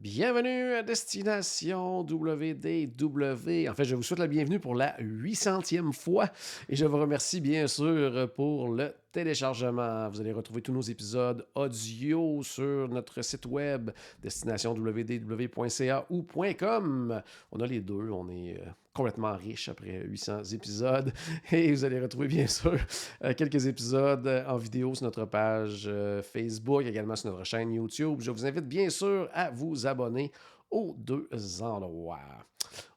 Bienvenue 0.00 0.74
à 0.74 0.84
Destination 0.84 2.02
WDW. 2.02 3.68
En 3.68 3.74
fait, 3.74 3.84
je 3.84 3.96
vous 3.96 4.04
souhaite 4.04 4.20
la 4.20 4.28
bienvenue 4.28 4.60
pour 4.60 4.76
la 4.76 4.96
800e 5.00 5.92
fois 5.92 6.30
et 6.68 6.76
je 6.76 6.84
vous 6.84 6.98
remercie 6.98 7.40
bien 7.40 7.66
sûr 7.66 8.32
pour 8.36 8.68
le 8.68 8.94
téléchargement. 9.18 10.08
Vous 10.10 10.20
allez 10.20 10.32
retrouver 10.32 10.62
tous 10.62 10.72
nos 10.72 10.80
épisodes 10.80 11.44
audio 11.56 12.40
sur 12.44 12.88
notre 12.88 13.20
site 13.22 13.46
web 13.46 13.90
destinationwdw.ca 14.22 16.06
ou 16.08 16.24
.com. 16.56 17.20
On 17.50 17.60
a 17.60 17.66
les 17.66 17.80
deux, 17.80 18.10
on 18.12 18.28
est 18.28 18.60
euh, 18.60 18.70
complètement 18.94 19.34
riche 19.34 19.68
après 19.68 20.04
800 20.04 20.44
épisodes 20.52 21.12
et 21.50 21.72
vous 21.72 21.84
allez 21.84 22.00
retrouver 22.00 22.28
bien 22.28 22.46
sûr 22.46 22.76
euh, 23.24 23.34
quelques 23.34 23.66
épisodes 23.66 24.44
en 24.46 24.56
vidéo 24.56 24.94
sur 24.94 25.06
notre 25.06 25.24
page 25.24 25.86
euh, 25.88 26.22
Facebook, 26.22 26.84
également 26.84 27.16
sur 27.16 27.32
notre 27.32 27.44
chaîne 27.44 27.72
YouTube. 27.72 28.20
Je 28.20 28.30
vous 28.30 28.46
invite 28.46 28.68
bien 28.68 28.88
sûr 28.88 29.28
à 29.32 29.50
vous 29.50 29.84
abonner 29.84 30.30
aux 30.70 30.94
deux 30.98 31.28
endroits. 31.62 32.18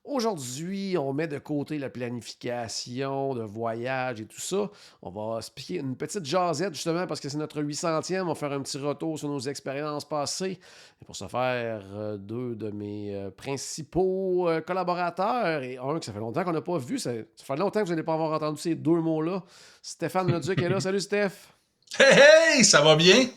Aujourd'hui, 0.04 0.98
on 0.98 1.14
met 1.14 1.28
de 1.28 1.38
côté 1.38 1.78
la 1.78 1.92
planification 1.92 3.36
de 3.36 3.44
voyage 3.44 4.20
et 4.20 4.26
tout 4.26 4.42
ça. 4.42 4.70
On 5.04 5.12
va 5.12 5.42
se 5.44 5.52
piquer 5.52 5.76
une 5.76 5.96
petite 5.96 6.26
jasette 6.26 6.74
justement 6.74 7.06
parce 7.06 7.20
que 7.20 7.30
c'est 7.30 7.38
notre 7.38 7.62
800e. 7.62 8.24
On 8.24 8.26
va 8.26 8.36
faire 8.36 8.52
un 8.52 8.62
petit 8.62 8.80
retour 8.80 9.20
sur 9.20 9.30
nos 9.30 9.40
expériences 9.40 10.06
passées. 10.06 10.60
Et 11.02 11.06
pour 11.06 11.16
ce 11.16 11.28
faire, 11.28 11.84
euh, 11.94 12.18
deux 12.18 12.56
de 12.56 12.72
mes 12.72 13.16
euh, 13.16 13.30
principaux 13.30 14.50
euh, 14.50 14.60
collaborateurs 14.60 15.62
et 15.62 15.78
un 15.78 16.00
que 16.00 16.06
ça 16.06 16.14
fait 16.14 16.20
longtemps 16.20 16.44
qu'on 16.44 16.54
n'a 16.54 16.62
pas 16.62 16.80
vu. 16.80 16.98
Ça, 16.98 17.12
ça 17.36 17.46
fait 17.46 17.56
longtemps 17.58 17.82
que 17.82 17.86
vous 17.86 17.92
n'allez 17.92 18.04
pas 18.04 18.16
avoir 18.16 18.34
entendu 18.34 18.60
ces 18.60 18.74
deux 18.74 19.02
mots-là. 19.02 19.44
Stéphane 19.84 20.32
Leduc 20.32 20.60
est 20.64 20.70
là. 20.70 20.80
Salut 20.80 21.00
Steph! 21.00 21.61
Hey, 22.00 22.58
hey, 22.58 22.66
ça 22.66 22.82
va 22.82 22.96
bien? 22.96 23.30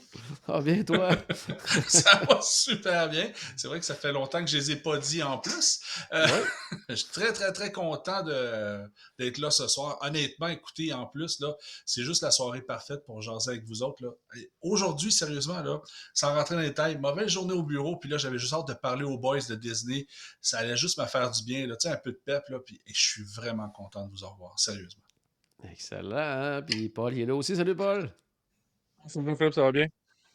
Ah 0.47 0.61
bien, 0.61 0.85
toi? 0.85 1.11
ça 1.89 2.23
va 2.29 2.41
super 2.43 3.09
bien. 3.09 3.33
C'est 3.57 3.67
vrai 3.67 3.81
que 3.81 3.85
ça 3.87 3.95
fait 3.95 4.13
longtemps 4.13 4.45
que 4.45 4.51
je 4.51 4.57
les 4.59 4.71
ai 4.73 4.77
pas 4.77 4.99
dit 4.99 5.23
en 5.23 5.39
plus. 5.39 5.81
Euh, 6.13 6.27
Ouais. 6.27 6.43
je 6.91 6.95
suis 6.97 7.09
très, 7.09 7.33
très, 7.33 7.53
très 7.53 7.73
content 7.73 8.23
d'être 8.23 9.39
là 9.39 9.51
ce 9.51 9.67
soir. 9.67 9.99
Honnêtement, 10.03 10.49
écoutez, 10.49 10.93
en 10.93 11.07
plus, 11.07 11.41
là, 11.41 11.55
c'est 11.85 12.03
juste 12.03 12.23
la 12.23 12.31
soirée 12.31 12.61
parfaite 12.63 13.05
pour 13.07 13.21
jaser 13.23 13.51
avec 13.53 13.65
vous 13.65 13.83
autres. 13.83 14.03
Aujourd'hui, 14.61 15.11
sérieusement, 15.11 15.61
là, 15.63 15.81
sans 16.13 16.35
rentrer 16.35 16.55
dans 16.55 16.61
les 16.61 16.69
détails, 16.69 16.99
mauvaise 16.99 17.29
journée 17.29 17.55
au 17.55 17.63
bureau, 17.63 17.97
puis 17.97 18.09
là, 18.11 18.19
j'avais 18.19 18.39
juste 18.39 18.53
hâte 18.53 18.69
de 18.69 18.75
parler 18.75 19.05
aux 19.05 19.19
boys 19.19 19.41
de 19.49 19.55
Disney. 19.55 20.07
Ça 20.41 20.59
allait 20.59 20.77
juste 20.77 20.99
me 20.99 21.07
faire 21.07 21.31
du 21.31 21.43
bien, 21.45 21.67
là, 21.67 21.77
tu 21.77 21.89
sais, 21.89 21.95
un 21.95 21.99
peu 21.99 22.13
de 22.13 22.21
pep, 22.25 22.45
là, 22.51 22.59
puis 22.65 22.81
et 22.87 22.93
je 22.95 23.01
suis 23.03 23.25
vraiment 23.25 23.69
content 23.71 24.07
de 24.07 24.11
vous 24.17 24.27
revoir, 24.27 24.59
sérieusement. 24.59 25.03
Excellent. 25.71 26.17
hein? 26.19 26.63
Puis 26.63 26.89
Paul 26.91 27.15
il 27.15 27.23
est 27.23 27.27
là 27.27 27.35
aussi. 27.35 27.57
Salut 27.57 27.75
Paul! 27.75 28.13
Philippe, 29.09 29.53
ça 29.55 29.63
va 29.63 29.73
bien? 29.73 29.87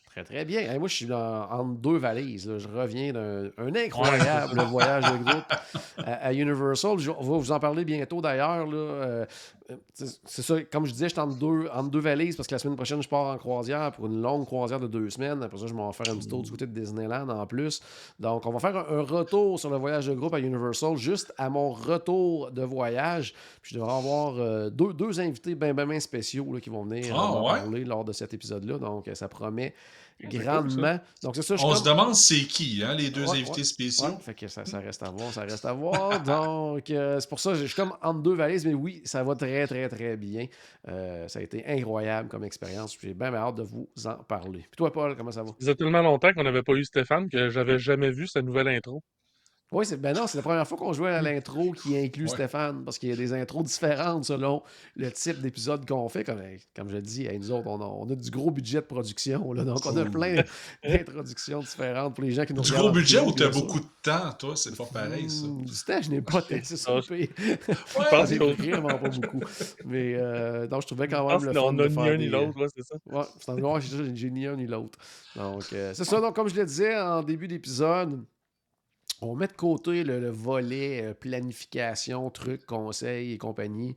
Très, 0.08 0.24
très 0.24 0.44
bien. 0.46 0.62
Hey, 0.62 0.80
moi, 0.80 0.88
je 0.88 0.96
suis 0.96 1.06
dans- 1.06 1.48
entre 1.52 1.80
deux 1.80 1.98
valises. 1.98 2.48
là. 2.50 2.58
Je 2.58 2.68
reviens 2.68 3.14
d'un 3.14 3.50
un 3.58 3.76
incroyable 3.76 4.60
voyage 4.64 5.04
de 5.06 5.24
groupe 5.24 5.46
à, 6.00 6.14
à 6.14 6.34
Universal. 6.34 6.98
Je- 6.98 7.12
on 7.12 7.22
va 7.24 7.38
vous 7.38 7.52
en 7.52 7.60
parler 7.60 7.86
bientôt 7.86 8.20
d'ailleurs. 8.22 8.68
euh, 8.74 9.26
c'est 9.94 10.42
ça, 10.42 10.62
comme 10.64 10.86
je 10.86 10.92
disais, 10.92 11.10
je 11.10 11.14
suis 11.14 11.20
entre 11.22 11.36
deux, 11.38 11.68
entre 11.74 11.90
deux 11.90 12.00
valises 12.00 12.36
parce 12.36 12.48
que 12.48 12.56
la 12.56 12.60
semaine 12.60 12.76
prochaine, 12.76 13.02
je 13.04 13.10
pars 13.10 13.34
en 13.34 13.38
croisière 13.38 13.92
pour 13.92 14.08
une 14.08 14.22
longue 14.22 14.46
croisière 14.46 14.80
de 14.80 14.88
deux 14.88 15.10
semaines. 15.10 15.44
Après 15.44 15.58
ça, 15.58 15.68
je 15.68 15.74
m'en 15.74 15.90
vais 15.90 15.94
faire 15.94 16.14
un 16.14 16.18
petit 16.18 16.28
tour 16.28 16.42
du 16.42 16.50
côté 16.50 16.66
de 16.66 16.72
Disneyland 16.80 17.30
en 17.30 17.46
plus. 17.46 17.82
Donc, 18.20 18.46
on 18.46 18.52
va 18.52 18.60
faire 18.60 18.76
un, 18.78 18.98
un 19.00 19.02
retour 19.04 19.60
sur 19.60 19.70
le 19.70 19.78
voyage 19.78 20.08
de 20.08 20.14
groupe 20.14 20.34
à 20.34 20.40
Universal 20.40 20.98
juste 20.98 21.34
à 21.38 21.50
mon 21.50 21.72
retour 21.72 22.52
de 22.52 22.64
voyage. 22.64 23.34
Puis, 23.62 23.76
je 23.76 23.80
devrais 23.80 23.94
avoir 23.96 24.38
euh, 24.38 24.70
deux, 24.70 24.94
deux 24.94 25.20
invités 25.20 25.56
bien, 25.56 25.74
bien, 25.74 25.86
bien 25.86 26.00
spéciaux 26.00 26.54
là, 26.54 26.60
qui 26.60 26.70
vont 26.70 26.84
venir 26.84 27.16
Ah, 27.16 27.34
euh, 27.36 27.42
ouais? 27.42 27.60
parler 27.60 27.86
lors 27.86 28.04
de 28.06 28.12
cet 28.12 28.34
épisode-là. 28.34 28.78
Donc, 28.80 29.08
euh, 29.08 29.16
ça 29.16 29.28
promet 29.28 29.74
grandement. 30.22 31.00
Donc, 31.24 31.36
c'est 31.36 31.42
ça. 31.42 31.56
je 31.56 31.62
suis 31.62 31.68
On 31.68 31.76
se 31.76 31.84
demande 31.84 32.16
c'est 32.16 32.46
qui, 32.46 32.84
hein, 32.84 32.96
les 32.96 33.10
deux 33.10 33.26
Ouais, 33.26 33.40
invités 33.40 33.62
ouais. 33.62 33.64
spéciaux. 33.64 34.08
Ouais, 34.08 34.18
fait 34.20 34.34
que 34.34 34.48
ça, 34.48 34.66
ça 34.66 34.80
reste 34.80 35.04
à 35.04 35.10
voir, 35.10 35.32
ça 35.34 35.42
reste 35.42 35.66
à 35.66 35.74
voir. 35.74 36.22
Donc, 36.24 36.90
euh, 36.90 37.20
c'est 37.20 37.30
pour 37.30 37.40
ça 37.40 37.52
que 37.52 37.58
je 37.58 37.66
suis 37.66 37.76
comme 37.76 37.94
entre 38.02 38.22
deux 38.22 38.36
valises, 38.36 38.66
mais 38.66 38.74
oui, 38.74 39.02
ça 39.06 39.24
va 39.24 39.36
très, 39.36 39.66
très, 39.68 39.88
très 39.90 40.18
bien. 40.18 40.48
Euh, 40.88 41.28
ça 41.28 41.40
a 41.40 41.42
été 41.42 41.66
incroyable 41.68 42.30
comme 42.30 42.44
expérience. 42.44 42.98
J'ai 43.02 43.14
bien 43.14 43.34
hâte 43.34 43.56
de 43.56 43.64
vous 43.64 43.90
en 44.06 44.16
parler. 44.24 44.60
Puis 44.62 44.78
toi, 44.78 44.92
Paul, 44.92 45.16
comment 45.16 45.32
ça 45.32 45.44
va? 45.44 45.50
Ça 45.50 45.56
faisait 45.60 45.76
tellement 45.76 46.02
longtemps 46.02 46.34
qu'on 46.34 46.44
n'avait 46.44 46.64
pas 46.64 46.74
eu 46.74 46.84
Stéphane 46.84 47.30
que 47.30 47.50
j'avais 47.50 47.80
jamais 47.80 48.12
vu 48.12 48.28
sa 48.28 48.42
nouvelle 48.42 48.68
intro. 48.68 49.04
Oui, 49.72 49.86
c'est 49.86 49.98
ben 50.02 50.16
non, 50.16 50.26
c'est 50.26 50.38
la 50.38 50.42
première 50.42 50.68
fois 50.68 50.80
qu'on 50.80 50.94
jouait 50.94 51.12
à 51.12 51.22
l'intro 51.22 51.74
qui 51.74 51.96
inclut 51.96 52.24
Ouais. 52.24 52.30
Stéphane, 52.30 52.84
parce 52.84 52.98
qu'il 52.98 53.10
y 53.10 53.12
a 53.12 53.16
des 53.16 53.34
intros 53.34 53.64
différentes 53.64 54.26
selon 54.26 54.64
le 54.96 55.12
type 55.12 55.42
d'épisode 55.42 55.88
qu'on 55.88 56.10
fait. 56.10 56.24
Comme, 56.24 56.42
comme 56.76 56.90
je 56.90 56.96
le 56.96 57.02
dis, 57.04 57.28
nous 57.38 57.52
autres, 57.52 57.68
on 57.68 57.80
a, 57.80 57.86
on 57.86 58.10
a 58.10 58.16
du 58.16 58.32
gros 58.32 58.50
budget 58.50 58.78
de 58.82 58.86
production, 58.88 59.54
là, 59.54 59.64
donc 59.64 59.86
on 59.86 59.96
a 59.96 60.06
plein 60.06 60.42
d'introductions 60.84 61.60
différentes 61.60 62.16
pour 62.16 62.24
les 62.24 62.32
gens 62.32 62.46
qui 62.46 62.54
nous 62.56 62.64
Du 62.64 62.72
gros 62.72 62.90
budget 62.92 63.20
ou 63.20 63.32
t'as 63.32 63.50
beaucoup 63.50 63.80
de 63.80 63.86
temps, 64.02 64.32
toi? 64.40 64.56
C'est 64.56 64.76
pas 64.76 64.86
pareil, 64.86 65.30
ça. 65.30 65.46
Hmm, 65.46 65.64
Du 65.64 65.72
temps, 65.86 66.02
je 66.02 66.10
n'ai 66.10 66.22
pas 66.22 66.42
c'est. 66.64 66.76
Ah, 66.88 66.96
le 66.96 67.02
pire. 67.02 67.28
Ouais, 68.00 68.06
pense 68.10 68.32
ai 68.32 68.38
que- 68.40 68.44
vraiment 68.72 68.88
pas 68.98 69.10
beaucoup. 69.10 69.40
Mais 69.86 70.16
euh, 70.16 70.66
donc, 70.68 70.82
je 70.82 70.88
trouvais 70.88 71.06
Je 71.06 71.12
quand 71.16 71.28
pense 71.28 71.44
même 71.44 71.54
le 71.54 71.60
fun 71.60 71.68
a 71.70 71.72
de 71.74 71.88
ni 71.88 71.94
faire 71.94 72.04
un 72.14 72.18
ni 72.18 72.28
l'autre, 72.28 72.68
c'est 72.76 72.84
ça? 72.84 72.96
Ouais, 73.06 73.24
c'est 73.40 73.50
en 73.52 73.80
c'est 73.82 74.16
j'ai 74.16 74.30
ni 74.32 74.48
un 74.48 74.56
ni 74.56 74.66
l'autre. 74.66 74.98
Donc, 75.36 75.64
euh, 75.74 75.92
c'est 75.94 76.06
ça. 76.06 76.20
Donc, 76.20 76.36
comme 76.36 76.50
je 76.50 76.56
le 76.56 76.66
disais 76.66 76.98
en 77.00 77.22
début 77.22 77.48
d'épisode, 77.48 78.24
on 79.22 79.36
met 79.36 79.48
de 79.48 79.54
côté 79.54 80.04
le, 80.04 80.20
le 80.20 80.30
volet 80.30 81.04
euh, 81.04 81.14
planification, 81.14 82.30
trucs, 82.30 82.66
conseils 82.66 83.34
et 83.34 83.38
compagnie 83.38 83.96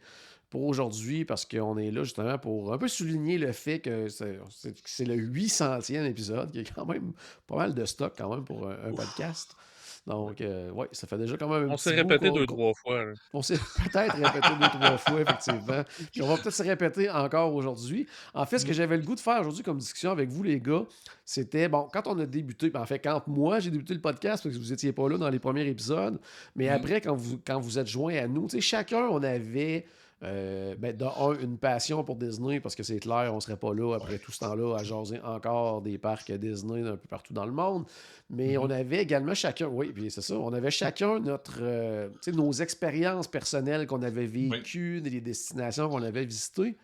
pour 0.51 0.65
aujourd'hui 0.65 1.25
parce 1.25 1.47
qu'on 1.47 1.79
est 1.79 1.91
là 1.91 2.05
justement 2.05 2.39
pour 2.39 2.73
un 2.75 2.79
peu 2.79 2.89
souligner 2.89 3.39
le 3.39 3.53
fait 3.53 3.81
que 3.81 4.09
c'est 4.09 5.05
le 5.05 5.17
800e 5.17 6.05
épisode, 6.05 6.53
qui 6.53 6.61
est 6.61 6.75
quand 6.75 6.85
même 6.85 7.13
pas 7.47 7.57
mal 7.57 7.75
de 7.75 7.85
stock 7.87 8.13
quand 8.17 8.29
même 8.29 8.45
pour 8.45 8.69
un, 8.69 8.77
un 8.85 8.93
podcast. 8.93 9.57
Donc, 10.05 10.41
euh, 10.41 10.69
ouais, 10.73 10.89
ça 10.91 11.07
fait 11.07 11.17
déjà 11.17 11.37
quand 11.37 11.49
même 11.49 11.69
un 11.71 11.75
On 11.75 11.77
s'est 11.77 11.95
répété 11.95 12.31
deux, 12.33 12.45
trois 12.45 12.73
fois. 12.75 13.05
là. 13.05 13.13
on 13.33 13.41
s'est 13.41 13.55
peut-être 13.93 14.17
répété 14.17 14.49
deux, 14.61 14.69
trois 14.69 14.99
fois, 14.99 15.21
effectivement. 15.21 15.85
Puis 16.11 16.23
on 16.23 16.27
va 16.27 16.35
peut-être 16.39 16.51
se 16.55 16.63
répéter 16.65 17.09
encore 17.09 17.55
aujourd'hui. 17.55 18.09
En 18.35 18.45
fait, 18.45 18.59
ce 18.59 18.67
que 18.67 18.73
j'avais 18.73 18.97
le 18.97 19.05
goût 19.05 19.15
de 19.15 19.21
faire 19.21 19.41
aujourd'hui 19.41 19.63
comme 19.63 19.79
discussion 19.79 20.11
avec 20.11 20.29
vous, 20.29 20.43
les 20.43 20.59
gars, 20.61 20.83
c'était, 21.25 21.69
bon, 21.69 21.89
quand 21.93 22.09
on 22.09 22.19
a 22.19 22.27
débuté, 22.27 22.71
ben, 22.71 22.81
en 22.81 22.87
fait, 22.87 22.99
quand 22.99 23.23
moi 23.29 23.61
j'ai 23.61 23.71
débuté 23.71 23.95
le 23.95 24.01
podcast, 24.01 24.43
parce 24.43 24.55
que 24.57 24.61
vous 24.61 24.73
étiez 24.73 24.93
pas 24.93 25.09
là 25.09 25.19
dans 25.19 25.31
les 25.31 25.39
premiers 25.39 25.67
épisodes, 25.69 26.19
mais 26.57 26.67
Mhm. 26.69 26.75
après, 26.75 27.01
quand 27.01 27.15
vous, 27.15 27.39
quand 27.47 27.61
vous 27.61 27.79
êtes 27.79 27.87
joints 27.87 28.17
à 28.17 28.27
nous, 28.27 28.47
tu 28.49 28.57
sais, 28.57 28.61
chacun, 28.61 29.07
on 29.09 29.23
avait. 29.23 29.87
Euh, 30.25 30.77
ben, 30.79 30.97
de 30.97 31.05
un, 31.05 31.39
une 31.41 31.59
passion 31.59 32.05
pour 32.05 32.17
Disney, 32.17 32.61
parce 32.61 32.75
que 32.75 32.83
c'est 32.83 33.01
clair, 33.01 33.33
on 33.35 33.41
serait 33.41 33.57
pas 33.57 33.75
là 33.75 33.95
après 33.97 34.19
tout 34.19 34.31
ce 34.31 34.39
temps-là 34.41 34.77
à 34.77 34.85
jaser 34.85 35.21
encore 35.25 35.83
des 35.83 35.99
parcs 35.99 36.31
Disney 36.31 36.87
un 36.87 36.97
peu 36.97 37.09
partout 37.09 37.33
dans 37.33 37.47
le 37.47 37.53
monde. 37.53 37.85
Mais 38.31 38.57
on 38.57 38.71
avait 38.71 39.03
également 39.03 39.35
chacun, 39.35 39.67
oui, 39.67 39.93
puis 39.93 40.11
c'est 40.11 40.23
ça, 40.23 40.35
on 40.37 40.53
avait 40.53 40.71
chacun 40.71 41.19
notre, 41.19 41.59
euh, 41.61 42.09
nos 42.33 42.53
expériences 42.53 43.27
personnelles 43.27 43.87
qu'on 43.87 44.03
avait 44.03 44.27
vécues, 44.27 45.01
des 45.01 45.21
destinations 45.21 45.89
qu'on 45.89 46.03
avait 46.03 46.25
visitées. 46.25 46.77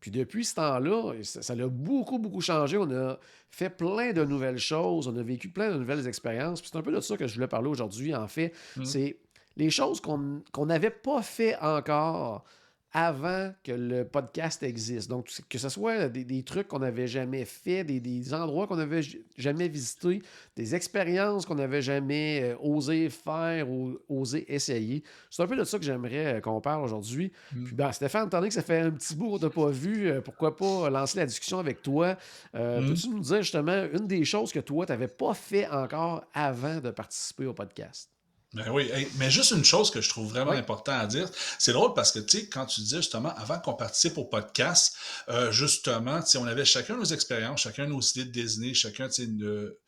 Puis 0.00 0.10
depuis 0.10 0.46
ce 0.46 0.54
temps-là, 0.54 1.12
ça 1.22 1.42
ça 1.42 1.52
a 1.52 1.68
beaucoup, 1.68 2.18
beaucoup 2.18 2.40
changé. 2.40 2.78
On 2.78 2.90
a 2.90 3.18
fait 3.50 3.68
plein 3.68 4.12
de 4.14 4.24
nouvelles 4.24 4.58
choses, 4.58 5.06
on 5.06 5.16
a 5.16 5.22
vécu 5.22 5.50
plein 5.50 5.70
de 5.70 5.76
nouvelles 5.76 6.08
expériences. 6.08 6.62
Puis 6.62 6.70
c'est 6.72 6.78
un 6.78 6.82
peu 6.82 6.92
de 6.92 7.00
ça 7.00 7.18
que 7.18 7.26
je 7.26 7.34
voulais 7.34 7.48
parler 7.48 7.68
aujourd'hui, 7.68 8.14
en 8.14 8.26
fait. 8.26 8.54
Mhm. 8.76 8.84
C'est 8.86 9.18
les 9.56 9.68
choses 9.68 10.00
qu'on 10.00 10.42
qu'on 10.52 10.66
n'avait 10.66 10.88
pas 10.90 11.20
fait 11.20 11.56
encore 11.58 12.44
avant 12.92 13.52
que 13.62 13.72
le 13.72 14.04
podcast 14.04 14.62
existe. 14.62 15.08
Donc, 15.08 15.28
que 15.48 15.58
ce 15.58 15.68
soit 15.68 16.08
des, 16.08 16.24
des 16.24 16.42
trucs 16.42 16.66
qu'on 16.66 16.80
n'avait 16.80 17.06
jamais 17.06 17.44
fait, 17.44 17.84
des, 17.84 18.00
des 18.00 18.34
endroits 18.34 18.66
qu'on 18.66 18.76
n'avait 18.76 19.02
jamais 19.36 19.68
visités, 19.68 20.22
des 20.56 20.74
expériences 20.74 21.46
qu'on 21.46 21.54
n'avait 21.54 21.82
jamais 21.82 22.42
euh, 22.42 22.56
osé 22.60 23.08
faire 23.08 23.70
ou 23.70 23.98
osé 24.08 24.52
essayer. 24.52 25.04
C'est 25.30 25.42
un 25.42 25.46
peu 25.46 25.56
de 25.56 25.64
ça 25.64 25.78
que 25.78 25.84
j'aimerais 25.84 26.34
euh, 26.34 26.40
qu'on 26.40 26.60
parle 26.60 26.82
aujourd'hui. 26.82 27.30
Mm. 27.52 27.64
Puis, 27.64 27.74
ben, 27.74 27.92
Stéphane, 27.92 28.26
étant 28.26 28.38
donné 28.38 28.48
que 28.48 28.54
ça 28.54 28.62
fait 28.62 28.80
un 28.80 28.90
petit 28.90 29.14
bout 29.14 29.30
qu'on 29.30 29.38
t'a 29.38 29.50
pas 29.50 29.68
vu, 29.70 30.08
euh, 30.08 30.20
pourquoi 30.20 30.56
pas 30.56 30.90
lancer 30.90 31.18
la 31.18 31.26
discussion 31.26 31.58
avec 31.60 31.82
toi? 31.82 32.16
Euh, 32.54 32.80
Mm. 32.80 32.88
Peux-tu 32.88 33.08
nous 33.10 33.20
dire 33.20 33.42
justement 33.42 33.86
une 33.92 34.06
des 34.06 34.24
choses 34.24 34.52
que 34.52 34.60
toi, 34.60 34.86
tu 34.86 34.92
n'avais 34.92 35.08
pas 35.08 35.34
fait 35.34 35.68
encore 35.68 36.24
avant 36.32 36.80
de 36.80 36.90
participer 36.90 37.46
au 37.46 37.52
podcast? 37.52 38.10
Ben 38.52 38.68
oui, 38.72 38.88
Hey, 38.92 39.06
mais 39.16 39.30
juste 39.30 39.52
une 39.52 39.64
chose 39.64 39.92
que 39.92 40.00
je 40.00 40.08
trouve 40.08 40.28
vraiment 40.28 40.50
Oui. 40.50 40.56
important 40.56 40.92
à 40.98 41.06
dire, 41.06 41.28
c'est 41.58 41.72
drôle 41.72 41.94
parce 41.94 42.10
que, 42.10 42.18
tu 42.18 42.38
sais, 42.40 42.48
quand 42.48 42.66
tu 42.66 42.80
disais 42.80 42.96
justement, 42.96 43.32
avant 43.36 43.60
qu'on 43.60 43.74
participe 43.74 44.18
au 44.18 44.24
podcast, 44.24 44.94
euh, 45.28 45.52
justement, 45.52 46.20
tu 46.20 46.30
sais, 46.30 46.38
on 46.38 46.46
avait 46.46 46.64
chacun 46.64 46.96
nos 46.96 47.04
expériences, 47.04 47.60
chacun 47.60 47.86
nos 47.86 48.00
idées 48.00 48.24
de 48.24 48.30
Disney, 48.32 48.74
chacun, 48.74 49.06
tu 49.06 49.14
sais, 49.14 49.24
une- 49.24 49.44
euh, 49.44 49.78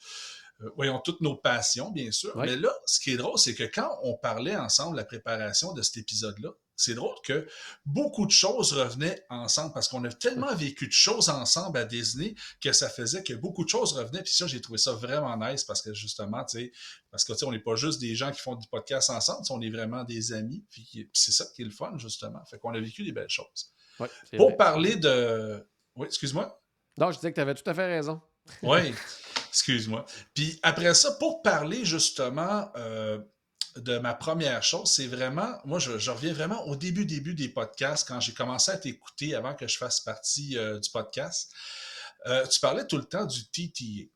voyons, 0.77 1.01
toutes 1.05 1.21
nos 1.23 1.35
passions, 1.35 1.91
bien 1.91 2.13
sûr. 2.13 2.37
Mais 2.37 2.55
là, 2.55 2.73
ce 2.87 3.01
qui 3.01 3.11
est 3.11 3.17
drôle, 3.17 3.37
c'est 3.37 3.55
que 3.57 3.65
quand 3.65 3.99
on 4.05 4.17
parlait 4.17 4.55
ensemble 4.57 4.97
la 4.97 5.05
préparation 5.05 5.73
de 5.73 5.83
cet 5.83 5.97
épisode-là, 5.97 6.51
c'est 6.83 6.95
drôle 6.95 7.15
que 7.25 7.47
beaucoup 7.87 8.27
de 8.27 8.31
choses 8.31 8.73
revenaient 8.73 9.25
ensemble 9.31 9.73
parce 9.73 9.89
qu'on 9.89 10.05
a 10.05 10.13
tellement 10.13 10.55
vécu 10.55 10.87
de 10.87 10.93
choses 10.93 11.29
ensemble 11.29 11.79
à 11.79 11.85
Disney 11.85 12.35
que 12.61 12.73
ça 12.73 12.89
faisait 12.89 13.23
que 13.23 13.35
beaucoup 13.35 13.65
de 13.65 13.69
choses 13.69 13.93
revenaient. 13.93 14.23
Puis 14.23 14.35
ça, 14.35 14.47
j'ai 14.47 14.61
trouvé 14.61 14.79
ça 14.79 14.93
vraiment 14.93 15.37
nice 15.37 15.65
parce 15.65 15.83
que 15.83 15.95
justement, 15.95 16.45
tu 16.45 16.59
sais, 16.59 16.73
parce 17.11 17.25
que 17.25 17.33
tu 17.33 17.39
sais, 17.41 17.45
on 17.47 17.53
n'est 17.53 17.59
pas 17.61 17.77
juste 17.77 18.01
des 18.01 18.15
gens 18.15 18.31
qui 18.31 18.41
font 18.41 18.55
du 18.55 18.67
podcast 18.69 19.11
ensemble, 19.11 19.45
on 19.51 19.61
est 19.61 19.71
vraiment 19.71 20.05
des 20.05 20.33
amis. 20.33 20.65
Puis, 20.71 21.09
c'est 21.13 21.33
ça 21.33 21.45
qui 21.55 21.63
est 21.63 21.67
le 21.67 21.71
fun, 21.71 21.97
justement. 21.99 22.45
Fait 22.47 22.59
qu'on 22.59 22.75
a 22.75 22.81
vécu 22.81 23.05
des 23.05 23.13
belles 23.13 23.29
choses. 23.29 23.73
Ouais, 24.01 24.09
Pour 24.37 24.49
vrai. 24.49 24.57
parler 24.57 24.97
de. 24.97 25.67
Oui, 25.97 26.07
excuse-moi. 26.07 26.59
Non, 26.99 27.11
je 27.11 27.17
disais 27.17 27.31
que 27.31 27.35
tu 27.37 27.41
avais 27.41 27.55
tout 27.55 27.69
à 27.69 27.75
fait 27.75 27.87
raison. 27.87 28.21
Oui, 28.63 28.95
excuse-moi. 29.51 30.05
Puis 30.35 30.59
après 30.63 30.95
ça, 30.95 31.13
pour 31.13 31.43
parler 31.43 31.85
justement 31.85 32.71
euh, 32.77 33.19
de 33.77 33.99
ma 33.99 34.15
première 34.15 34.63
chose, 34.63 34.91
c'est 34.91 35.07
vraiment, 35.07 35.59
moi 35.65 35.79
je, 35.79 35.99
je 35.99 36.11
reviens 36.11 36.33
vraiment 36.33 36.67
au 36.67 36.77
début, 36.77 37.07
début 37.07 37.35
des 37.35 37.49
podcasts, 37.49 38.07
quand 38.07 38.21
j'ai 38.21 38.35
commencé 38.35 38.71
à 38.71 38.77
t'écouter 38.77 39.35
avant 39.35 39.55
que 39.55 39.67
je 39.67 39.77
fasse 39.77 40.01
partie 40.01 40.59
euh, 40.59 40.79
du 40.79 40.91
podcast. 40.91 41.53
Euh, 42.27 42.47
tu 42.47 42.61
parlais 42.61 42.87
tout 42.87 42.99
le 42.99 43.05
temps 43.05 43.25
du 43.27 43.45
TTA. 43.51 44.11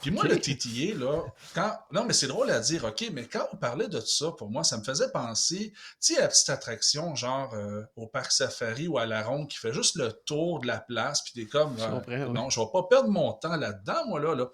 Puis 0.00 0.10
moi, 0.10 0.24
le 0.24 0.38
TTA, 0.38 0.98
là, 0.98 1.22
quand. 1.54 1.78
Non, 1.92 2.04
mais 2.04 2.12
c'est 2.12 2.26
drôle 2.26 2.50
à 2.50 2.60
dire, 2.60 2.84
OK, 2.84 3.08
mais 3.12 3.26
quand 3.26 3.46
on 3.52 3.56
parlait 3.56 3.88
de 3.88 4.00
ça, 4.00 4.32
pour 4.32 4.50
moi, 4.50 4.64
ça 4.64 4.76
me 4.76 4.82
faisait 4.82 5.10
penser, 5.10 5.72
tu 5.72 6.14
sais, 6.14 6.18
à 6.18 6.22
la 6.22 6.28
petite 6.28 6.50
attraction, 6.50 7.14
genre 7.14 7.54
euh, 7.54 7.82
au 7.96 8.06
parc 8.06 8.32
safari 8.32 8.88
ou 8.88 8.98
à 8.98 9.06
la 9.06 9.22
ronde, 9.22 9.48
qui 9.48 9.56
fait 9.56 9.72
juste 9.72 9.96
le 9.96 10.12
tour 10.26 10.60
de 10.60 10.66
la 10.66 10.78
place, 10.78 11.22
puis 11.22 11.32
t'es 11.32 11.48
comme, 11.48 11.78
Je 11.78 12.12
euh, 12.12 12.28
non, 12.28 12.50
je 12.50 12.60
vais 12.60 12.66
pas 12.72 12.82
perdre 12.82 13.08
mon 13.08 13.32
temps 13.32 13.56
là-dedans, 13.56 14.06
moi, 14.06 14.20
là, 14.20 14.34
là. 14.34 14.50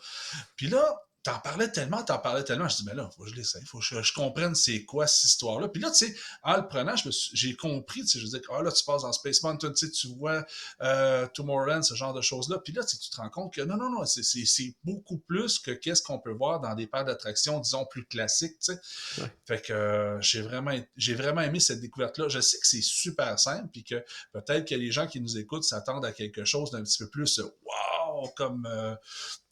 Puis 0.56 0.68
là, 0.68 1.00
t'en 1.22 1.38
parlais 1.40 1.70
tellement, 1.70 2.02
t'en 2.02 2.18
parlais 2.18 2.44
tellement, 2.44 2.68
je 2.68 2.76
dis, 2.76 2.84
mais 2.86 2.94
là, 2.94 3.10
faut 3.14 3.24
que 3.24 3.30
je 3.30 3.34
l'essaye, 3.34 3.64
faut 3.66 3.78
que 3.78 3.84
je, 3.84 4.02
je 4.02 4.12
comprenne 4.14 4.54
c'est 4.54 4.84
quoi 4.84 5.06
cette 5.06 5.24
histoire-là. 5.24 5.68
Puis 5.68 5.82
là, 5.82 5.90
tu 5.90 6.06
sais, 6.06 6.14
en 6.42 6.56
le 6.56 6.66
prenant, 6.66 6.94
j'ai 7.34 7.56
compris, 7.56 8.00
tu 8.02 8.08
sais, 8.08 8.20
je 8.20 8.26
dis, 8.26 8.40
ah 8.50 8.62
là, 8.62 8.72
tu 8.72 8.82
passes 8.84 9.02
dans 9.02 9.12
Space 9.12 9.42
Mountain, 9.42 9.72
tu 9.72 9.86
sais, 9.86 9.92
tu 9.92 10.08
vois 10.08 10.46
euh, 10.80 11.26
Tomorrowland, 11.34 11.82
ce 11.82 11.94
genre 11.94 12.14
de 12.14 12.22
choses-là. 12.22 12.58
Puis 12.64 12.72
là, 12.72 12.82
tu 12.84 12.96
te 12.96 13.16
rends 13.16 13.28
compte 13.28 13.52
que 13.52 13.60
non, 13.60 13.76
non, 13.76 13.90
non, 13.90 14.06
c'est- 14.06 14.74
beaucoup 14.84 15.18
plus 15.18 15.58
que 15.58 15.70
qu'est-ce 15.72 16.02
qu'on 16.02 16.18
peut 16.18 16.32
voir 16.32 16.60
dans 16.60 16.74
des 16.74 16.86
parcs 16.86 17.06
d'attractions, 17.06 17.60
disons, 17.60 17.84
plus 17.84 18.04
classiques, 18.06 18.58
tu 18.58 18.72
sais. 18.74 18.80
Ouais. 19.20 19.32
Fait 19.46 19.60
que 19.60 19.72
euh, 19.72 20.20
j'ai 20.20 20.42
vraiment, 20.42 20.72
j'ai 20.96 21.14
vraiment 21.14 21.40
aimé 21.42 21.60
cette 21.60 21.80
découverte-là. 21.80 22.28
Je 22.28 22.40
sais 22.40 22.58
que 22.58 22.66
c'est 22.66 22.82
super 22.82 23.38
simple, 23.38 23.68
puis 23.72 23.84
que 23.84 24.02
peut-être 24.32 24.66
que 24.68 24.74
les 24.74 24.90
gens 24.90 25.06
qui 25.06 25.20
nous 25.20 25.36
écoutent 25.38 25.64
s'attendent 25.64 26.04
à 26.04 26.12
quelque 26.12 26.44
chose 26.44 26.70
d'un 26.70 26.82
petit 26.82 26.98
peu 26.98 27.08
plus 27.08 27.40
wow, 27.40 28.28
comme, 28.36 28.66
euh, 28.70 28.94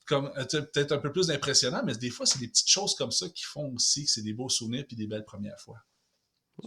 comme 0.09 0.33
euh, 0.37 0.45
peut-être 0.45 0.93
un 0.93 0.99
peu 0.99 1.13
plus 1.13 1.31
impressionnant, 1.31 1.83
mais 1.85 1.95
des 1.95 2.11
fois, 2.11 2.27
c'est 2.27 2.39
des 2.39 2.49
petites 2.49 2.71
choses 2.71 2.95
comme 2.95 3.11
ça 3.13 3.29
qui 3.29 3.45
font 3.45 3.73
aussi 3.75 4.07
que 4.07 4.11
c'est 4.11 4.23
des 4.23 4.33
beaux 4.33 4.49
souvenirs 4.49 4.85
puis 4.87 4.97
des 4.97 5.07
belles 5.07 5.25
premières 5.25 5.61
fois. 5.61 5.79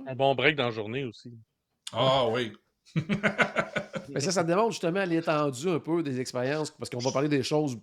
Un 0.08 0.16
bon 0.16 0.36
break 0.36 0.56
dans 0.56 0.66
la 0.66 0.72
journée 0.72 1.04
aussi. 1.04 1.34
Ah 1.92 2.28
oui. 2.28 2.54
Mais 4.10 4.20
ça, 4.20 4.32
ça 4.32 4.44
démontre 4.44 4.72
justement 4.72 5.04
l'étendue 5.06 5.70
un 5.70 5.80
peu 5.80 6.04
des 6.04 6.20
expériences, 6.20 6.72
parce 6.72 6.90
qu'on 6.90 7.00
va 7.00 7.12
parler 7.12 7.30
des 7.30 7.44
choses, 7.44 7.78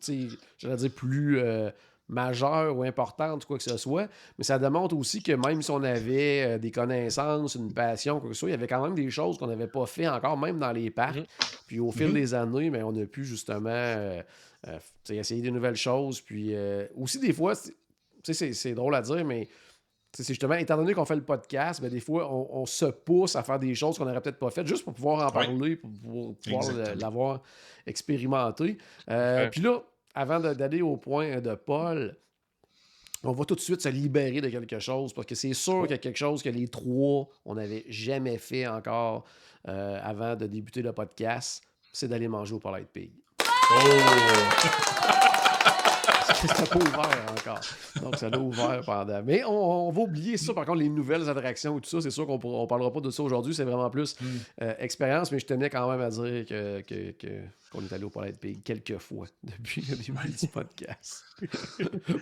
j'allais 0.59 0.77
dire 0.77 0.93
plus 0.95 1.39
euh, 1.39 1.71
majeures 2.09 2.77
ou 2.77 2.83
importantes, 2.85 3.45
quoi 3.45 3.59
que 3.59 3.63
ce 3.65 3.77
soit, 3.77 4.09
mais 4.39 4.45
ça 4.45 4.59
démontre 4.59 4.97
aussi 4.97 5.23
que 5.23 5.33
même 5.33 5.61
si 5.63 5.71
on 5.71 5.83
avait 5.83 6.43
euh, 6.55 6.59
des 6.59 6.71
connaissances, 6.71 7.55
une 7.55 7.73
passion, 7.75 8.19
quoi 8.21 8.29
que 8.31 8.35
ce 8.35 8.41
soit, 8.41 8.49
il 8.49 8.53
y 8.53 8.55
avait 8.55 8.67
quand 8.67 8.83
même 8.83 8.95
des 8.95 9.11
choses 9.11 9.37
qu'on 9.39 9.47
n'avait 9.47 9.67
pas 9.67 9.85
fait 9.87 10.09
encore, 10.09 10.37
même 10.39 10.59
dans 10.59 10.73
les 10.73 10.91
parcs. 10.91 11.17
Mhm. 11.17 11.27
Puis 11.67 11.81
au 11.81 11.91
fil 11.93 12.09
Mhm. 12.09 12.15
des 12.15 12.35
années, 12.35 12.71
mais 12.71 12.83
on 12.83 12.97
a 12.97 13.05
pu 13.07 13.25
justement 13.25 13.69
euh, 13.71 14.23
euh, 14.67 14.79
essayer 15.11 15.43
des 15.43 15.51
nouvelles 15.51 15.77
choses. 15.77 16.21
Puis 16.21 16.55
aussi, 16.97 17.19
des 17.19 17.33
fois, 17.33 17.55
c'est- 17.55 18.75
drôle 18.75 18.95
à 18.95 19.03
dire, 19.03 19.25
mais 19.25 19.49
c'est 20.13 20.27
justement, 20.27 20.55
étant 20.55 20.77
donné 20.79 20.95
qu'on 20.95 21.05
fait 21.05 21.15
le 21.17 21.23
podcast, 21.23 21.83
ben, 21.83 21.91
des 21.91 22.01
fois, 22.01 22.33
on, 22.33 22.63
on 22.63 22.67
se 22.67 22.87
pousse 22.87 23.37
à 23.37 23.43
faire 23.43 23.59
des 23.59 23.75
choses 23.75 23.99
qu'on 23.99 24.07
n'aurait 24.07 24.23
peut-être 24.23 24.39
pas 24.39 24.51
faites 24.51 24.67
juste 24.67 24.83
pour 24.85 24.95
pouvoir 24.95 25.27
en 25.27 25.31
parler, 25.31 25.77
pour 25.77 25.91
pouvoir, 25.91 26.65
l'avoir 26.99 27.43
expérimenté. 27.87 28.79
Euh. 29.11 29.49
Puis 29.51 29.61
là, 29.61 29.83
avant 30.15 30.41
d'aller 30.41 30.83
au 30.83 30.97
point 30.97 31.41
de 31.41 31.55
Paul, 31.55 32.17
on 33.25 33.33
va 33.33 33.45
tout 33.45 33.55
de 33.55 33.61
suite 33.61 33.83
se 33.83 33.89
libérer 33.89 34.41
de 34.41 34.49
quelque 34.49 34.79
chose 34.79 35.13
parce 35.13 35.27
que 35.27 35.35
c'est 35.35 35.55
sûr 35.55 35.83
qu'il 35.83 35.91
y 35.91 35.95
a 35.95 35.99
quelque 35.99 36.17
chose 36.17 36.43
que 36.43 36.49
les 36.49 36.69
trois, 36.69 37.29
on 37.45 37.55
n'avait 37.55 37.85
jamais 37.89 38.39
fait 38.39 38.67
encore 38.67 39.25
euh, 39.69 39.99
avant 40.03 40.37
de 40.37 40.47
débuter 40.47 40.83
le 40.83 40.93
podcast, 40.93 41.63
c'est 41.93 42.09
d'aller 42.09 42.29
manger 42.29 42.55
au 42.55 42.59
Polite 42.59 42.89
Pig. 42.89 43.13
Oh! 43.41 45.15
C'était 46.47 46.67
pas 46.71 46.77
ouvert 46.79 47.33
encore. 47.33 47.61
Donc, 48.03 48.17
ça 48.17 48.31
l'a 48.31 48.39
ouvert 48.39 48.81
pendant. 48.87 49.23
Mais 49.25 49.43
on, 49.45 49.89
on 49.89 49.91
va 49.91 50.03
oublier 50.03 50.37
ça, 50.37 50.55
par 50.55 50.65
contre, 50.67 50.79
les 50.79 50.89
nouvelles 50.89 51.29
attractions 51.29 51.77
et 51.79 51.81
tout 51.81 51.89
ça. 51.91 52.01
C'est 52.01 52.11
sûr 52.11 52.27
qu'on 52.27 52.39
on 52.43 52.67
parlera 52.67 52.93
pas 52.93 53.01
de 53.01 53.11
ça 53.11 53.23
aujourd'hui. 53.23 53.55
C'est 53.55 53.65
vraiment 53.65 53.91
plus 53.91 54.15
Mm. 54.21 54.27
euh, 54.63 54.75
expérience. 54.79 55.33
Mais 55.33 55.39
je 55.41 55.47
tenais 55.47 55.69
quand 55.71 55.91
même 55.91 56.01
à 56.01 56.11
dire 56.11 56.45
que, 56.47 56.81
que- 56.83 57.11
que- 57.13 57.43
qu'on 57.73 57.83
est 57.85 57.93
allé 57.93 58.05
au 58.05 58.11
Palais 58.11 58.33
de 58.33 58.39
Pig 58.39 58.63
quelques 58.63 58.99
fois 58.99 59.27
depuis 59.43 59.83
le 59.89 59.97
début 59.97 60.29
du 60.29 60.47
podcast. 60.53 61.25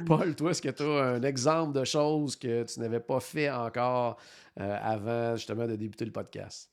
Paul, 0.07 0.35
toi, 0.35 0.51
est-ce 0.51 0.63
que 0.63 0.69
tu 0.71 0.83
as 0.83 0.87
un 1.05 1.23
exemple 1.23 1.79
de 1.79 1.85
choses 1.85 2.37
que 2.37 2.65
tu 2.65 2.81
n'avais 2.81 3.01
pas 3.01 3.21
fait 3.21 3.51
encore 3.51 4.17
euh, 4.61 4.79
avant 4.83 5.37
justement 5.37 5.67
de 5.67 5.77
débuter 5.77 6.05
le 6.05 6.13
podcast? 6.13 6.71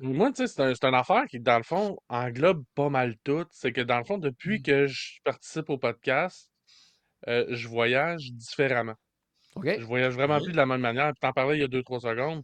Moi, 0.00 0.32
tu 0.32 0.46
sais, 0.46 0.48
c'est 0.48 0.62
un, 0.84 0.88
une 0.88 0.94
affaire 0.96 1.26
qui, 1.28 1.38
dans 1.38 1.58
le 1.58 1.62
fond, 1.62 1.96
englobe 2.08 2.64
pas 2.74 2.88
mal 2.88 3.14
tout. 3.22 3.44
C'est 3.52 3.72
que, 3.72 3.82
dans 3.82 3.98
le 3.98 4.04
fond, 4.04 4.18
depuis 4.18 4.58
Mm. 4.58 4.62
que 4.62 4.86
je 4.88 5.20
participe 5.24 5.70
au 5.70 5.78
podcast, 5.78 6.48
euh, 7.28 7.46
je 7.50 7.68
voyage 7.68 8.32
différemment. 8.32 8.94
Je 9.62 9.84
voyage 9.84 10.14
vraiment 10.14 10.36
Oui. 10.38 10.44
plus 10.44 10.52
de 10.52 10.56
la 10.56 10.66
même 10.66 10.80
manière. 10.80 11.12
Puis 11.12 11.20
t'en 11.20 11.32
parlais 11.32 11.58
il 11.58 11.60
y 11.60 11.64
a 11.64 11.68
2-3 11.68 12.00
secondes. 12.00 12.42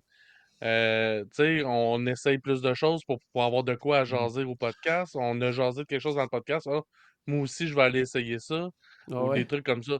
Euh, 0.64 1.22
tu 1.24 1.30
sais, 1.34 1.62
on 1.64 2.04
essaye 2.06 2.38
plus 2.38 2.60
de 2.60 2.74
choses 2.74 3.02
pour, 3.04 3.18
pour 3.32 3.44
avoir 3.44 3.62
de 3.62 3.74
quoi 3.74 4.00
à 4.00 4.04
jaser 4.04 4.44
au 4.44 4.56
podcast. 4.56 5.14
On 5.16 5.40
a 5.40 5.50
jasé 5.52 5.82
de 5.82 5.86
quelque 5.86 6.00
chose 6.00 6.16
dans 6.16 6.22
le 6.22 6.28
podcast. 6.28 6.68
Ah, 6.70 6.80
moi 7.26 7.40
aussi, 7.42 7.68
je 7.68 7.74
vais 7.74 7.82
aller 7.82 8.00
essayer 8.00 8.38
ça. 8.38 8.68
Ah 9.10 9.22
ou 9.24 9.28
ouais? 9.28 9.38
des 9.38 9.46
trucs 9.46 9.64
comme 9.64 9.82
ça. 9.82 9.98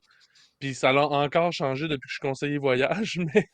Puis 0.58 0.74
ça 0.74 0.92
l'a 0.92 1.06
encore 1.06 1.52
changé 1.52 1.86
depuis 1.86 2.08
que 2.08 2.08
je 2.08 2.14
suis 2.14 2.20
conseiller 2.20 2.58
voyage, 2.58 3.18
mais 3.34 3.46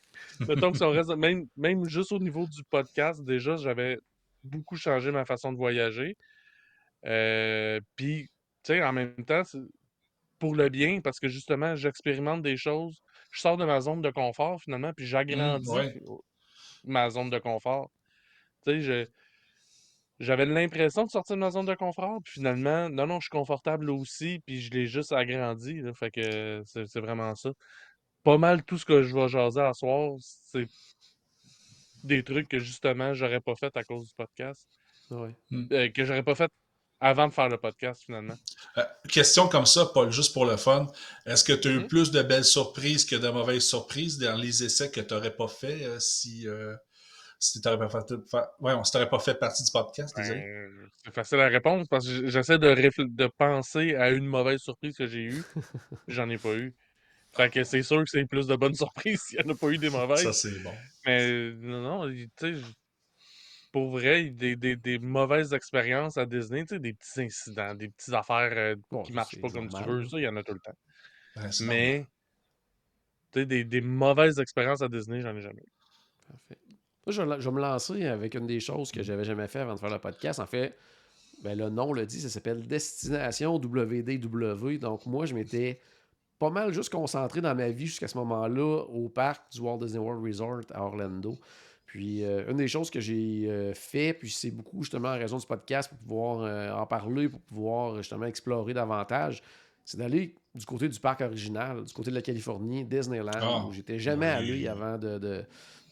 mettons 0.49 0.73
que 0.73 0.79
si 0.79 0.85
on 0.85 0.91
reste, 0.91 1.11
même, 1.17 1.47
même 1.57 1.85
juste 1.87 2.13
au 2.13 2.19
niveau 2.19 2.47
du 2.47 2.65
podcast, 2.65 3.23
déjà, 3.23 3.57
j'avais 3.57 3.99
beaucoup 4.43 4.77
changé 4.77 5.11
ma 5.11 5.25
façon 5.27 5.53
de 5.53 5.59
voyager. 5.59 6.17
Euh, 7.07 7.81
puis, 7.97 8.29
tu 8.63 8.73
sais, 8.73 8.83
en 8.83 8.93
même 8.93 9.25
temps, 9.27 9.43
pour 10.45 10.55
le 10.55 10.69
bien, 10.69 11.01
parce 11.01 11.21
que 11.21 11.27
justement, 11.27 11.75
j'expérimente 11.75 12.43
des 12.43 12.59
choses. 12.59 13.01
Je 13.33 13.41
sors 13.41 13.57
de 13.57 13.65
ma 13.65 13.81
zone 13.81 14.03
de 14.03 14.11
confort, 14.11 14.61
finalement, 14.61 14.93
puis 14.93 15.07
j'agrandis 15.07 15.71
ouais. 15.71 15.99
ma 16.85 17.09
zone 17.09 17.31
de 17.31 17.39
confort. 17.39 17.91
Tu 18.67 18.73
sais, 18.73 18.81
je- 18.83 19.07
j'avais 20.21 20.45
l'impression 20.45 21.07
de 21.07 21.11
sortir 21.11 21.37
de 21.37 21.41
ma 21.41 21.51
zone 21.51 21.65
de 21.65 21.75
confort, 21.75 22.21
puis 22.23 22.35
finalement, 22.35 22.91
non, 22.91 23.07
non, 23.07 23.21
je 23.21 23.25
suis 23.25 23.31
confortable 23.31 23.89
aussi, 23.89 24.41
puis 24.45 24.61
je 24.61 24.71
l'ai 24.71 24.87
juste 24.87 25.13
agrandi. 25.13 25.81
là, 25.81 25.95
fait 25.95 26.11
que 26.11 26.63
c'est 26.67 27.01
vraiment 27.01 27.35
ça. 27.35 27.51
Pas 28.23 28.37
mal 28.37 28.63
tout 28.65 28.77
ce 28.77 28.85
que 28.85 29.03
je 29.03 29.15
vais 29.15 29.29
jaser 29.29 29.63
à 29.63 29.73
soir, 29.73 30.13
c'est 30.21 30.67
des 32.03 32.23
trucs 32.23 32.49
que 32.51 32.59
justement, 32.59 33.15
j'aurais 33.15 33.41
pas 33.41 33.57
fait 33.57 33.75
à 33.79 33.83
cause 33.83 34.09
du 34.09 34.15
podcast. 34.15 34.69
Euh, 35.11 35.89
que 35.89 36.05
j'aurais 36.05 36.23
pas 36.23 36.35
fait 36.35 36.51
avant 37.01 37.29
de 37.29 37.33
faire 37.35 37.49
le 37.49 37.59
podcast, 37.59 38.03
finalement. 38.07 38.37
Euh, 38.79 38.83
question 39.09 39.49
comme 39.49 39.67
ça, 39.67 39.87
Paul, 39.93 40.11
juste 40.11 40.33
pour 40.33 40.47
le 40.47 40.57
fun. 40.57 40.87
Est-ce 41.27 41.45
que 41.45 41.53
tu 41.53 41.69
as 41.69 41.73
eu 41.73 41.81
Mhm. 41.81 41.89
plus 41.89 42.11
de 42.11 42.23
belles 42.23 42.45
surprises 42.45 43.05
que 43.05 43.17
de 43.17 43.29
mauvaises 43.29 43.67
surprises 43.67 44.19
dans 44.19 44.37
les 44.37 44.65
essais 44.65 44.91
que 44.91 45.01
tu 45.01 45.13
n'aurais 45.13 45.35
pas 45.35 45.49
fait 45.49 45.85
euh, 45.85 45.99
si, 46.01 46.49
euh, 46.49 46.75
si 47.39 47.61
tu 47.61 47.69
n'aurais 47.69 47.87
pas 47.89 48.01
fait, 48.01 48.15
fa- 48.31 48.51
ouais, 48.61 48.73
on 48.73 48.83
pas 49.07 49.19
fait 49.19 49.35
partie 49.35 49.65
du 49.65 49.71
podcast. 49.71 50.15
Ben, 50.17 50.71
c'est 51.05 51.15
facile 51.15 51.41
à 51.41 51.49
répondre 51.49 51.87
parce 51.91 52.07
que 52.07 52.29
j'essaie 52.31 52.59
de, 52.59 52.69
réfl- 52.69 53.15
de 53.15 53.29
penser 53.39 53.95
à 53.97 54.11
une 54.11 54.27
mauvaise 54.27 54.61
surprise 54.61 54.97
que 54.97 55.07
j'ai 55.07 55.25
eue. 55.25 55.43
J'en 56.09 56.31
ai 56.31 56.39
pas 56.39 56.55
eu. 56.55 56.75
Fait 57.37 57.51
que 57.53 57.65
c'est 57.65 57.83
sûr 57.83 57.99
que 58.05 58.09
c'est 58.09 58.25
plus 58.27 58.47
de 58.47 58.55
bonnes 58.57 58.75
surprises 58.85 59.21
s'il 59.23 59.39
n'y 59.41 59.51
en 59.51 59.55
a 59.55 59.59
pas 59.59 59.69
eu 59.69 59.77
des 59.79 59.91
mauvaises. 59.91 60.23
Ça, 60.23 60.33
c'est 60.33 60.59
bon. 60.63 60.73
Mais 61.05 61.51
non, 61.61 61.83
non, 61.83 62.09
tu 62.09 62.31
sais, 62.41 62.55
pour 63.75 63.91
vrai, 63.91 64.31
des, 64.31 64.55
des, 64.55 64.77
des 64.77 65.01
mauvaises 65.01 65.53
expériences 65.53 66.17
à 66.17 66.27
Disney, 66.27 66.63
tu 66.63 66.77
sais, 66.77 66.79
des 66.79 66.93
petits 66.95 67.23
incidents, 67.23 67.75
des 67.75 67.89
petites 67.89 68.15
affaires 68.15 68.53
euh, 68.55 68.77
Bon, 68.93 69.03
qui 69.03 69.13
ça, 69.13 69.17
marchent 69.17 69.41
pas 69.41 69.51
comme 69.51 69.69
tu 69.69 69.83
veux, 69.83 70.05
ça, 70.07 70.17
il 70.19 70.23
y 70.23 70.29
en 70.29 70.37
a 70.37 70.45
tout 70.45 70.55
le 70.55 70.61
temps. 70.61 70.77
C'est 71.51 71.65
Mais, 71.65 72.07
tu 73.33 73.41
sais, 73.41 73.47
des, 73.47 73.65
des 73.65 73.81
mauvaises 73.81 74.39
expériences 74.39 74.83
à 74.83 74.89
Disney, 74.89 75.21
j'en 75.21 75.35
ai 75.37 75.41
jamais 75.41 75.63
eu. 75.63 75.73
Parfait. 76.29 76.59
Moi, 77.07 77.13
je, 77.13 77.23
vais- 77.23 77.41
je 77.41 77.49
vais 77.49 77.55
me 77.55 77.61
lancer 77.61 78.07
avec 78.07 78.35
une 78.35 78.47
des 78.47 78.61
choses 78.61 78.91
que 78.93 79.03
j'avais 79.03 79.25
jamais 79.25 79.49
fait 79.49 79.61
avant 79.61 79.75
de 79.75 79.81
faire 79.81 79.91
le 79.91 79.99
podcast. 79.99 80.41
En 80.41 80.47
fait, 80.47 80.77
ben, 81.43 81.59
le 81.59 81.71
nom 81.71 81.93
le 81.93 82.07
dit, 82.07 82.21
ça 82.21 82.29
s'appelle 82.31 82.67
Destination 82.67 83.57
WDW. 83.57 84.79
Donc, 84.79 85.07
moi, 85.07 85.27
je 85.27 85.35
m'étais 85.35 85.81
pas 86.39 86.51
mal 86.51 86.73
juste 86.75 86.91
concentré 86.91 87.41
dans 87.41 87.55
ma 87.55 87.71
vie 87.71 87.87
jusqu'à 87.87 88.09
ce 88.09 88.19
moment-là 88.19 88.85
au 88.89 89.09
parc 89.09 89.53
du 89.53 89.61
Walt 89.61 89.79
Disney 89.79 90.01
World 90.01 90.25
Resort 90.25 90.63
à 90.73 90.83
Orlando. 90.85 91.39
Puis, 91.95 92.25
euh, 92.25 92.51
une 92.51 92.57
des 92.57 92.67
choses 92.67 92.91
que 92.91 92.99
j'ai 92.99 93.45
euh, 93.49 93.73
fait, 93.73 94.15
puis 94.15 94.29
c'est 94.29 94.51
beaucoup 94.51 94.83
justement 94.83 95.11
en 95.11 95.17
raison 95.17 95.39
du 95.39 95.47
podcast 95.47 95.89
pour 95.89 95.99
pouvoir 95.99 96.41
euh, 96.41 96.73
en 96.73 96.87
parler, 96.87 97.29
pour 97.29 97.41
pouvoir 97.43 97.99
justement 97.99 98.27
explorer 98.27 98.75
davantage, 98.75 99.41
c'est 99.85 99.99
d'aller 99.99 100.35
du 100.57 100.67
côté 100.67 100.89
du 100.89 100.99
parc 100.99 101.21
original, 101.21 101.85
du 101.85 101.93
côté 101.93 102.11
de 102.11 102.17
la 102.17 102.23
Californie, 102.23 102.85
Disneyland, 102.85 103.31
Ah, 103.41 103.65
où 103.69 103.73
j'étais 103.73 104.01
jamais 104.01 104.27
oui. 104.41 104.51
allé 104.51 104.67
avant 104.67 104.99
de, 104.99 105.19
de, 105.19 105.45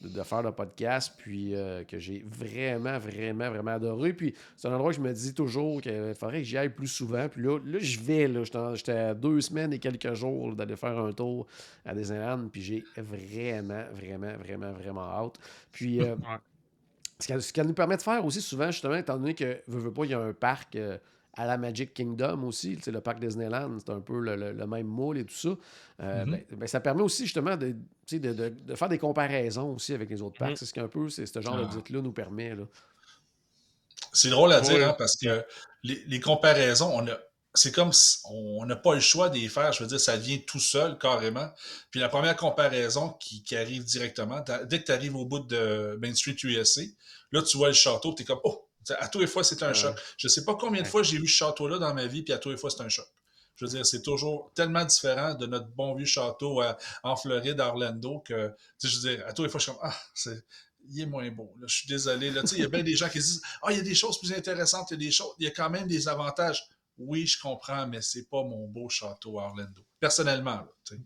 de- 0.03 0.09
de 0.09 0.23
faire 0.23 0.43
le 0.43 0.53
podcast, 0.53 1.15
puis 1.17 1.55
euh, 1.55 1.85
que 1.85 1.99
j'ai 1.99 2.25
vraiment, 2.29 2.99
vraiment, 2.99 3.49
vraiment 3.51 3.71
adoré. 3.73 4.13
Puis 4.13 4.35
c'est 4.57 4.69
un 4.69 4.75
endroit 4.75 4.91
que 4.91 4.97
je 4.97 5.01
me 5.03 5.13
dis 5.13 5.33
toujours 5.35 5.81
qu'il 5.81 6.15
faudrait 6.19 6.39
que 6.39 6.45
j'y 6.49 6.59
aille 6.59 6.69
plus 6.75 6.89
souvent. 6.89 7.29
Puis 7.29 7.43
là, 7.43 7.59
là 7.65 7.79
je 7.81 8.01
vais, 8.01 8.31
j'étais 8.75 8.93
à 8.93 9.15
deux 9.15 9.41
semaines 9.41 9.73
et 9.73 9.79
quelques 9.79 10.15
jours 10.15 10.55
d'aller 10.55 10.77
faire 10.77 10.99
un 10.99 11.13
tour 11.13 11.47
à 11.85 11.95
Disneyland, 11.95 12.49
puis 12.51 12.63
j'ai 12.63 12.85
vraiment, 12.97 13.85
vraiment, 13.95 14.37
vraiment, 14.39 14.73
vraiment 14.73 15.03
hâte. 15.05 15.39
Puis 15.71 16.01
euh, 16.03 16.15
Ouais. 16.23 16.39
ce 17.21 17.27
qu'elle 17.29 17.43
ce 17.43 17.53
qu'elle 17.53 17.67
nous 17.69 17.75
permet 17.75 17.97
de 17.97 18.03
faire 18.03 18.25
aussi 18.25 18.41
souvent, 18.41 18.71
justement, 18.71 18.97
étant 18.97 19.17
donné 19.17 19.35
que, 19.35 19.63
veux, 19.69 19.79
veux 19.81 19.93
pas, 19.93 20.05
il 20.05 20.11
y 20.11 20.15
a 20.15 20.21
un 20.21 20.33
parc 20.33 20.75
euh, 20.77 20.99
à 21.35 21.47
la 21.47 21.57
Magic 21.57 21.95
Kingdom 21.95 22.43
aussi, 22.45 22.79
le 22.87 23.01
parc 23.01 23.19
Disneyland, 23.21 23.79
c'est 23.79 23.91
un 23.93 24.01
peu 24.01 24.19
le, 24.21 24.37
le- 24.37 24.53
le 24.53 24.67
même 24.67 24.87
moule 24.87 25.17
et 25.19 25.25
tout 25.25 25.35
ça. 25.35 25.49
Euh, 26.01 26.25
Mhm. 26.27 26.31
ben- 26.31 26.45
ben, 26.59 26.67
ça 26.67 26.81
permet 26.81 27.03
aussi 27.03 27.25
justement 27.25 27.57
de, 27.57 27.69
tu 27.71 27.77
sais, 28.07 28.19
de, 28.19 28.33
de- 28.35 28.49
de 28.51 28.75
faire 28.75 28.89
des 28.91 28.99
comparaisons 28.99 29.75
aussi 29.75 29.95
avec 29.95 30.11
les 30.11 30.21
autres 30.21 30.39
parcs. 30.39 30.51
Mhm. 30.51 30.57
C'est 30.57 30.67
ce 30.67 30.75
qu'un 30.75 30.89
peu 30.89 31.09
c'est 31.09 31.25
ce 31.27 31.41
genre 31.41 31.59
Ah. 31.59 31.75
de 31.75 31.93
là 31.95 32.03
nous 32.03 32.13
permet. 32.13 32.55
C'est 34.13 34.29
drôle 34.31 34.53
à 34.53 34.61
dire, 34.61 34.75
Ouais. 34.75 34.85
hein, 34.85 34.95
parce 34.99 35.17
que 35.17 35.45
les, 35.85 36.03
les 36.07 36.21
comparaisons, 36.21 36.91
on 36.95 37.07
a. 37.09 37.19
C'est 37.55 37.73
comme 37.75 37.93
si 37.93 38.19
on 38.31 38.65
n'a 38.65 38.77
pas 38.77 38.95
le 38.95 39.01
choix 39.01 39.29
d'y 39.29 39.47
faire. 39.49 39.73
Je 39.75 39.83
veux 39.83 39.89
dire, 39.89 40.01
ça 40.01 40.17
vient 40.17 40.39
tout 40.47 40.59
seul, 40.59 40.97
carrément. 40.97 41.51
Puis 41.91 42.01
la 42.01 42.09
première 42.09 42.35
comparaison 42.35 43.11
qui, 43.21 43.43
qui 43.43 43.57
arrive 43.57 43.85
directement, 43.85 44.43
dès 44.71 44.81
que 44.81 44.87
tu 44.87 44.93
arrives 44.93 45.17
au 45.17 45.27
bout 45.27 45.41
de 45.41 45.99
Main 46.01 46.15
Street 46.15 46.37
USA, 46.45 46.81
là, 47.31 47.43
tu 47.43 47.59
vois 47.59 47.69
le 47.69 47.75
château, 47.75 48.15
tu 48.15 48.23
es 48.23 48.25
comme, 48.25 48.41
oh, 48.45 48.67
à 48.99 49.09
tous 49.09 49.21
les 49.21 49.27
fois, 49.27 49.45
c'est 49.45 49.63
un 49.63 49.73
choc. 49.75 49.97
Je 50.17 50.29
sais 50.29 50.45
pas 50.45 50.55
combien 50.55 50.83
de 50.83 50.87
fois 50.87 51.03
j'ai 51.03 51.19
vu 51.19 51.29
ce 51.29 51.37
château-là 51.37 51.79
dans 51.79 51.95
ma 51.95 52.07
vie, 52.07 52.23
puis 52.23 52.33
à 52.33 52.39
tous 52.39 52.51
les 52.51 52.57
fois, 52.57 52.71
c'est 52.71 52.83
un 52.83 52.89
choc. 52.89 53.07
Je 53.57 53.65
veux 53.67 53.71
dire, 53.71 53.85
c'est 53.87 54.03
toujours 54.03 54.51
tellement 54.55 54.85
différent 54.85 55.35
de 55.35 55.47
notre 55.47 55.69
bon 55.69 55.95
vieux 55.95 56.07
château 56.07 56.61
à- 56.63 56.77
en 57.03 57.17
Floride, 57.17 57.61
à 57.61 57.69
Orlando, 57.69 58.21
que, 58.21 58.49
tu 58.81 58.89
sais, 58.89 58.89
je 58.89 58.97
veux 59.09 59.17
dire, 59.17 59.27
à 59.27 59.33
tous 59.33 59.43
les 59.45 59.49
fois, 59.51 59.59
je 59.61 59.65
suis 59.65 59.73
comme, 59.73 59.81
ah, 59.85 59.95
c'est, 60.15 60.43
il 60.89 61.01
est 61.03 61.07
moins 61.07 61.31
beau. 61.31 61.55
Là, 61.61 61.67
je 61.69 61.77
suis 61.77 61.87
désolé. 61.87 62.31
Là, 62.31 62.41
Tu 62.43 62.49
sais, 62.49 62.57
il 62.57 62.63
y 62.63 62.65
a 62.65 62.69
bien 62.69 62.83
des 62.83 62.97
gens 62.97 63.09
qui 63.09 63.21
se 63.21 63.27
disent, 63.27 63.43
ah, 63.63 63.71
il 63.73 63.77
y 63.77 63.81
a 63.81 63.85
des 63.85 63.95
choses 63.95 64.19
plus 64.19 64.33
intéressantes, 64.33 64.91
il 64.91 64.95
y 64.95 64.97
a 65.05 65.07
des 65.07 65.13
choses, 65.13 65.35
il 65.39 65.45
y 65.45 65.49
a 65.49 65.51
quand 65.51 65.71
même 65.71 65.87
des 65.87 66.09
avantages. 66.09 66.65
Oui, 66.99 67.27
je 67.27 67.39
comprends, 67.41 67.87
mais 67.87 68.01
c'est 68.03 68.29
pas 68.29 68.43
mon 68.43 68.67
beau 68.69 68.89
château 68.89 69.39
à 69.39 69.45
Orlando. 69.45 69.83
Personnellement, 70.01 70.57
là, 70.57 70.69
tu 70.85 70.97
sais. 70.97 71.01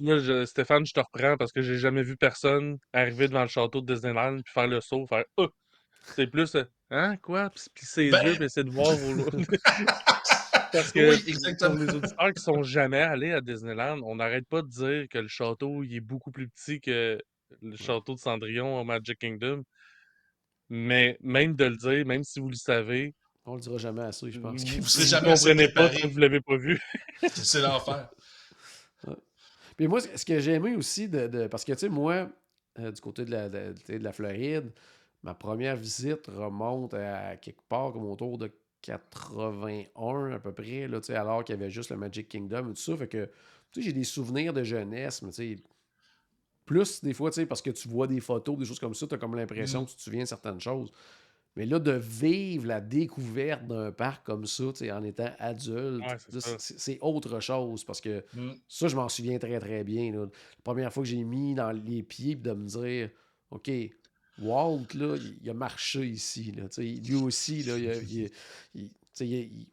Là, 0.00 0.18
je- 0.18 0.44
Stéphane, 0.44 0.86
je 0.86 0.92
te 0.92 1.00
reprends 1.00 1.36
parce 1.36 1.50
que 1.52 1.60
j'ai 1.62 1.76
jamais 1.78 2.02
vu 2.04 2.16
personne 2.16 2.78
arriver 2.92 3.26
devant 3.28 3.42
le 3.42 3.48
château 3.48 3.80
de 3.80 3.92
Disneyland 3.94 4.36
puis 4.42 4.52
faire 4.52 4.68
le 4.68 4.80
saut, 4.80 5.06
faire 5.08 5.24
Oh! 5.36 5.48
C'est 6.16 6.26
plus 6.26 6.54
euh, 6.54 6.64
Hein, 6.90 7.16
quoi? 7.18 7.50
Puis 7.50 7.60
se 7.64 7.70
plisser 7.70 8.04
les 8.04 8.10
Ben- 8.10 8.26
yeux 8.26 8.34
puis 8.36 8.44
essayer 8.44 8.64
de 8.64 8.70
voir 8.70 8.96
vos. 8.96 9.24
parce 10.72 10.92
que 10.92 11.10
Oui, 11.10 11.18
pour- 11.18 11.28
exactement. 11.28 11.76
pour 11.76 11.84
les 11.84 11.94
auditeurs 11.94 12.32
qui 12.34 12.42
sont 12.42 12.62
jamais 12.62 13.00
allés 13.02 13.32
à 13.32 13.40
Disneyland, 13.40 14.00
on 14.02 14.16
n'arrête 14.16 14.46
pas 14.48 14.62
de 14.62 14.68
dire 14.68 15.06
que 15.10 15.18
le 15.18 15.28
château 15.28 15.82
il 15.82 15.94
est 15.94 16.00
beaucoup 16.00 16.30
plus 16.30 16.48
petit 16.48 16.80
que 16.80 17.18
le 17.62 17.76
château 17.76 18.14
de 18.14 18.20
Cendrillon 18.20 18.80
au 18.80 18.84
Magic 18.84 19.18
Kingdom. 19.18 19.64
Mais 20.70 21.16
même 21.22 21.54
de 21.56 21.64
le 21.64 21.76
dire, 21.76 22.04
même 22.06 22.24
si 22.24 22.40
vous 22.40 22.48
le 22.50 22.54
savez, 22.56 23.14
On 23.46 23.54
le 23.54 23.60
dira 23.60 23.78
jamais 23.78 24.02
assez, 24.02 24.30
je 24.30 24.38
pense. 24.40 24.62
vous 24.62 24.68
Vous 24.70 24.76
ne 24.80 24.82
serez 24.82 25.06
jamais 25.06 25.32
comprenez 25.34 25.68
pas 25.68 25.88
que 25.88 26.06
vous 26.06 26.18
l'avez 26.18 26.40
pas 26.40 26.56
vu. 26.58 26.78
C'est- 27.20 27.36
C'est 27.44 27.60
l'enfer. 27.62 28.08
Puis 29.76 29.86
moi, 29.88 30.00
ce 30.00 30.24
que 30.24 30.40
j'ai 30.40 30.54
aimé 30.54 30.74
aussi, 30.74 31.08
de, 31.08 31.26
de- 31.28 31.46
parce 31.46 31.64
que, 31.64 31.72
tu 31.72 31.78
sais, 31.78 31.88
moi, 31.88 32.28
euh, 32.80 32.90
du 32.90 33.00
côté 33.00 33.24
de 33.24 33.30
la, 33.30 33.48
de 33.48 33.74
la 33.88 34.12
Floride, 34.12 34.72
ma 35.22 35.34
première 35.34 35.76
visite 35.76 36.26
remonte 36.28 36.94
à 36.94 37.36
quelque 37.36 37.62
part 37.68 37.92
comme 37.92 38.04
autour 38.06 38.38
de 38.38 38.50
81 38.82 40.32
à 40.32 40.38
peu 40.38 40.52
près, 40.52 40.86
là, 40.88 41.00
alors 41.10 41.44
qu'il 41.44 41.54
y 41.54 41.58
avait 41.58 41.70
juste 41.70 41.90
le 41.90 41.96
Magic 41.96 42.28
Kingdom 42.28 42.70
et 42.70 42.74
tout 42.74 42.76
ça. 42.76 42.96
Fait 42.96 43.08
que, 43.08 43.28
j'ai 43.76 43.92
des 43.92 44.04
souvenirs 44.04 44.52
de 44.52 44.62
jeunesse, 44.62 45.22
mais 45.22 45.30
tu 45.30 45.56
sais, 45.56 45.62
plus 46.64 47.02
des 47.02 47.14
fois, 47.14 47.30
tu 47.30 47.36
sais, 47.36 47.46
parce 47.46 47.62
que 47.62 47.70
tu 47.70 47.88
vois 47.88 48.06
des 48.06 48.20
photos, 48.20 48.58
des 48.58 48.64
choses 48.64 48.78
comme 48.78 48.94
ça, 48.94 49.06
tu 49.06 49.14
as 49.14 49.18
comme 49.18 49.34
l'impression 49.34 49.82
Mm. 49.82 49.84
que 49.86 49.90
tu 49.90 49.96
te 49.96 50.02
souviens 50.02 50.22
de 50.22 50.28
certaines 50.28 50.60
choses. 50.60 50.92
Mais 51.56 51.66
là, 51.66 51.78
de 51.80 51.92
vivre 51.92 52.66
la 52.66 52.80
découverte 52.80 53.66
d'un 53.66 53.90
parc 53.90 54.24
comme 54.24 54.46
ça, 54.46 54.64
en 54.92 55.02
étant 55.02 55.30
adulte, 55.38 56.04
Ouais, 56.06 56.56
c'est 56.58 56.98
autre 57.00 57.40
chose 57.40 57.84
parce 57.84 58.00
que 58.00 58.24
Mm. 58.34 58.50
ça, 58.68 58.86
je 58.88 58.94
m'en 58.96 59.08
souviens 59.08 59.38
très, 59.38 59.58
très 59.58 59.82
bien. 59.82 60.12
là. 60.12 60.20
La 60.26 60.62
première 60.62 60.92
fois 60.92 61.02
que 61.02 61.08
j'ai 61.08 61.24
mis 61.24 61.54
dans 61.54 61.72
les 61.72 62.02
pieds, 62.02 62.36
de 62.36 62.52
me 62.52 62.66
dire, 62.66 63.10
OK, 63.50 63.70
Walt, 64.40 64.94
là, 64.94 65.16
il, 65.16 65.38
il 65.42 65.50
a 65.50 65.54
marché 65.54 66.06
ici. 66.06 66.52
Là, 66.52 66.64
lui 66.78 67.14
aussi, 67.14 67.62
là, 67.62 67.76
il, 67.76 67.90
a- 67.90 68.28
il- 68.74 68.90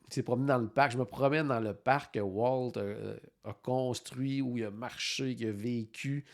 s'est 0.09 0.23
promené 0.23 0.47
dans 0.47 0.57
le 0.57 0.67
parc. 0.69 0.91
Je 0.91 0.97
me 0.97 1.05
promène 1.05 1.47
dans 1.47 1.59
le 1.59 1.73
parc 1.73 2.15
que 2.15 2.19
Walt 2.19 2.73
euh, 2.77 3.17
a 3.43 3.53
construit, 3.53 4.41
où 4.41 4.57
il 4.57 4.65
a 4.65 4.71
marché, 4.71 5.35
qu'il 5.35 5.47
a 5.47 5.51
vécu. 5.51 6.25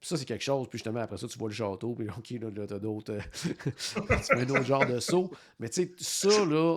Puis 0.00 0.08
ça, 0.08 0.16
c'est 0.16 0.24
quelque 0.24 0.44
chose. 0.44 0.68
Puis 0.68 0.78
justement, 0.78 1.00
après 1.00 1.18
ça, 1.18 1.26
tu 1.28 1.38
vois 1.38 1.48
le 1.48 1.54
château, 1.54 1.94
puis 1.94 2.08
OK, 2.08 2.30
là, 2.30 2.50
là 2.50 2.66
t'as 2.66 2.78
d'autres. 2.78 3.12
euh, 3.14 3.20
tu 3.32 3.78
fais 4.04 4.40
un 4.40 4.48
autre 4.50 4.64
genre 4.64 4.86
de 4.86 5.00
saut. 5.00 5.30
Mais 5.58 5.68
tu 5.68 5.82
sais, 5.82 5.92
ça, 5.98 6.44
là, 6.44 6.76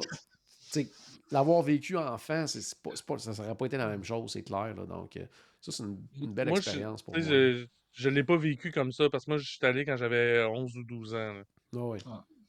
l'avoir 1.31 1.61
vécu 1.61 1.97
enfant, 1.97 2.45
c'est 2.47 2.75
pas, 2.81 2.91
pas- 3.05 3.19
ça 3.19 3.31
n'aurait 3.43 3.55
pas 3.55 3.65
été 3.65 3.77
la 3.77 3.87
même 3.87 4.03
chose, 4.03 4.31
c'est 4.31 4.43
clair. 4.43 4.75
Là, 4.75 4.85
donc, 4.85 5.17
euh, 5.17 5.25
ça, 5.59 5.71
c'est 5.71 5.83
une, 5.83 5.97
une 6.21 6.33
belle 6.33 6.49
Moi, 6.49 6.57
expérience 6.57 7.01
pour 7.01 7.13
moi. 7.15 7.37
Je, 7.93 8.03
je 8.03 8.09
l'ai 8.09 8.23
pas 8.23 8.37
vécu 8.37 8.71
comme 8.71 8.91
ça 8.91 9.09
parce 9.09 9.25
que 9.25 9.31
moi, 9.31 9.37
je 9.37 9.47
suis 9.47 9.65
allé 9.65 9.85
quand 9.85 9.97
j'avais 9.97 10.43
11 10.45 10.75
ou 10.77 10.83
12 10.83 11.13
ans. 11.13 11.33
là. 11.33 11.43
Ah 11.75 11.79
ouais. 11.85 11.99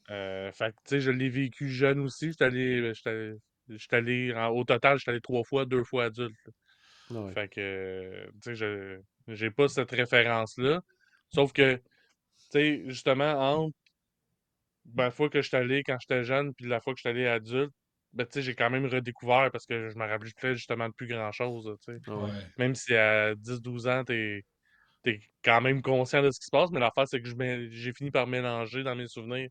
Euh, 0.09 0.51
fait 0.51 0.71
que, 0.71 0.77
tu 0.85 0.89
sais, 0.89 0.99
je 1.01 1.11
l'ai 1.11 1.29
vécu 1.29 1.69
jeune 1.69 1.99
aussi. 1.99 2.27
J'étais 2.31 2.45
allé, 2.45 2.93
j'étais 2.93 3.09
allé- 3.09 3.35
j'étais 3.69 3.95
allé 3.95 4.33
en- 4.33 4.49
au 4.49 4.63
total, 4.63 4.97
j'étais 4.97 5.11
allé 5.11 5.21
trois 5.21 5.43
fois, 5.43 5.65
deux 5.65 5.83
fois 5.83 6.05
adulte. 6.05 6.35
Ah 7.09 7.21
ouais. 7.21 7.33
Fait 7.33 7.47
que, 7.47 7.61
euh, 7.61 8.25
tu 8.41 8.41
sais, 8.41 8.55
je 8.55 8.99
j'ai 9.29 9.51
pas 9.51 9.69
cette 9.69 9.91
référence-là. 9.91 10.81
Sauf 11.29 11.53
que, 11.53 11.75
tu 11.75 11.81
sais, 12.51 12.83
justement, 12.87 13.31
entre 13.33 13.77
ben, 14.85 15.05
la 15.05 15.11
fois 15.11 15.29
que 15.29 15.41
j'étais 15.41 15.57
allé 15.57 15.83
quand 15.83 15.97
j'étais 16.01 16.23
jeune 16.23 16.53
puis 16.53 16.67
la 16.67 16.81
fois 16.81 16.93
que 16.93 16.99
j'étais 16.99 17.09
allé 17.09 17.25
adulte, 17.27 17.71
ben, 18.11 18.25
tu 18.25 18.33
sais, 18.33 18.41
j'ai 18.41 18.53
quand 18.55 18.69
même 18.69 18.85
redécouvert 18.85 19.49
parce 19.51 19.65
que 19.65 19.89
je 19.89 19.95
me 19.97 20.05
rappelais 20.05 20.55
justement 20.55 20.89
de 20.89 20.93
plus 20.93 21.07
grand-chose. 21.07 21.73
Ah. 22.07 22.15
Ouais. 22.15 22.29
Même 22.57 22.75
si 22.75 22.93
à 22.93 23.33
10-12 23.35 23.87
ans, 23.87 24.03
t'es 24.03 24.43
es 25.11 25.19
quand 25.43 25.61
même 25.61 25.81
conscient 25.81 26.21
de 26.23 26.31
ce 26.31 26.39
qui 26.39 26.45
se 26.45 26.51
passe, 26.51 26.71
mais 26.71 26.79
l'affaire, 26.79 27.07
c'est 27.07 27.21
que 27.21 27.29
j'ai 27.71 27.93
fini 27.93 28.11
par 28.11 28.27
mélanger 28.27 28.83
dans 28.83 28.95
mes 28.95 29.07
souvenirs 29.07 29.49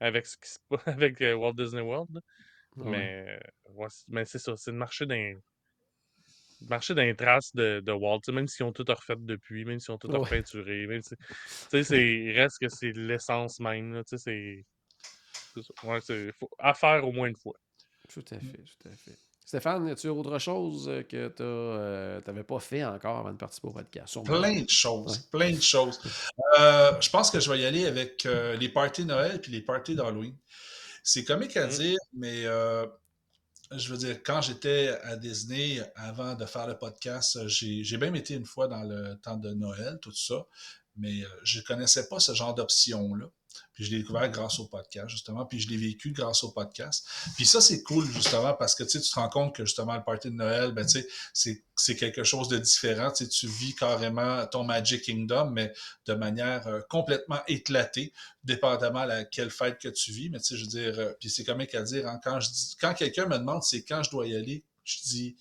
avec 0.00 0.26
ce 0.26 0.36
qui 0.38 0.50
se 0.50 0.58
passe 0.68 0.86
avec 0.88 1.20
euh, 1.22 1.34
Walt 1.34 1.54
Disney 1.54 1.82
World. 1.82 2.20
ouais. 2.76 3.06
Mais, 3.06 3.40
ouais, 3.66 3.88
mais 4.08 4.24
c'est 4.26 4.38
ça, 4.40 4.56
c'est 4.56 4.72
le 4.72 4.78
marché 4.78 5.06
d'un 5.06 5.34
marché 6.60 6.94
d'un 6.94 7.14
trace 7.14 7.54
de, 7.54 7.80
de 7.84 7.92
Walt, 7.92 8.20
même 8.32 8.46
s'ils 8.48 8.64
ont 8.64 8.72
tout 8.72 8.84
refait 8.88 9.16
depuis, 9.18 9.64
même 9.64 9.80
s'ils 9.80 9.92
ont 9.92 9.98
tout 9.98 10.08
Ouais. 10.08 10.12
repeinturé, 10.12 10.86
même 10.86 11.02
si, 11.02 11.16
tu 11.16 11.24
sais, 11.68 11.84
c'est- 11.84 12.14
il 12.24 12.32
reste 12.38 12.58
que 12.60 12.68
c'est 12.68 12.92
l'essence 12.92 13.60
même, 13.60 13.92
là, 13.94 14.04
tu 14.04 14.18
sais, 14.18 14.18
c'est. 14.18 14.64
Ouais, 15.82 16.00
c'est 16.00 16.32
faut- 16.38 16.50
à 16.58 16.74
faire 16.74 17.06
au 17.06 17.12
moins 17.12 17.28
une 17.28 17.36
fois. 17.36 17.54
Tout 18.08 18.24
à 18.30 18.38
fait, 18.38 18.62
tout 18.62 18.88
à 18.88 18.96
fait. 18.96 19.18
Stéphane, 19.52 19.86
as-tu 19.90 20.08
autre 20.08 20.38
chose 20.38 20.88
euh, 20.88 21.02
que 21.02 21.28
tu 21.28 22.26
n'avais 22.26 22.42
pas 22.42 22.58
fait 22.58 22.82
encore 22.86 23.18
avant 23.18 23.32
de 23.32 23.36
participer 23.36 23.68
au 23.68 23.72
podcast? 23.72 24.08
Sûrement. 24.08 24.40
Plein 24.40 24.62
de 24.62 24.70
choses, 24.70 25.18
plein 25.30 25.50
de 25.52 25.60
choses. 25.60 26.00
Euh, 26.58 26.98
je 26.98 27.10
pense 27.10 27.30
que 27.30 27.38
je 27.38 27.50
vais 27.52 27.60
y 27.60 27.66
aller 27.66 27.84
avec 27.84 28.24
euh, 28.24 28.56
les 28.56 28.70
parties 28.70 29.02
de 29.02 29.08
Noël 29.08 29.42
puis 29.42 29.52
les 29.52 29.60
parties 29.60 29.94
d'Halloween. 29.94 30.34
C'est 31.04 31.24
comique 31.24 31.54
à 31.58 31.66
Mhm. 31.66 31.72
dire, 31.74 31.98
mais 32.14 32.46
euh, 32.46 32.86
je 33.72 33.90
veux 33.92 33.98
dire, 33.98 34.22
quand 34.22 34.40
j'étais 34.40 34.88
à 35.02 35.16
Disney, 35.16 35.82
avant 35.96 36.32
de 36.34 36.46
faire 36.46 36.66
le 36.66 36.78
podcast, 36.78 37.46
j'ai 37.46 37.98
même 37.98 38.16
été 38.16 38.32
une 38.32 38.46
fois 38.46 38.68
dans 38.68 38.84
le 38.84 39.16
temps 39.22 39.36
de 39.36 39.50
Noël, 39.52 39.98
tout 40.00 40.14
ça, 40.14 40.46
mais 40.96 41.24
euh, 41.24 41.28
je 41.42 41.58
ne 41.58 41.64
connaissais 41.64 42.08
pas 42.08 42.20
ce 42.20 42.32
genre 42.32 42.54
d'option-là. 42.54 43.26
Puis 43.72 43.84
je 43.84 43.90
l'ai 43.90 43.98
découvert 43.98 44.28
grâce 44.30 44.58
au 44.58 44.66
podcast, 44.66 45.08
justement, 45.08 45.46
puis 45.46 45.60
je 45.60 45.68
l'ai 45.68 45.76
vécu 45.76 46.12
grâce 46.12 46.44
au 46.44 46.50
podcast. 46.50 47.06
Puis 47.36 47.46
ça, 47.46 47.60
c'est 47.60 47.82
cool, 47.82 48.04
justement, 48.10 48.54
parce 48.54 48.74
que 48.74 48.84
tu 48.84 49.00
te 49.00 49.14
rends 49.14 49.28
compte 49.28 49.54
que, 49.56 49.64
justement, 49.64 49.94
le 49.94 50.02
party 50.02 50.30
de 50.30 50.34
Noël, 50.34 50.72
ben, 50.72 50.86
c'est- 50.86 51.08
quelque 51.96 52.22
chose 52.22 52.48
de 52.48 52.58
différent. 52.58 53.10
Tu 53.10 53.24
sais, 53.24 53.28
tu 53.28 53.46
vis 53.48 53.74
carrément 53.74 54.46
ton 54.46 54.62
Magic 54.64 55.02
Kingdom, 55.02 55.50
mais 55.50 55.72
de 56.06 56.14
manière 56.14 56.66
euh, 56.68 56.80
complètement 56.88 57.40
éclatée, 57.48 58.12
dépendamment 58.44 59.00
à 59.00 59.06
laquelle 59.06 59.50
fête 59.50 59.78
que 59.78 59.88
tu 59.88 60.12
vis. 60.12 60.30
Mais 60.30 60.38
tu 60.38 60.44
sais, 60.44 60.56
je 60.56 60.62
veux 60.62 60.70
dire, 60.70 60.98
euh, 60.98 61.12
puis 61.18 61.28
c'est 61.28 61.44
comique 61.44 61.74
à 61.74 61.82
dire, 61.82 62.06
hein, 62.06 62.20
quand, 62.22 62.38
je 62.40 62.48
quand 62.80 62.94
quelqu'un 62.94 63.26
me 63.26 63.36
demande 63.38 63.62
c'est 63.62 63.82
quand 63.82 64.02
je 64.02 64.10
dois 64.10 64.26
y 64.26 64.36
aller, 64.36 64.64
je 64.84 64.98
dis 65.04 65.36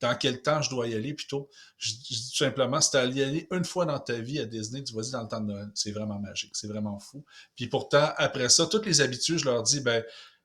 dans 0.00 0.14
quel 0.14 0.42
temps 0.42 0.62
je 0.62 0.70
dois 0.70 0.88
y 0.88 0.94
aller 0.94 1.14
plutôt. 1.14 1.48
Je, 1.78 1.90
je 1.90 2.14
dis 2.14 2.30
tout 2.30 2.44
simplement, 2.44 2.80
si 2.80 2.90
tu 2.90 2.96
y 2.96 3.22
aller 3.22 3.46
une 3.50 3.64
fois 3.64 3.84
dans 3.86 3.98
ta 3.98 4.14
vie 4.14 4.38
à 4.38 4.46
Disney, 4.46 4.82
tu 4.82 4.94
vas 4.94 5.02
dire 5.02 5.12
dans 5.12 5.22
le 5.22 5.28
temps 5.28 5.40
de 5.40 5.52
Noël. 5.52 5.68
C'est 5.74 5.92
vraiment 5.92 6.18
magique, 6.18 6.52
c'est 6.54 6.68
vraiment 6.68 6.98
fou. 6.98 7.24
Puis 7.56 7.68
pourtant, 7.68 8.10
après 8.16 8.48
ça, 8.48 8.66
toutes 8.66 8.86
les 8.86 9.00
habitudes, 9.00 9.38
je 9.38 9.44
leur 9.44 9.62
dis, 9.62 9.80
ben, 9.80 10.02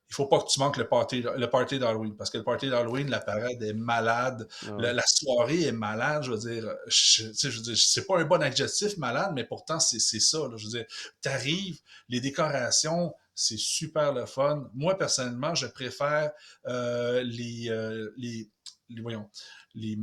il 0.09 0.13
faut 0.13 0.27
pas 0.27 0.39
que 0.39 0.47
tu 0.47 0.59
manques 0.59 0.77
le 0.77 0.87
party, 0.87 1.23
le 1.23 1.47
party 1.47 1.79
d'Halloween. 1.79 2.15
Parce 2.15 2.29
que 2.29 2.37
le 2.37 2.43
party 2.43 2.69
d'Halloween, 2.69 3.09
la 3.09 3.19
parade 3.19 3.61
est 3.61 3.73
malade. 3.73 4.47
Ah. 4.67 4.75
La, 4.79 4.93
la 4.93 5.03
soirée 5.05 5.63
est 5.63 5.71
malade, 5.71 6.23
je 6.23 6.31
veux 6.31 6.37
dire. 6.37 6.69
Je, 6.87 7.23
je 7.33 7.49
veux 7.49 7.61
dire, 7.63 7.77
c'est 7.77 8.05
pas 8.05 8.19
un 8.19 8.25
bon 8.25 8.41
adjectif 8.41 8.97
malade, 8.97 9.31
mais 9.33 9.45
pourtant, 9.45 9.79
c'est 9.79 9.99
c'est 9.99 10.19
ça. 10.19 10.39
là. 10.39 10.57
je 10.57 10.65
veux 10.65 10.71
dire, 10.71 10.85
t'arrives, 11.21 11.79
les 12.09 12.19
décorations, 12.21 13.13
c'est 13.33 13.57
super 13.57 14.13
le 14.13 14.25
fun. 14.25 14.69
Moi, 14.73 14.97
personnellement, 14.97 15.55
je 15.55 15.67
préfère 15.67 16.31
euh, 16.67 17.23
les, 17.23 17.69
euh, 17.69 18.11
les, 18.15 18.49
les, 18.89 19.01
voyons, 19.01 19.29
les, 19.73 19.97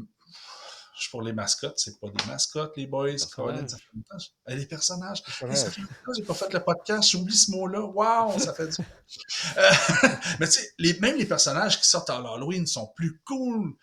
je 1.03 1.11
pour 1.11 1.23
les 1.23 1.33
mascottes, 1.33 1.79
c'est 1.79 1.99
pas 1.99 2.09
des 2.09 2.25
mascottes, 2.27 2.77
les 2.77 2.87
boys. 2.87 3.17
Colin, 3.35 3.67
ça 3.67 3.77
fait 3.77 3.85
longtemps. 3.95 4.25
Eh, 4.49 4.55
les 4.55 4.67
personnages. 4.67 5.23
Ça 5.23 5.33
fait 5.33 5.47
longtemps 5.47 6.12
j'ai 6.17 6.23
pas 6.23 6.35
fait 6.35 6.53
le 6.53 6.61
podcast, 6.61 7.11
j'oublie 7.11 7.37
ce 7.37 7.51
mot-là. 7.51 7.81
Waouh, 7.81 8.39
ça 8.39 8.55
fait 8.55 8.69
du. 8.69 8.77
Euh, 9.59 9.71
mais 10.41 10.49
tu 10.49 10.53
sais, 10.53 11.01
même 11.01 11.19
les 11.19 11.27
personnages 11.27 11.79
qui 11.79 11.87
sortent 11.87 12.09
en 12.09 12.25
Halloween 12.25 12.67
sont 12.67 12.87
plus 12.97 13.21
cool. 13.27 13.75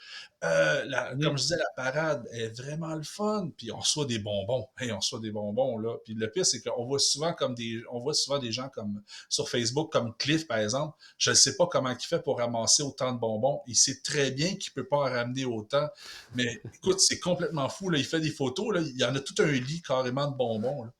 Euh, 0.46 0.86
la, 0.86 1.14
Comme 1.22 1.38
je 1.38 1.44
disais, 1.44 1.58
la 1.58 1.70
parade 1.76 2.26
est 2.32 2.58
vraiment 2.62 2.96
le 2.96 3.04
fun. 3.04 3.50
Puis 3.58 3.72
on 3.72 3.80
reçoit 3.80 4.06
des 4.06 4.20
bonbons. 4.20 4.68
Hey, 4.80 4.92
on 4.94 4.98
reçoit 4.98 5.20
des 5.20 5.32
bonbons, 5.32 5.78
là. 5.78 5.98
Puis 6.06 6.14
le 6.14 6.32
pire, 6.32 6.46
c'est 6.46 6.62
qu'on 6.62 6.86
voit 6.86 7.00
souvent 7.00 7.34
comme 7.34 7.54
des. 7.56 7.82
On 7.92 8.00
voit 8.00 8.14
souvent 8.14 8.40
des 8.40 8.52
gens 8.52 8.70
comme 8.70 9.02
sur 9.28 9.50
Facebook, 9.50 9.92
comme 9.92 10.16
Cliff, 10.18 10.48
par 10.48 10.60
exemple. 10.60 10.98
Je 11.18 11.32
ne 11.32 11.36
sais 11.36 11.58
pas 11.58 11.68
comment 11.68 11.90
il 11.90 12.06
fait 12.06 12.24
pour 12.24 12.38
ramasser 12.38 12.82
autant 12.84 13.12
de 13.12 13.20
bonbons. 13.20 13.62
Il 13.68 13.76
sait 13.76 14.00
très 14.02 14.32
bien 14.32 14.56
qu'il 14.56 14.72
peut 14.72 14.88
pas 14.88 14.98
en 14.98 15.04
ramener 15.04 15.44
autant. 15.44 15.90
Mais 16.36 16.62
écoute, 16.76 17.02
c'est 17.02 17.20
complètement 17.20 17.68
fou. 17.68 17.90
Là. 17.90 17.98
Il 17.98 18.06
fait 18.06 18.22
des 18.22 18.32
photos. 18.32 18.74
Là. 18.74 18.82
Il 18.82 18.98
y 18.98 19.04
en 19.04 19.14
a 19.16 19.20
tout 19.20 19.36
un 19.40 19.52
lit 19.52 19.82
carrément 19.82 20.32
de 20.32 20.38
bonbons. 20.38 20.86
Là. 20.86 20.92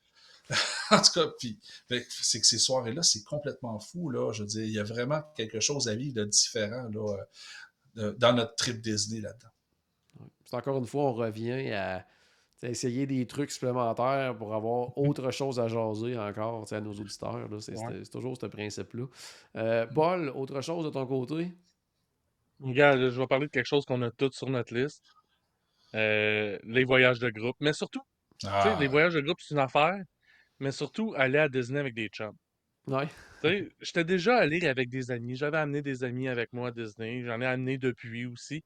en 0.92 1.02
tout 1.02 1.12
cas, 1.14 1.28
puis, 1.38 1.60
c'est 2.10 2.42
que 2.42 2.48
ces 2.48 2.58
soirées-là, 2.58 3.04
c'est 3.04 3.24
complètement 3.24 3.80
fou. 3.80 4.10
Là. 4.10 4.34
Je 4.34 4.44
veux 4.44 4.50
il 4.66 4.74
y 4.74 4.80
a 4.80 4.84
vraiment 4.84 5.22
quelque 5.38 5.62
chose 5.62 5.88
à 5.88 5.96
vivre 5.96 6.16
de 6.16 6.26
différent. 6.26 6.90
Là 6.92 7.16
dans 8.18 8.34
notre 8.34 8.56
trip 8.56 8.82
Disney 8.82 9.22
là-dedans. 9.22 9.50
C'est 10.46 10.56
encore 10.56 10.78
une 10.78 10.86
fois, 10.88 11.04
on 11.04 11.14
revient 11.14 11.72
à 11.72 12.06
essayer 12.64 13.06
des 13.06 13.26
trucs 13.26 13.52
supplémentaires 13.52 14.36
pour 14.38 14.54
avoir 14.54 14.98
autre 14.98 15.32
chose 15.32 15.60
à 15.60 15.68
jaser 15.68 16.18
encore 16.18 16.66
à 16.72 16.82
nos 16.82 16.92
auditeurs. 16.92 17.48
C'est 17.60 18.10
toujours 18.12 18.38
ce 18.40 18.48
principe-là. 18.48 19.06
Euh, 19.56 19.86
Paul, 19.88 20.30
autre 20.30 20.62
chose 20.62 20.86
de 20.86 20.90
ton 20.90 21.06
côté? 21.06 21.54
Regarde, 22.62 23.10
je 23.10 23.20
vais 23.20 23.28
parler 23.28 23.48
de 23.48 23.52
quelque 23.52 23.66
chose 23.66 23.86
qu'on 23.86 24.02
a 24.02 24.12
tous 24.12 24.32
sur 24.32 24.50
notre 24.50 24.74
liste. 24.74 25.06
Euh, 25.96 26.60
les 26.64 26.84
voyages 26.84 27.20
de 27.20 27.30
groupe. 27.30 27.56
Mais 27.62 27.74
surtout, 27.74 28.02
ah. 28.46 28.78
les 28.80 28.88
voyages 28.88 29.14
de 29.14 29.22
groupe, 29.22 29.40
c'est 29.40 29.54
une 29.54 29.62
affaire. 29.62 29.98
Mais 30.60 30.72
surtout, 30.72 31.14
aller 31.16 31.40
à 31.40 31.48
Disney 31.48 31.80
avec 31.80 31.94
des 31.94 32.10
chums. 32.10 32.36
Ouais. 32.88 33.08
J'étais 33.44 34.04
déjà 34.04 34.38
allé 34.38 34.66
avec 34.68 34.90
des 34.90 35.12
amis. 35.12 35.36
J'avais 35.36 35.58
amené 35.58 35.82
des 35.82 36.04
amis 36.04 36.28
avec 36.28 36.54
moi 36.54 36.70
à 36.70 36.72
Disney. 36.72 37.24
J'en 37.24 37.42
ai 37.42 37.46
amené 37.46 37.78
depuis 37.78 38.26
aussi. 38.26 38.64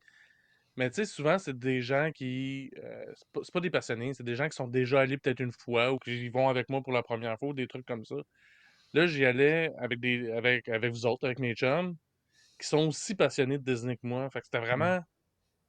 Mais 0.75 0.89
tu 0.89 0.95
sais, 0.95 1.05
souvent, 1.05 1.37
c'est 1.37 1.57
des 1.57 1.81
gens 1.81 2.11
qui. 2.13 2.71
Euh, 2.77 3.05
c'est 3.43 3.53
pas, 3.53 3.59
des 3.59 3.69
passionnés, 3.69 4.13
c'est 4.13 4.23
des 4.23 4.35
gens 4.35 4.49
qui 4.49 4.55
sont 4.55 4.67
déjà 4.67 5.01
allés 5.01 5.17
peut-être 5.17 5.39
une 5.39 5.51
fois 5.51 5.93
ou 5.93 5.99
qui 5.99 6.29
vont 6.29 6.49
avec 6.49 6.69
moi 6.69 6.81
pour 6.81 6.93
la 6.93 7.03
première 7.03 7.37
fois 7.37 7.49
ou 7.49 7.53
des 7.53 7.67
trucs 7.67 7.85
comme 7.85 8.05
ça. 8.05 8.15
Là, 8.93 9.07
j'y 9.07 9.25
allais 9.25 9.71
avec, 9.77 9.99
des, 9.99 10.31
avec, 10.31 10.69
avec 10.69 10.91
vous 10.91 11.05
autres, 11.05 11.25
avec 11.25 11.39
mes 11.39 11.53
chums, 11.53 11.95
qui 12.59 12.67
sont 12.67 12.87
aussi 12.87 13.15
passionnés 13.15 13.57
de 13.59 13.63
Disney 13.63 13.97
que 13.97 14.07
moi. 14.07 14.29
Fait 14.31 14.39
que 14.39 14.47
c'était 14.47 14.59
mmh. 14.61 15.03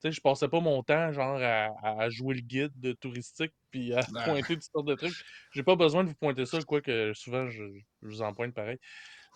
Vraiment 0.04 0.12
je 0.12 0.20
passais 0.20 0.48
pas 0.48 0.60
mon 0.60 0.82
temps, 0.82 1.12
genre, 1.12 1.38
à, 1.40 2.08
jouer 2.10 2.34
le 2.34 2.40
guide 2.40 2.72
de 2.76 2.92
touristique 2.92 3.52
puis 3.70 3.94
à 3.94 4.02
pointer 4.24 4.54
toutes 4.54 4.62
sortes 4.62 4.86
de 4.86 4.94
trucs. 4.94 5.14
J'ai 5.52 5.62
pas 5.62 5.76
besoin 5.76 6.04
de 6.04 6.10
vous 6.10 6.14
pointer 6.14 6.46
ça, 6.46 6.60
quoique 6.62 7.12
souvent, 7.14 7.48
je, 7.48 7.62
vous 8.02 8.22
en 8.22 8.34
pointe 8.34 8.54
pareil. 8.54 8.78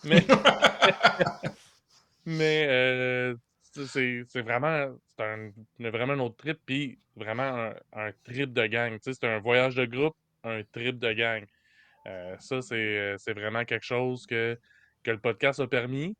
Mais, 0.03 0.25
mais 2.25 2.67
euh, 2.69 3.35
c'est 3.61 4.41
vraiment, 4.41 4.95
c'est 5.17 5.23
un, 5.23 5.51
vraiment 5.79 6.13
un 6.13 6.19
autre 6.19 6.37
trip, 6.37 6.59
puis 6.65 6.99
vraiment 7.15 7.71
un, 7.93 8.11
trip 8.23 8.53
de 8.53 8.65
gang. 8.67 8.97
C'est 9.01 9.23
un 9.23 9.39
voyage 9.39 9.75
de 9.75 9.85
groupe, 9.85 10.15
un 10.43 10.61
trip 10.71 10.99
de 10.99 11.13
gang. 11.13 11.45
Euh, 12.07 12.35
ça, 12.39 12.61
c'est 12.61 13.33
vraiment 13.33 13.65
quelque 13.65 13.85
chose 13.85 14.25
que, 14.25 14.57
que 15.03 15.11
le 15.11 15.19
podcast 15.19 15.59
a 15.59 15.67
permis. 15.67 16.15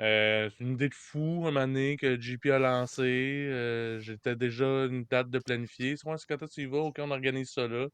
Euh, 0.00 0.50
c'est 0.50 0.64
une 0.64 0.74
idée 0.74 0.88
de 0.88 0.94
fou, 0.94 1.44
un 1.46 1.50
moment 1.50 1.66
donné, 1.66 1.96
que 1.96 2.20
JP 2.20 2.46
a 2.46 2.58
lancé. 2.58 3.02
Euh, 3.02 3.98
j'étais 4.00 4.36
déjà 4.36 4.84
une 4.84 5.04
date 5.04 5.30
de 5.30 5.38
planifier. 5.38 5.96
C'est 5.96 6.04
moi, 6.04 6.18
c'est 6.18 6.26
quand 6.26 6.46
tu 6.46 6.62
y 6.62 6.66
vas, 6.66 6.78
ok, 6.78 6.96
on 6.98 7.10
organise 7.10 7.50
ça 7.50 7.66
là. 7.66 7.86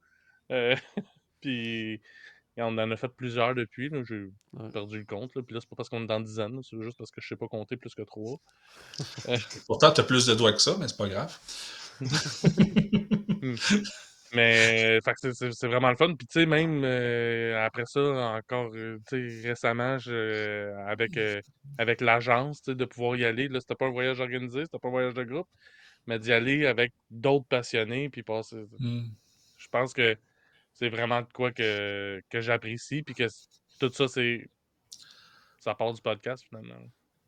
Euh, 0.50 0.76
puis 1.40 2.00
on 2.56 2.76
en 2.76 2.90
a 2.90 2.96
fait 2.96 3.08
plusieurs 3.08 3.54
depuis. 3.54 3.90
J'ai 4.08 4.28
perdu 4.72 4.98
le 4.98 5.04
compte. 5.04 5.32
Puis 5.32 5.54
là, 5.54 5.60
c'est 5.60 5.68
pas 5.68 5.76
parce 5.76 5.88
qu'on 5.88 6.02
est 6.02 6.06
dans 6.06 6.20
dizaines, 6.20 6.60
c'est 6.62 6.80
juste 6.82 6.98
parce 6.98 7.10
que 7.10 7.20
je 7.20 7.28
sais 7.28 7.36
pas 7.36 7.48
compter 7.48 7.76
plus 7.76 7.94
que 7.94 8.02
trois. 8.02 8.38
Pourtant, 9.66 9.92
tu 9.92 10.00
as 10.00 10.04
plus 10.04 10.26
de 10.26 10.34
doigts 10.34 10.52
que 10.52 10.60
ça, 10.60 10.76
mais 10.78 10.88
c'est 10.88 10.96
pas 10.96 11.08
grave. 11.08 11.38
Hmm. 14.32 14.36
Mais 14.36 15.00
c'est 15.02 15.66
vraiment 15.66 15.90
le 15.90 15.96
fun. 15.96 16.14
Puis 16.14 16.26
tu 16.26 16.40
sais, 16.40 16.46
même 16.46 16.82
euh, 16.84 17.64
après 17.64 17.84
ça, 17.86 18.00
encore 18.00 18.70
euh, 18.74 18.98
récemment, 19.12 19.98
je, 19.98 20.72
avec, 20.86 21.16
euh, 21.16 21.40
avec 21.78 22.00
l'agence, 22.00 22.62
de 22.62 22.84
pouvoir 22.84 23.16
y 23.16 23.24
aller. 23.24 23.48
Là, 23.48 23.60
c'était 23.60 23.74
pas 23.74 23.86
un 23.86 23.90
voyage 23.90 24.20
organisé, 24.20 24.62
c'était 24.64 24.78
pas 24.78 24.88
un 24.88 24.92
voyage 24.92 25.14
de 25.14 25.24
groupe, 25.24 25.48
mais 26.06 26.18
d'y 26.18 26.32
aller 26.32 26.66
avec 26.66 26.92
d'autres 27.10 27.46
passionnés, 27.46 28.08
puis 28.08 28.22
passer. 28.22 28.64
Mmh. 28.78 29.04
Je 29.58 29.68
pense 29.68 29.92
que 29.92 30.16
c'est 30.72 30.88
vraiment 30.88 31.20
de 31.20 31.32
quoi 31.32 31.52
que, 31.52 32.22
que 32.30 32.40
j'apprécie, 32.40 33.02
puis 33.02 33.14
que 33.14 33.26
tout 33.78 33.92
ça, 33.92 34.08
c'est. 34.08 34.48
Ça 35.60 35.76
part 35.76 35.92
du 35.92 36.02
podcast 36.02 36.44
finalement. 36.48 36.74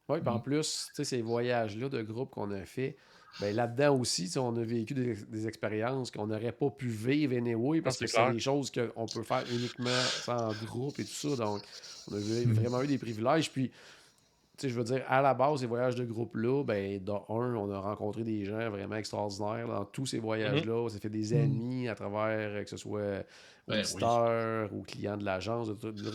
Oui, 0.09 0.21
puis 0.21 0.29
en 0.29 0.39
mmh. 0.39 0.43
plus, 0.43 0.91
ces 0.93 1.23
voyages-là 1.23 1.89
de 1.89 2.03
groupe 2.03 2.31
qu'on 2.31 2.51
a 2.51 2.65
fait, 2.65 2.97
ben, 3.41 3.55
là-dedans 3.55 3.99
aussi, 3.99 4.31
on 4.39 4.57
a 4.57 4.63
vécu 4.63 4.95
des, 4.95 5.47
expériences 5.47 6.11
qu'on 6.11 6.27
n'aurait 6.27 6.53
pas 6.53 6.71
pu 6.71 6.89
vivre 6.89 7.37
anyway 7.37 7.81
parce 7.81 7.99
que 7.99 8.07
c'est 8.07 8.33
des 8.33 8.39
choses 8.39 8.71
qu'on 8.71 9.07
peut 9.07 9.23
faire 9.23 9.45
uniquement 9.51 9.91
en 10.29 10.53
groupe 10.65 10.99
et 11.01 11.05
tout 11.05 11.31
ça. 11.31 11.37
Donc, 11.37 11.63
on 12.11 12.15
a 12.15 12.19
hmm. 12.19 12.53
vraiment 12.53 12.83
eu 12.83 12.87
des 12.87 12.99
privilèges. 12.99 13.51
Puis, 13.51 13.73
je 14.63 14.69
veux 14.69 14.85
dire, 14.85 15.05
à 15.09 15.21
la 15.21 15.35
base, 15.35 15.61
ces 15.61 15.67
voyages 15.67 15.97
de 15.97 16.05
groupe-là, 16.05 16.63
ben, 16.63 17.03
dans 17.03 17.27
un, 17.29 17.55
on 17.57 17.71
a 17.73 17.81
rencontré 17.81 18.23
des 18.23 18.45
gens 18.45 18.71
vraiment 18.71 18.97
extraordinaires 18.97 19.67
dans 19.67 19.85
tous 19.85 20.07
ces 20.07 20.21
voyages-là. 20.21 20.75
On 20.75 20.89
s'est 20.89 21.01
fait 21.01 21.09
des 21.09 21.35
hmm. 21.35 21.43
amis 21.43 21.89
à 21.89 21.97
travers, 21.97 22.63
que 22.63 22.71
ce 22.71 22.77
soit 22.77 23.25
ben, 23.67 23.81
auditeurs 23.81 24.73
ou 24.73 24.83
clients 24.83 25.17
de 25.17 25.25
l'agence, 25.25 25.71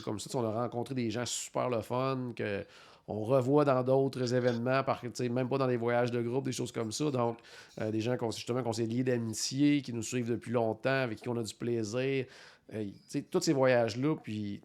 comme 0.05 0.19
ça. 0.19 0.29
On 0.37 0.45
a 0.45 0.61
rencontré 0.61 0.95
des 0.95 1.11
gens 1.11 1.25
super 1.25 1.69
le 1.69 1.81
fun 1.81 2.31
que 2.33 2.63
on 3.09 3.23
revoit 3.23 3.65
dans 3.65 3.83
d'autres 3.83 4.35
événements, 4.35 4.83
par, 4.83 5.01
même 5.31 5.49
pas 5.49 5.57
dans 5.57 5.65
les 5.65 5.77
voyages 5.77 6.11
de 6.11 6.21
groupe, 6.21 6.45
des 6.45 6.51
choses 6.51 6.71
comme 6.71 6.91
ça. 6.91 7.09
Donc, 7.09 7.39
euh, 7.81 7.89
des 7.89 8.01
gens 8.01 8.15
qu'on 8.17 8.29
justement 8.29 8.61
qu'on 8.61 8.71
s'est 8.71 8.85
liés 8.85 9.03
d'amitié, 9.03 9.81
qui 9.81 9.93
nous 9.93 10.03
suivent 10.03 10.29
depuis 10.29 10.51
longtemps, 10.51 11.01
avec 11.01 11.19
qui 11.19 11.27
on 11.27 11.35
a 11.35 11.41
du 11.41 11.55
plaisir. 11.55 12.25
Euh, 12.73 12.85
tous 13.31 13.41
ces 13.41 13.53
voyages-là, 13.53 14.15
puis 14.21 14.61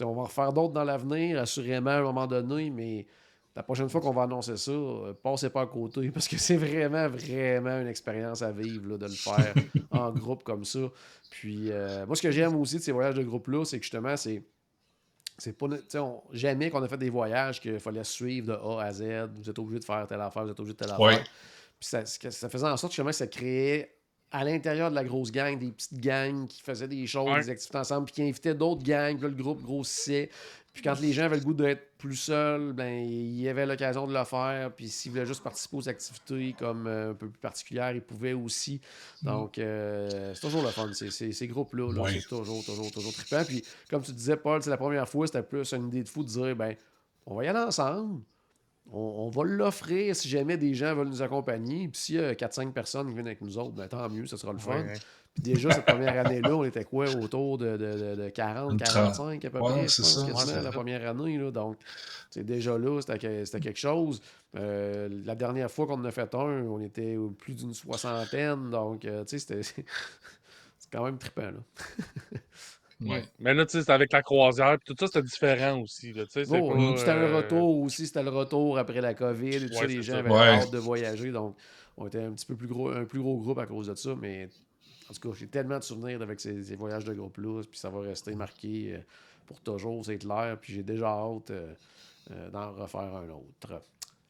on 0.00 0.12
va 0.12 0.22
en 0.22 0.24
refaire 0.24 0.52
d'autres 0.52 0.72
dans 0.72 0.82
l'avenir, 0.82 1.38
assurément, 1.38 1.90
à 1.90 1.98
un 1.98 2.02
moment 2.02 2.26
donné, 2.26 2.68
mais 2.68 3.06
la 3.54 3.62
prochaine 3.62 3.88
fois 3.88 4.00
qu'on 4.00 4.12
va 4.12 4.24
annoncer 4.24 4.56
ça, 4.56 4.72
euh, 4.72 5.12
passez 5.12 5.48
pas 5.48 5.60
à 5.60 5.66
côté, 5.66 6.10
parce 6.14 6.26
que 6.26 6.38
c'est 6.38 6.56
vraiment, 6.56 7.08
vraiment 7.08 7.80
une 7.80 7.86
expérience 7.86 8.42
à 8.42 8.50
vivre 8.50 8.98
de 8.98 9.06
le 9.06 9.12
faire 9.12 9.54
en 9.92 10.10
groupe 10.10 10.42
comme 10.42 10.64
ça. 10.64 10.80
Puis, 11.30 11.70
moi, 12.08 12.16
ce 12.16 12.22
que 12.22 12.32
j'aime 12.32 12.56
aussi 12.56 12.78
de 12.78 12.82
ces 12.82 12.90
voyages 12.90 13.14
de 13.14 13.22
groupe-là, 13.22 13.64
c'est 13.64 13.78
que 13.78 13.84
justement, 13.84 14.16
c'est 14.16 14.42
c'est 15.38 15.56
pas 15.56 15.66
jamais 16.32 16.70
qu'on 16.70 16.82
a 16.82 16.88
fait 16.88 16.98
des 16.98 17.10
voyages 17.10 17.60
qu'il 17.60 17.78
fallait 17.80 18.04
suivre 18.04 18.48
de 18.48 18.52
A 18.52 18.84
à 18.84 18.92
Z. 18.92 19.30
Vous 19.34 19.48
êtes 19.48 19.58
obligé 19.58 19.80
de 19.80 19.84
faire 19.84 20.06
telle 20.06 20.20
affaire, 20.20 20.44
vous 20.44 20.50
êtes 20.50 20.60
obligé 20.60 20.74
de 20.74 20.78
telle 20.78 20.92
affaire. 20.92 21.24
Puis 21.80 21.88
ça, 21.88 22.04
ça, 22.06 22.48
faisait 22.48 22.66
en 22.66 22.76
sorte 22.76 22.94
que 22.94 23.12
ça 23.12 23.26
créait 23.26 23.96
à 24.32 24.44
l'intérieur 24.44 24.90
de 24.90 24.94
la 24.94 25.04
grosse 25.04 25.30
gang 25.30 25.58
des 25.58 25.70
petites 25.70 26.00
gangs 26.00 26.46
qui 26.46 26.62
faisaient 26.62 26.88
des 26.88 27.06
choses, 27.06 27.44
des 27.44 27.50
activités 27.50 27.78
ensemble, 27.78 28.06
puis 28.06 28.14
qui 28.14 28.22
invitaient 28.22 28.54
d'autres 28.54 28.82
gangs. 28.82 29.14
Puis 29.16 29.24
là, 29.24 29.28
le 29.28 29.42
groupe 29.42 29.62
grossissait. 29.62 30.30
Puis 30.72 30.82
quand 30.82 30.98
les 31.00 31.12
gens 31.12 31.24
avaient 31.24 31.36
le 31.36 31.44
goût 31.44 31.52
d'être 31.52 31.98
plus 31.98 32.16
seuls, 32.16 32.72
ben 32.72 33.04
il 33.04 33.38
y 33.38 33.46
avait 33.46 33.66
l'occasion 33.66 34.06
de 34.06 34.14
le 34.14 34.24
faire. 34.24 34.72
Puis 34.74 34.88
s'ils 34.88 35.12
voulaient 35.12 35.26
juste 35.26 35.42
participer 35.42 35.76
aux 35.76 35.88
activités 35.88 36.56
comme 36.58 36.86
euh, 36.86 37.10
un 37.10 37.14
peu 37.14 37.28
plus 37.28 37.38
particulières, 37.38 37.92
ils 37.92 38.00
pouvaient 38.00 38.32
aussi. 38.32 38.80
Donc 39.22 39.58
euh, 39.58 40.32
c'est 40.34 40.40
toujours 40.40 40.62
le 40.62 40.70
fun. 40.70 40.90
Ces 40.94 41.46
groupes-là, 41.46 41.92
c'est 42.10 42.26
toujours, 42.26 42.64
toujours, 42.64 42.90
toujours 42.90 43.12
trippant. 43.12 43.44
Puis 43.44 43.62
comme 43.90 44.02
tu 44.02 44.12
disais, 44.12 44.36
Paul, 44.36 44.62
c'est 44.62 44.70
la 44.70 44.78
première 44.78 45.06
fois, 45.06 45.26
c'était 45.26 45.42
plus 45.42 45.74
une 45.74 45.88
idée 45.88 46.04
de 46.04 46.08
fou 46.08 46.24
de 46.24 46.28
dire 46.28 46.56
ben 46.56 46.74
on 47.26 47.34
va 47.34 47.44
y 47.44 47.48
aller 47.48 47.58
ensemble. 47.58 48.22
On, 48.90 49.30
va 49.30 49.44
l'offrir 49.44 50.14
si 50.14 50.28
jamais 50.28 50.56
des 50.56 50.74
gens 50.74 50.94
veulent 50.94 51.08
nous 51.08 51.22
accompagner. 51.22 51.88
Puis 51.88 52.00
s'il 52.00 52.14
y 52.16 52.18
a 52.18 52.34
4-5 52.34 52.72
personnes 52.72 53.08
qui 53.08 53.14
viennent 53.14 53.26
avec 53.26 53.40
nous 53.40 53.56
autres, 53.56 53.72
ben, 53.72 53.88
tant 53.88 54.08
mieux, 54.10 54.26
ça 54.26 54.36
sera 54.36 54.52
le 54.52 54.58
fun. 54.58 54.84
Puis 55.34 55.42
déjà, 55.42 55.70
cette 55.70 55.86
première 55.86 56.26
année-là, 56.26 56.54
on 56.54 56.64
était 56.64 56.84
quoi? 56.84 57.08
Autour 57.16 57.56
de, 57.56 57.78
de, 57.78 58.16
de 58.16 58.28
40, 58.28 58.78
45 58.82 59.42
à 59.42 59.50
peu 59.50 59.58
près, 59.60 59.88
c'est 59.88 60.04
ça, 60.04 60.26
la 60.62 60.70
première 60.70 61.08
année. 61.08 61.38
Là. 61.38 61.50
Donc, 61.50 61.78
c'est 62.28 62.44
déjà 62.44 62.76
là, 62.76 63.00
c'était 63.00 63.60
quelque 63.60 63.78
chose. 63.78 64.20
Euh, 64.56 65.08
la 65.24 65.34
dernière 65.34 65.70
fois 65.70 65.86
qu'on 65.86 65.94
en 65.94 66.04
a 66.04 66.10
fait 66.10 66.34
un, 66.34 66.66
on 66.66 66.80
était 66.80 67.16
plus 67.38 67.54
d'une 67.54 67.72
soixantaine. 67.72 68.68
Donc, 68.68 69.06
euh, 69.06 69.24
tu 69.24 69.38
sais, 69.38 69.62
c'était 69.62 69.62
c'est 70.78 70.90
quand 70.92 71.04
même 71.04 71.16
trippant. 71.16 71.50
Là. 71.50 71.60
Ouais. 73.06 73.24
Mais 73.38 73.54
là, 73.54 73.64
tu 73.66 73.72
sais, 73.72 73.80
c'était 73.80 73.92
avec 73.92 74.12
la 74.12 74.22
croisière, 74.22 74.76
tout 74.84 74.94
ça, 74.98 75.06
c'était 75.06 75.22
différent 75.22 75.80
aussi. 75.80 76.12
Là, 76.12 76.24
c'était 76.28 76.56
un 76.56 77.16
euh, 77.16 77.36
retour 77.36 77.80
aussi, 77.80 78.06
c'était 78.06 78.22
le 78.22 78.30
retour 78.30 78.78
après 78.78 79.00
la 79.00 79.14
COVID, 79.14 79.56
et 79.56 79.68
tout 79.68 79.74
ça, 79.74 79.86
les 79.86 80.02
gens 80.02 80.16
avaient 80.16 80.30
hâte 80.30 80.70
de 80.70 80.78
voyager, 80.78 81.30
donc 81.30 81.56
on 81.96 82.06
était 82.06 82.22
un 82.22 82.32
petit 82.32 82.46
peu 82.46 82.56
plus 82.56 82.68
gros, 82.68 82.90
un 82.90 83.04
plus 83.04 83.20
gros 83.20 83.36
groupe 83.38 83.58
à 83.58 83.66
cause 83.66 83.88
de 83.88 83.94
ça, 83.94 84.14
mais 84.20 84.48
en 85.10 85.14
tout 85.14 85.28
cas, 85.28 85.36
j'ai 85.38 85.46
tellement 85.46 85.78
de 85.78 85.84
souvenirs 85.84 86.22
avec 86.22 86.40
ces, 86.40 86.76
voyages 86.76 87.04
de 87.04 87.12
groupe-là, 87.12 87.62
puis 87.68 87.78
ça 87.78 87.90
va 87.90 88.00
rester 88.00 88.34
marqué 88.34 88.94
euh, 88.94 88.98
pour 89.46 89.60
toujours, 89.60 90.04
c'est 90.04 90.18
clair. 90.18 90.56
Puis 90.60 90.74
j'ai 90.74 90.82
déjà 90.82 91.08
hâte 91.08 91.50
euh, 91.50 92.50
d'en 92.50 92.72
refaire 92.72 93.14
un 93.14 93.28
autre. 93.30 93.82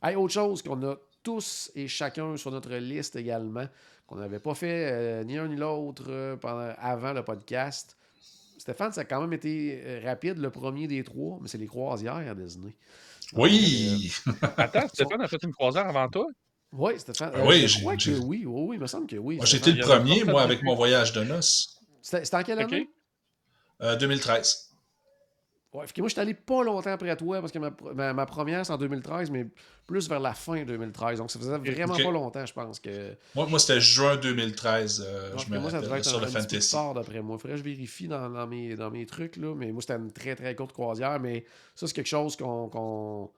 Hey, 0.02 0.16
autre 0.16 0.32
chose 0.32 0.62
qu'on 0.62 0.82
a 0.82 0.96
tous 1.22 1.70
et 1.74 1.86
chacun 1.86 2.36
sur 2.36 2.50
notre 2.50 2.74
liste 2.74 3.16
également, 3.16 3.66
qu'on 4.06 4.16
n'avait 4.16 4.40
pas 4.40 4.54
fait 4.54 4.90
euh, 4.90 5.24
ni 5.24 5.38
un 5.38 5.48
ni 5.48 5.56
l'autre 5.56 6.04
euh, 6.08 6.36
pendant, 6.36 6.72
avant 6.78 7.12
le 7.12 7.22
podcast. 7.22 7.96
Stéphane, 8.62 8.92
ça 8.92 9.00
a 9.00 9.04
quand 9.04 9.20
même 9.20 9.32
été 9.32 9.82
euh, 9.84 10.00
rapide, 10.04 10.38
le 10.38 10.48
premier 10.48 10.86
des 10.86 11.02
trois, 11.02 11.36
mais 11.42 11.48
c'est 11.48 11.58
les 11.58 11.66
croisières 11.66 12.14
à 12.14 12.32
Disney. 12.32 12.76
Oui! 13.32 14.12
Attends, 14.56 14.86
Stéphane 14.86 15.20
a 15.20 15.26
fait 15.26 15.42
une 15.42 15.50
croisière 15.50 15.88
avant 15.88 16.08
toi? 16.08 16.26
Oui, 16.70 16.92
Stéphane. 16.96 17.32
Oui, 17.44 17.62
je 17.62 17.66
j'ai- 17.66 17.80
crois 17.80 17.96
que 17.96 18.10
oui, 18.20 18.44
oui, 18.46 18.64
oui, 18.68 18.76
il 18.76 18.80
me 18.80 18.86
semble 18.86 19.08
que 19.08 19.16
oui. 19.16 19.38
Moi, 19.38 19.46
J'étais 19.46 19.72
le 19.72 19.80
premier, 19.80 20.22
moi, 20.22 20.42
avec 20.42 20.62
mon 20.62 20.76
voyage 20.76 21.12
de 21.12 21.24
noces. 21.24 21.76
C'était 22.02 22.36
en 22.36 22.44
quelle 22.44 22.60
année? 22.60 22.88
Euh, 23.80 23.96
2013. 23.96 24.71
Ouais, 25.72 25.86
fait 25.86 25.94
que 25.94 26.00
moi, 26.02 26.08
je 26.08 26.12
suis 26.12 26.20
allé 26.20 26.34
pas 26.34 26.62
longtemps 26.62 26.90
après 26.90 27.16
toi 27.16 27.40
parce 27.40 27.50
que 27.50 27.58
ma, 27.58 27.70
ma, 27.94 28.12
ma 28.12 28.26
première, 28.26 28.66
c'est 28.66 28.72
en 28.74 28.76
2013, 28.78 29.30
mais 29.30 29.46
plus 29.86 30.06
vers 30.06 30.20
la 30.20 30.34
fin 30.34 30.62
2013. 30.64 31.18
Donc, 31.18 31.30
ça 31.30 31.38
faisait 31.38 31.56
vraiment 31.56 31.96
pas 31.96 32.10
longtemps, 32.10 32.44
je 32.44 32.52
pense 32.52 32.78
que. 32.78 33.14
Moi, 33.34 33.46
moi 33.46 33.58
c'était 33.58 33.80
juin 33.80 34.16
2013, 34.16 35.02
euh, 35.06 35.30
Donc, 35.30 35.40
je 35.46 35.50
me 35.50 35.58
moi, 35.58 35.70
ça 35.70 35.80
rappelle, 35.80 35.98
être 35.98 36.04
sur 36.04 36.20
le 36.20 36.26
Fantasy. 36.26 36.76
d'après 36.94 37.22
moi. 37.22 37.38
Faudrait 37.38 37.52
que 37.52 37.58
je 37.58 37.64
vérifie 37.64 38.06
dans, 38.06 38.28
dans 38.28 38.46
mes, 38.46 38.76
dans 38.76 38.90
mes 38.90 39.06
trucs, 39.06 39.36
là. 39.36 39.54
Mais 39.54 39.72
moi, 39.72 39.80
c'était 39.80 39.96
une 39.96 40.12
très, 40.12 40.36
très 40.36 40.54
courte 40.54 40.72
croisière. 40.74 41.18
Mais 41.20 41.46
ça, 41.74 41.86
c'est 41.86 41.94
quelque 41.94 42.06
chose 42.06 42.36
qu'on 42.36 42.68
qu'on- 42.68 43.30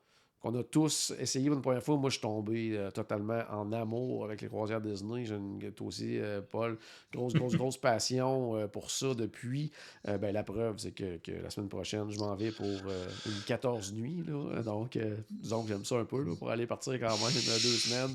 qu'on 0.44 0.54
a 0.58 0.62
tous 0.62 1.14
essayé 1.18 1.48
une 1.48 1.62
première 1.62 1.82
fois. 1.82 1.96
Moi, 1.96 2.10
je 2.10 2.16
suis 2.16 2.20
tombé 2.20 2.76
euh, 2.76 2.90
totalement 2.90 3.40
en 3.50 3.72
amour 3.72 4.26
avec 4.26 4.42
les 4.42 4.48
croisières 4.48 4.82
Disney. 4.82 5.24
J'ai 5.24 5.38
aussi, 5.80 6.18
euh, 6.18 6.42
Paul, 6.42 6.76
grosse, 7.10 7.32
grosse, 7.32 7.56
grosse 7.56 7.78
passion 7.78 8.54
euh, 8.54 8.66
pour 8.66 8.90
ça 8.90 9.14
depuis. 9.14 9.72
Euh, 10.06 10.18
ben, 10.18 10.34
la 10.34 10.42
preuve, 10.42 10.74
c'est 10.76 10.92
que, 10.92 11.18
la 11.42 11.48
semaine 11.48 11.70
prochaine, 11.70 12.10
je 12.10 12.18
m'en 12.18 12.34
vais 12.34 12.50
pour 12.50 12.66
une 12.66 13.42
14 13.46 13.94
nuits. 13.94 14.22
Donc, 14.62 14.98
disons 15.30 15.62
que 15.62 15.68
j'aime 15.68 15.84
ça 15.86 15.96
un 15.96 16.04
peu 16.04 16.22
pour 16.36 16.50
aller 16.50 16.66
partir 16.66 16.92
quand 17.00 17.16
même 17.16 17.32
deux 17.32 17.78
semaines 17.78 18.14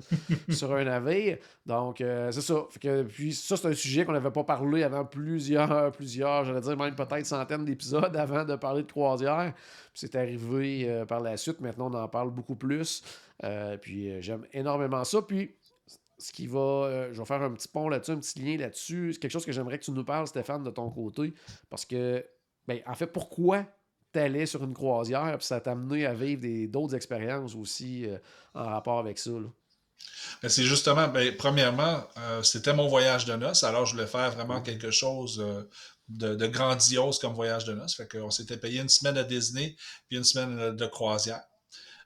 sur 0.49 0.71
un 0.75 0.83
navire. 0.83 1.39
Donc, 1.65 1.95
c'est 1.97 2.41
ça. 2.41 2.67
Fait 2.69 2.79
que, 2.79 3.03
puis, 3.03 3.33
ça, 3.33 3.57
c'est 3.57 3.69
un 3.69 3.73
sujet 3.73 4.05
qu'on 4.05 4.13
n'avait 4.13 4.29
pas 4.29 4.43
parlé 4.43 4.83
avant 4.83 5.03
plusieurs, 5.03 5.91
plusieurs, 5.93 6.45
j'allais 6.45 6.61
dire 6.61 6.77
même 6.77 6.93
peut-être 6.93 7.25
centaines 7.25 7.65
d'épisodes 7.65 8.15
avant 8.15 8.45
de 8.45 8.55
parler 8.55 8.83
de 8.83 8.91
croisière. 8.91 9.53
C'est 9.99 10.15
arrivé 10.15 10.89
euh, 10.89 11.05
par 11.05 11.19
la 11.19 11.35
suite. 11.35 11.59
Maintenant, 11.59 11.91
on 11.91 11.93
en 11.93 12.07
parle 12.07 12.31
beaucoup 12.31 12.55
plus. 12.55 13.03
Euh, 13.43 13.75
puis 13.75 14.09
euh, 14.09 14.21
j'aime 14.21 14.45
énormément 14.53 15.03
ça. 15.03 15.21
Puis 15.21 15.55
ce 16.17 16.31
qui 16.31 16.47
va. 16.47 17.09
je 17.11 17.19
vais 17.19 17.25
faire 17.25 17.41
un 17.41 17.51
petit 17.51 17.67
pont 17.67 17.89
là-dessus, 17.89 18.11
un 18.11 18.19
petit 18.19 18.39
lien 18.39 18.57
là-dessus. 18.57 19.11
C'est 19.13 19.19
quelque 19.19 19.31
chose 19.31 19.45
que 19.45 19.51
j'aimerais 19.51 19.77
que 19.77 19.83
tu 19.83 19.91
nous 19.91 20.05
parles, 20.05 20.27
Stéphane, 20.27 20.63
de 20.63 20.69
ton 20.69 20.89
côté. 20.89 21.33
Parce 21.69 21.85
que, 21.85 22.25
ben, 22.67 22.79
en 22.87 22.93
fait, 22.95 23.07
pourquoi 23.07 23.65
tu 24.13 24.19
allais 24.19 24.45
sur 24.45 24.63
une 24.63 24.73
croisière, 24.73 25.37
puis 25.37 25.45
ça 25.45 25.59
t'a 25.59 25.71
amené 25.71 26.05
à 26.05 26.13
vivre 26.13 26.69
d'autres 26.69 26.95
expériences 26.95 27.55
aussi 27.55 28.05
en 28.53 28.65
rapport 28.65 28.99
avec 28.99 29.17
ça. 29.17 29.31
Mais 30.43 30.49
c'est 30.49 30.63
justement, 30.63 31.07
ben, 31.07 31.33
premièrement, 31.37 32.03
c'était 32.43 32.73
mon 32.73 32.89
voyage 32.89 33.23
de 33.25 33.35
noces, 33.35 33.63
alors 33.63 33.85
je 33.85 33.93
voulais 33.93 34.07
faire 34.07 34.31
vraiment 34.31 34.61
quelque 34.61 34.91
chose 34.91 35.41
de, 36.09 36.35
de 36.35 36.47
grandiose 36.47 37.19
comme 37.19 37.33
voyage 37.33 37.65
de 37.65 37.73
noces. 37.73 37.95
Fait 37.95 38.07
qu'on 38.07 38.31
s'était 38.31 38.57
payé 38.57 38.81
une 38.81 38.89
semaine 38.89 39.17
à 39.17 39.23
Disney, 39.23 39.75
puis 40.07 40.17
une 40.17 40.23
semaine 40.23 40.75
de 40.75 40.85
croisière. 40.85 41.43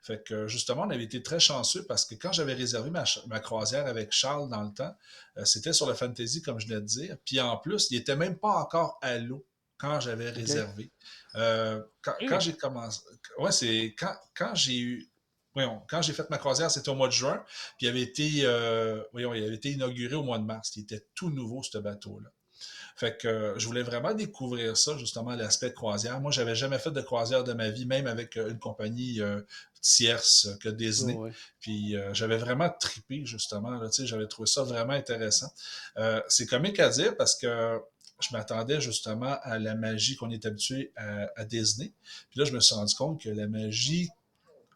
Fait 0.04 0.22
que 0.22 0.48
justement, 0.48 0.84
on 0.84 0.89
avait 0.89 1.06
été 1.06 1.24
très 1.24 1.39
chanceux 1.39 1.86
parce 1.86 2.04
que 2.04 2.16
quand 2.16 2.34
j'avais 2.34 2.54
réservé 2.54 2.92
ma, 2.92 3.39
croisière 3.39 3.88
avec 3.88 4.12
Charles 4.12 4.50
dans 4.50 4.62
le 4.62 4.74
temps, 4.74 4.94
euh, 5.38 5.46
c'était 5.46 5.72
sur 5.72 5.88
le 5.88 5.94
Fantasy, 5.94 6.42
comme 6.42 6.60
je 6.60 6.68
venais 6.68 6.82
de 6.82 6.86
dire. 6.86 7.18
Puis 7.26 7.39
en 7.39 7.56
plus, 7.56 7.89
il 7.89 7.98
était 7.98 8.18
même 8.18 8.38
pas 8.38 8.50
encore 8.50 9.00
à 9.02 9.18
l'eau 9.18 9.48
quand 9.78 10.02
j'avais 10.02 10.30
réservé. 10.30 10.92
Euh, 11.36 11.82
quand 12.02 12.16
Mm. 12.20 12.26
quand 12.28 12.39
j'ai 12.42 12.54
commencé. 12.54 13.00
Ouais, 13.38 13.54
c'est 13.54 13.96
quand, 13.98 14.13
quand 14.36 14.54
j'ai 14.56 14.78
eu. 14.78 15.10
Voyons, 15.54 15.82
quand 15.88 16.02
j'ai 16.02 16.13
fait 16.13 16.30
ma 16.30 16.38
croisière, 16.38 16.70
c'était 16.70 16.89
au 16.89 16.96
mois 16.96 17.08
de 17.08 17.13
juin. 17.13 17.42
Puis 17.78 17.86
il 17.86 17.88
avait 17.88 18.02
été, 18.02 18.42
euh, 18.44 19.02
voyons, 19.13 19.34
il 19.34 19.44
avait 19.44 19.56
été 19.56 19.72
inauguré 19.72 20.16
au 20.16 20.24
mois 20.24 20.39
de 20.39 20.44
mars. 20.44 20.76
Il 20.76 20.84
était 20.84 21.06
tout 21.16 21.30
nouveau, 21.30 21.63
ce 21.63 21.78
bateau-là. 21.78 22.30
Fait 22.95 23.17
que 23.17 23.27
euh, 23.27 23.60
je 23.60 23.65
voulais 23.65 23.84
vraiment 23.84 24.13
découvrir 24.13 24.77
ça, 24.77 24.97
justement, 24.97 25.36
l'aspect 25.36 25.73
croisière. 25.73 26.19
Moi, 26.21 26.32
j'avais 26.32 26.56
jamais 26.56 26.79
fait 26.79 26.91
de 26.91 27.01
croisière 27.01 27.43
de 27.43 27.53
ma 27.53 27.69
vie, 27.69 27.86
même 27.86 28.08
avec 28.08 28.38
euh, 28.38 28.49
une 28.49 28.60
compagnie 28.60 29.21
euh, 29.21 29.41
tierce 29.82 30.49
que 30.62 30.69
Disney. 30.69 31.15
Ouais. 31.15 31.32
Puis 31.60 31.95
euh, 31.95 32.13
j'avais 32.13 32.38
vraiment 32.38 32.69
tripé, 32.69 33.25
justement. 33.25 33.79
J'avais 33.91 34.27
trouvé 34.27 34.47
ça 34.47 34.63
vraiment 34.63 34.93
intéressant. 34.93 35.51
C'est 36.27 36.45
comique 36.45 36.79
à 36.79 36.89
dire 36.89 37.17
parce 37.17 37.36
que 37.36 37.79
je 38.21 38.29
m'attendais 38.32 38.79
justement 38.79 39.38
à 39.41 39.60
la 39.60 39.75
magie 39.75 40.15
qu'on 40.15 40.29
est 40.29 40.45
habitué 40.45 40.91
à, 40.95 41.29
à 41.36 41.45
Disney. 41.45 41.91
Puis 42.29 42.39
là, 42.39 42.45
je 42.45 42.53
me 42.53 42.60
suis 42.60 42.75
rendu 42.75 42.95
compte 42.95 43.21
que 43.21 43.29
la 43.29 43.47
magie 43.47 44.10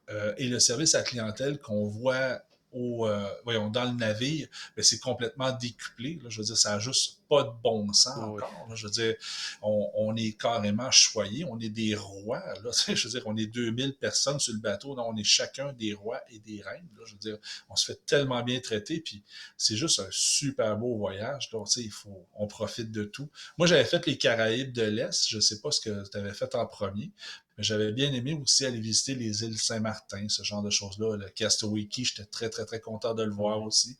euh, 0.10 0.34
et 0.38 0.48
le 0.48 0.60
service 0.60 0.96
à 0.96 1.04
clientèle 1.04 1.60
qu'on 1.60 1.86
voit 1.86 2.42
au, 2.78 3.08
euh, 3.08 3.28
voyons, 3.44 3.70
dans 3.70 3.86
le 3.86 3.92
navire, 3.98 4.48
ben, 4.76 4.84
c'est 4.84 5.00
complètement 5.00 5.52
décuplé. 5.52 6.20
là. 6.24 6.30
Je 6.30 6.40
veux 6.40 6.46
dire, 6.46 6.58
ça 6.58 6.72
n'a 6.72 6.80
juste 6.80 7.20
pas 7.30 7.44
de 7.44 7.52
bon 7.62 7.92
sens 7.92 8.14
Ah 8.18 8.30
oui. 8.30 8.42
encore. 8.42 8.68
là. 8.70 8.76
Je 8.76 8.86
veux 8.86 8.92
dire, 8.92 9.16
on, 9.62 9.90
on 9.96 10.16
est 10.16 10.38
carrément 10.40 10.90
choyés, 10.92 11.44
on 11.46 11.60
est 11.60 11.70
des 11.70 11.96
rois. 11.96 12.42
Là. 12.64 12.72
Je 12.88 13.04
veux 13.08 13.10
dire, 13.10 13.24
on 13.26 13.36
est 13.36 13.48
2000 13.48 13.96
personnes 13.96 14.40
sur 14.40 14.54
le 14.54 14.60
bateau, 14.60 14.96
donc 14.96 15.08
on 15.10 15.18
est 15.18 15.24
chacun 15.24 15.74
des 15.74 15.94
rois 15.94 16.22
et 16.30 16.40
des 16.40 16.62
reines. 16.62 16.88
là. 16.98 17.04
Je 17.06 17.14
veux 17.14 17.20
dire, 17.20 17.38
on 17.70 17.76
se 17.76 17.86
fait 17.86 18.00
tellement 18.06 18.44
bien 18.44 18.60
traiter, 18.60 19.00
puis 19.02 19.24
c'est 19.58 19.76
juste 19.76 20.00
un 20.00 20.08
super 20.12 20.78
beau 20.78 20.96
voyage. 20.96 21.50
Donc, 21.50 21.68
tu 21.68 21.74
sais, 21.82 21.86
il 21.86 21.92
faut, 21.92 22.26
on 22.36 22.48
profite 22.48 22.92
de 22.92 23.04
tout. 23.04 23.30
Moi, 23.58 23.68
j'avais 23.68 23.86
fait 23.86 24.06
les 24.06 24.18
Caraïbes 24.18 24.72
de 24.72 24.84
l'Est. 24.84 25.28
Je 25.28 25.38
ne 25.38 25.42
sais 25.42 25.60
pas 25.60 25.72
ce 25.72 25.82
que 25.82 26.10
tu 26.10 26.18
avais 26.18 26.34
fait 26.34 26.54
en 26.56 26.66
premier, 26.66 27.12
mais 27.58 27.64
j'avais 27.64 27.92
bien 27.92 28.14
aimé 28.14 28.34
aussi 28.34 28.66
aller 28.66 28.80
visiter 28.80 29.16
les 29.16 29.44
îles 29.44 29.58
Saint-Martin, 29.58 30.28
ce 30.30 30.44
genre 30.44 30.62
de 30.62 30.70
choses-là. 30.70 31.18
Le 31.18 31.30
Castaway 31.30 31.88
j'étais 31.92 32.26
très, 32.26 32.50
très, 32.50 32.66
très 32.66 32.80
content 32.80 33.14
de 33.14 33.24
le 33.24 33.32
voir 33.34 33.62
aussi. 33.64 33.98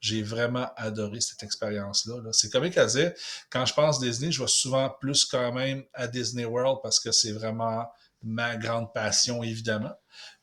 J'ai 0.00 0.22
vraiment 0.22 0.68
adoré 0.76 1.20
cette 1.20 1.42
expérience-là. 1.42 2.22
là. 2.22 2.32
C'est 2.32 2.50
comique 2.50 2.78
à 2.78 2.86
dire. 2.86 3.12
Quand 3.50 3.66
je 3.66 3.74
pense 3.74 4.00
Disney, 4.00 4.32
je 4.32 4.40
vais 4.40 4.48
souvent 4.48 4.88
plus 5.00 5.24
quand 5.26 5.52
même 5.52 5.84
à 5.92 6.06
Disney 6.06 6.44
World 6.44 6.78
parce 6.82 7.00
que 7.00 7.12
c'est 7.12 7.32
vraiment 7.32 7.86
ma 8.22 8.56
grande 8.56 8.92
passion, 8.94 9.42
évidemment. 9.42 9.92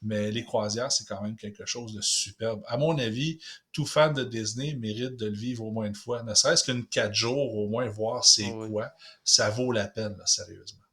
Mais 0.01 0.31
les 0.31 0.43
croisières, 0.43 0.91
c'est 0.91 1.05
quand 1.05 1.21
même 1.21 1.37
quelque 1.37 1.65
chose 1.65 1.93
de 1.93 2.01
superbe. 2.01 2.61
À 2.67 2.77
mon 2.77 2.97
avis, 2.97 3.39
tout 3.71 3.85
fan 3.85 4.13
de 4.13 4.23
Disney 4.23 4.75
mérite 4.75 5.15
de 5.15 5.27
le 5.27 5.35
vivre 5.35 5.63
au 5.63 5.71
moins 5.71 5.85
une 5.85 5.95
fois. 5.95 6.21
Ne 6.23 6.33
serait-ce 6.33 6.63
qu'une 6.63 6.85
quatre 6.85 7.13
jours, 7.13 7.55
au 7.55 7.67
moins 7.67 7.87
voir 7.87 8.25
c'est 8.25 8.45
Ah 8.47 8.55
oui. 8.57 8.69
quoi. 8.69 8.91
Ça 9.23 9.49
vaut 9.49 9.71
la 9.71 9.87
peine, 9.87 10.15
là, 10.17 10.25
sérieusement. 10.25 10.83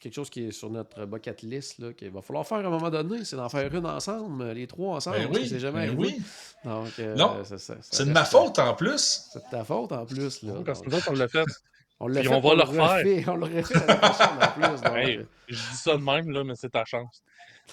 Quelque 0.00 0.14
chose 0.14 0.30
qui 0.30 0.44
est 0.44 0.52
sur 0.52 0.70
notre 0.70 1.04
bucket 1.06 1.42
list, 1.42 1.78
là, 1.80 1.92
qu'il 1.92 2.10
va 2.10 2.22
falloir 2.22 2.46
faire 2.46 2.58
à 2.58 2.60
un 2.60 2.70
moment 2.70 2.88
donné, 2.90 3.24
c'est 3.24 3.34
d'en 3.36 3.48
faire 3.48 3.74
une 3.74 3.84
ensemble, 3.86 4.44
les 4.52 4.66
trois 4.68 4.96
ensemble. 4.96 5.16
Ben 5.18 5.28
oui, 5.34 5.48
c'est 5.48 5.58
jamais 5.58 5.88
ben 5.88 5.98
oui. 5.98 6.22
Donc, 6.64 6.88
euh, 7.00 7.16
Non, 7.16 7.42
ça- 7.44 7.58
ça- 7.58 7.74
ça 7.74 7.82
C'est 7.82 8.04
de 8.06 8.12
ma 8.12 8.24
faute 8.24 8.58
en 8.60 8.74
plus. 8.74 9.28
C'est 9.32 9.40
de 9.44 9.50
ta 9.50 9.64
faute 9.64 9.90
en 9.90 10.06
plus. 10.06 10.42
Là. 10.42 10.52
Parce 10.64 10.80
que 10.82 10.84
Donc, 10.84 10.92
nous 10.92 10.98
autres, 10.98 11.10
on 11.10 11.14
l'a 11.16 11.26
fait. 11.28 11.44
on 12.00 12.06
l'a 12.06 12.20
puis 12.20 12.28
fait, 12.28 12.34
on 12.36 12.40
va 12.40 12.54
le 12.54 12.62
refaire. 12.62 13.28
On 13.28 13.36
le 13.36 13.44
refait 13.46 13.76
en 13.76 14.48
plus. 14.52 14.82
Donc, 14.82 14.96
Hey, 14.96 15.16
euh, 15.16 15.24
je 15.48 15.54
dis 15.56 15.76
ça 15.76 15.96
de 15.96 16.02
même, 16.02 16.30
là, 16.30 16.44
mais 16.44 16.54
c'est 16.54 16.70
ta 16.70 16.84
chance. 16.84 17.20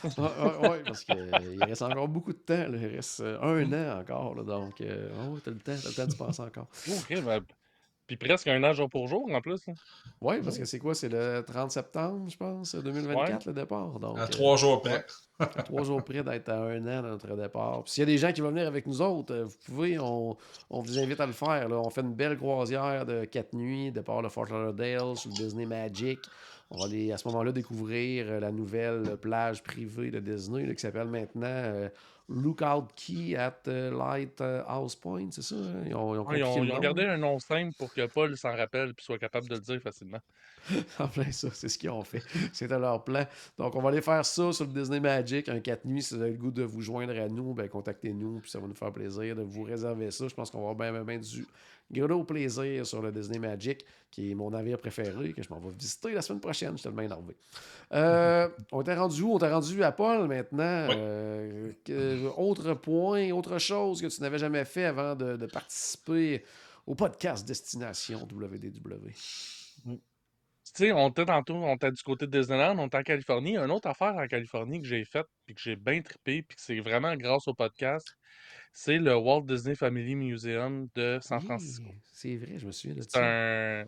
ouais, 0.03 0.09
ouais, 0.17 0.67
ouais, 0.69 0.83
parce 0.85 1.03
qu'il 1.03 1.63
reste 1.63 1.83
encore 1.83 2.07
beaucoup 2.07 2.33
de 2.33 2.37
temps. 2.39 2.67
là. 2.67 2.77
Il 2.81 2.87
reste 2.95 3.19
euh, 3.19 3.39
un 3.41 3.71
an 3.71 3.99
encore. 4.01 4.33
là. 4.35 4.43
donc, 4.43 4.81
euh, 4.81 5.09
oh, 5.29 5.37
t'as 5.45 5.51
le 5.51 5.57
temps, 5.57 5.73
t'as 5.81 5.89
le 5.89 5.93
temps 5.95 6.05
d'y 6.07 6.15
penser 6.15 6.41
encore. 6.41 6.67
Ben, 7.09 7.41
puis 8.07 8.17
presque 8.17 8.47
un 8.47 8.63
an 8.63 8.73
jour 8.73 8.89
pour 8.89 9.07
jour, 9.07 9.27
en 9.33 9.41
plus. 9.41 9.65
là. 9.67 9.73
Oui, 10.21 10.35
parce 10.43 10.57
que 10.57 10.65
c'est 10.65 10.79
quoi? 10.79 10.93
C'est 10.95 11.09
le 11.09 11.43
30 11.45 11.71
septembre, 11.71 12.29
je 12.29 12.37
pense, 12.37 12.75
2024, 12.75 13.45
le 13.47 13.53
départ. 13.53 13.99
Donc, 13.99 14.17
À 14.17 14.23
euh, 14.23 14.27
trois 14.27 14.57
jours 14.57 14.81
près. 14.81 15.05
à 15.39 15.45
trois 15.63 15.83
jours 15.83 16.03
près 16.03 16.23
d'être 16.23 16.49
à 16.49 16.57
un 16.63 16.81
an 16.87 17.01
de 17.03 17.07
notre 17.09 17.35
départ. 17.35 17.83
Puis 17.83 17.93
s'il 17.93 18.01
y 18.01 18.03
a 18.03 18.05
des 18.07 18.17
gens 18.17 18.31
qui 18.31 18.41
veulent 18.41 18.53
venir 18.53 18.67
avec 18.67 18.85
nous 18.87 19.01
autres, 19.01 19.33
euh, 19.33 19.43
vous 19.45 19.57
pouvez, 19.65 19.99
on, 19.99 20.37
on 20.69 20.81
vous 20.81 20.99
invite 20.99 21.19
à 21.19 21.25
le 21.25 21.33
faire. 21.33 21.67
là. 21.67 21.77
On 21.79 21.89
fait 21.89 22.01
une 22.01 22.13
belle 22.13 22.37
croisière 22.37 23.05
de 23.05 23.25
quatre 23.25 23.53
nuits, 23.53 23.91
départ 23.91 24.21
de 24.21 24.29
Fort 24.29 24.45
Lauderdale 24.45 25.15
sur 25.17 25.29
le 25.31 25.35
Disney 25.35 25.65
Magic. 25.65 26.19
On 26.71 26.77
va 26.79 26.85
aller 26.85 27.11
à 27.11 27.17
ce 27.17 27.27
moment-là 27.27 27.51
découvrir 27.51 28.25
euh, 28.27 28.39
la 28.39 28.51
nouvelle 28.51 29.17
plage 29.17 29.61
privée 29.61 30.09
de 30.09 30.19
Disney 30.19 30.65
là, 30.65 30.73
qui 30.73 30.79
s'appelle 30.81 31.07
maintenant 31.07 31.45
euh, 31.47 31.89
Lookout 32.27 32.87
Key 32.95 33.35
at 33.35 33.61
euh, 33.67 33.91
Lighthouse 33.91 34.95
Point, 34.95 35.31
c'est 35.31 35.41
ça? 35.43 35.55
hein? 35.55 35.83
Ils 35.85 35.95
ont, 35.95 36.15
ils 36.15 36.19
ont 36.19 36.25
Ouais, 36.25 36.39
ils, 36.39 36.43
compliqué 36.43 36.43
ont, 36.43 36.63
le 36.63 36.65
ils 36.65 36.71
ont 36.73 36.79
nom. 36.79 36.79
gardé 36.79 37.03
un 37.03 37.17
nom 37.17 37.37
simple 37.39 37.73
pour 37.77 37.93
que 37.93 38.07
Paul 38.07 38.35
s'en 38.35 38.55
rappelle 38.55 38.89
et 38.97 39.01
soit 39.01 39.19
capable 39.19 39.47
de 39.47 39.55
le 39.55 39.61
dire 39.61 39.79
facilement. 39.81 40.19
En 40.99 41.07
plein 41.07 41.31
ça, 41.31 41.49
c'est 41.53 41.69
ce 41.69 41.77
qu'ils 41.77 41.89
ont 41.89 42.03
fait. 42.03 42.23
C'était 42.53 42.79
leur 42.79 43.03
plan. 43.03 43.25
Donc, 43.57 43.75
on 43.75 43.81
va 43.81 43.89
aller 43.89 44.01
faire 44.01 44.25
ça 44.25 44.51
sur 44.51 44.65
le 44.65 44.71
Disney 44.71 44.99
Magic, 44.99 45.49
un 45.49 45.59
4 45.59 45.85
nuits. 45.85 46.01
Si 46.03 46.15
vous 46.15 46.21
avez 46.21 46.31
le 46.31 46.37
goût 46.37 46.51
de 46.51 46.63
vous 46.63 46.81
joindre 46.81 47.17
à 47.19 47.27
nous, 47.27 47.53
ben, 47.53 47.67
contactez-nous, 47.67 48.39
puis 48.39 48.49
ça 48.51 48.59
va 48.59 48.67
nous 48.67 48.75
faire 48.75 48.91
plaisir 48.91 49.35
de 49.35 49.43
vous 49.43 49.63
réserver 49.63 50.11
ça. 50.11 50.27
Je 50.27 50.33
pense 50.33 50.49
qu'on 50.49 50.59
va 50.63 50.69
avoir 50.71 50.91
bien, 50.91 51.03
bien, 51.03 51.03
bien 51.03 51.19
du 51.19 51.45
gros 51.91 52.23
plaisir 52.23 52.85
sur 52.85 53.01
le 53.01 53.11
Disney 53.11 53.39
Magic, 53.39 53.85
qui 54.09 54.31
est 54.31 54.35
mon 54.35 54.49
navire 54.49 54.79
préféré, 54.79 55.33
que 55.33 55.43
je 55.43 55.49
m'en 55.49 55.59
vais 55.59 55.71
visiter 55.77 56.13
la 56.13 56.21
semaine 56.21 56.39
prochaine. 56.39 56.71
Je 56.71 56.77
suis 56.77 56.83
tellement 56.83 57.03
énervé. 57.03 57.35
Euh, 57.93 58.49
on 58.71 58.81
était 58.81 58.95
rendu 58.95 59.21
où? 59.21 59.33
On 59.33 59.37
était 59.37 59.51
rendu 59.51 59.83
à 59.83 59.91
Paul 59.91 60.27
maintenant. 60.27 60.87
Oui. 60.89 60.95
Euh, 60.97 61.71
que- 61.83 62.27
autre 62.37 62.73
point, 62.73 63.29
autre 63.31 63.59
chose 63.59 64.01
que 64.01 64.07
tu 64.07 64.21
n'avais 64.21 64.39
jamais 64.39 64.65
fait 64.65 64.85
avant 64.85 65.15
de, 65.15 65.37
de 65.37 65.45
participer 65.45 66.43
au 66.87 66.95
podcast 66.95 67.47
Destination 67.47 68.27
WDW. 68.31 69.11
Tu 70.73 70.85
sais, 70.85 70.91
on 70.91 71.09
était 71.09 71.25
tantôt, 71.25 71.55
on 71.55 71.75
était 71.75 71.91
du 71.91 72.01
côté 72.01 72.25
de 72.27 72.37
Disneyland, 72.39 72.77
on 72.79 72.87
était 72.87 72.97
en 72.97 73.03
Californie. 73.03 73.57
Une 73.57 73.71
autre 73.71 73.87
affaire 73.87 74.15
en 74.15 74.27
Californie 74.27 74.81
que 74.81 74.87
j'ai 74.87 75.05
faite, 75.05 75.27
puis 75.45 75.55
que 75.55 75.61
j'ai 75.61 75.75
bien 75.75 76.01
trippé, 76.01 76.41
puis 76.41 76.55
que 76.55 76.61
c'est 76.61 76.79
vraiment 76.79 77.15
grâce 77.15 77.47
au 77.47 77.53
podcast, 77.53 78.07
c'est 78.73 78.97
le 78.97 79.15
Walt 79.15 79.43
Disney 79.43 79.75
Family 79.75 80.15
Museum 80.15 80.87
de 80.95 81.19
San 81.21 81.39
Francisco. 81.39 81.85
Oui, 81.87 81.97
c'est 82.11 82.35
vrai, 82.37 82.57
je 82.57 82.65
me 82.65 82.71
souviens 82.71 82.95
de 82.95 83.01
C'est 83.01 83.11
ça. 83.11 83.23
un, 83.23 83.85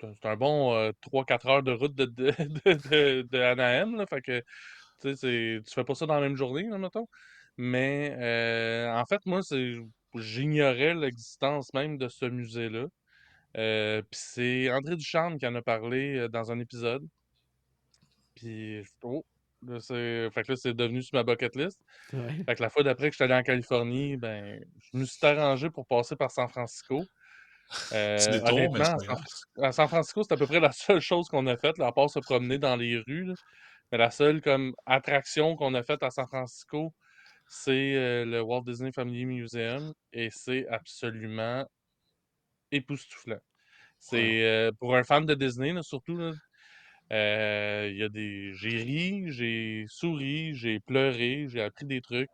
c'est 0.00 0.26
un- 0.28 0.36
bon 0.36 0.74
euh, 0.74 0.92
3-4 1.00 1.46
heures 1.48 1.62
de 1.62 1.72
route 1.72 1.94
de, 1.94 2.04
de, 2.06 2.88
de, 2.90 3.22
de- 3.22 3.38
Anaheim, 3.40 3.96
là. 3.96 4.06
Fait 4.06 4.20
que, 4.20 4.40
tu 5.00 5.14
sais, 5.14 5.16
c'est- 5.16 5.60
tu 5.66 5.74
fais 5.74 5.84
pas 5.84 5.94
ça 5.94 6.06
dans 6.06 6.14
la 6.14 6.20
même 6.20 6.36
journée, 6.36 6.64
là, 6.68 6.78
mettons. 6.78 7.06
Mais, 7.56 8.14
euh, 8.18 8.92
en 8.92 9.04
fait, 9.06 9.24
moi, 9.26 9.42
c'est, 9.42 9.74
j'ignorais 10.14 10.94
l'existence 10.94 11.72
même 11.74 11.96
de 11.98 12.08
ce 12.08 12.26
musée-là. 12.26 12.86
Euh, 13.56 14.02
puis 14.02 14.20
c'est 14.22 14.70
André 14.70 14.96
Ducharme 14.96 15.38
qui 15.38 15.46
en 15.46 15.54
a 15.54 15.62
parlé 15.62 16.16
euh, 16.16 16.28
dans 16.28 16.50
un 16.50 16.58
épisode. 16.58 17.06
Puis, 18.34 18.82
oh, 19.02 19.24
là, 19.66 19.78
c'est, 19.80 20.30
fait 20.30 20.42
que 20.42 20.52
là, 20.52 20.56
c'est 20.56 20.74
devenu 20.74 21.02
sur 21.02 21.16
ma 21.16 21.22
bucket 21.22 21.54
list. 21.56 21.78
Ouais. 22.12 22.42
Fait 22.46 22.54
que 22.54 22.62
la 22.62 22.70
fois 22.70 22.82
d'après 22.82 23.08
que 23.08 23.12
je 23.12 23.16
suis 23.16 23.24
allé 23.24 23.34
en 23.34 23.42
Californie, 23.42 24.16
ben, 24.16 24.64
je 24.80 24.98
me 24.98 25.04
suis 25.04 25.24
arrangé 25.26 25.70
pour 25.70 25.86
passer 25.86 26.16
par 26.16 26.30
San 26.30 26.48
Francisco. 26.48 27.02
Euh, 27.92 28.18
honnêtement, 28.46 28.84
c'est 28.84 29.08
à 29.10 29.16
San, 29.16 29.64
à 29.64 29.72
San 29.72 29.88
Francisco, 29.88 30.22
c'est 30.22 30.32
à 30.32 30.36
peu 30.36 30.46
près 30.46 30.60
la 30.60 30.72
seule 30.72 31.00
chose 31.00 31.28
qu'on 31.28 31.46
a 31.46 31.56
faite, 31.56 31.78
là, 31.78 31.88
à 31.88 31.92
part 31.92 32.10
se 32.10 32.18
promener 32.18 32.58
dans 32.58 32.76
les 32.76 32.98
rues. 33.06 33.24
là. 33.24 33.34
Mais 33.90 33.98
la 33.98 34.10
seule 34.10 34.40
comme 34.40 34.74
attraction 34.86 35.54
qu'on 35.54 35.74
a 35.74 35.82
faite 35.82 36.02
à 36.02 36.10
San 36.10 36.26
Francisco, 36.26 36.94
c'est 37.46 37.94
euh, 37.94 38.24
le 38.24 38.40
Walt 38.40 38.62
Disney 38.62 38.92
Family 38.92 39.26
Museum 39.26 39.92
et 40.12 40.30
c'est 40.30 40.66
absolument 40.68 41.66
époustouflant. 42.72 43.40
C'est 43.98 44.42
euh, 44.44 44.72
pour 44.78 44.96
un 44.96 45.04
fan 45.04 45.24
de 45.24 45.34
Disney, 45.34 45.72
là, 45.72 45.82
surtout. 45.82 46.16
là, 46.16 46.32
euh, 47.12 47.92
y 47.94 48.02
a 48.02 48.08
des, 48.08 48.52
j'ai 48.54 48.82
ri, 48.82 49.24
j'ai 49.28 49.84
souri, 49.88 50.54
j'ai 50.54 50.80
pleuré, 50.80 51.46
j'ai 51.48 51.62
appris 51.62 51.86
des 51.86 52.00
trucs. 52.00 52.30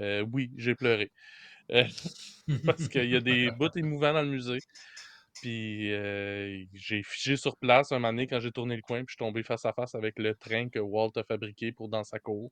Euh, 0.00 0.24
oui, 0.32 0.50
j'ai 0.56 0.74
pleuré. 0.74 1.10
Parce 2.64 2.88
qu'il 2.88 3.10
y 3.10 3.16
a 3.16 3.20
des 3.20 3.50
bouts 3.58 3.76
émouvants 3.76 4.14
dans 4.14 4.22
le 4.22 4.28
musée. 4.28 4.60
Puis 5.42 5.90
j'ai 6.72 7.02
figé 7.02 7.36
sur 7.36 7.56
place 7.56 7.92
un 7.92 7.96
moment 7.98 8.12
donné 8.12 8.26
quand 8.26 8.40
j'ai 8.40 8.50
tourné 8.50 8.74
le 8.76 8.82
coin, 8.82 8.98
puis 8.98 9.08
je 9.08 9.12
suis 9.12 9.18
tombé 9.18 9.42
face 9.42 9.64
à 9.66 9.72
face 9.72 9.94
avec 9.94 10.18
le 10.18 10.34
train 10.34 10.68
que 10.68 10.78
Walt 10.78 11.12
a 11.16 11.22
fabriqué 11.22 11.70
pour 11.72 11.88
dans 11.88 12.02
sa 12.04 12.18
cour. 12.18 12.50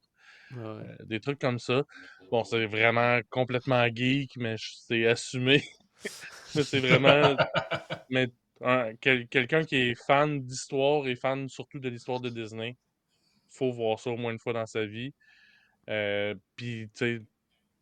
Ouais. 0.53 0.59
Euh, 0.59 0.97
des 1.05 1.21
trucs 1.21 1.41
comme 1.41 1.59
ça. 1.59 1.83
Bon, 2.31 2.45
c'est 2.45 2.67
vraiment 2.67 3.21
complètement 3.31 3.87
geek, 3.87 4.37
mais 4.37 4.57
c'est 4.59 5.07
assumé. 5.07 5.65
c'est 6.63 6.81
vraiment. 6.81 7.37
Mais 8.11 8.29
un- 8.63 8.95
quel- 8.97 9.29
quelqu'un 9.29 9.65
qui 9.65 9.77
est 9.77 9.95
fan 9.95 10.43
d'histoire 10.45 11.07
et 11.09 11.17
fan 11.17 11.49
surtout 11.49 11.79
de 11.79 11.89
l'histoire 11.89 12.21
de 12.21 12.29
Disney, 12.31 12.77
faut 13.51 13.73
voir 13.73 13.99
ça 14.01 14.11
au 14.11 14.17
moins 14.17 14.33
une 14.33 14.39
fois 14.39 14.53
dans 14.53 14.67
sa 14.67 14.85
vie. 14.87 15.13
Euh, 15.91 16.35
Puis, 16.57 16.89
tu 16.95 16.99
sais, 16.99 17.23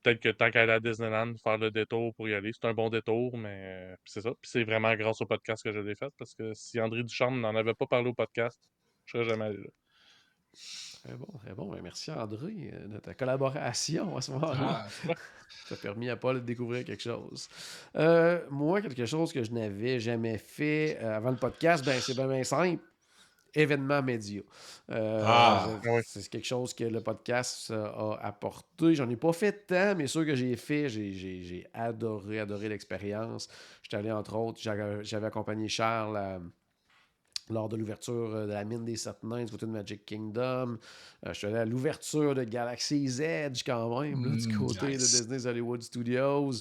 peut-être 0.03 0.21
que 0.21 0.29
tant 0.31 0.51
qu'à 0.51 0.63
aller 0.63 0.73
à 0.73 0.81
Disneyland, 0.81 1.35
faire 1.43 1.59
le 1.59 1.71
détour 1.71 2.15
pour 2.15 2.29
y 2.29 2.35
aller, 2.35 2.53
c'est 2.53 2.67
un 2.67 2.75
bon 2.75 2.91
détour, 2.91 3.37
mais 3.39 3.93
euh, 3.95 3.97
c'est 4.05 4.21
ça. 4.23 4.31
Puis 4.43 4.51
c'est 4.51 4.65
vraiment 4.65 4.95
grâce 4.95 5.21
au 5.23 5.27
podcast 5.27 5.63
que 5.65 5.73
je 5.73 5.81
l'ai 5.81 5.95
fait, 5.97 6.13
parce 6.19 6.35
que 6.35 6.53
si 6.55 6.81
André 6.81 7.03
Ducharme 7.05 7.41
n'en 7.41 7.57
avait 7.57 7.75
pas 7.75 7.87
parlé 7.87 8.11
au 8.11 8.15
podcast, 8.15 8.61
je 9.07 9.13
serais 9.19 9.25
jamais 9.25 9.47
allé 9.47 9.59
là. 9.59 9.71
Très 11.05 11.15
bon, 11.15 11.27
très 11.45 11.55
bon. 11.55 11.71
Ben, 11.71 11.81
merci 11.83 12.11
André 12.11 12.71
euh, 12.73 12.89
de 12.89 12.99
ta 12.99 13.15
collaboration 13.15 14.17
à 14.17 14.21
ce 14.21 14.31
moment-là. 14.33 14.87
Ah, 15.09 15.15
Ça 15.69 15.75
a 15.75 15.79
permis 15.79 16.09
à 16.11 16.17
Paul 16.17 16.37
de 16.37 16.45
découvrir 16.47 16.85
quelque 16.85 17.03
chose. 17.03 17.49
Euh, 17.97 18.41
moi, 18.51 18.81
quelque 18.81 19.07
chose 19.07 19.33
que 19.33 19.43
je 19.45 19.53
n'avais 19.53 20.01
jamais 20.01 20.39
fait 20.39 20.99
euh, 21.03 21.17
avant 21.17 21.31
le 21.31 21.37
podcast, 21.37 21.85
ben, 21.85 22.01
c'est 22.01 22.15
bien, 22.15 22.27
bien 22.27 22.43
simple. 22.45 22.83
Événement 23.57 24.03
média. 24.03 24.43
Euh, 24.91 25.23
Ah, 25.25 25.69
c'est- 25.83 25.89
oui. 25.91 26.01
c'est 26.05 26.29
quelque 26.29 26.47
chose 26.47 26.75
que 26.75 26.83
le 26.83 27.01
podcast 27.01 27.71
a 27.71 28.19
apporté. 28.21 28.97
J'en 28.97 29.09
ai 29.09 29.15
pas 29.17 29.33
fait 29.33 29.67
tant, 29.67 29.95
mais 29.95 30.09
ceux 30.09 30.25
que 30.25 30.35
j'ai 30.35 30.57
fait, 30.57 30.89
j'ai- 30.89 31.65
adoré, 31.73 32.41
adoré 32.41 32.69
l'expérience. 32.69 33.49
J'étais 33.83 33.97
allé, 33.99 34.11
entre 34.11 34.35
autres, 34.35 34.59
j'avais 34.61 35.05
j'avais 35.05 35.27
accompagné 35.29 35.69
Charles 35.69 36.17
à- 36.17 36.41
lors 37.51 37.69
de 37.69 37.77
l'ouverture 37.77 38.35
euh, 38.35 38.47
de 38.47 38.53
la 38.53 38.65
mine 38.65 38.85
des 38.85 38.97
sept 38.97 39.23
nains 39.23 39.45
du 39.45 39.51
côté 39.53 39.67
de 39.67 39.71
Magic 39.71 40.05
Kingdom. 40.07 40.79
Euh, 41.27 41.29
je 41.29 41.33
suis 41.33 41.47
allé 41.47 41.57
à 41.59 41.65
l'ouverture 41.65 42.35
de 42.35 42.45
Galaxy's 42.45 43.21
Edge 43.21 43.63
quand 43.67 44.01
même, 44.01 44.25
là, 44.25 44.37
du 44.37 44.49
Mm, 44.49 44.57
côté 44.59 44.87
nice. 44.89 45.13
de 45.13 45.19
Disney's 45.23 45.45
Hollywood 45.47 45.83
Studios. 45.83 46.53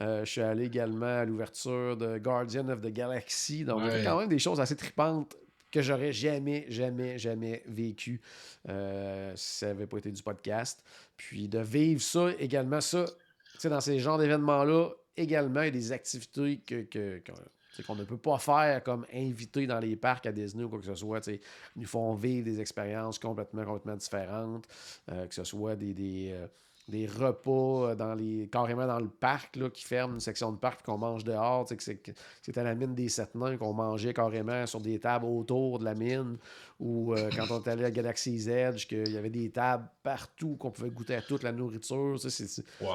Euh, 0.00 0.24
je 0.24 0.30
suis 0.30 0.40
allé 0.42 0.64
également 0.64 1.06
à 1.20 1.24
l'ouverture 1.24 1.96
de 1.96 2.18
Guardian 2.18 2.68
of 2.68 2.80
the 2.82 2.92
Galaxy. 2.92 3.64
Donc, 3.64 3.80
il 3.82 3.86
y 3.86 3.90
a 3.90 3.92
Ouais. 3.94 4.04
quand 4.04 4.18
même 4.20 4.28
des 4.28 4.38
choses 4.38 4.60
assez 4.60 4.76
tripantes 4.76 5.36
que 5.70 5.82
j'aurais 5.82 6.12
jamais, 6.12 6.64
jamais, 6.68 7.18
jamais 7.18 7.62
vécu 7.66 8.20
euh, 8.68 9.32
si 9.36 9.58
ça 9.58 9.66
n'avait 9.68 9.86
pas 9.86 9.98
été 9.98 10.10
du 10.10 10.22
podcast. 10.22 10.82
Puis 11.16 11.48
de 11.48 11.58
vivre 11.58 12.00
ça 12.00 12.28
également, 12.38 12.80
ça, 12.80 13.04
tu 13.06 13.60
sais, 13.60 13.68
dans 13.68 13.80
ces 13.80 13.98
genres 13.98 14.18
d'événements-là, 14.18 14.90
également, 15.16 15.62
il 15.62 15.66
y 15.66 15.68
a 15.68 15.70
des 15.72 15.92
activités 15.92 16.58
que, 16.66 16.82
que- 16.82 17.18
que- 17.18 17.32
sais, 17.76 17.82
qu'on 17.82 17.94
ne 17.94 18.04
peut 18.04 18.16
pas 18.18 18.38
faire 18.38 18.82
comme 18.82 19.06
invité 19.12 19.66
dans 19.66 19.78
les 19.78 19.96
parcs 19.96 20.26
à 20.26 20.32
Disney 20.32 20.64
ou 20.64 20.68
quoi 20.68 20.78
que 20.78 20.86
ce 20.86 20.94
soit. 20.94 21.20
tu 21.20 21.32
sais. 21.32 21.40
Ils 21.76 21.82
nous 21.82 21.88
font 21.88 22.14
vivre 22.14 22.44
des 22.44 22.60
expériences 22.60 23.18
complètement, 23.18 23.64
complètement 23.64 23.96
différentes, 23.96 24.66
euh, 25.10 25.26
que 25.26 25.34
ce 25.34 25.44
soit 25.44 25.76
des, 25.76 25.94
des, 25.94 26.30
euh, 26.32 26.46
des 26.88 27.06
repas 27.06 27.50
euh, 27.90 27.94
dans 27.96 28.14
les, 28.14 28.48
carrément 28.48 28.86
dans 28.86 29.00
le 29.00 29.08
parc 29.08 29.56
là, 29.56 29.68
qui 29.70 29.84
ferme 29.84 30.14
une 30.14 30.20
section 30.20 30.52
de 30.52 30.56
parc 30.56 30.80
et 30.80 30.84
qu'on 30.84 30.98
mange 30.98 31.24
dehors. 31.24 31.66
C'était 31.68 32.60
à 32.60 32.62
la 32.62 32.74
mine 32.74 32.94
des 32.94 33.08
sept 33.08 33.34
nains 33.34 33.56
qu'on 33.56 33.72
mangeait 33.72 34.14
carrément 34.14 34.66
sur 34.66 34.80
des 34.80 34.98
tables 35.00 35.24
autour 35.26 35.78
de 35.80 35.84
la 35.84 35.94
mine. 35.94 36.36
Ou 36.78 37.12
euh, 37.12 37.30
quand 37.34 37.50
on 37.50 37.62
est 37.62 37.68
allé 37.68 37.84
à 37.84 37.90
Galaxy's 37.90 38.46
Edge, 38.46 38.86
qu'il 38.86 39.10
y 39.12 39.16
avait 39.16 39.30
des 39.30 39.50
tables 39.50 39.88
partout 40.02 40.56
qu'on 40.56 40.70
pouvait 40.70 40.90
goûter 40.90 41.16
à 41.16 41.22
toute 41.22 41.42
la 41.42 41.52
nourriture. 41.52 42.16
C'est 42.20 42.44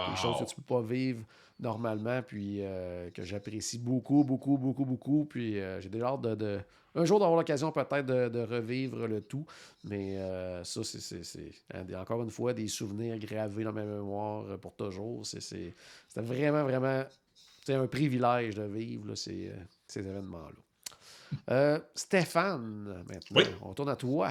des 0.09 0.15
choses 0.15 0.39
que 0.39 0.45
tu 0.45 0.55
peux 0.55 0.61
pas 0.61 0.81
vivre 0.81 1.25
normalement, 1.59 2.21
puis 2.23 2.59
euh, 2.61 3.09
que 3.11 3.23
j'apprécie 3.23 3.77
beaucoup, 3.77 4.23
beaucoup, 4.23 4.57
beaucoup, 4.57 4.85
beaucoup. 4.85 5.25
Puis 5.25 5.59
euh, 5.59 5.79
j'ai 5.81 5.89
déjà 5.89 6.07
hâte 6.07 6.21
de, 6.21 6.35
de- 6.35 6.59
un 6.95 7.05
jour 7.05 7.19
d'avoir 7.19 7.37
l'occasion 7.37 7.71
peut-être 7.71 8.05
de, 8.05 8.29
de 8.29 8.39
revivre 8.39 9.07
le 9.07 9.21
tout. 9.21 9.45
Mais 9.83 10.17
euh, 10.17 10.63
ça, 10.63 10.83
c'est- 10.83 11.51
hein, 11.73 11.85
encore 11.95 12.21
une 12.23 12.31
fois 12.31 12.53
des 12.53 12.67
souvenirs 12.67 13.17
gravés 13.19 13.63
dans 13.63 13.73
ma 13.73 13.83
mémoire 13.83 14.45
euh, 14.49 14.57
pour 14.57 14.75
toujours. 14.75 15.25
C'était 15.25 15.73
vraiment, 16.15 16.63
vraiment 16.63 17.05
c'est 17.65 17.75
un 17.75 17.87
privilège 17.87 18.55
de 18.55 18.63
vivre 18.63 19.07
là, 19.09 19.15
ces, 19.15 19.49
euh, 19.49 19.55
ces 19.87 19.99
événements-là. 19.99 21.39
Euh, 21.49 21.79
Stéphane, 21.95 23.03
maintenant, 23.07 23.37
Oui. 23.37 23.43
on 23.61 23.73
tourne 23.73 23.89
à 23.89 23.95
toi. 23.95 24.29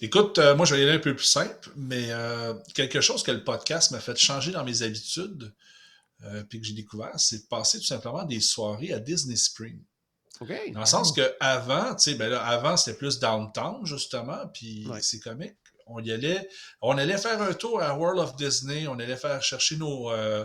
Écoute, 0.00 0.38
euh, 0.38 0.54
moi, 0.54 0.66
je 0.66 0.74
vais 0.74 0.82
y 0.82 0.84
aller 0.84 0.92
un 0.96 1.00
peu 1.00 1.16
plus 1.16 1.24
simple, 1.24 1.70
mais 1.74 2.10
quelque 2.74 3.00
chose 3.00 3.22
que 3.22 3.30
le 3.32 3.42
podcast 3.42 3.90
m'a 3.90 3.98
fait 4.00 4.16
changer 4.16 4.52
dans 4.52 4.62
mes 4.62 4.82
habitudes, 4.82 5.52
puis 6.48 6.60
que 6.60 6.66
j'ai 6.66 6.74
découvert, 6.74 7.18
c'est 7.18 7.38
de 7.44 7.46
passer 7.48 7.78
tout 7.78 7.86
simplement 7.86 8.22
des 8.24 8.40
soirées 8.40 8.92
à 8.92 8.98
Disney 9.00 9.36
Spring. 9.36 9.80
Dans 10.72 10.80
le 10.80 10.86
sens 10.86 11.12
que 11.12 11.34
avant, 11.40 11.94
tu 11.94 12.10
sais, 12.12 12.14
ben 12.16 12.28
là, 12.30 12.44
avant, 12.44 12.76
c'était 12.76 12.96
plus 12.98 13.18
downtown, 13.18 13.84
justement, 13.86 14.46
puis 14.52 14.86
Ouais. 14.88 15.00
c'est 15.00 15.20
comique. 15.20 15.56
On 15.86 16.02
y 16.02 16.10
allait, 16.10 16.48
on 16.82 16.98
allait 16.98 17.16
faire 17.18 17.40
un 17.40 17.52
tour 17.54 17.80
à 17.80 17.96
World 17.96 18.18
of 18.18 18.36
Disney, 18.36 18.86
on 18.88 18.98
allait 18.98 19.16
faire 19.16 19.40
chercher 19.42 19.76
nos, 19.76 20.10
euh, 20.10 20.44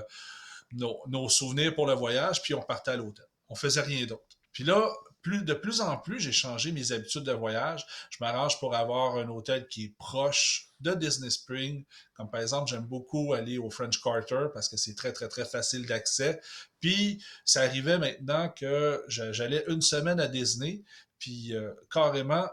nos, 0.73 1.01
nos 1.07 1.29
souvenirs 1.29 1.73
pour 1.73 1.87
le 1.87 1.93
voyage, 1.93 2.41
puis 2.43 2.53
on 2.53 2.61
partait 2.61 2.91
à 2.91 2.95
l'hôtel. 2.95 3.25
On 3.49 3.55
faisait 3.55 3.81
rien 3.81 4.05
d'autre. 4.05 4.37
Puis 4.53 4.63
là, 4.63 4.87
plus, 5.21 5.43
de 5.43 5.53
plus 5.53 5.81
en 5.81 5.97
plus, 5.97 6.19
j'ai 6.19 6.31
changé 6.31 6.71
mes 6.71 6.91
habitudes 6.91 7.23
de 7.23 7.31
voyage. 7.31 7.85
Je 8.11 8.17
m'arrange 8.21 8.59
pour 8.59 8.75
avoir 8.75 9.15
un 9.17 9.27
hôtel 9.29 9.67
qui 9.67 9.85
est 9.85 9.95
proche 9.97 10.67
de 10.81 10.93
Disney 10.93 11.29
Spring. 11.29 11.85
Comme 12.13 12.29
par 12.29 12.41
exemple, 12.41 12.69
j'aime 12.69 12.85
beaucoup 12.85 13.33
aller 13.33 13.57
au 13.57 13.69
French 13.69 14.01
Quarter 14.01 14.47
parce 14.53 14.69
que 14.69 14.77
c'est 14.77 14.95
très, 14.95 15.13
très, 15.13 15.27
très 15.27 15.45
facile 15.45 15.85
d'accès. 15.85 16.41
Puis, 16.79 17.23
ça 17.45 17.61
arrivait 17.61 17.97
maintenant 17.97 18.49
que 18.49 19.03
j'allais 19.07 19.63
une 19.67 19.81
semaine 19.81 20.19
à 20.19 20.27
Disney, 20.27 20.83
puis 21.19 21.55
euh, 21.55 21.73
carrément, 21.91 22.47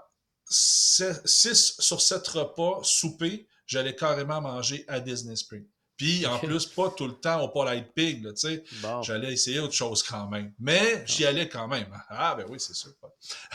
6 0.50 1.76
sur 1.78 2.00
7 2.00 2.26
repas 2.28 2.80
souper, 2.82 3.46
j'allais 3.66 3.94
carrément 3.94 4.40
manger 4.40 4.84
à 4.88 5.00
Disney 5.00 5.36
Spring. 5.36 5.66
Puis, 5.98 6.24
en 6.26 6.38
plus, 6.38 6.64
pas 6.64 6.90
tout 6.90 7.08
le 7.08 7.14
temps 7.14 7.42
au 7.42 7.48
Polite 7.48 7.92
Pig, 7.92 8.22
là, 8.22 8.32
tu 8.32 8.48
sais. 8.48 8.64
Bon. 8.80 9.02
J'allais 9.02 9.32
essayer 9.32 9.58
autre 9.58 9.74
chose 9.74 10.02
quand 10.04 10.28
même. 10.28 10.52
Mais 10.60 11.04
j'y 11.06 11.26
allais 11.26 11.48
quand 11.48 11.66
même. 11.66 11.88
Ah, 12.08 12.36
ben 12.36 12.46
oui, 12.48 12.60
c'est 12.60 12.74
sûr. 12.74 12.92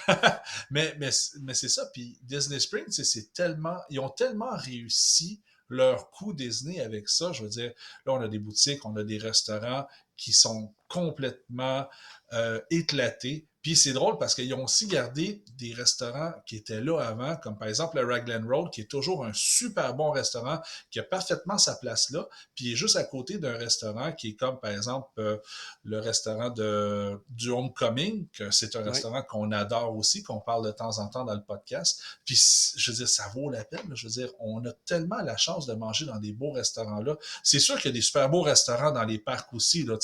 mais 0.69 0.93
mais, 0.99 1.09
mais 1.41 1.53
c'est 1.53 1.69
ça. 1.69 1.85
Puis 1.93 2.19
Disney 2.21 2.59
Springs, 2.59 2.85
tu 2.85 2.91
sais, 2.91 3.05
c'est 3.05 3.33
tellement. 3.33 3.77
Ils 3.89 4.01
ont 4.01 4.09
tellement 4.09 4.55
réussi 4.57 5.41
leur 5.69 6.11
coup 6.11 6.33
Disney 6.33 6.81
avec 6.81 7.07
ça. 7.07 7.31
Je 7.31 7.43
veux 7.43 7.49
dire, 7.49 7.71
là, 8.05 8.13
on 8.13 8.21
a 8.21 8.27
des 8.27 8.39
boutiques, 8.39 8.85
on 8.85 8.95
a 8.97 9.03
des 9.05 9.17
restaurants 9.17 9.87
qui 10.17 10.33
sont 10.33 10.73
complètement 10.89 11.87
euh, 12.33 12.59
éclatés. 12.69 13.47
Puis 13.63 13.77
c'est 13.77 13.93
drôle 13.93 14.17
parce 14.17 14.35
qu'ils 14.35 14.53
ont 14.53 14.65
aussi 14.65 14.87
gardé 14.87 15.41
des 15.57 15.73
restaurants 15.73 16.33
qui 16.45 16.57
étaient 16.57 16.81
là 16.81 16.99
avant, 16.99 17.37
comme 17.37 17.57
par 17.57 17.69
exemple 17.69 17.97
le 17.97 18.05
Raglan 18.05 18.45
Road, 18.45 18.69
qui 18.71 18.81
est 18.81 18.91
toujours 18.91 19.25
un 19.25 19.31
super 19.33 19.95
bon 19.95 20.11
restaurant, 20.11 20.59
qui 20.91 20.99
a 20.99 21.03
parfaitement 21.03 21.57
sa 21.57 21.75
place 21.75 22.09
là. 22.11 22.27
Puis 22.55 22.65
il 22.65 22.73
est 22.73 22.75
juste 22.75 22.97
à 22.97 23.05
côté 23.05 23.37
d'un 23.37 23.57
restaurant 23.57 24.11
qui 24.11 24.29
est 24.29 24.35
comme 24.35 24.59
par 24.59 24.71
exemple 24.71 25.07
euh, 25.19 25.37
le 25.85 25.99
restaurant 25.99 26.49
de, 26.49 27.17
du 27.29 27.51
Homecoming, 27.51 28.27
que 28.33 28.51
c'est 28.51 28.75
un 28.75 28.83
restaurant 28.83 29.23
qu'on 29.23 29.53
adore 29.53 29.95
aussi, 29.95 30.23
qu'on 30.23 30.41
parle 30.41 30.65
de 30.65 30.71
temps 30.71 30.99
en 30.99 31.07
temps 31.07 31.23
dans 31.23 31.35
le 31.35 31.43
podcast. 31.43 32.01
Puis 32.25 32.35
je 32.75 32.91
veux 32.91 32.97
dire, 32.97 33.07
ça 33.07 33.29
vaut 33.33 33.49
la 33.49 33.63
peine. 33.63 33.89
Je 33.93 34.07
veux 34.07 34.11
dire, 34.13 34.29
on 34.39 34.65
a 34.65 34.73
tellement 34.85 35.21
la 35.21 35.37
chance 35.37 35.65
de 35.67 35.73
manger 35.73 36.05
dans 36.05 36.19
des 36.19 36.33
beaux 36.33 36.51
restaurants 36.51 37.01
là. 37.01 37.15
C'est 37.43 37.59
sûr 37.59 37.77
qu'il 37.77 37.91
y 37.91 37.93
a 37.93 37.95
des 37.95 38.01
super 38.01 38.29
beaux 38.29 38.41
restaurants 38.41 38.91
dans 38.91 39.05
les 39.05 39.19
parcs 39.19 39.53
aussi. 39.53 39.83
Là, 39.83 39.97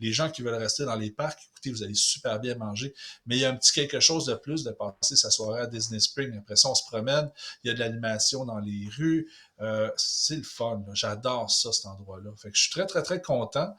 les 0.00 0.12
gens 0.12 0.30
qui 0.30 0.42
veulent 0.42 0.54
rester 0.54 0.84
dans 0.84 0.96
les 0.96 1.10
parcs, 1.10 1.40
vous 1.70 1.82
allez 1.82 1.94
super 1.94 2.40
bien 2.40 2.54
manger. 2.56 2.94
Mais 3.26 3.36
il 3.36 3.40
y 3.40 3.44
a 3.44 3.50
un 3.50 3.56
petit 3.56 3.72
quelque 3.72 4.00
chose 4.00 4.26
de 4.26 4.34
plus 4.34 4.64
de 4.64 4.70
passer 4.70 5.16
sa 5.16 5.30
soirée 5.30 5.60
à 5.60 5.66
Disney 5.66 6.00
Spring. 6.00 6.36
Après 6.38 6.56
ça, 6.56 6.70
on 6.70 6.74
se 6.74 6.84
promène, 6.84 7.30
il 7.62 7.68
y 7.68 7.70
a 7.70 7.74
de 7.74 7.78
l'animation 7.78 8.44
dans 8.44 8.58
les 8.58 8.88
rues. 8.96 9.30
Euh, 9.60 9.90
c'est 9.96 10.36
le 10.36 10.42
fun. 10.42 10.84
J'adore 10.92 11.50
ça, 11.50 11.72
cet 11.72 11.86
endroit-là. 11.86 12.30
Fait 12.36 12.50
je 12.52 12.62
suis 12.62 12.70
très, 12.70 12.86
très, 12.86 13.02
très 13.02 13.22
content. 13.22 13.74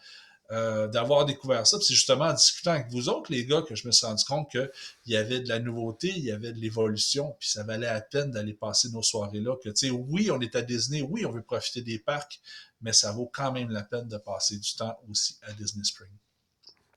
Euh, 0.49 0.87
d'avoir 0.87 1.25
découvert 1.25 1.67
ça. 1.67 1.77
c'est 1.81 1.93
justement 1.93 2.25
en 2.25 2.33
discutant 2.33 2.71
avec 2.71 2.89
vous 2.89 3.09
autres, 3.09 3.29
les 3.33 3.45
gars, 3.45 3.61
que 3.63 3.75
je 3.75 3.85
me 3.85 3.91
suis 3.91 4.05
rendu 4.05 4.23
compte 4.23 4.49
qu'il 4.49 4.71
y 5.07 5.17
avait 5.17 5.41
de 5.41 5.49
la 5.49 5.59
nouveauté, 5.59 6.07
il 6.07 6.23
y 6.23 6.31
avait 6.31 6.53
de 6.53 6.59
l'évolution, 6.59 7.35
puis 7.37 7.49
ça 7.49 7.63
valait 7.63 7.87
la 7.87 7.99
peine 7.99 8.31
d'aller 8.31 8.53
passer 8.53 8.87
nos 8.91 9.03
soirées 9.03 9.41
là. 9.41 9.57
Que, 9.61 9.67
tu 9.67 9.87
sais, 9.87 9.89
oui, 9.89 10.31
on 10.31 10.39
est 10.39 10.55
à 10.55 10.61
Disney, 10.61 11.01
oui, 11.01 11.25
on 11.25 11.31
veut 11.31 11.41
profiter 11.41 11.81
des 11.81 11.99
parcs, 11.99 12.39
mais 12.79 12.93
ça 12.93 13.11
vaut 13.11 13.29
quand 13.33 13.51
même 13.51 13.71
la 13.71 13.83
peine 13.83 14.07
de 14.07 14.17
passer 14.17 14.57
du 14.57 14.73
temps 14.73 14.97
aussi 15.09 15.37
à 15.41 15.51
Disney 15.51 15.83
Spring. 15.83 16.11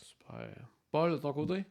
Super. 0.00 0.54
Paul, 0.90 1.12
de 1.12 1.18
ton 1.18 1.32
côté? 1.32 1.64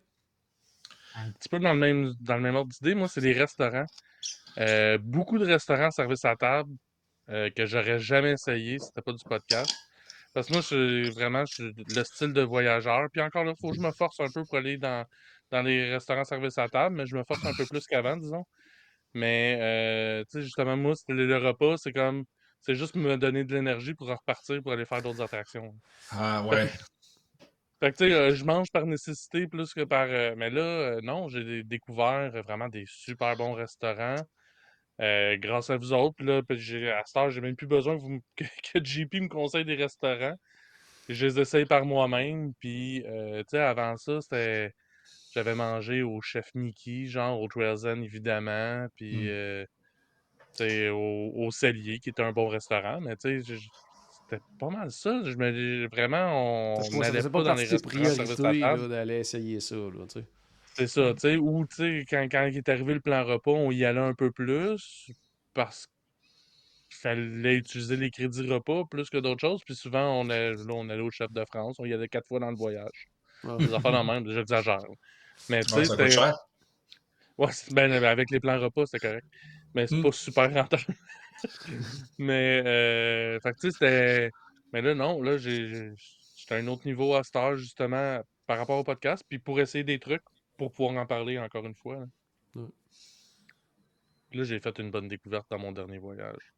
Un 1.15 1.31
petit 1.31 1.49
peu 1.49 1.59
dans 1.59 1.73
le 1.73 1.79
même, 1.79 2.13
dans 2.21 2.35
le 2.35 2.41
même 2.41 2.55
ordre 2.55 2.71
d'idée, 2.71 2.95
moi, 2.95 3.07
c'est 3.07 3.21
les 3.21 3.33
restaurants. 3.33 3.85
Euh, 4.57 4.97
beaucoup 4.97 5.37
de 5.37 5.45
restaurants 5.45 5.91
service 5.91 6.25
à 6.25 6.35
table 6.35 6.71
euh, 7.29 7.49
que 7.49 7.65
j'aurais 7.65 7.99
jamais 7.99 8.31
essayé 8.33 8.79
si 8.79 8.87
c'était 8.87 9.01
pas 9.01 9.13
du 9.13 9.23
podcast. 9.23 9.73
Parce 10.33 10.47
que 10.47 10.53
moi, 10.53 10.61
je 10.61 10.67
suis 10.67 11.09
vraiment 11.11 11.43
le 11.59 12.03
style 12.03 12.33
de 12.33 12.41
voyageur. 12.41 13.07
Puis 13.11 13.21
encore 13.21 13.43
là, 13.43 13.53
il 13.57 13.59
faut 13.59 13.71
que 13.71 13.77
je 13.77 13.81
me 13.81 13.91
force 13.91 14.19
un 14.19 14.29
peu 14.33 14.43
pour 14.45 14.57
aller 14.57 14.77
dans, 14.77 15.05
dans 15.51 15.61
les 15.61 15.91
restaurants 15.91 16.23
service 16.23 16.57
à 16.57 16.67
table, 16.69 16.95
mais 16.95 17.07
je 17.07 17.15
me 17.15 17.23
force 17.23 17.43
un 17.45 17.53
peu 17.55 17.65
plus 17.65 17.85
qu'avant, 17.87 18.17
disons. 18.17 18.45
Mais, 19.13 19.57
euh, 19.59 20.23
tu 20.25 20.39
sais, 20.39 20.41
justement, 20.43 20.77
moi, 20.77 20.93
le 21.07 21.37
repas, 21.37 21.77
c'est 21.77 21.93
comme. 21.93 22.25
C'est 22.61 22.75
juste 22.75 22.95
me 22.95 23.15
donner 23.17 23.45
de 23.45 23.55
l'énergie 23.55 23.93
pour 23.93 24.07
repartir 24.07 24.61
pour 24.61 24.73
aller 24.73 24.85
faire 24.85 25.01
d'autres 25.01 25.21
attractions. 25.21 25.73
Ah, 26.11 26.43
ouais. 26.45 26.69
Fait 27.79 27.91
que, 27.93 27.97
tu 27.97 28.09
sais, 28.09 28.13
euh, 28.13 28.35
je 28.35 28.43
mange 28.43 28.71
par 28.71 28.85
nécessité 28.85 29.47
plus 29.47 29.73
que 29.73 29.83
par. 29.85 30.07
Euh, 30.09 30.33
mais 30.35 30.49
là, 30.49 30.61
euh, 30.61 31.01
non, 31.01 31.29
j'ai 31.29 31.63
découvert 31.63 32.31
vraiment 32.43 32.67
des 32.67 32.83
super 32.87 33.37
bons 33.37 33.53
restaurants. 33.53 34.17
grâce 34.99 35.69
à 35.69 35.77
vous 35.77 35.93
autres, 35.93 36.23
là, 36.23 36.41
à 36.41 37.05
ce 37.05 37.13
temps, 37.13 37.29
j'ai 37.29 37.41
même 37.41 37.55
plus 37.55 37.67
besoin 37.67 37.97
que, 37.97 38.01
vous, 38.01 38.21
que, 38.73 38.83
JP 38.83 39.13
me 39.21 39.27
conseille 39.29 39.65
des 39.65 39.75
restaurants. 39.75 40.35
Je 41.09 41.25
les 41.25 41.39
essaye 41.39 41.65
par 41.65 41.85
moi-même. 41.85 42.53
Puis, 42.59 43.03
tu 43.05 43.43
sais, 43.49 43.59
avant 43.59 43.97
ça, 43.97 44.21
c'était. 44.21 44.73
J'avais 45.33 45.55
mangé 45.55 46.01
au 46.03 46.21
chef 46.21 46.49
Mickey, 46.55 47.05
genre 47.05 47.39
au 47.39 47.47
Trail's 47.47 47.85
évidemment. 47.85 48.87
Puis, 48.95 49.27
mmh. 49.29 49.65
tu 50.53 50.69
sais, 50.69 50.89
au, 50.89 51.31
au 51.35 51.51
Cellier, 51.51 51.99
qui 51.99 52.09
était 52.09 52.23
un 52.23 52.33
bon 52.33 52.47
restaurant. 52.47 52.99
Mais, 53.01 53.15
tu 53.15 53.43
sais, 53.43 53.55
c'était 54.29 54.43
pas 54.59 54.69
mal 54.69 54.91
ça. 54.91 55.21
Je 55.23 55.35
me 55.35 55.87
vraiment, 55.87 56.77
on 56.79 56.99
n'allait 56.99 57.23
pas, 57.23 57.29
pas 57.29 57.43
dans 57.43 57.53
les 57.55 57.65
restaurants 57.65 58.87
d'aller 58.87 59.17
essayer 59.17 59.59
ça. 59.59 59.75
C'est 60.73 60.87
ça, 60.87 61.13
tu 61.13 61.19
sais. 61.19 61.37
Ou, 61.37 61.65
tu 61.65 61.75
sais, 61.75 62.05
quand, 62.09 62.27
quand 62.31 62.45
il 62.45 62.57
est 62.57 62.69
arrivé 62.69 62.93
le 62.93 62.99
plan 62.99 63.25
repas, 63.25 63.51
on 63.51 63.71
y 63.71 63.83
allait 63.83 63.99
un 63.99 64.13
peu 64.13 64.31
plus 64.31 65.11
parce 65.53 65.87
qu'il 65.87 66.97
fallait 66.97 67.55
utiliser 67.55 67.97
les 67.97 68.11
crédits 68.11 68.47
repas 68.47 68.85
plus 68.89 69.09
que 69.09 69.17
d'autres 69.17 69.41
choses. 69.41 69.61
Puis 69.65 69.75
souvent, 69.75 70.21
on, 70.21 70.29
est, 70.29 70.53
là, 70.53 70.73
on 70.73 70.89
allait 70.89 71.01
au 71.01 71.11
chef 71.11 71.31
de 71.31 71.43
France. 71.45 71.77
On 71.79 71.85
y 71.85 71.93
allait 71.93 72.07
quatre 72.07 72.27
fois 72.27 72.39
dans 72.39 72.51
le 72.51 72.55
voyage. 72.55 73.07
Les 73.59 73.73
enfants 73.73 73.91
dans 73.91 74.03
même, 74.03 74.29
j'exagère. 74.29 74.85
Mais 75.49 75.63
tu 75.63 75.73
sais, 75.73 75.85
c'était. 75.85 76.19
Ouais, 77.37 77.51
ben, 77.71 77.91
avec 78.03 78.31
les 78.31 78.39
plans 78.39 78.59
repas, 78.59 78.85
c'était 78.85 79.07
correct. 79.07 79.25
Mais 79.73 79.87
c'est 79.87 79.95
hmm. 79.95 80.03
pas 80.03 80.11
super 80.11 80.53
rentable. 80.53 80.83
Mais, 82.17 82.63
euh, 82.65 83.39
fait 83.39 83.53
tu 83.53 83.59
sais, 83.61 83.71
c'était. 83.71 84.31
Mais 84.73 84.81
là, 84.81 84.93
non, 84.95 85.21
là, 85.21 85.37
j'ai. 85.37 85.93
J'étais 86.35 86.55
à 86.55 86.57
un 86.57 86.67
autre 86.67 86.85
niveau 86.85 87.15
à 87.15 87.23
Star, 87.23 87.57
justement, 87.57 88.21
par 88.47 88.57
rapport 88.57 88.79
au 88.79 88.83
podcast, 88.83 89.23
puis 89.27 89.39
pour 89.39 89.59
essayer 89.59 89.83
des 89.83 89.99
trucs, 89.99 90.23
pour 90.57 90.71
pouvoir 90.71 90.95
en 91.01 91.05
parler 91.05 91.37
encore 91.37 91.65
une 91.65 91.75
fois. 91.75 92.05
Là, 94.31 94.43
j'ai 94.43 94.59
fait 94.59 94.77
une 94.79 94.91
bonne 94.91 95.07
découverte 95.07 95.47
dans 95.49 95.59
mon 95.59 95.71
dernier 95.71 95.97
voyage. 95.97 96.53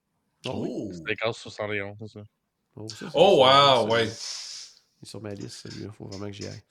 Oh! 0.45 0.89
C'était 0.93 1.15
Casse 1.15 1.37
71, 1.37 1.97
c'est 1.99 2.07
ça. 2.07 2.23
Oh, 2.75 2.87
oh 3.13 3.43
wow, 3.43 3.91
ouais. 3.91 4.05
Il 4.05 4.07
est 4.07 5.05
sur 5.05 5.21
ma 5.21 5.33
liste, 5.33 5.67
celui-là. 5.67 5.89
Il 5.91 5.95
faut 5.95 6.05
vraiment 6.05 6.27
que 6.27 6.33
j'y 6.33 6.47
aille. 6.47 6.63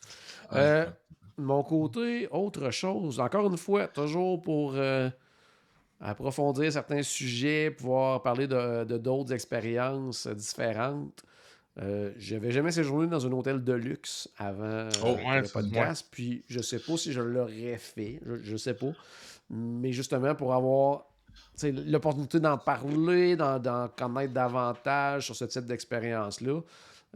Euh, 0.52 0.90
mon 1.36 1.62
côté, 1.62 2.28
autre 2.28 2.70
chose. 2.70 3.20
Encore 3.20 3.46
une 3.46 3.56
fois, 3.56 3.88
toujours 3.88 4.40
pour 4.40 4.74
euh, 4.74 5.10
approfondir 6.00 6.72
certains 6.72 7.02
sujets, 7.02 7.70
pouvoir 7.70 8.22
parler 8.22 8.46
de 8.46 8.96
d'autres 8.98 9.32
expériences 9.32 10.26
différentes. 10.26 11.24
Euh, 11.78 12.10
je 12.18 12.34
n'avais 12.34 12.50
jamais 12.50 12.72
séjourné 12.72 13.06
dans 13.06 13.26
un 13.26 13.32
hôtel 13.32 13.62
de 13.62 13.72
luxe 13.72 14.28
avant 14.36 14.64
euh, 14.64 14.90
oh, 15.04 15.16
le 15.16 15.48
podcast, 15.48 16.06
puis 16.10 16.44
je 16.48 16.60
sais 16.60 16.80
pas 16.80 16.96
si 16.96 17.12
je 17.12 17.20
l'aurais 17.20 17.78
fait, 17.78 18.20
je, 18.42 18.52
ne 18.52 18.56
sais 18.56 18.74
pas. 18.74 18.90
Mais 19.50 19.92
justement, 19.92 20.34
pour 20.34 20.52
avoir 20.52 21.06
l'opportunité 21.62 22.40
d'en 22.40 22.58
parler, 22.58 23.36
d'en 23.36 23.88
connaître 23.96 24.32
davantage 24.32 25.26
sur 25.26 25.36
ce 25.36 25.44
type 25.44 25.64
d'expérience-là, 25.64 26.60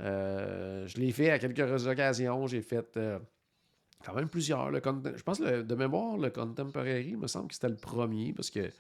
euh, 0.01 0.87
je 0.87 0.99
l'ai 0.99 1.13
fait 1.13 1.31
à 1.31 1.39
quelques 1.39 1.87
occasions. 1.87 2.47
J'ai 2.47 2.63
fait 2.63 2.99
quand 4.05 4.15
même 4.15 4.29
plusieurs. 4.29 4.73
je 4.73 5.23
pense 5.23 5.39
que 5.39 5.63
de 5.63 5.75
mémoire, 5.75 6.17
le 6.17 6.31
Contemporary, 6.31 7.17
me 7.17 7.27
semble 7.27 7.49
que 7.49 7.55
c'était 7.55 7.69
le 7.69 7.77
premier 7.77 8.33
parce 8.33 8.51
que 8.51 8.71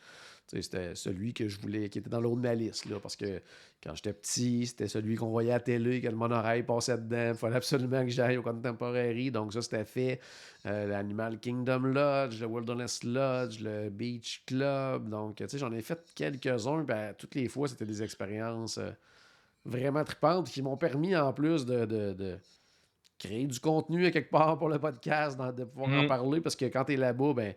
c'était 0.47 0.95
celui 0.95 1.33
que 1.33 1.49
je 1.49 1.59
voulais, 1.59 1.89
qui 1.89 1.99
était 1.99 2.11
dans 2.11 2.21
l'autre 2.21 2.37
de 2.37 2.43
ma 2.43 2.55
liste. 2.55 2.85
Là, 2.87 3.01
parce 3.01 3.17
que 3.17 3.41
quand 3.83 3.95
j'étais 3.95 4.13
petit, 4.13 4.67
c'était 4.67 4.89
celui 4.89 5.17
qu'on 5.17 5.31
voyait 5.31 5.53
à 5.53 5.55
la 5.55 5.61
télé, 5.61 6.01
que 6.01 6.09
le 6.09 6.17
monorail 6.17 6.63
passait 6.63 6.99
dedans. 6.99 7.31
Il 7.31 7.35
fallait 7.35 7.57
absolument 7.57 8.05
que 8.05 8.11
j'aille 8.11 8.37
au 8.37 8.43
Contemporary. 8.43 9.31
Donc, 9.31 9.53
ça, 9.53 9.63
c'était 9.63 9.85
fait. 9.85 10.21
Euh, 10.67 10.87
L'Animal 10.87 11.41
Kingdom 11.41 11.81
Lodge, 11.81 12.41
le 12.41 12.47
Wilderness 12.47 13.05
Lodge, 13.05 13.61
le 13.61 13.89
Beach 13.89 14.43
Club. 14.47 15.09
Donc, 15.09 15.37
tu 15.37 15.49
sais, 15.49 15.59
j'en 15.59 15.73
ai 15.73 15.81
fait 15.81 15.99
quelques-uns. 16.15 16.85
Ben, 16.85 17.15
toutes 17.17 17.35
les 17.35 17.49
fois, 17.49 17.67
c'était 17.67 17.87
des 17.87 18.03
expériences 18.03 18.79
euh, 18.79 18.91
vraiment 19.65 20.05
tripantes 20.05 20.51
qui 20.51 20.61
m'ont 20.61 20.77
permis, 20.77 21.17
en 21.17 21.33
plus, 21.33 21.65
de 21.65 22.39
créer 23.19 23.47
du 23.47 23.61
contenu 23.61 24.07
à 24.07 24.11
quelque 24.11 24.31
part 24.31 24.59
pour 24.59 24.69
le 24.69 24.79
podcast, 24.79 25.39
de 25.39 25.65
pouvoir 25.65 25.91
en 25.91 26.05
mm. 26.05 26.09
parler, 26.09 26.41
parce 26.41 26.57
que 26.57 26.67
quand 26.67 26.85
tu 26.85 26.95
es 26.95 26.97
là-bas, 26.97 27.33
ben, 27.35 27.55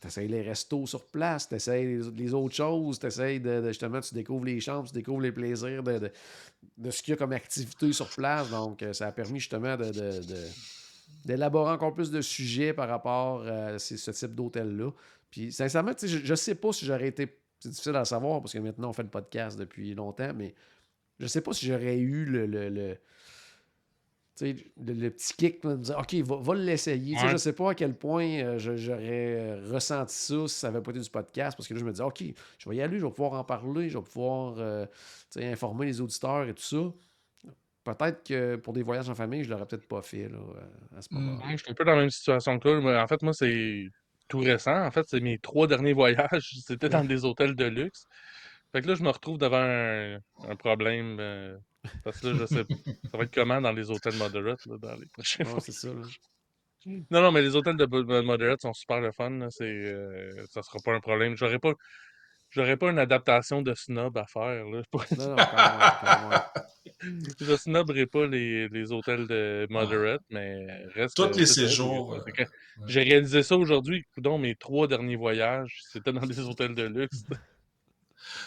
tu 0.00 0.06
essaies 0.08 0.26
les 0.26 0.42
restos 0.42 0.86
sur 0.86 1.04
place, 1.06 1.48
tu 1.48 1.54
essaies 1.54 1.98
les, 2.14 2.34
autres 2.34 2.54
choses, 2.54 2.98
tu 2.98 3.06
essaies 3.06 3.38
de, 3.38 3.68
justement, 3.68 4.00
tu 4.00 4.14
découvres 4.14 4.44
les 4.44 4.60
chambres, 4.60 4.88
tu 4.88 4.94
découvres 4.94 5.20
les 5.20 5.32
plaisirs 5.32 5.82
de, 5.82 6.10
de, 6.76 6.90
ce 6.90 7.02
qu'il 7.02 7.12
y 7.12 7.14
a 7.14 7.16
comme 7.16 7.32
activité 7.32 7.92
sur 7.92 8.08
place. 8.08 8.50
Donc, 8.50 8.82
euh, 8.82 8.92
ça 8.92 9.08
a 9.08 9.12
permis 9.12 9.40
justement 9.40 9.76
de, 9.76 9.92
d'élaborer 11.24 11.72
encore 11.72 11.94
plus 11.94 12.10
de 12.10 12.20
sujets 12.20 12.72
par 12.72 12.88
rapport 12.88 13.46
à 13.46 13.78
ce 13.78 14.10
type 14.10 14.34
d'hôtel-là. 14.34 14.90
Puis, 15.30 15.52
sincèrement, 15.52 15.92
je, 16.00 16.18
je 16.18 16.34
sais 16.34 16.54
pas 16.54 16.72
si 16.72 16.84
j'aurais 16.84 17.08
été. 17.08 17.38
C'est 17.60 17.70
difficile 17.70 17.96
à 17.96 18.04
savoir 18.04 18.42
parce 18.42 18.52
que 18.52 18.58
maintenant, 18.58 18.90
on 18.90 18.92
fait 18.92 19.04
le 19.04 19.08
podcast 19.08 19.58
depuis 19.58 19.94
longtemps, 19.94 20.32
mais 20.34 20.54
je 21.18 21.26
sais 21.26 21.40
pas 21.40 21.54
si 21.54 21.66
j'aurais 21.66 21.96
eu 21.96 22.26
le 22.26 22.46
le, 22.46 22.68
le, 22.68 22.98
petit 24.36 25.34
kick, 25.36 25.64
me 25.64 25.76
dire, 25.76 25.98
OK, 25.98 26.14
va, 26.14 26.36
va 26.36 26.54
l'essayer. 26.54 27.16
Je 27.16 27.32
ne 27.32 27.36
sais 27.36 27.52
pas 27.52 27.70
à 27.70 27.74
quel 27.74 27.94
point 27.94 28.26
euh, 28.26 28.58
j'aurais 28.58 29.36
euh, 29.38 29.70
ressenti 29.72 30.14
ça 30.14 30.48
si 30.48 30.54
ça 30.54 30.70
n'avait 30.70 30.82
pas 30.82 30.90
été 30.90 31.00
du 31.00 31.10
podcast, 31.10 31.56
parce 31.56 31.68
que 31.68 31.74
là, 31.74 31.80
je 31.80 31.84
me 31.84 31.92
dis, 31.92 32.00
OK, 32.00 32.22
je 32.58 32.68
vais 32.68 32.76
y 32.76 32.82
aller, 32.82 32.98
je 32.98 33.04
vais 33.04 33.12
pouvoir 33.12 33.34
en 33.34 33.44
parler, 33.44 33.88
je 33.88 33.98
vais 33.98 34.04
pouvoir 34.04 34.56
euh, 34.58 34.86
informer 35.36 35.86
les 35.86 36.00
auditeurs 36.00 36.48
et 36.48 36.54
tout 36.54 36.62
ça. 36.62 36.92
Peut-être 37.84 38.24
que 38.26 38.56
pour 38.56 38.72
des 38.72 38.82
voyages 38.82 39.10
en 39.10 39.14
famille, 39.14 39.44
je 39.44 39.48
ne 39.50 39.54
l'aurais 39.54 39.66
peut-être 39.66 39.86
pas 39.86 40.00
fait 40.00 40.28
là, 40.28 40.38
à 40.96 41.02
ce 41.02 41.12
moment-là. 41.12 41.44
je 41.50 41.56
suis 41.58 41.70
un 41.70 41.74
peu 41.74 41.84
dans 41.84 41.92
la 41.92 42.00
même 42.00 42.10
situation 42.10 42.58
que 42.58 42.80
toi. 42.80 43.02
En 43.02 43.06
fait, 43.06 43.22
moi, 43.22 43.34
c'est 43.34 43.88
tout 44.26 44.38
récent. 44.38 44.86
En 44.86 44.90
fait, 44.90 45.06
c'est 45.06 45.20
mes 45.20 45.38
trois 45.38 45.66
derniers 45.66 45.92
voyages. 45.92 46.54
C'était 46.64 46.88
dans 46.88 47.04
des 47.04 47.26
hôtels 47.26 47.54
de 47.54 47.66
luxe. 47.66 48.06
Fait 48.72 48.80
que 48.80 48.88
là, 48.88 48.94
je 48.94 49.02
me 49.02 49.10
retrouve 49.10 49.36
devant 49.36 50.18
un, 50.48 50.56
problème. 50.56 51.20
Parce 52.02 52.20
que 52.20 52.28
là, 52.28 52.34
je 52.34 52.46
sais 52.46 52.64
Ça 53.10 53.16
va 53.16 53.24
être 53.24 53.34
comment 53.34 53.60
dans 53.60 53.72
les 53.72 53.90
hôtels 53.90 54.16
moderate 54.16 54.64
là, 54.66 54.76
dans 54.78 54.96
les 54.96 55.06
prochains 55.06 55.44
fois? 55.44 55.60
c'est 55.60 55.72
ça. 55.72 55.88
Non, 56.86 57.22
non, 57.22 57.32
mais 57.32 57.42
les 57.42 57.56
hôtels 57.56 57.76
de 57.76 57.86
moderate 58.22 58.60
sont 58.60 58.74
super 58.74 59.00
le 59.00 59.10
fun. 59.12 59.48
C'est, 59.50 59.64
euh, 59.64 60.44
ça 60.50 60.62
sera 60.62 60.78
pas 60.84 60.92
un 60.92 61.00
problème. 61.00 61.36
J'aurais 61.36 61.58
pas. 61.58 61.72
j'aurais 62.50 62.76
pas 62.76 62.90
une 62.90 62.98
adaptation 62.98 63.62
de 63.62 63.74
snob 63.74 64.16
à 64.18 64.26
faire. 64.26 64.66
Là. 64.66 64.82
Non, 65.16 65.28
non, 65.28 65.36
quand 65.36 65.56
même, 65.56 65.92
quand 66.00 66.28
même. 66.28 66.40
Je 67.40 67.56
snobberai 67.56 68.06
pas 68.06 68.26
les, 68.26 68.68
les 68.68 68.92
hôtels 68.92 69.26
de 69.26 69.66
Moderate, 69.70 70.22
mais 70.30 70.66
reste. 70.94 71.16
Tous 71.16 71.36
les 71.36 71.46
ça, 71.46 71.54
séjours, 71.68 72.14
euh, 72.14 72.20
ouais. 72.24 72.46
J'ai 72.86 73.02
réalisé 73.02 73.42
ça 73.42 73.56
aujourd'hui. 73.56 74.04
Coudon, 74.14 74.38
mes 74.38 74.54
trois 74.54 74.86
derniers 74.86 75.16
voyages, 75.16 75.80
c'était 75.90 76.12
dans 76.12 76.26
des 76.26 76.40
hôtels 76.40 76.74
de 76.74 76.84
luxe. 76.84 77.24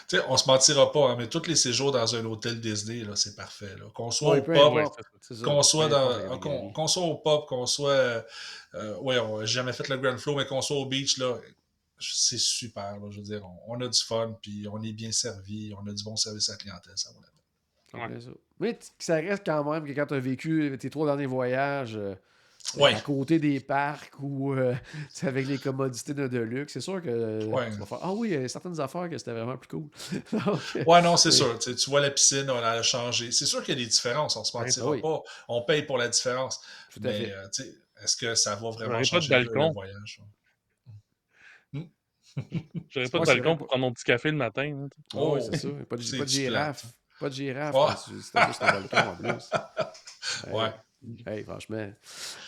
Sais, 0.08 0.20
on 0.28 0.36
se 0.36 0.46
mentira 0.46 0.90
pas, 0.92 1.10
hein, 1.10 1.16
mais 1.18 1.28
tous 1.28 1.46
les 1.46 1.56
séjours 1.56 1.92
dans 1.92 2.14
un 2.16 2.24
hôtel 2.24 2.60
Disney, 2.60 3.04
là, 3.04 3.14
c'est 3.16 3.36
parfait. 3.36 3.74
là. 3.76 3.84
Qu'on 3.94 4.10
soit 4.10 4.36
Ouais, 4.36 4.40
au 4.84 4.92
ça, 5.30 5.44
qu'on 5.44 5.62
soit 5.62 5.88
dans, 5.88 6.38
qu'on, 6.40 6.72
qu'on 6.72 6.86
soit 6.86 7.02
au 7.04 7.16
pub, 7.16 7.46
qu'on 7.46 7.66
soit, 7.66 8.24
euh, 8.74 8.96
ouais, 9.00 9.18
on- 9.18 9.40
j'ai 9.40 9.46
jamais 9.54 9.72
fait 9.72 9.88
le 9.88 9.96
Grand 9.98 10.16
Flow, 10.18 10.34
mais 10.36 10.46
qu'on 10.46 10.60
soit 10.62 10.76
au 10.76 10.86
beach 10.86 11.18
là, 11.18 11.36
c'est 12.00 12.38
super. 12.38 12.92
là, 12.98 13.10
je 13.10 13.16
veux 13.16 13.22
dire, 13.24 13.42
on, 13.66 13.74
on 13.76 13.80
a 13.80 13.88
du 13.88 14.00
fun, 14.00 14.36
puis 14.40 14.66
on 14.70 14.82
est 14.82 14.92
bien 14.92 15.12
servi, 15.12 15.74
on 15.80 15.86
a 15.88 15.92
du 15.92 16.04
bon 16.04 16.16
service 16.16 16.48
à 16.48 16.52
la 16.52 16.58
clientèle, 16.58 16.92
ça 16.96 17.10
vaut 17.10 17.20
la 17.20 17.26
peine. 17.28 17.34
Mais 18.60 18.78
ça 18.98 19.14
reste 19.16 19.44
quand 19.46 19.64
même 19.72 19.84
que 19.86 19.92
quand 19.92 20.06
tu 20.06 20.14
as 20.14 20.20
vécu 20.20 20.76
tes 20.78 20.90
trois 20.90 21.06
derniers 21.06 21.26
voyages 21.26 21.96
euh, 21.96 22.14
Ouais. 22.76 22.94
à 22.94 23.00
côté 23.00 23.38
des 23.38 23.60
parcs 23.60 24.12
ou 24.20 24.52
euh, 24.52 24.74
c'est 25.10 25.26
avec 25.26 25.46
les 25.46 25.56
commodités 25.58 26.12
de, 26.12 26.28
de 26.28 26.38
luxe, 26.38 26.74
c'est 26.74 26.80
sûr 26.80 27.00
que 27.02 27.08
euh, 27.08 27.44
Ouais. 27.46 27.70
tu 27.70 27.76
vas 27.78 27.86
faire 27.86 27.98
Ah 28.02 28.12
oui, 28.12 28.28
il 28.32 28.40
y 28.42 28.44
a 28.44 28.48
certaines 28.48 28.78
affaires 28.78 29.08
que 29.08 29.16
c'était 29.16 29.32
vraiment 29.32 29.56
plus 29.56 29.68
cool. 29.68 29.88
Donc, 30.32 30.60
euh, 30.76 30.84
Ouais, 30.86 31.00
non, 31.00 31.16
c'est 31.16 31.30
sûr. 31.30 31.58
Tu 31.58 31.70
sais, 31.70 31.76
tu 31.76 31.88
vois 31.88 32.00
la 32.00 32.10
piscine, 32.10 32.50
on 32.50 32.58
a 32.58 32.82
changé. 32.82 33.32
C'est 33.32 33.46
sûr 33.46 33.62
qu'il 33.62 33.74
y 33.78 33.80
a 33.80 33.84
des 33.84 33.88
différences, 33.90 34.36
on 34.36 34.44
se 34.44 34.54
Ouais, 34.56 34.64
mentira 34.64 34.90
oui. 34.90 35.00
pas. 35.00 35.22
On 35.48 35.62
paye 35.62 35.82
pour 35.82 35.96
la 35.96 36.08
différence. 36.08 36.60
tout 36.92 37.00
Mais 37.02 37.24
fait. 37.26 37.32
euh, 37.32 37.48
tu 37.48 37.62
sais, 37.62 37.74
est-ce 38.02 38.16
que 38.16 38.34
ça 38.34 38.54
va 38.54 38.70
vraiment 38.70 38.74
J'aurais 38.76 38.90
pas 38.92 39.00
de 39.00 39.04
changer 39.04 39.38
le, 39.44 39.72
voyage? 39.72 40.20
J'aurais 42.90 43.08
pas 43.08 43.18
de 43.20 43.24
balcon 43.24 43.48
vrai. 43.48 43.56
pour 43.56 43.66
prendre 43.66 43.80
mon 43.80 43.92
petit 43.92 44.04
café 44.04 44.30
le 44.30 44.36
matin. 44.36 44.88
Oh, 45.14 45.36
oui, 45.36 45.40
Oh, 45.42 45.48
c'est 45.52 45.56
ça. 45.58 45.68
Pas 45.88 45.96
de, 45.96 46.18
pas 46.18 46.26
girafe. 46.26 46.84
Pas 47.18 47.28
de 47.30 47.34
girafe. 47.34 47.74
C'était 48.22 48.46
juste 48.46 48.62
un 48.62 48.72
balcon 48.80 48.96
en 49.10 49.16
plus. 49.16 49.50
Ouais. 50.52 50.72
Hey, 51.26 51.44
franchement. 51.44 51.90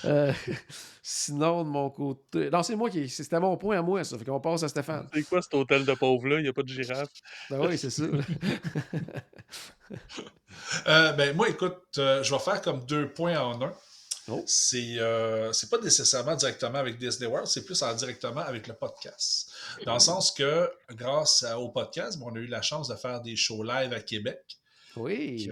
Euh, 0.05 0.33
sinon, 1.03 1.65
de 1.65 1.69
mon 1.69 1.91
côté. 1.91 2.51
Non, 2.51 2.63
c'est 2.63 2.77
moi 2.77 2.91
qui. 2.91 3.09
C'était 3.09 3.41
mon 3.41 3.57
point 3.57 3.79
à 3.79 3.83
moi, 3.83 4.03
ça. 4.05 4.19
Fait 4.19 4.25
qu'on 4.25 4.41
passe 4.41 4.63
à 4.63 4.69
Stéphane. 4.69 5.09
C'est 5.13 5.23
quoi 5.23 5.43
cet 5.43 5.55
hôtel 5.55 5.85
de 5.85 5.95
pauvres-là? 5.95 6.39
Il 6.39 6.43
n'y 6.43 6.49
a 6.49 6.53
pas 6.53 6.63
de 6.63 6.69
girafe. 6.69 7.09
Ben 7.51 7.67
oui, 7.67 7.79
c'est 7.79 7.91
ça. 7.91 8.05
Euh, 10.87 11.13
ben, 11.13 11.35
moi, 11.35 11.49
écoute, 11.49 11.83
euh, 11.99 12.23
je 12.23 12.33
vais 12.33 12.39
faire 12.39 12.61
comme 12.63 12.85
deux 12.87 13.13
points 13.13 13.39
en 13.39 13.61
un. 13.63 13.75
Oh. 14.29 14.45
C'est 14.47 14.99
euh, 14.99 15.53
c'est 15.53 15.69
pas 15.69 15.79
nécessairement 15.79 16.37
directement 16.37 16.79
avec 16.79 16.99
Disney 16.99 17.27
World, 17.27 17.49
c'est 17.49 17.65
plus 17.65 17.83
en 17.83 17.93
directement 17.95 18.43
avec 18.43 18.69
le 18.69 18.75
podcast. 18.75 19.53
Dans 19.85 19.95
le 19.95 20.01
sens 20.01 20.31
que, 20.31 20.71
grâce 20.91 21.43
à- 21.43 21.59
au 21.59 21.71
podcast, 21.71 22.19
ben, 22.19 22.27
on 22.31 22.37
a 22.37 22.39
eu 22.39 22.47
la 22.47 22.63
chance 22.63 22.89
de 22.89 22.95
faire 22.95 23.21
des 23.21 23.35
shows 23.35 23.63
live 23.65 23.93
à 23.93 24.01
Québec. 24.01 24.60
Oui. 24.97 25.49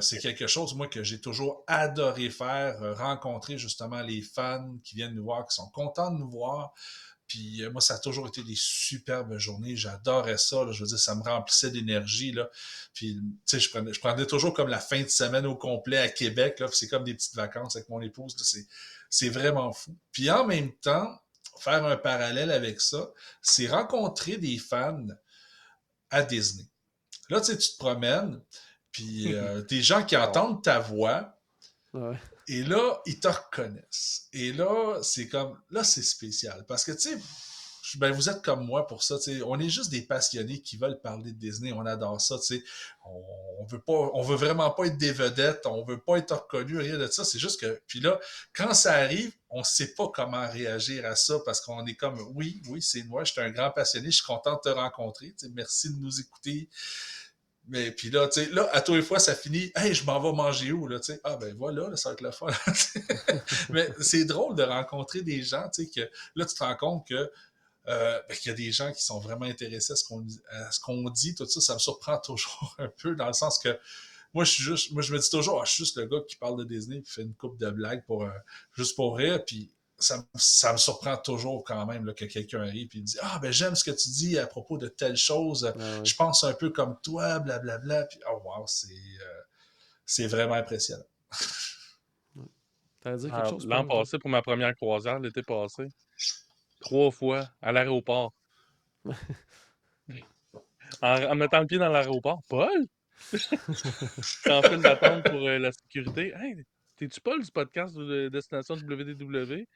c'est 0.00 0.18
quelque 0.18 0.46
chose, 0.46 0.74
moi, 0.74 0.86
que 0.86 1.02
j'ai 1.02 1.20
toujours 1.20 1.64
adoré 1.66 2.30
faire, 2.30 2.82
euh, 2.82 2.94
rencontrer 2.94 3.58
justement 3.58 4.02
les 4.02 4.22
fans 4.22 4.76
qui 4.84 4.96
viennent 4.96 5.14
nous 5.14 5.24
voir, 5.24 5.46
qui 5.46 5.54
sont 5.54 5.68
contents 5.70 6.10
de 6.10 6.18
nous 6.18 6.30
voir. 6.30 6.74
Puis 7.26 7.62
euh, 7.62 7.70
moi, 7.70 7.80
ça 7.80 7.94
a 7.94 7.98
toujours 7.98 8.28
été 8.28 8.42
des 8.42 8.56
superbes 8.56 9.38
journées. 9.38 9.74
J'adorais 9.76 10.36
ça. 10.36 10.66
Je 10.70 10.82
veux 10.82 10.88
dire, 10.88 10.98
ça 10.98 11.14
me 11.14 11.22
remplissait 11.22 11.70
d'énergie. 11.70 12.32
là. 12.32 12.50
Puis, 12.92 13.18
tu 13.46 13.58
sais, 13.58 13.60
je 13.60 14.00
prenais, 14.00 14.26
toujours 14.26 14.52
comme 14.52 14.68
la 14.68 14.80
fin 14.80 15.00
de 15.00 15.08
semaine 15.08 15.46
au 15.46 15.56
complet 15.56 15.98
à 15.98 16.08
Québec. 16.08 16.60
là. 16.60 16.66
C'est 16.70 16.88
comme 16.88 17.04
des 17.04 17.14
petites 17.14 17.34
vacances 17.34 17.76
avec 17.76 17.88
mon 17.88 18.02
épouse. 18.02 18.36
C'est, 18.42 18.66
c'est 19.08 19.30
vraiment 19.30 19.72
fou. 19.72 19.96
Puis 20.12 20.30
en 20.30 20.44
même 20.44 20.72
temps, 20.76 21.18
faire 21.58 21.84
un 21.86 21.96
parallèle 21.96 22.50
avec 22.50 22.80
ça, 22.80 23.10
c'est 23.40 23.68
rencontrer 23.68 24.36
des 24.36 24.58
fans 24.58 25.06
à 26.10 26.22
Disney. 26.22 26.68
Là, 27.30 27.40
tu 27.40 27.46
sais, 27.46 27.58
tu 27.58 27.72
te 27.72 27.78
promènes, 27.78 28.42
puis 28.92 29.34
euh, 29.34 29.62
des 29.62 29.82
gens 29.82 30.04
qui 30.04 30.16
entendent 30.16 30.62
ta 30.62 30.78
voix, 30.78 31.38
Ouais. 31.94 32.16
et 32.48 32.62
là, 32.62 33.02
ils 33.04 33.20
te 33.20 33.28
reconnaissent. 33.28 34.28
Et 34.32 34.52
là, 34.52 35.02
c'est 35.02 35.28
comme, 35.28 35.60
là, 35.70 35.84
c'est 35.84 36.02
spécial. 36.02 36.64
Parce 36.66 36.84
que, 36.84 36.92
tu 36.92 37.10
sais, 37.10 37.18
ben, 37.96 38.12
vous 38.12 38.28
êtes 38.28 38.42
comme 38.42 38.64
moi 38.64 38.86
pour 38.86 39.02
ça, 39.02 39.18
tu 39.18 39.24
sais. 39.24 39.42
On 39.42 39.58
est 39.58 39.68
juste 39.68 39.90
des 39.90 40.02
passionnés 40.02 40.62
qui 40.62 40.76
veulent 40.76 41.00
parler 41.00 41.32
de 41.32 41.38
Disney. 41.38 41.72
On 41.72 41.84
adore 41.84 42.20
ça, 42.20 42.38
tu 42.38 42.58
sais. 42.58 42.64
On, 43.04 43.64
veut 43.66 43.80
pas, 43.80 44.10
on 44.14 44.22
veut 44.22 44.36
vraiment 44.36 44.70
pas 44.70 44.86
être 44.86 44.96
des 44.96 45.12
vedettes. 45.12 45.66
On 45.66 45.84
veut 45.84 46.00
pas 46.00 46.16
être 46.18 46.34
reconnu, 46.34 46.78
rien 46.78 46.96
de 46.96 47.06
ça. 47.08 47.24
C'est 47.24 47.38
juste 47.38 47.60
que, 47.60 47.80
puis 47.86 48.00
là, 48.00 48.18
quand 48.54 48.72
ça 48.72 48.94
arrive, 48.94 49.32
on 49.50 49.62
sait 49.64 49.94
pas 49.94 50.08
comment 50.08 50.48
réagir 50.48 51.04
à 51.04 51.16
ça 51.16 51.38
parce 51.44 51.60
qu'on 51.60 51.84
est 51.86 51.96
comme, 51.96 52.18
oui, 52.34 52.62
oui, 52.68 52.80
c'est 52.80 53.02
moi. 53.04 53.24
Je 53.24 53.32
suis 53.32 53.40
un 53.40 53.50
grand 53.50 53.70
passionné. 53.70 54.10
Je 54.10 54.16
suis 54.16 54.24
content 54.26 54.54
de 54.54 54.60
te 54.60 54.74
rencontrer. 54.74 55.34
Tu 55.38 55.46
sais, 55.46 55.52
merci 55.52 55.92
de 55.92 55.98
nous 56.00 56.20
écouter. 56.20 56.68
Mais 57.68 57.92
puis 57.92 58.10
là, 58.10 58.28
tu 58.28 58.44
sais, 58.44 58.50
là, 58.50 58.68
à 58.72 58.80
tous 58.80 58.94
les 58.94 59.02
fois, 59.02 59.18
ça 59.18 59.34
finit. 59.34 59.70
Hey, 59.76 59.94
je 59.94 60.04
m'en 60.04 60.20
vais 60.20 60.32
manger 60.32 60.72
où, 60.72 60.88
là, 60.88 60.98
tu 60.98 61.12
sais. 61.12 61.20
Ah 61.22 61.36
ben 61.36 61.54
voilà, 61.56 61.88
là, 61.88 61.96
ça 61.96 62.08
va 62.08 62.14
être 62.14 62.20
le 62.20 62.32
fun. 62.32 62.48
Mais 63.70 63.88
c'est 64.00 64.24
drôle 64.24 64.56
de 64.56 64.62
rencontrer 64.64 65.22
des 65.22 65.42
gens, 65.42 65.68
tu 65.72 65.84
sais, 65.84 65.90
que 65.90 66.10
là, 66.34 66.44
tu 66.44 66.54
te 66.54 66.64
rends 66.64 66.76
compte 66.76 67.06
que 67.06 67.30
euh, 67.88 68.20
ben, 68.28 68.36
qu'il 68.36 68.50
y 68.50 68.52
a 68.52 68.56
des 68.56 68.70
gens 68.70 68.92
qui 68.92 69.04
sont 69.04 69.18
vraiment 69.18 69.46
intéressés 69.46 69.92
à 69.92 69.96
ce 69.96 70.80
qu'on 70.80 71.10
dit, 71.10 71.34
tout 71.34 71.46
ça, 71.46 71.60
ça 71.60 71.74
me 71.74 71.78
surprend 71.78 72.18
toujours 72.24 72.74
un 72.78 72.88
peu, 72.88 73.14
dans 73.14 73.26
le 73.26 73.32
sens 73.32 73.58
que 73.58 73.78
moi, 74.34 74.44
je 74.44 74.52
suis 74.52 74.62
juste, 74.62 74.92
moi, 74.92 75.02
je 75.02 75.12
me 75.12 75.18
dis 75.18 75.28
toujours, 75.28 75.60
ah, 75.60 75.64
je 75.66 75.72
suis 75.72 75.84
juste 75.84 75.96
le 75.96 76.06
gars 76.06 76.20
qui 76.26 76.36
parle 76.36 76.58
de 76.58 76.64
Disney 76.64 76.98
et 76.98 77.04
fait 77.04 77.22
une 77.22 77.34
coupe 77.34 77.58
de 77.58 77.70
blagues 77.70 78.04
pour, 78.06 78.24
euh, 78.24 78.30
juste 78.76 78.96
pour 78.96 79.16
rire, 79.16 79.44
puis 79.44 79.74
ça, 80.02 80.18
me- 80.18 80.24
ça 80.34 80.72
me 80.72 80.78
surprend 80.78 81.16
toujours 81.16 81.64
quand 81.64 81.86
même 81.86 82.06
là, 82.06 82.14
que 82.14 82.24
quelqu'un 82.26 82.62
arrive 82.62 82.90
et 82.94 83.00
dit 83.00 83.16
Ah, 83.22 83.38
ben 83.40 83.52
j'aime 83.52 83.74
ce 83.74 83.84
que 83.84 83.90
tu 83.90 84.10
dis 84.10 84.38
à 84.38 84.46
propos 84.46 84.78
de 84.78 84.88
telle 84.88 85.16
chose, 85.16 85.72
Ouais, 85.74 85.82
ouais. 85.82 86.02
je 86.04 86.14
pense 86.14 86.44
un 86.44 86.54
peu 86.54 86.70
comme 86.70 86.98
toi, 87.02 87.38
blablabla. 87.40 88.04
Puis, 88.06 88.20
oh 88.30 88.40
wow, 88.44 88.66
c'est 88.66 88.88
euh, 88.92 89.40
c'est 90.06 90.26
vraiment 90.28 90.54
impressionnant. 90.54 91.04
T'allais 93.00 93.16
dire 93.18 93.32
quelque 93.34 93.46
Ah, 93.46 93.48
chose? 93.48 93.66
L'an 93.66 93.84
passé, 93.84 94.18
pour 94.18 94.30
ma 94.30 94.42
première 94.42 94.74
croisière, 94.74 95.18
l'été 95.18 95.42
passé, 95.42 95.84
trois 96.80 97.10
fois 97.10 97.48
à 97.62 97.72
l'aéroport. 97.72 98.32
en, 101.02 101.22
en 101.30 101.34
mettant 101.34 101.60
le 101.60 101.66
pied 101.66 101.78
dans 101.78 101.88
l'aéroport. 101.88 102.42
Paul? 102.48 102.86
en 104.48 104.62
file 104.62 104.82
d'attente 104.82 105.26
pour 105.26 105.46
euh, 105.48 105.58
la 105.58 105.72
sécurité. 105.72 106.32
Hey, 106.36 106.64
t'es-tu 107.08 107.20
Paul 107.20 107.42
du 107.42 107.50
podcast 107.50 107.96
de 107.96 108.28
Destination 108.28 108.74
WDW? 108.76 109.66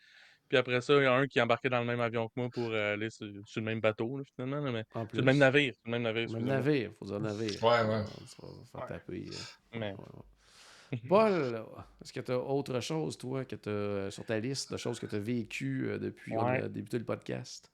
Puis 0.48 0.56
après 0.58 0.80
ça, 0.80 0.94
il 0.94 1.02
y 1.02 1.06
a 1.06 1.12
un 1.12 1.26
qui 1.26 1.40
embarquait 1.40 1.68
dans 1.68 1.80
le 1.80 1.86
même 1.86 2.00
avion 2.00 2.28
que 2.28 2.34
moi 2.36 2.48
pour 2.50 2.70
euh, 2.70 2.94
aller 2.94 3.10
sur, 3.10 3.26
sur 3.44 3.60
le 3.60 3.64
même 3.64 3.80
bateau, 3.80 4.18
là, 4.18 4.22
finalement. 4.36 4.60
là, 4.64 4.70
mais 4.70 4.84
le 5.12 5.22
même 5.22 5.38
navire. 5.38 5.74
le 5.84 5.90
même 5.90 6.02
navire. 6.02 6.28
Même 6.30 6.36
excusez-moi. 6.36 6.54
navire. 6.54 6.90
Faut 6.98 7.04
dire 7.06 7.20
navire. 7.20 7.64
Ouais, 7.64 7.82
ouais. 7.82 8.04
Faire 8.72 8.86
taper. 8.86 9.24
euh. 9.28 9.78
Mais- 9.78 9.94
Ouais. 10.92 10.98
Paul, 11.08 11.64
est-ce 12.00 12.12
que 12.12 12.20
tu 12.20 12.30
as 12.30 12.38
autre 12.38 12.78
chose, 12.78 13.18
toi, 13.18 13.44
que 13.44 13.56
tu 13.56 14.12
sur 14.12 14.24
ta 14.24 14.38
liste 14.38 14.70
de 14.70 14.76
choses 14.76 15.00
que 15.00 15.06
tu 15.06 15.16
as 15.16 15.18
vécues 15.18 15.88
euh, 15.90 15.98
depuis 15.98 16.30
qu'on 16.32 16.46
Ouais. 16.46 16.62
a 16.62 16.68
débuté 16.68 16.96
le 17.00 17.04
podcast? 17.04 17.72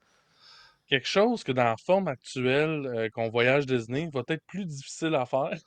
Quelque 0.86 1.06
chose 1.06 1.44
que 1.44 1.52
dans 1.52 1.64
la 1.64 1.76
forme 1.76 2.08
actuelle 2.08 2.86
euh, 2.86 3.08
qu'on 3.10 3.28
voyage 3.28 3.66
Disney 3.66 4.08
va 4.14 4.22
être 4.28 4.42
plus 4.46 4.64
difficile 4.64 5.14
à 5.14 5.26
faire. 5.26 5.58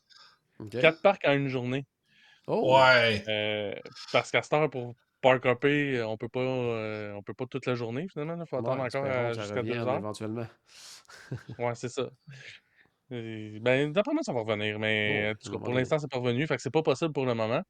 Quatre 0.71 1.01
parcs 1.03 1.23
en 1.27 1.33
une 1.33 1.49
journée. 1.49 1.85
Oh! 2.47 2.75
Ouais. 2.75 3.23
Euh, 3.27 3.73
parce 4.11 4.31
qu'à 4.31 4.41
cette 4.41 4.53
heure, 4.53 4.69
pour 4.69 4.95
Park 5.21 5.45
Hopper, 5.45 6.03
on 6.03 6.17
peut 6.17 6.29
pas 6.29 6.39
euh, 6.41 7.13
on 7.13 7.23
peut 7.23 7.33
pas 7.33 7.45
toute 7.47 7.65
la 7.65 7.75
journée 7.75 8.07
finalement. 8.11 8.37
Il 8.43 8.47
faut 8.47 8.57
attendre 8.57 8.81
Ouais, 8.81 8.87
encore 8.95 9.05
euh, 9.05 9.33
jusqu'à 9.33 9.63
deux 9.63 9.87
heures. 9.87 9.97
éventuellement. 9.97 10.47
Ouais, 11.57 11.75
c'est 11.75 11.89
ça. 11.89 12.09
Euh, 13.11 13.59
ben, 13.61 13.91
d'après 13.91 14.13
moi, 14.13 14.23
ça 14.23 14.33
va 14.33 14.39
revenir, 14.41 14.79
mais 14.79 15.29
Oh, 15.29 15.31
en 15.31 15.35
tout 15.35 15.49
ça 15.49 15.51
cas, 15.51 15.59
pour 15.63 15.73
l'instant, 15.73 15.99
c'est 15.99 16.09
pas 16.09 16.17
revenu, 16.19 16.47
fait 16.47 16.55
que 16.55 16.61
c'est 16.61 16.71
pas 16.73 16.81
possible 16.81 17.13
pour 17.13 17.25
le 17.25 17.35
moment. 17.35 17.61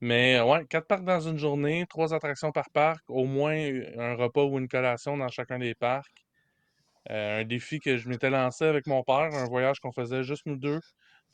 Mais 0.00 0.36
euh, 0.38 0.44
ouais, 0.46 0.66
quatre 0.68 0.86
parcs 0.88 1.04
dans 1.04 1.20
une 1.20 1.38
journée, 1.38 1.86
trois 1.88 2.14
attractions 2.14 2.52
par 2.52 2.70
parc, 2.72 3.02
au 3.08 3.26
moins 3.26 3.54
un 3.98 4.14
repas 4.16 4.44
ou 4.44 4.58
une 4.58 4.68
collation 4.68 5.16
dans 5.18 5.28
chacun 5.28 5.58
des 5.58 5.74
parcs. 5.74 6.26
Euh, 7.10 7.40
un 7.40 7.44
défi 7.44 7.80
que 7.80 7.96
je 7.96 8.08
m'étais 8.08 8.30
lancé 8.30 8.64
avec 8.64 8.86
mon 8.86 9.02
père, 9.02 9.34
un 9.34 9.46
voyage 9.48 9.80
qu'on 9.80 9.92
faisait 9.92 10.22
juste 10.22 10.46
nous 10.46 10.56
deux, 10.56 10.80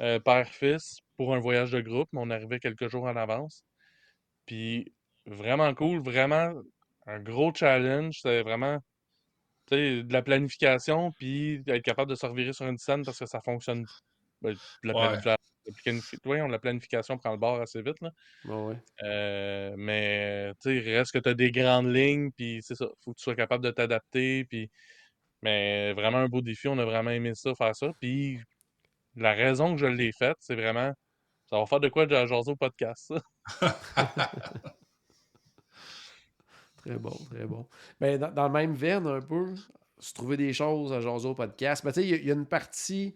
euh, 0.00 0.18
père-fils, 0.20 1.00
pour 1.16 1.34
un 1.34 1.40
voyage 1.40 1.72
de 1.72 1.80
groupe, 1.80 2.08
mais 2.12 2.20
on 2.22 2.30
arrivait 2.30 2.60
quelques 2.60 2.88
jours 2.88 3.04
en 3.04 3.16
avance. 3.16 3.64
Puis 4.46 4.92
vraiment 5.26 5.74
cool, 5.74 6.00
vraiment 6.00 6.52
un 7.06 7.20
gros 7.20 7.52
challenge. 7.54 8.16
C'était 8.22 8.42
vraiment 8.42 8.78
de 9.70 10.12
la 10.12 10.22
planification, 10.22 11.12
puis 11.12 11.62
être 11.66 11.82
capable 11.82 12.10
de 12.10 12.16
se 12.16 12.24
revirer 12.26 12.52
sur 12.52 12.66
une 12.66 12.78
scène 12.78 13.04
parce 13.04 13.18
que 13.18 13.26
ça 13.26 13.40
fonctionne. 13.44 13.84
ben, 14.40 14.54
la, 14.82 14.94
Ouais. 14.94 15.20
la 15.24 15.36
la 16.48 16.58
planification 16.58 17.18
prend 17.18 17.32
le 17.32 17.36
bord 17.36 17.60
assez 17.60 17.82
vite. 17.82 18.00
Là. 18.00 18.10
Ouais, 18.46 18.54
ouais. 18.68 18.76
Euh, 19.02 19.74
mais 19.76 20.52
tu 20.62 20.70
sais, 20.70 20.76
il 20.76 20.96
reste 20.96 21.12
que 21.12 21.18
tu 21.18 21.28
as 21.28 21.34
des 21.34 21.50
grandes 21.50 21.94
lignes, 21.94 22.30
puis 22.32 22.60
c'est 22.62 22.74
ça. 22.74 22.86
faut 23.04 23.12
que 23.12 23.18
tu 23.18 23.22
sois 23.24 23.36
capable 23.36 23.64
de 23.64 23.70
t'adapter. 23.70 24.44
Puis... 24.46 24.70
Mais 25.42 25.92
vraiment 25.92 26.18
un 26.18 26.28
beau 26.28 26.40
défi. 26.40 26.68
On 26.68 26.78
a 26.78 26.84
vraiment 26.84 27.10
aimé 27.10 27.32
ça, 27.34 27.54
faire 27.54 27.76
ça. 27.76 27.92
Puis 28.00 28.40
la 29.22 29.32
raison 29.32 29.74
que 29.74 29.80
je 29.80 29.86
l'ai 29.86 30.12
faite, 30.12 30.36
c'est 30.40 30.54
vraiment. 30.54 30.92
Ça 31.50 31.58
va 31.58 31.66
faire 31.66 31.80
de 31.80 31.88
quoi 31.88 32.06
de 32.06 32.14
jaser 32.14 32.50
au 32.50 32.56
podcast. 32.56 33.12
Très 36.78 36.96
bon, 36.96 37.16
très 37.30 37.44
bon. 37.44 37.66
Mais 38.00 38.18
dans, 38.18 38.46
le 38.46 38.52
même 38.52 38.74
veine, 38.74 39.06
un 39.06 39.20
peu, 39.20 39.54
se 39.98 40.14
trouver 40.14 40.36
des 40.36 40.52
choses 40.52 40.92
à 40.92 41.00
jaser 41.00 41.28
au 41.28 41.34
podcast. 41.34 41.84
Mais 41.84 41.92
tu 41.92 42.00
sais, 42.00 42.08
il 42.08 42.26
y, 42.26 42.30
a- 42.30 42.34
une 42.34 42.46
partie 42.46 43.14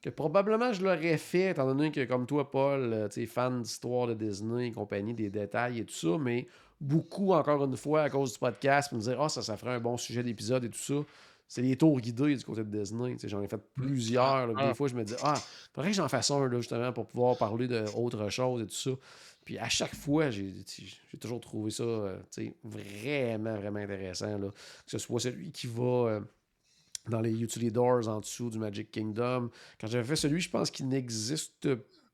que 0.00 0.10
probablement 0.10 0.72
je 0.72 0.82
l'aurais 0.82 1.18
fait, 1.18 1.50
étant 1.50 1.66
donné 1.66 1.90
que, 1.90 2.04
comme 2.04 2.26
toi, 2.26 2.50
Paul, 2.50 2.92
euh, 2.92 3.08
tu 3.08 3.22
sais, 3.22 3.26
fan 3.26 3.62
d'histoire 3.62 4.06
de 4.06 4.14
Disney 4.14 4.68
et 4.68 4.72
compagnie, 4.72 5.12
des 5.12 5.28
détails 5.28 5.80
et 5.80 5.84
tout 5.84 5.94
ça, 5.94 6.16
mais 6.18 6.46
beaucoup, 6.80 7.32
encore 7.32 7.64
une 7.64 7.76
fois, 7.76 8.02
à 8.02 8.10
cause 8.10 8.32
du 8.34 8.38
podcast, 8.38 8.90
pour 8.90 8.98
me 8.98 9.02
dire, 9.02 9.20
ah, 9.20 9.28
ça, 9.28 9.42
ça 9.42 9.56
ferait 9.56 9.74
un 9.74 9.80
bon 9.80 9.96
sujet 9.96 10.22
d'épisode 10.22 10.64
et 10.64 10.70
tout 10.70 10.78
ça. 10.78 10.94
C'est 11.48 11.62
les 11.62 11.76
tours 11.76 11.98
guidés 11.98 12.36
du 12.36 12.44
côté 12.44 12.62
de 12.62 12.68
Disney. 12.78 13.16
J'en 13.24 13.40
ai 13.40 13.48
fait 13.48 13.60
plusieurs. 13.74 14.46
là, 14.46 14.52
puis 14.54 14.62
Ah. 14.64 14.68
Des 14.68 14.74
fois, 14.74 14.86
je 14.88 14.94
me 14.94 15.02
dis, 15.02 15.14
ah, 15.22 15.34
faudrait 15.72 15.90
que 15.90 15.96
j'en 15.96 16.08
fasse 16.08 16.30
un, 16.30 16.46
là, 16.46 16.58
justement, 16.58 16.92
pour 16.92 17.06
pouvoir 17.06 17.38
parler 17.38 17.66
d'autre 17.66 18.28
chose 18.28 18.62
et 18.62 18.66
tout 18.66 18.74
ça. 18.74 18.90
Puis 19.46 19.56
à 19.58 19.68
chaque 19.70 19.94
fois, 19.94 20.30
j'ai 20.30 20.52
toujours 21.18 21.40
trouvé 21.40 21.70
ça 21.70 21.82
euh, 21.82 22.18
vraiment, 22.64 23.56
vraiment 23.56 23.78
intéressant. 23.78 24.38
Là. 24.38 24.48
Que 24.50 24.90
ce 24.90 24.98
soit 24.98 25.20
celui 25.20 25.50
qui 25.50 25.66
va 25.66 25.82
euh, 25.82 26.20
dans 27.08 27.22
les 27.22 27.32
Utility 27.42 27.72
Doors 27.72 28.08
en 28.08 28.20
dessous 28.20 28.50
du 28.50 28.58
Magic 28.58 28.90
Kingdom. 28.90 29.48
Quand 29.80 29.86
j'avais 29.86 30.04
fait 30.04 30.16
celui, 30.16 30.40
je 30.42 30.50
pense 30.50 30.70
qu'il 30.70 30.86
n'existe 30.88 31.66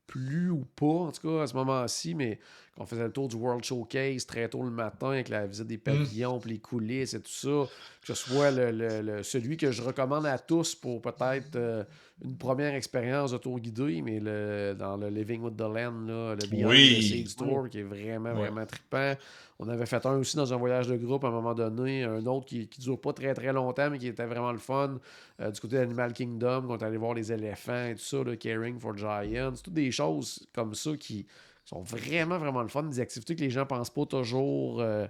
plus 0.07 0.49
ou 0.49 0.63
pas, 0.75 0.85
en 0.85 1.11
tout 1.11 1.27
cas 1.27 1.41
à 1.43 1.47
ce 1.47 1.55
moment-ci, 1.55 2.15
mais 2.15 2.39
quand 2.75 2.83
on 2.83 2.85
faisait 2.85 3.03
le 3.03 3.11
tour 3.11 3.27
du 3.27 3.35
World 3.37 3.63
Showcase 3.63 4.25
très 4.25 4.49
tôt 4.49 4.63
le 4.63 4.69
matin 4.69 5.11
avec 5.11 5.29
la 5.29 5.47
visite 5.47 5.67
des 5.67 5.77
pavillons, 5.77 6.39
puis 6.39 6.51
les 6.51 6.59
coulisses 6.59 7.13
et 7.13 7.21
tout 7.21 7.31
ça, 7.31 7.71
que 8.01 8.07
ce 8.07 8.13
soit 8.13 8.51
le, 8.51 8.71
le- 8.71 9.01
le- 9.01 9.23
celui 9.23 9.55
que 9.57 9.71
je 9.71 9.81
recommande 9.81 10.25
à 10.25 10.37
tous 10.37 10.75
pour 10.75 11.01
peut-être 11.01 11.55
euh, 11.55 11.83
une 12.23 12.35
première 12.37 12.73
expérience 12.75 13.31
de 13.31 13.37
tour 13.37 13.59
guidé, 13.59 14.01
mais 14.01 14.19
le, 14.19 14.75
dans 14.77 14.97
le 14.97 15.07
Living 15.09 15.41
with 15.41 15.55
the 15.55 15.61
Land, 15.61 16.05
là, 16.07 16.35
le 16.35 16.47
Beyond 16.49 16.69
Oui. 16.69 17.25
the 17.25 17.37
Tour, 17.37 17.69
qui 17.69 17.79
est 17.79 17.83
vraiment, 17.83 18.33
Ouais. 18.33 18.49
vraiment 18.49 18.65
trippant. 18.65 19.13
On 19.57 19.69
avait 19.69 19.85
fait 19.85 20.05
un 20.05 20.17
aussi 20.17 20.35
dans 20.35 20.53
un 20.53 20.57
voyage 20.57 20.87
de 20.87 20.97
groupe 20.97 21.23
à 21.23 21.27
un 21.29 21.31
moment 21.31 21.53
donné, 21.53 22.03
un 22.03 22.25
autre 22.25 22.45
qui, 22.45 22.67
qui 22.67 22.81
dure 22.81 22.99
pas 22.99 23.13
très 23.13 23.33
très 23.33 23.53
longtemps, 23.53 23.89
mais 23.89 23.99
qui 23.99 24.07
était 24.07 24.25
vraiment 24.25 24.51
le 24.51 24.57
fun. 24.57 24.99
euh, 25.39 25.49
du 25.51 25.61
côté 25.61 25.77
d'Animal 25.77 26.11
Kingdom, 26.11 26.63
quand 26.67 26.75
on 26.75 26.77
est 26.77 26.83
allé 26.83 26.97
voir 26.97 27.13
les 27.13 27.31
éléphants 27.31 27.85
et 27.87 27.95
tout 27.95 28.01
ça, 28.03 28.21
le 28.23 28.35
Caring 28.35 28.77
for 28.79 28.97
Giants, 28.97 29.53
toutes 29.63 29.73
des 29.73 29.91
choses 29.91 30.45
comme 30.53 30.75
ça 30.75 30.91
qui 30.97 31.25
sont 31.65 31.81
vraiment, 31.81 32.37
vraiment 32.37 32.61
le 32.61 32.67
fun. 32.67 32.83
Des 32.83 32.99
activités 32.99 33.35
que 33.35 33.41
les 33.41 33.49
gens 33.49 33.65
pensent 33.65 33.89
pas 33.89 34.05
toujours 34.05 34.79
euh, 34.81 35.07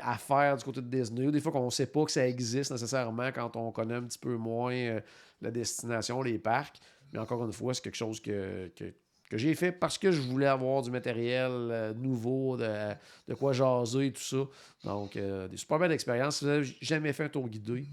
à 0.00 0.16
faire 0.16 0.56
du 0.56 0.64
côté 0.64 0.80
de 0.80 0.86
Disney. 0.88 1.26
Ou 1.26 1.30
Des 1.30 1.40
fois 1.40 1.52
qu'on 1.52 1.66
ne 1.66 1.70
sait 1.70 1.86
pas 1.86 2.04
que 2.04 2.12
ça 2.12 2.26
existe 2.26 2.70
nécessairement 2.70 3.30
quand 3.32 3.56
on 3.56 3.72
connaît 3.72 3.96
un 3.96 4.02
petit 4.02 4.18
peu 4.18 4.36
moins 4.36 4.72
euh, 4.72 5.00
la 5.40 5.50
destination, 5.50 6.22
les 6.22 6.38
parcs. 6.38 6.78
Mais 7.12 7.18
encore 7.18 7.44
une 7.44 7.52
fois, 7.52 7.74
c'est 7.74 7.82
quelque 7.82 7.96
chose 7.96 8.20
que, 8.20 8.70
que, 8.76 8.92
que 9.30 9.36
j'ai 9.36 9.54
fait 9.54 9.72
parce 9.72 9.98
que 9.98 10.12
je 10.12 10.20
voulais 10.20 10.46
avoir 10.46 10.82
du 10.82 10.90
matériel 10.90 11.50
euh, 11.50 11.94
nouveau, 11.94 12.56
de, 12.56 12.94
de 13.26 13.34
quoi 13.34 13.52
jaser 13.52 14.06
et 14.06 14.12
tout 14.12 14.22
ça. 14.22 14.44
Donc, 14.84 15.14
des 15.14 15.56
super 15.56 15.78
belles 15.78 15.92
expériences. 15.92 16.38
Si 16.38 16.44
vous 16.44 16.50
n'avez 16.50 16.76
jamais 16.80 17.12
fait 17.12 17.24
un 17.24 17.28
tour 17.30 17.48
guidé, 17.48 17.84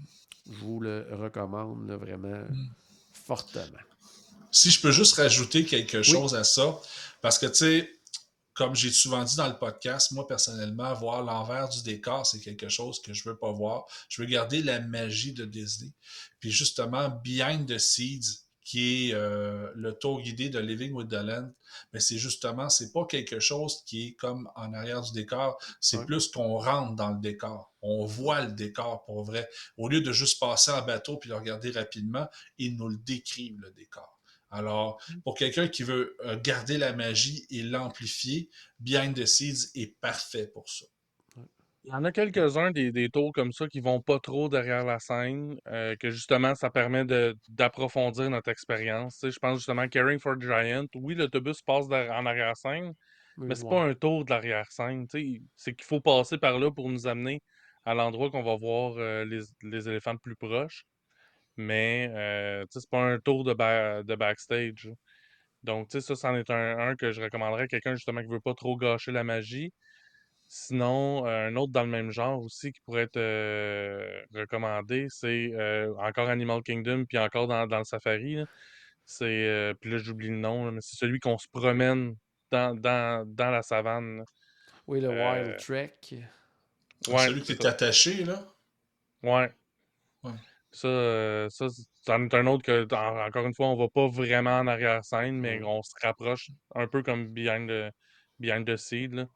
je 0.48 0.58
vous 0.64 0.80
le 0.80 1.06
recommande 1.12 1.88
là, 1.88 1.96
vraiment 1.96 2.42
fortement. 3.12 3.78
Si 4.56 4.70
je 4.70 4.80
peux 4.80 4.90
juste 4.90 5.14
rajouter 5.16 5.66
quelque 5.66 6.02
chose 6.02 6.34
à 6.34 6.42
ça, 6.44 6.80
parce 7.20 7.38
que, 7.38 7.44
tu 7.44 7.54
sais, 7.56 7.90
comme 8.54 8.74
j'ai 8.74 8.90
souvent 8.90 9.22
dit 9.22 9.36
dans 9.36 9.48
le 9.48 9.58
podcast, 9.58 10.12
moi, 10.12 10.26
personnellement, 10.26 10.94
voir 10.94 11.22
l'envers 11.22 11.68
du 11.68 11.82
décor, 11.82 12.26
c'est 12.26 12.40
quelque 12.40 12.70
chose 12.70 13.02
que 13.02 13.12
je 13.12 13.28
veux 13.28 13.36
pas 13.36 13.52
voir. 13.52 13.84
Je 14.08 14.22
veux 14.22 14.26
garder 14.28 14.62
la 14.62 14.80
magie 14.80 15.34
de 15.34 15.44
Disney. 15.44 15.92
Puis 16.40 16.50
justement, 16.50 17.10
Behind 17.22 17.68
the 17.68 17.78
Seeds, 17.78 18.44
qui 18.64 19.10
est 19.10 19.14
euh, 19.14 19.70
le 19.74 19.92
tour 19.92 20.22
guidé 20.22 20.48
de 20.48 20.58
Living 20.58 20.92
with 20.92 21.08
the 21.10 21.22
Land, 21.22 21.52
mais 21.92 22.00
c'est 22.00 22.16
justement, 22.16 22.70
c'est 22.70 22.92
pas 22.92 23.04
quelque 23.04 23.38
chose 23.40 23.82
qui 23.84 24.06
est 24.08 24.12
comme 24.14 24.50
en 24.56 24.72
arrière 24.72 25.02
du 25.02 25.12
décor, 25.12 25.58
c'est 25.80 25.98
Ouais. 25.98 26.06
plus 26.06 26.28
qu'on 26.28 26.56
rentre 26.58 26.96
dans 26.96 27.10
le 27.10 27.20
décor. 27.20 27.74
On 27.82 28.06
voit 28.06 28.40
le 28.40 28.52
décor 28.52 29.04
pour 29.04 29.22
vrai. 29.22 29.48
Au 29.76 29.88
lieu 29.90 30.00
de 30.00 30.12
juste 30.12 30.40
passer 30.40 30.70
en 30.70 30.80
bateau 30.80 31.18
puis 31.18 31.28
le 31.28 31.36
regarder 31.36 31.70
rapidement, 31.72 32.26
ils 32.56 32.74
nous 32.74 32.88
le 32.88 32.96
décrivent, 32.96 33.60
le 33.60 33.70
décor. 33.70 34.15
Alors, 34.50 35.00
pour 35.24 35.34
quelqu'un 35.36 35.68
qui 35.68 35.82
veut 35.82 36.16
euh, 36.24 36.38
garder 36.40 36.78
la 36.78 36.92
magie 36.92 37.46
et 37.50 37.62
l'amplifier, 37.62 38.48
Behind 38.78 39.14
the 39.14 39.26
Seeds 39.26 39.70
est 39.74 39.98
parfait 40.00 40.46
pour 40.48 40.68
ça. 40.68 40.86
Il 41.84 41.90
y 41.90 41.94
en 41.94 42.04
a 42.04 42.10
quelques-uns 42.10 42.72
des, 42.72 42.90
des 42.90 43.08
tours 43.10 43.32
comme 43.32 43.52
ça 43.52 43.68
qui 43.68 43.78
vont 43.78 44.00
pas 44.00 44.18
trop 44.18 44.48
derrière 44.48 44.84
la 44.84 44.98
scène, 44.98 45.56
euh, 45.68 45.94
que 45.94 46.10
justement, 46.10 46.54
ça 46.56 46.68
permet 46.68 47.04
de- 47.04 47.36
d'approfondir 47.48 48.28
notre 48.28 48.50
expérience. 48.50 49.14
Tu 49.14 49.20
sais, 49.20 49.30
je 49.30 49.38
pense 49.38 49.58
justement 49.58 49.86
Caring 49.86 50.18
for 50.18 50.34
Giant. 50.40 50.86
Oui, 50.96 51.14
l'autobus 51.14 51.62
passe 51.62 51.86
en 51.86 52.26
arrière-scène, 52.26 52.92
mais 53.36 53.54
c'est 53.54 53.68
pas 53.68 53.84
un 53.84 53.94
tour 53.94 54.24
de 54.24 54.30
l'arrière-scène. 54.30 55.06
tu 55.06 55.34
sais. 55.36 55.42
C'est 55.54 55.74
qu'il 55.74 55.86
faut 55.86 56.00
passer 56.00 56.38
par 56.38 56.58
là 56.58 56.72
pour 56.72 56.88
nous 56.88 57.06
amener 57.06 57.40
à 57.84 57.94
l'endroit 57.94 58.30
qu'on 58.30 58.42
va 58.42 58.56
voir 58.56 58.94
euh, 58.98 59.24
les, 59.24 59.42
les 59.62 59.88
éléphants 59.88 60.14
de 60.14 60.18
plus 60.18 60.34
proches. 60.34 60.84
Mais 61.56 62.10
euh, 62.14 62.64
c'est 62.70 62.88
pas 62.90 63.00
un 63.02 63.18
tour 63.18 63.44
de, 63.44 63.54
ba- 63.54 64.02
de 64.02 64.14
backstage. 64.14 64.90
Donc, 65.62 65.88
tu 65.88 66.00
sais, 66.00 66.06
ça, 66.06 66.14
c'en 66.14 66.36
est 66.36 66.50
un, 66.50 66.78
un 66.78 66.96
que 66.96 67.12
je 67.12 67.22
recommanderais 67.22 67.64
à 67.64 67.66
quelqu'un 67.68 67.94
justement 67.94 68.20
qui 68.20 68.28
veut 68.28 68.40
pas 68.40 68.54
trop 68.54 68.76
gâcher 68.76 69.10
la 69.12 69.24
magie. 69.24 69.72
Sinon, 70.48 71.26
euh, 71.26 71.48
un 71.48 71.56
autre 71.56 71.72
dans 71.72 71.82
le 71.82 71.88
même 71.88 72.12
genre 72.12 72.40
aussi 72.40 72.70
qui 72.72 72.80
pourrait 72.82 73.02
être 73.02 73.16
euh, 73.16 74.22
recommandé, 74.32 75.06
c'est 75.08 75.50
euh, 75.54 75.92
encore 75.96 76.28
Animal 76.28 76.62
Kingdom, 76.62 77.04
puis 77.04 77.18
encore 77.18 77.48
dans, 77.48 77.66
dans 77.66 77.78
le 77.78 77.84
Safari. 77.84 78.44
C'est, 79.04 79.24
euh, 79.24 79.74
puis 79.74 79.90
là, 79.90 79.98
j'oublie 79.98 80.28
le 80.28 80.36
nom, 80.36 80.66
là, 80.66 80.70
mais 80.70 80.80
c'est 80.80 80.96
celui 80.96 81.18
qu'on 81.18 81.38
se 81.38 81.48
promène 81.48 82.16
dans, 82.52 82.76
dans, 82.76 83.24
dans 83.26 83.50
la 83.50 83.62
savane. 83.62 84.18
là. 84.18 84.24
Oui, 84.86 85.00
le 85.00 85.08
Euh, 85.08 85.44
Wild 85.44 85.56
Trek. 85.58 85.96
Ouais, 87.08 87.26
Celui 87.26 87.42
qui 87.42 87.52
est 87.52 87.64
attaché, 87.64 88.24
là? 88.24 88.44
Ouais. 89.22 89.52
Ouais. 90.22 90.32
Ça, 90.76 90.88
euh, 90.88 91.48
ça 91.48 91.68
c'en 92.02 92.24
est 92.24 92.34
un 92.34 92.46
autre 92.46 92.62
que, 92.62 92.86
en- 92.94 93.26
encore 93.26 93.46
une 93.46 93.54
fois, 93.54 93.68
on 93.68 93.76
va 93.76 93.88
pas 93.88 94.08
vraiment 94.08 94.58
en 94.58 94.66
arrière-scène, 94.66 95.38
mais 95.38 95.62
on 95.64 95.82
se 95.82 95.94
rapproche 96.02 96.50
un 96.74 96.86
peu 96.86 97.02
comme 97.02 97.28
Behind 97.28 97.68
the, 97.68 97.92
behind 98.38 98.66
the 98.66 98.76
Seed. 98.76 99.14
là. 99.14 99.26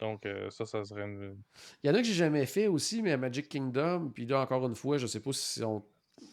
Donc, 0.00 0.24
euh, 0.26 0.48
ça, 0.50 0.64
ça 0.64 0.84
serait 0.84 1.02
une... 1.02 1.36
Il 1.82 1.88
y 1.88 1.90
en 1.90 1.94
a 1.94 1.98
que 1.98 2.04
j'ai 2.04 2.14
jamais 2.14 2.46
fait 2.46 2.68
aussi, 2.68 3.02
mais 3.02 3.12
à 3.12 3.16
Magic 3.16 3.48
Kingdom, 3.48 4.10
puis 4.14 4.26
là, 4.26 4.40
encore 4.40 4.66
une 4.66 4.76
fois, 4.76 4.96
je 4.96 5.06
sais 5.06 5.20
pas 5.20 5.32
si 5.32 5.60
sont 5.60 5.84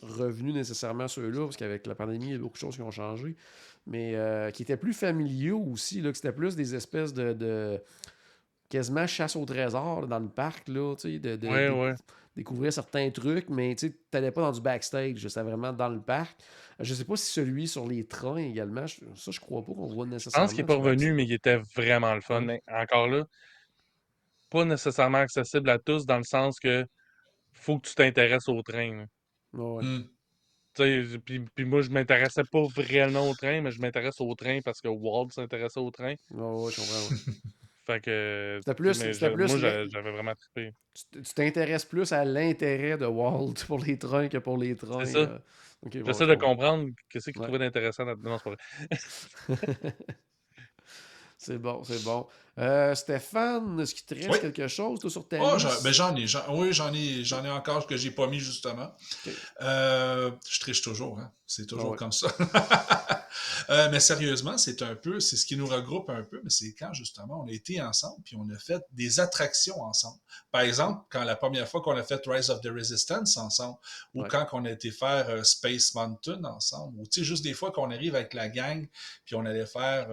revenus 0.02 0.54
nécessairement 0.54 1.08
ceux-là, 1.08 1.44
parce 1.46 1.58
qu'avec 1.58 1.86
la 1.86 1.96
pandémie, 1.96 2.28
il 2.28 2.32
y 2.32 2.36
a 2.36 2.38
beaucoup 2.38 2.54
de 2.54 2.60
choses 2.60 2.76
qui 2.76 2.82
ont 2.82 2.92
changé, 2.92 3.36
mais 3.88 4.16
euh, 4.16 4.52
qui 4.52 4.64
étaient 4.64 4.78
plus 4.78 4.94
familiaux 4.94 5.62
aussi, 5.72 6.02
là, 6.02 6.12
que 6.12 6.18
c'était 6.18 6.32
plus 6.32 6.56
des 6.56 6.76
espèces 6.76 7.14
de, 7.14 7.34
de- 7.34 7.82
quasiment 8.70 9.08
chasse 9.08 9.36
au 9.36 9.46
trésor 9.46 10.02
là, 10.02 10.08
dans 10.08 10.20
le 10.20 10.30
parc, 10.30 10.68
là, 10.68 10.96
tu 10.96 11.02
sais, 11.14 11.20
de, 11.20 11.36
de- 11.36 11.48
Ouais, 11.48 11.68
de- 11.68 11.74
ouais. 11.74 11.96
découvrir 12.36 12.74
certains 12.74 13.10
trucs, 13.12 13.50
mais 13.50 13.76
tu 13.76 13.94
n'allais 14.14 14.32
pas 14.32 14.42
dans 14.42 14.52
du 14.52 14.62
backstage, 14.62 15.26
c'était 15.28 15.42
vraiment 15.44 15.72
dans 15.72 15.90
le 15.90 16.02
parc. 16.02 16.38
Je 16.80 16.94
sais 16.94 17.06
pas 17.06 17.16
si 17.16 17.32
celui 17.32 17.68
sur 17.68 17.88
les 17.88 18.06
trains 18.06 18.38
également, 18.38 18.86
je- 18.88 19.00
ça, 19.16 19.32
je 19.32 19.40
crois 19.40 19.62
pas 19.66 19.74
qu'on 19.74 19.88
voit 19.88 20.06
Je 20.06 20.12
nécessairement. 20.12 20.46
pense 20.48 20.54
qu'il 20.54 20.64
n'est 20.64 20.68
pas 20.68 20.76
revenu, 20.76 21.14
mais 21.14 21.24
il 21.24 21.34
était 21.34 21.58
vraiment 21.76 22.14
le 22.14 22.22
fun. 22.22 22.42
Mais 22.42 22.62
encore 22.68 23.08
là, 23.08 23.26
pas 24.50 24.66
nécessairement 24.66 25.20
accessible 25.20 25.70
à 25.70 25.80
tous 25.80 26.06
dans 26.06 26.18
le 26.18 26.24
sens 26.24 26.60
que 26.60 26.86
faut 27.54 27.80
que 27.80 27.88
tu 27.88 27.96
t'intéresses 27.96 28.50
au 28.50 28.62
train. 28.62 29.06
Ouais, 29.54 29.64
ouais. 29.64 29.84
Tu 30.76 30.84
sais, 30.84 31.20
Puis, 31.20 31.40
puis 31.56 31.64
moi, 31.66 31.82
je 31.82 31.90
m'intéressais 31.90 32.44
pas 32.52 32.64
vraiment 32.76 33.30
au 33.30 33.34
train, 33.34 33.62
mais 33.62 33.72
je 33.72 33.80
m'intéresse 33.80 34.20
au 34.20 34.34
train 34.36 34.60
parce 34.64 34.82
que 34.82 34.90
Walt 34.90 35.30
s'intéressait 35.32 35.80
au 35.80 35.90
train. 35.90 36.16
Ouais, 36.32 36.42
ouais, 36.42 36.72
je 36.72 36.76
comprends. 36.82 37.16
Fait 37.86 38.02
que. 38.02 38.60
C'était 38.62 38.74
plus- 38.76 38.94
c'était 38.96 39.30
plus 39.32 39.48
moi, 39.48 39.60
j'avais 39.88 40.12
vraiment 40.12 40.34
trippé. 40.36 40.74
tu 41.12 41.22
t'intéresses 41.36 41.86
plus 41.86 42.12
à 42.14 42.26
l'intérêt 42.26 42.98
de 42.98 43.06
Walt 43.06 43.54
pour 43.68 43.80
les 43.80 43.98
trains 43.98 44.28
que 44.28 44.38
pour 44.40 44.58
les 44.58 44.76
trains. 44.76 45.06
ça. 45.06 45.18
euh. 45.20 45.40
J'essaie 45.92 46.26
je 46.26 46.30
de 46.32 46.36
comprendre 46.36 46.90
qu'est-ce 47.10 47.30
qu'il 47.30 47.40
Ouais. 47.42 47.48
trouvait 47.48 47.60
d'intéressant. 47.60 48.06
dans- 48.06 48.16
Non, 48.18 48.38
c'est 48.38 48.44
pas 48.44 48.50
vrai. 48.50 48.58
C'est 51.38 51.58
bon, 51.60 51.84
c'est 51.84 52.04
bon. 52.04 52.26
Euh, 52.58 52.96
Stéphane, 52.96 53.78
est-ce 53.82 53.94
qu'il 53.94 54.06
te 54.06 54.16
reste 54.16 54.30
Oui. 54.30 54.40
quelque 54.40 54.68
chose 54.70 54.98
toi, 55.00 55.10
sur 55.10 55.28
ta 55.28 55.38
Oh, 55.42 55.56
liste? 55.58 55.84
ben 55.84 55.92
j'en 55.92 56.16
ai, 56.16 56.26
oui, 56.52 56.72
j'en 56.72 56.94
ai, 56.94 57.24
j'en 57.26 57.44
ai 57.44 57.50
encore 57.50 57.86
que 57.86 57.98
j'ai 57.98 58.12
pas 58.12 58.28
mis 58.28 58.40
justement. 58.40 58.94
Euh, 59.62 60.32
je 60.50 60.60
triche 60.62 60.82
toujours, 60.82 61.20
hein. 61.20 61.32
C'est 61.46 61.66
toujours 61.66 61.94
Ah 61.94 61.98
comme 61.98 62.12
ça. 62.14 62.28
Euh, 63.70 63.90
mais 63.92 64.00
sérieusement, 64.00 64.58
c'est 64.58 64.82
un 64.82 64.96
peu, 64.96 65.20
c'est 65.20 65.36
ce 65.38 65.46
qui 65.46 65.58
nous 65.58 65.66
regroupe 65.68 66.10
un 66.10 66.24
peu, 66.24 66.40
mais 66.44 66.50
c'est 66.50 66.74
quand 66.74 66.94
justement 66.94 67.42
on 67.44 67.48
a 67.48 67.52
été 67.52 67.82
ensemble 67.82 68.22
puis 68.24 68.36
on 68.38 68.48
a 68.54 68.58
fait 68.60 68.82
des 68.92 69.20
attractions 69.20 69.82
ensemble. 69.82 70.20
Par 70.52 70.62
exemple, 70.62 71.04
quand 71.10 71.24
la 71.24 71.36
première 71.36 71.68
fois 71.68 71.82
qu'on 71.82 71.98
a 71.98 72.04
fait 72.04 72.22
Rise 72.28 72.50
of 72.50 72.62
the 72.62 72.68
Resistance 72.68 73.36
ensemble, 73.38 73.78
ou 74.14 74.22
Ouais. 74.22 74.28
quand 74.30 74.48
on 74.54 74.64
a 74.66 74.72
été 74.72 74.92
faire 74.92 75.30
euh, 75.30 75.44
Space 75.44 75.94
Mountain 75.96 76.44
ensemble, 76.46 76.98
ou 77.00 77.04
tu 77.08 77.22
sais 77.22 77.26
juste 77.26 77.44
des 77.44 77.54
fois 77.54 77.72
qu'on 77.72 77.92
arrive 77.92 78.16
avec 78.16 78.34
la 78.34 78.48
gang 78.50 78.88
puis 79.26 79.36
on 79.36 79.46
allait 79.46 79.66
faire 79.66 80.08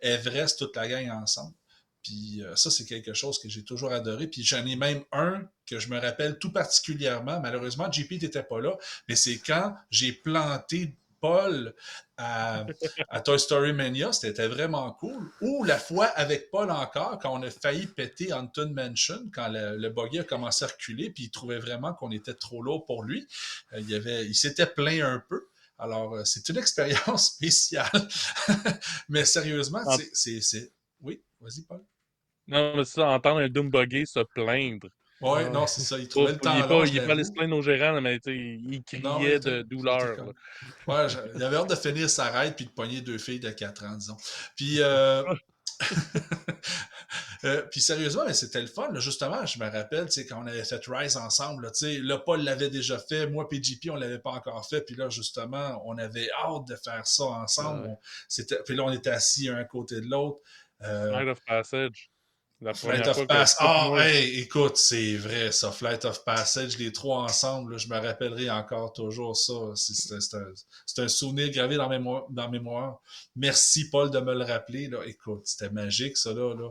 Everest 0.00 0.58
toute 0.58 0.76
la 0.76 0.86
gang 0.88 1.10
ensemble. 1.10 1.54
Puis 2.02 2.42
euh, 2.42 2.56
ça, 2.56 2.70
c'est 2.70 2.84
quelque 2.86 3.12
chose 3.14 3.38
que 3.38 3.48
j'ai 3.48 3.64
toujours 3.64 3.92
adoré. 3.92 4.26
Puis 4.26 4.42
j'en 4.42 4.64
ai 4.66 4.76
même 4.76 5.02
un 5.12 5.42
que 5.66 5.78
je 5.78 5.88
me 5.88 5.98
rappelle 5.98 6.38
tout 6.38 6.52
particulièrement. 6.52 7.40
Malheureusement, 7.40 7.90
JP 7.90 8.12
n'était 8.22 8.42
pas 8.42 8.60
là, 8.60 8.76
mais 9.08 9.16
c'est 9.16 9.38
quand 9.38 9.74
j'ai 9.90 10.12
planté 10.12 10.96
Paul 11.20 11.74
à, 12.16 12.64
à 13.10 13.20
Toy 13.20 13.38
Story 13.38 13.74
Mania, 13.74 14.10
c'était 14.10 14.48
vraiment 14.48 14.90
cool. 14.92 15.30
Ou 15.42 15.64
la 15.64 15.78
fois 15.78 16.06
avec 16.06 16.50
Paul 16.50 16.70
encore, 16.70 17.18
quand 17.18 17.38
on 17.38 17.42
a 17.42 17.50
failli 17.50 17.86
péter 17.86 18.32
Anton 18.32 18.72
Mansion, 18.74 19.28
quand 19.34 19.48
le, 19.48 19.76
le 19.76 19.90
buggy 19.90 20.20
a 20.20 20.24
commencé 20.24 20.64
à 20.64 20.68
reculer, 20.68 21.10
puis 21.10 21.24
il 21.24 21.30
trouvait 21.30 21.58
vraiment 21.58 21.92
qu'on 21.92 22.10
était 22.10 22.32
trop 22.32 22.62
lourd 22.62 22.86
pour 22.86 23.02
lui. 23.04 23.26
Euh, 23.74 23.80
il, 23.80 23.94
avait, 23.94 24.24
il 24.26 24.34
s'était 24.34 24.64
plaint 24.66 25.02
un 25.02 25.22
peu. 25.28 25.46
Alors, 25.78 26.14
euh, 26.14 26.24
c'est 26.24 26.48
une 26.48 26.56
expérience 26.58 27.34
spéciale. 27.34 27.90
mais 29.10 29.26
sérieusement, 29.26 29.82
En- 29.86 29.98
c'est- 30.14 30.40
c'est. 30.40 30.72
Oui, 31.02 31.22
vas-y, 31.40 31.62
Paul. 31.62 31.82
Non, 32.50 32.76
mais 32.76 32.84
ça, 32.84 33.08
entendre 33.08 33.40
un 33.40 33.48
Doom 33.48 33.70
Buggy 33.70 34.06
se 34.06 34.20
plaindre. 34.34 34.88
Ouais. 35.20 35.50
non, 35.50 35.66
c'est 35.66 35.82
ça. 35.82 35.98
Il 35.98 36.08
trouvait 36.08 36.30
il 36.30 36.34
le 36.34 36.38
temps 36.40 36.54
n'est 36.54 36.66
pas, 36.66 36.84
il 36.86 36.96
est 36.96 37.00
pas 37.00 37.12
allé 37.12 37.16
l'avoue. 37.16 37.24
se 37.24 37.32
plaindre 37.32 37.56
au 37.56 37.62
gérant, 37.62 38.00
mais 38.00 38.16
il 38.26 38.82
Non, 39.02 39.16
criait 39.18 39.34
mais 39.34 39.38
de 39.38 39.62
douleur. 39.62 40.16
Ouais, 40.86 41.06
il 41.36 41.42
avait 41.42 41.56
hâte 41.56 41.68
de 41.70 41.74
finir 41.74 42.08
sa 42.08 42.30
raide 42.30 42.56
puis 42.56 42.64
de 42.64 42.70
pogner 42.70 43.02
deux 43.02 43.18
filles 43.18 43.40
de 43.40 43.50
4 43.50 43.84
ans, 43.84 43.96
disons. 43.96 44.16
Puis, 44.56 44.76
euh, 44.80 45.22
euh, 47.44 47.62
puis 47.70 47.80
sérieusement, 47.80 48.24
mais 48.26 48.34
c'était 48.34 48.60
le 48.60 48.66
fun. 48.66 48.90
là. 48.92 49.00
Justement, 49.00 49.44
je 49.46 49.58
me 49.58 49.70
rappelle, 49.70 50.06
quand 50.28 50.42
on 50.42 50.46
avait 50.46 50.64
fait 50.64 50.82
Rise 50.86 51.16
ensemble, 51.16 51.70
là, 52.02 52.18
Paul 52.18 52.42
l'avait 52.42 52.70
déjà 52.70 52.98
fait, 52.98 53.26
moi, 53.26 53.48
PGP, 53.48 53.90
on 53.90 53.96
l'avait 53.96 54.18
pas 54.18 54.30
encore 54.30 54.66
fait. 54.68 54.82
Puis 54.82 54.94
là, 54.94 55.08
justement, 55.08 55.82
on 55.86 55.96
avait 55.98 56.28
hâte 56.42 56.66
de 56.68 56.76
faire 56.76 57.06
ça 57.06 57.24
ensemble. 57.24 57.82
Ouais. 57.82 57.88
On- 57.92 57.98
c'était, 58.28 58.62
puis 58.64 58.74
là, 58.74 58.84
on 58.84 58.92
était 58.92 59.10
assis 59.10 59.48
un 59.48 59.64
côté 59.64 60.00
de 60.00 60.06
l'autre. 60.06 60.38
Euh, 60.82 61.30
of 61.30 61.38
Passage. 61.46 62.09
La 62.62 62.74
Flight 62.74 63.02
première 63.02 63.18
of 63.18 63.26
Passage. 63.26 63.56
Ah, 63.60 63.86
moi- 63.88 64.04
hey, 64.06 64.38
écoute, 64.40 64.76
c'est 64.76 65.16
vrai, 65.16 65.50
ça. 65.50 65.72
Flight 65.72 66.04
of 66.04 66.22
Passage, 66.24 66.76
les 66.78 66.92
trois 66.92 67.22
ensemble, 67.22 67.72
là, 67.72 67.78
je 67.78 67.88
me 67.88 67.96
rappellerai 67.98 68.50
encore 68.50 68.92
toujours 68.92 69.34
ça. 69.36 69.54
C'est 69.76 70.14
un, 70.36 70.44
c'est 70.86 71.02
un 71.02 71.08
souvenir 71.08 71.50
gravé 71.50 71.76
dans, 71.76 71.88
mémoire, 71.88 72.26
dans 72.28 72.42
la 72.42 72.48
mémoire. 72.50 73.00
Merci, 73.34 73.88
Paul, 73.88 74.10
de 74.10 74.20
me 74.20 74.34
le 74.34 74.44
rappeler. 74.44 74.88
Là. 74.88 74.98
Écoute, 75.06 75.42
c'était 75.46 75.70
magique, 75.70 76.18
ça, 76.18 76.34
là. 76.34 76.54
là. 76.54 76.68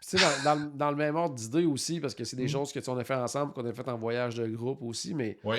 Puis, 0.00 0.10
tu 0.10 0.18
sais, 0.18 0.42
dans, 0.42 0.54
dans 0.56 0.64
le- 0.64 0.70
dans 0.76 0.90
le 0.90 0.96
même 0.96 1.14
ordre 1.14 1.36
d'idée 1.36 1.64
aussi, 1.66 2.00
parce 2.00 2.14
que 2.14 2.24
c'est 2.24 2.36
des 2.36 2.44
Mm. 2.46 2.48
choses 2.48 2.72
que 2.72 2.80
on 2.90 2.98
a 2.98 3.04
fait 3.04 3.14
ensemble, 3.14 3.52
qu'on 3.52 3.64
a 3.66 3.72
fait 3.72 3.88
en 3.88 3.98
voyage 3.98 4.34
de 4.34 4.46
groupe 4.48 4.82
aussi, 4.82 5.14
mais 5.14 5.38
Oui. 5.44 5.58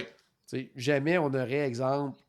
tu 0.49 0.57
sais, 0.57 0.72
jamais 0.76 1.17
on 1.17 1.28
aurait, 1.28 1.59
exemple, 1.65 2.19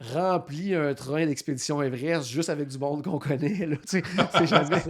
rempli 0.00 0.74
un 0.74 0.92
train 0.94 1.24
d'expédition 1.26 1.80
Everest 1.82 2.28
juste 2.28 2.50
avec 2.50 2.68
du 2.68 2.78
monde 2.78 3.02
qu'on 3.02 3.18
connaît. 3.18 3.66
Là, 3.66 3.76
tu 3.76 3.82
sais. 3.86 4.02
C'est 4.38 4.46
jamais 4.46 4.82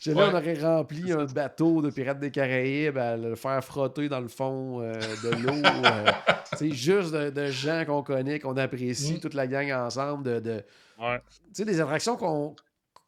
jamais 0.00 0.20
Ouais. 0.22 0.28
on 0.32 0.34
aurait 0.36 0.54
rempli 0.60 1.12
un 1.12 1.24
bateau 1.24 1.82
de 1.82 1.90
Pirates 1.90 2.20
des 2.20 2.30
Caraïbes 2.30 2.98
à 2.98 3.16
le 3.16 3.34
faire 3.34 3.62
frotter 3.64 4.08
dans 4.08 4.20
le 4.20 4.28
fond 4.28 4.80
euh, 4.80 4.92
de 5.24 5.30
l'eau. 5.42 5.52
euh, 5.54 6.10
tu 6.52 6.56
sais, 6.58 6.70
juste 6.70 7.12
de, 7.12 7.30
de 7.30 7.46
gens 7.46 7.84
qu'on 7.86 8.02
connaît, 8.02 8.38
qu'on 8.38 8.56
apprécie, 8.56 9.14
Mm. 9.14 9.20
toute 9.20 9.34
la 9.34 9.46
gang 9.46 9.70
ensemble, 9.72 10.40
de, 10.42 10.62
Ouais. 11.00 11.20
des 11.56 11.80
attractions 11.80 12.16
qu'on 12.16 12.54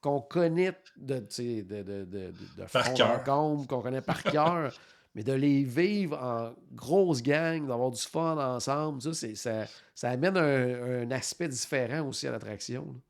qu'on 0.01 0.21
connaît 0.23 0.73
de, 0.97 1.17
de, 1.19 1.63
de, 1.63 1.83
de, 1.83 2.05
de, 2.07 2.33
Par 2.73 2.85
fond 2.87 2.95
cœur. 2.95 3.23
qu'on 3.25 3.67
connaît 3.83 4.01
par 4.01 4.23
cœur, 4.23 4.73
mais 5.15 5.23
de 5.25 5.33
les 5.33 5.65
vivre 5.65 6.17
en 6.19 6.55
grosse 6.73 7.23
gang, 7.23 7.67
d'avoir 7.67 7.91
du 7.91 8.01
fun 8.01 8.37
ensemble, 8.39 9.03
ça, 9.03 9.13
c'est- 9.13 9.35
ça, 9.35 9.67
ça 9.95 10.11
amène 10.11 10.37
un, 10.37 11.03
un 11.03 11.11
aspect 11.11 11.49
différent 11.49 12.07
aussi 12.07 12.27
à 12.27 12.31
l'attraction. 12.33 12.87
là. 12.93 13.01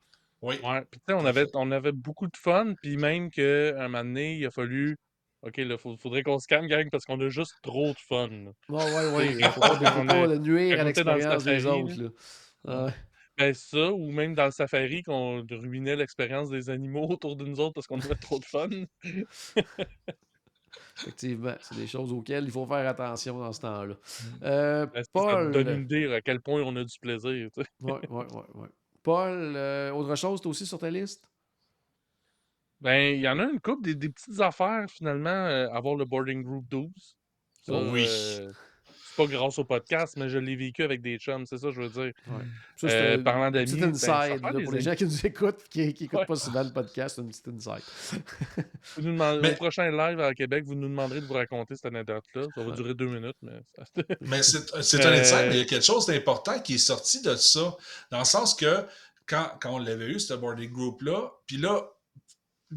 Oui. 0.43 0.55
Ouais. 0.65 0.81
Puis, 0.91 1.01
tu 1.07 1.13
sais, 1.13 1.21
on 1.21 1.27
avait, 1.27 1.47
on 1.55 1.71
avait 1.71 1.93
beaucoup 1.93 2.27
de 2.27 2.37
fun, 2.37 2.73
puis 2.83 2.97
même 2.97 3.29
qu'à 3.31 3.79
un 3.79 3.89
moment 3.89 4.05
donné, 4.05 4.37
il 4.37 4.47
a 4.47 4.51
fallu. 4.51 4.97
OK, 5.43 5.57
là, 5.59 5.77
faut- 5.79 5.97
faudrait 5.99 6.23
qu'on 6.23 6.39
se 6.39 6.47
calme, 6.47 6.67
gang, 6.67 6.89
parce 6.91 7.05
qu'on 7.05 7.21
a 7.21 7.29
juste 7.29 7.55
trop 7.63 7.89
de 7.93 7.99
fun. 8.09 8.29
Faut 8.67 8.75
pas, 9.61 9.75
faut 9.75 10.01
on 10.01 10.07
pas 10.07 10.15
est- 10.17 10.27
le 10.29 10.39
nuire 10.39 10.81
à 10.81 10.85
l'expérience 10.85 11.45
des 11.45 11.67
autres. 11.67 11.95
Là. 12.65 12.87
Ouais. 12.87 12.93
Ben, 13.39 13.55
ça, 13.55 13.91
ou 13.93 14.11
même 14.13 14.35
dans 14.35 14.45
le 14.47 14.51
safari, 14.51 15.03
qu'on 15.03 15.47
ruinait 15.51 15.97
l'expérience 15.97 16.51
des 16.51 16.69
animaux 16.69 17.07
autour 17.19 17.37
de 17.37 17.45
nous 17.47 17.59
autres 17.61 17.73
parce 17.75 17.87
qu'on 17.87 18.01
avait 18.01 18.15
trop 18.17 18.39
de 18.39 18.45
fun. 18.45 18.69
Effectivement, 20.97 21.55
c'est 21.61 21.77
des 21.77 21.87
choses 21.87 22.13
auxquelles 22.13 22.45
il 22.45 22.51
faut 22.51 22.67
faire 22.67 22.89
attention 22.89 23.39
dans 23.39 23.53
ce 23.53 23.61
temps-là. 23.61 23.95
Euh, 24.43 24.87
Ben, 24.87 25.03
ça, 25.03 25.09
ça 25.15 25.21
Paul. 25.23 25.53
te 25.53 25.59
donne 25.59 25.69
une 25.79 25.85
idée 25.85 26.13
à 26.13 26.21
quel 26.21 26.41
point 26.41 26.63
on 26.63 26.75
a 26.77 26.85
du 26.85 26.99
plaisir. 27.01 27.49
tu 27.55 27.63
sais. 27.63 27.69
Ouais, 27.81 27.93
ouais, 28.09 28.27
ouais, 28.33 28.45
ouais. 28.55 28.69
Paul, 29.03 29.55
euh, 29.57 29.91
autre 29.93 30.15
chose, 30.15 30.41
toi 30.41 30.51
aussi 30.51 30.67
sur 30.67 30.79
ta 30.79 30.91
liste? 30.91 31.25
Ben, 32.81 33.15
il 33.15 33.21
y 33.21 33.29
en 33.29 33.39
a 33.39 33.45
une 33.45 33.61
couple, 33.61 33.83
des, 33.83 33.95
des 33.95 34.09
petites 34.09 34.41
affaires, 34.41 34.87
finalement, 34.91 35.29
euh, 35.29 35.69
avoir 35.71 35.97
le 35.97 36.05
boarding 36.07 36.43
group 36.43 36.67
12. 36.69 37.17
Ça, 37.63 37.73
Oui. 37.75 38.05
euh, 38.09 38.53
pas 39.27 39.27
grâce 39.33 39.59
au 39.59 39.65
podcast, 39.65 40.15
mais 40.17 40.29
je 40.29 40.39
l'ai 40.39 40.57
vécu 40.57 40.83
avec 40.83 41.03
des 41.03 41.19
chums, 41.19 41.45
c'est 41.47 41.59
ça 41.59 41.69
que 41.69 41.73
je 41.75 41.81
veux 41.83 41.89
dire. 41.89 42.13
Ouais. 42.29 42.45
Ça, 42.77 42.87
Euh, 42.87 43.17
c'est 43.17 43.23
parlant 43.25 43.51
d'amis, 43.51 43.73
ben, 43.73 43.95
ça 43.95 44.21
inside 44.21 44.33
fait 44.39 44.43
là, 44.43 44.53
des 44.53 44.63
pour 44.65 44.73
les 44.73 44.81
gens 44.81 44.95
qui 44.95 45.05
nous 45.05 45.27
écoutent 45.27 45.65
qui 45.69 45.81
n'écoutent 45.87 46.13
Ouais. 46.21 46.27
pas 46.27 46.37
souvent 46.37 46.63
le 46.63 46.73
podcast, 46.73 47.17
c'est 47.17 47.23
une 47.23 47.29
petite 47.29 47.49
inside. 47.49 47.85
Vous 48.97 49.03
nous 49.03 49.13
demandez- 49.13 49.41
Mais- 49.43 49.53
Au 49.53 49.57
prochain 49.57 49.91
live 49.91 50.21
à 50.21 50.35
Québec, 50.35 50.65
vous 50.65 50.75
nous 50.75 50.89
demanderez 50.89 51.21
de 51.21 51.27
vous 51.27 51.35
raconter 51.35 51.77
cette 51.77 51.87
anecdote-là. 51.87 52.47
Ça 52.55 52.63
va 52.63 52.69
Ouais. 52.71 52.77
durer 52.77 52.95
deux 52.95 53.09
minutes, 53.09 53.37
mais 53.43 53.61
Mais 54.23 54.43
c'est 54.43 54.83
c'est 54.83 55.05
un 55.05 55.11
Euh, 55.13 55.21
insight, 55.21 55.47
mais 55.49 55.55
il 55.55 55.59
y 55.59 55.63
a 55.63 55.65
quelque 55.67 55.85
chose 55.85 56.07
d'important 56.07 56.61
qui 56.61 56.75
est 56.75 56.79
sorti 56.79 57.23
de 57.23 57.35
ça. 57.37 57.77
Dans 58.11 58.19
le 58.21 58.25
sens 58.25 58.55
que 58.55 58.85
quand, 59.27 59.51
quand 59.61 59.75
on 59.75 59.79
l'avait 59.79 60.09
eu, 60.09 60.19
ce 60.21 60.35
boarding 60.35 60.71
group-là, 60.73 61.31
puis 61.47 61.57
là, 61.59 61.83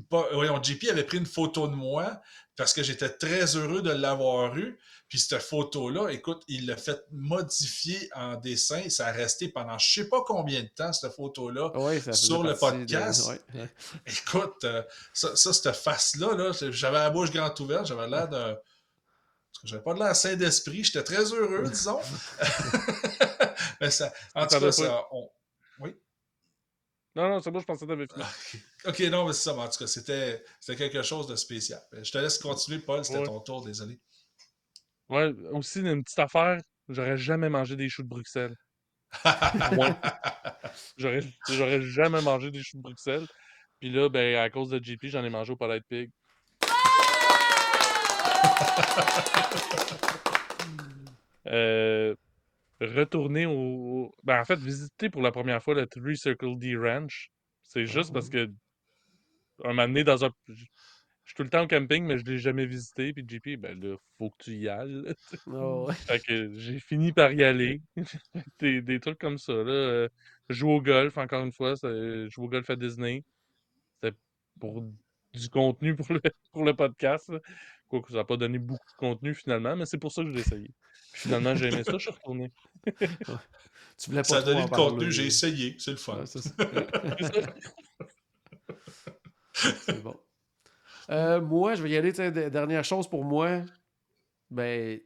pas, 0.09 0.27
voyons, 0.33 0.61
JP 0.61 0.89
avait 0.89 1.03
pris 1.03 1.17
une 1.19 1.25
photo 1.25 1.67
de 1.67 1.75
moi 1.75 2.21
parce 2.55 2.73
que 2.73 2.83
j'étais 2.83 3.09
très 3.09 3.55
heureux 3.55 3.81
de 3.81 3.91
l'avoir 3.91 4.55
eu. 4.57 4.77
Puis 5.13 5.19
cette 5.19 5.43
photo-là, 5.43 6.09
écoute, 6.09 6.41
il 6.47 6.65
l'a 6.65 6.75
fait 6.75 7.05
modifier 7.11 8.09
en 8.15 8.35
dessin. 8.35 8.89
Ça 8.89 9.05
a 9.05 9.11
resté 9.11 9.47
pendant 9.47 9.77
je 9.77 9.93
sais 10.01 10.09
pas 10.09 10.23
combien 10.25 10.63
de 10.63 10.67
temps, 10.69 10.91
cette 10.91 11.13
photo-là. 11.13 11.67
Ouais, 11.77 12.01
Sur 12.13 12.41
le 12.41 12.53
de- 12.53 12.57
podcast. 12.57 13.27
ouais. 13.27 13.39
Écoute, 14.07 14.63
euh, 14.63 14.81
ça, 15.13 15.35
ça, 15.35 15.53
cette 15.53 15.75
face-là, 15.75 16.33
là, 16.35 16.51
j'avais 16.71 16.97
la 16.97 17.11
bouche 17.11 17.29
grande 17.31 17.53
ouverte, 17.59 17.85
j'avais 17.85 18.07
l'air 18.07 18.27
de. 18.27 18.55
J'avais 19.63 19.83
pas 19.83 19.93
de 19.93 19.99
l'air 19.99 20.15
sain 20.15 20.35
d'esprit, 20.35 20.83
j'étais 20.83 21.03
très 21.03 21.25
heureux, 21.31 21.61
disons. 21.69 21.99
Mais 23.79 23.91
ça, 23.91 24.11
en 24.33 24.47
tout 24.47 24.59
cas, 24.59 24.71
ça, 24.71 25.05
on- 25.11 25.29
Non, 27.15 27.29
non, 27.29 27.39
c'est 27.39 27.51
bon, 27.51 27.59
je 27.59 27.65
pensais 27.65 27.85
que 27.85 27.91
t'avais 27.91 28.07
fini. 28.07 28.63
Ok, 28.85 28.99
non, 29.11 29.27
mais 29.27 29.33
c'est 29.33 29.43
ça, 29.43 29.53
mais 29.53 29.61
en 29.61 29.69
tout 29.69 29.77
cas, 29.77 29.85
c'était 29.85 30.43
c'était 30.59 30.89
quelque 30.89 31.03
chose 31.03 31.27
de 31.27 31.35
spécial. 31.35 31.79
Je 32.01 32.11
te 32.11 32.17
laisse 32.17 32.39
continuer, 32.39 32.79
Paul, 32.79 33.05
c'était 33.05 33.19
Ouais. 33.19 33.25
ton 33.25 33.39
tour, 33.41 33.63
désolé. 33.63 33.99
Ouais, 35.09 35.31
aussi, 35.51 35.81
une 35.81 36.03
petite 36.03 36.19
affaire, 36.19 36.59
j'aurais 36.89 37.17
jamais 37.17 37.49
mangé 37.49 37.75
des 37.75 37.89
choux 37.89 38.03
de 38.03 38.07
Bruxelles. 38.07 38.55
Ouais. 39.77 39.93
J'aurais 40.97 41.19
j'aurais 41.49 41.81
jamais 41.81 42.21
mangé 42.21 42.49
des 42.49 42.63
choux 42.63 42.77
de 42.77 42.81
Bruxelles. 42.81 43.27
Puis 43.79 43.91
là, 43.91 44.09
ben, 44.09 44.37
à 44.37 44.49
cause 44.49 44.69
de 44.69 44.83
JP, 44.83 45.05
j'en 45.05 45.23
ai 45.23 45.29
mangé 45.29 45.53
au 45.53 45.55
Polite 45.55 45.85
Pig. 45.87 46.09
Euh, 51.45 52.15
retourner 52.79 53.45
au, 53.45 54.15
Ben, 54.23 54.39
en 54.39 54.45
fait, 54.45 54.57
visiter 54.57 55.09
pour 55.09 55.21
la 55.21 55.31
première 55.31 55.61
fois 55.61 55.73
le 55.73 55.85
Three 55.85 56.17
Circle 56.17 56.57
D 56.57 56.77
Ranch. 56.77 57.29
C'est 57.63 57.85
juste 57.85 58.13
parce 58.13 58.29
que 58.29 58.49
un 59.63 59.69
moment 59.69 59.87
donné, 59.87 60.03
dans 60.03 60.25
un. 60.25 60.31
Je 61.25 61.29
suis 61.29 61.35
tout 61.35 61.43
le 61.43 61.49
temps 61.49 61.63
au 61.63 61.67
camping, 61.67 62.03
mais 62.05 62.17
je 62.17 62.25
l'ai 62.25 62.37
jamais 62.37 62.65
visité. 62.65 63.13
Puis 63.13 63.25
JP, 63.27 63.57
ben 63.59 63.79
là, 63.81 63.95
faut 64.17 64.29
que 64.31 64.43
tu 64.43 64.55
y 64.55 64.67
ailles. 64.67 65.03
ouais. 65.47 65.93
Fait 65.93 66.19
que 66.19 66.53
j'ai 66.57 66.79
fini 66.79 67.13
par 67.13 67.31
y 67.31 67.43
aller. 67.43 67.81
des, 68.59 68.81
des 68.81 68.99
trucs 68.99 69.19
comme 69.19 69.37
ça. 69.37 69.53
Là. 69.53 69.71
Euh, 69.71 70.09
jouer 70.49 70.73
au 70.73 70.81
golf, 70.81 71.17
encore 71.17 71.43
une 71.45 71.53
fois. 71.53 71.75
c'est- 71.77 72.29
Jouer 72.29 72.45
au 72.45 72.49
golf 72.49 72.69
à 72.69 72.75
Disney. 72.75 73.23
C'était 74.01 74.15
pour 74.59 74.83
du 75.33 75.49
contenu 75.49 75.95
pour 75.95 76.11
le, 76.13 76.21
pour 76.51 76.65
le 76.65 76.73
podcast. 76.75 77.29
là. 77.29 77.39
Quoique 77.87 78.09
ça 78.11 78.17
n'a 78.17 78.23
pas 78.25 78.37
donné 78.37 78.57
beaucoup 78.59 78.85
de 78.91 78.97
contenu 78.97 79.33
finalement, 79.35 79.75
mais 79.75 79.85
c'est 79.85 79.97
pour 79.99 80.11
ça 80.11 80.23
que 80.23 80.29
je 80.29 80.33
l'ai 80.33 80.41
essayé. 80.41 80.71
Puis 81.13 81.21
finalement, 81.21 81.55
j'ai 81.55 81.67
aimé 81.67 81.83
ça, 81.83 81.93
je 81.93 81.97
suis 81.99 82.11
retourné. 82.11 82.51
Tu 82.85 84.09
voulais 84.09 84.21
pas 84.21 84.23
Ça 84.23 84.37
a 84.37 84.41
donné 84.41 84.63
le 84.63 84.67
contenu, 84.67 85.11
j'ai 85.11 85.27
essayé, 85.27 85.75
c'est 85.77 85.91
le 85.91 85.97
fun. 85.97 86.17
Ouais. 86.17 86.25
C'est 89.53 90.01
bon. 90.03 90.15
Euh, 91.09 91.41
moi, 91.41 91.75
je 91.75 91.83
vais 91.83 91.89
y 91.91 91.97
aller. 91.97 92.11
Dernière 92.11 92.83
chose 92.83 93.07
pour 93.09 93.23
moi, 93.23 93.61
ben, 94.49 94.99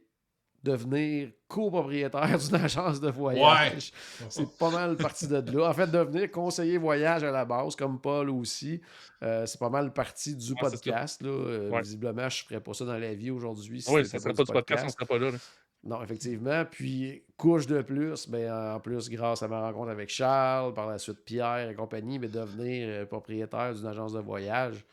devenir 0.62 1.30
copropriétaire 1.46 2.38
d'une 2.38 2.56
agence 2.56 3.00
de 3.00 3.10
voyage. 3.10 3.92
C'est 4.28 4.58
pas 4.58 4.70
mal 4.70 4.96
parti 4.96 5.26
de 5.28 5.36
là. 5.56 5.68
En 5.70 5.72
fait, 5.72 5.86
devenir 5.90 6.30
conseiller 6.30 6.78
voyage 6.78 7.24
à 7.24 7.30
la 7.30 7.44
base, 7.44 7.74
comme 7.76 8.00
Paul 8.00 8.28
aussi, 8.30 8.80
euh, 9.22 9.46
c'est 9.46 9.58
pas 9.58 9.70
mal 9.70 9.92
parti 9.92 10.34
du 10.36 10.52
Ouais, 10.52 10.58
podcast. 10.60 11.22
Là. 11.22 11.30
Euh, 11.30 11.70
Ouais. 11.70 11.80
Visiblement, 11.82 12.28
je 12.28 12.42
ne 12.42 12.48
ferais 12.48 12.60
pas 12.60 12.74
ça 12.74 12.84
dans 12.84 12.98
la 12.98 13.14
vie 13.14 13.30
aujourd'hui. 13.30 13.82
si 13.82 13.90
Oui, 13.90 14.04
ça 14.04 14.18
serait 14.18 14.34
pas 14.34 14.44
du 14.44 14.52
podcast, 14.52 14.84
on 14.86 14.88
serait 14.90 15.06
pas 15.06 15.18
là. 15.18 15.30
là. 15.30 15.38
Non, 15.84 16.02
effectivement. 16.02 16.64
Puis, 16.64 17.22
couche 17.36 17.66
de 17.68 17.80
plus, 17.82 18.28
ben, 18.28 18.52
en 18.74 18.80
plus, 18.80 19.08
grâce 19.08 19.44
à 19.44 19.48
ma 19.48 19.60
rencontre 19.60 19.90
avec 19.90 20.08
Charles, 20.10 20.74
par 20.74 20.88
la 20.88 20.98
suite 20.98 21.24
Pierre 21.24 21.70
et 21.70 21.74
compagnie, 21.74 22.18
mais 22.18 22.26
devenir 22.28 22.88
euh, 22.90 23.06
propriétaire 23.06 23.72
d'une 23.74 23.86
agence 23.86 24.12
de 24.12 24.18
voyage. 24.18 24.84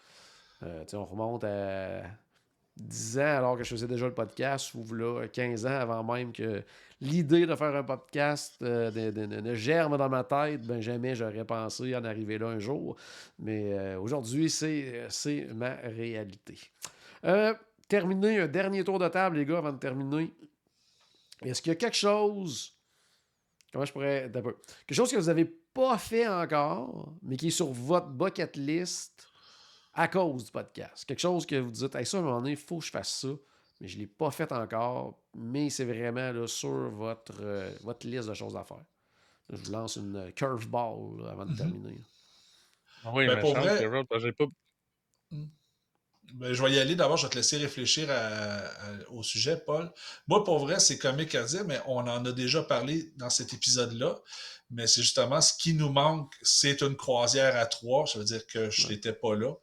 Euh, 0.65 0.83
on 0.93 1.05
remonte 1.05 1.43
à 1.43 2.01
10 2.77 3.19
ans, 3.19 3.37
alors 3.37 3.57
que 3.57 3.63
je 3.63 3.69
faisais 3.69 3.87
déjà 3.87 4.05
le 4.05 4.13
podcast, 4.13 4.73
ou 4.73 4.93
là, 4.93 5.27
15 5.27 5.65
ans 5.65 5.79
avant 5.79 6.03
même 6.03 6.33
que 6.33 6.63
l'idée 7.01 7.45
de 7.45 7.55
faire 7.55 7.75
un 7.75 7.83
podcast 7.83 8.55
euh, 8.61 9.55
germe 9.55 9.97
dans 9.97 10.09
ma 10.09 10.23
tête, 10.23 10.61
ben 10.61 10.81
jamais 10.81 11.15
j'aurais 11.15 11.45
pensé 11.45 11.95
en 11.95 12.03
arriver 12.03 12.37
là 12.37 12.47
un 12.47 12.59
jour. 12.59 12.95
Mais 13.39 13.73
euh, 13.73 13.99
aujourd'hui, 13.99 14.49
c'est 14.49 15.05
c'est 15.09 15.47
ma 15.53 15.75
réalité. 15.75 16.59
Euh, 17.23 17.53
terminer, 17.87 18.39
un 18.39 18.47
dernier 18.47 18.83
tour 18.83 18.99
de 18.99 19.07
table, 19.07 19.37
les 19.37 19.45
gars, 19.45 19.59
avant 19.59 19.73
de 19.73 19.79
terminer. 19.79 20.33
Est-ce 21.43 21.61
qu'il 21.61 21.71
y 21.71 21.75
a 21.75 21.77
quelque 21.77 21.97
chose. 21.97 22.73
Comment 23.71 23.85
je 23.85 23.93
pourrais. 23.93 24.31
Quelque 24.31 24.95
chose 24.95 25.11
que 25.11 25.17
vous 25.17 25.27
n'avez 25.27 25.45
pas 25.45 25.97
fait 25.97 26.27
encore, 26.27 27.13
mais 27.21 27.35
qui 27.35 27.47
est 27.47 27.51
sur 27.51 27.67
votre 27.67 28.07
bucket 28.07 28.55
list 28.55 29.27
à 29.95 30.07
cause 30.07 30.45
du 30.45 30.51
podcast. 30.51 31.05
Quelque 31.05 31.19
chose 31.19 31.45
que 31.45 31.55
vous 31.55 31.71
dites, 31.71 31.95
hey, 31.95 32.05
ça, 32.05 32.17
à 32.17 32.19
un 32.19 32.23
moment 32.23 32.39
donné, 32.41 32.51
il 32.51 32.57
faut 32.57 32.79
que 32.79 32.85
je 32.85 32.91
fasse 32.91 33.11
ça, 33.21 33.29
mais 33.79 33.87
je 33.87 33.95
ne 33.95 34.01
l'ai 34.01 34.07
pas 34.07 34.29
fait 34.31 34.51
encore, 34.51 35.17
mais 35.33 35.69
c'est 35.69 35.85
vraiment 35.85 36.31
là, 36.31 36.47
sur 36.47 36.89
votre, 36.91 37.33
euh, 37.41 37.73
votre 37.81 38.05
liste 38.07 38.27
de 38.29 38.33
choses 38.33 38.55
à 38.55 38.63
faire. 38.63 38.83
Je 39.49 39.57
vous 39.57 39.71
lance 39.71 39.95
une 39.95 40.15
euh, 40.15 40.31
curveball 40.31 41.21
là, 41.23 41.31
avant 41.31 41.45
de 41.45 41.51
Mhm. 41.51 41.57
terminer. 41.57 42.03
Ah 43.03 43.11
Oui, 43.13 43.27
Ben, 43.27 43.35
mais 43.35 43.41
pour 43.41 43.55
chance 43.55 43.63
vrai- 43.65 44.19
j'ai 44.19 44.31
pas. 44.31 44.45
Ben, 46.33 46.51
je 46.53 46.63
vais 46.63 46.71
y 46.71 46.79
aller. 46.79 46.95
D'abord, 46.95 47.17
je 47.17 47.27
vais 47.27 47.29
te 47.29 47.35
laisser 47.35 47.57
réfléchir 47.57 48.09
à- 48.09 48.15
à- 48.15 49.09
au 49.11 49.21
sujet, 49.21 49.57
Paul. 49.57 49.91
Moi, 50.27 50.43
pour 50.43 50.57
vrai, 50.59 50.79
c'est 50.79 50.97
comique 50.97 51.35
à 51.35 51.43
dire, 51.43 51.63
mais 51.65 51.79
on 51.85 51.97
en 51.99 52.25
a 52.25 52.31
déjà 52.31 52.63
parlé 52.63 53.13
dans 53.15 53.29
cet 53.29 53.53
épisode-là. 53.53 54.19
Mais 54.71 54.87
c'est 54.87 55.03
justement 55.03 55.39
ce 55.39 55.53
qui 55.55 55.75
nous 55.75 55.89
manque, 55.89 56.33
c'est 56.41 56.81
une 56.81 56.95
croisière 56.97 57.55
à 57.55 57.67
trois. 57.67 58.07
Ça 58.07 58.17
veut 58.17 58.25
dire 58.25 58.45
que 58.47 58.71
je 58.71 58.87
n'étais 58.87 59.13
pas 59.13 59.35
là. 59.35 59.53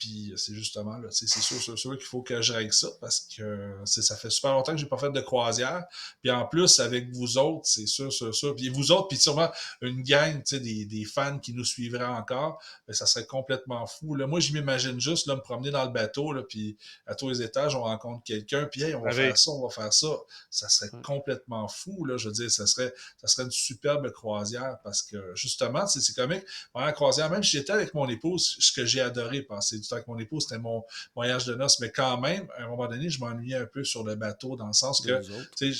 Puis 0.00 0.32
c'est 0.36 0.54
justement 0.54 0.96
là, 0.96 1.08
c'est 1.10 1.28
sûr, 1.28 1.62
c'est 1.62 1.76
sûr 1.76 1.96
qu'il 1.96 2.06
faut 2.06 2.22
que 2.22 2.40
je 2.42 2.52
règle 2.54 2.72
ça 2.72 2.88
parce 3.00 3.20
que 3.36 3.76
ça 3.84 4.16
fait 4.16 4.30
super 4.30 4.52
longtemps 4.54 4.72
que 4.72 4.78
j'ai 4.78 4.86
pas 4.86 4.96
fait 4.98 5.12
de 5.12 5.20
croisière. 5.20 5.84
Puis 6.22 6.30
en 6.30 6.46
plus, 6.46 6.80
avec 6.80 7.12
vous 7.12 7.36
autres, 7.38 7.66
c'est 7.66 7.86
sûr, 7.86 8.10
sûr, 8.12 8.34
sûr. 8.34 8.56
Puis 8.56 8.70
vous 8.70 8.90
autres, 8.92 9.08
puis 9.08 9.18
sûrement 9.18 9.50
une 9.82 10.02
gang, 10.02 10.38
tu 10.42 10.56
sais, 10.56 10.60
des, 10.60 10.86
des 10.86 11.04
fans 11.04 11.38
qui 11.38 11.52
nous 11.52 11.64
suivraient 11.66 12.02
encore, 12.04 12.60
ben, 12.88 12.94
ça 12.94 13.04
serait 13.06 13.26
complètement 13.26 13.86
fou. 13.86 14.14
Là. 14.14 14.26
Moi, 14.26 14.40
je 14.40 14.52
m'imagine 14.54 14.98
juste 15.00 15.26
là, 15.26 15.36
me 15.36 15.40
promener 15.42 15.70
dans 15.70 15.84
le 15.84 15.90
bateau, 15.92 16.32
là, 16.32 16.42
puis 16.42 16.76
à 17.06 17.14
tous 17.14 17.28
les 17.28 17.42
étages, 17.42 17.74
on 17.76 17.82
rencontre 17.82 18.24
quelqu'un, 18.24 18.64
puis 18.64 18.82
hey, 18.82 18.94
on 18.94 19.02
va 19.02 19.12
faire 19.12 19.36
ça, 19.36 19.50
on 19.50 19.62
va 19.66 19.68
faire 19.72 19.92
ça. 19.92 20.08
Ça 20.50 20.68
serait 20.68 20.90
Ouais. 20.94 21.02
complètement 21.02 21.68
fou. 21.68 22.06
Là, 22.06 22.16
je 22.16 22.28
veux 22.28 22.34
dire, 22.34 22.50
ça 22.50 22.66
serait, 22.66 22.92
ça 23.20 23.26
serait 23.28 23.42
une 23.44 23.50
superbe 23.50 24.10
croisière 24.10 24.78
parce 24.82 25.02
que 25.02 25.34
justement, 25.34 25.86
c'est 25.86 26.14
comique. 26.14 26.42
Pendant 26.72 26.86
la 26.86 26.92
croisière, 26.92 27.28
même 27.30 27.44
si 27.44 27.50
j'étais 27.58 27.72
avec 27.72 27.92
mon 27.92 28.08
épouse, 28.08 28.56
ce 28.58 28.72
que 28.72 28.86
j'ai 28.86 29.00
adoré 29.02 29.42
passer 29.42 29.78
du 29.78 29.89
temps 29.90 29.96
avec 29.96 30.08
mon 30.08 30.18
épouse, 30.18 30.44
c'était 30.44 30.58
mon 30.60 30.84
voyage 31.14 31.44
de 31.46 31.54
noces. 31.54 31.78
Mais 31.80 31.90
quand 31.90 32.18
même, 32.20 32.48
à 32.56 32.62
un 32.64 32.68
moment 32.68 32.88
donné, 32.88 33.10
je 33.10 33.20
m'ennuyais 33.20 33.56
un 33.56 33.66
peu 33.66 33.84
sur 33.84 34.04
le 34.04 34.14
bateau 34.14 34.56
dans 34.56 34.66
le 34.68 34.72
sens 34.72 35.00
que 35.00 35.20
tu 35.56 35.74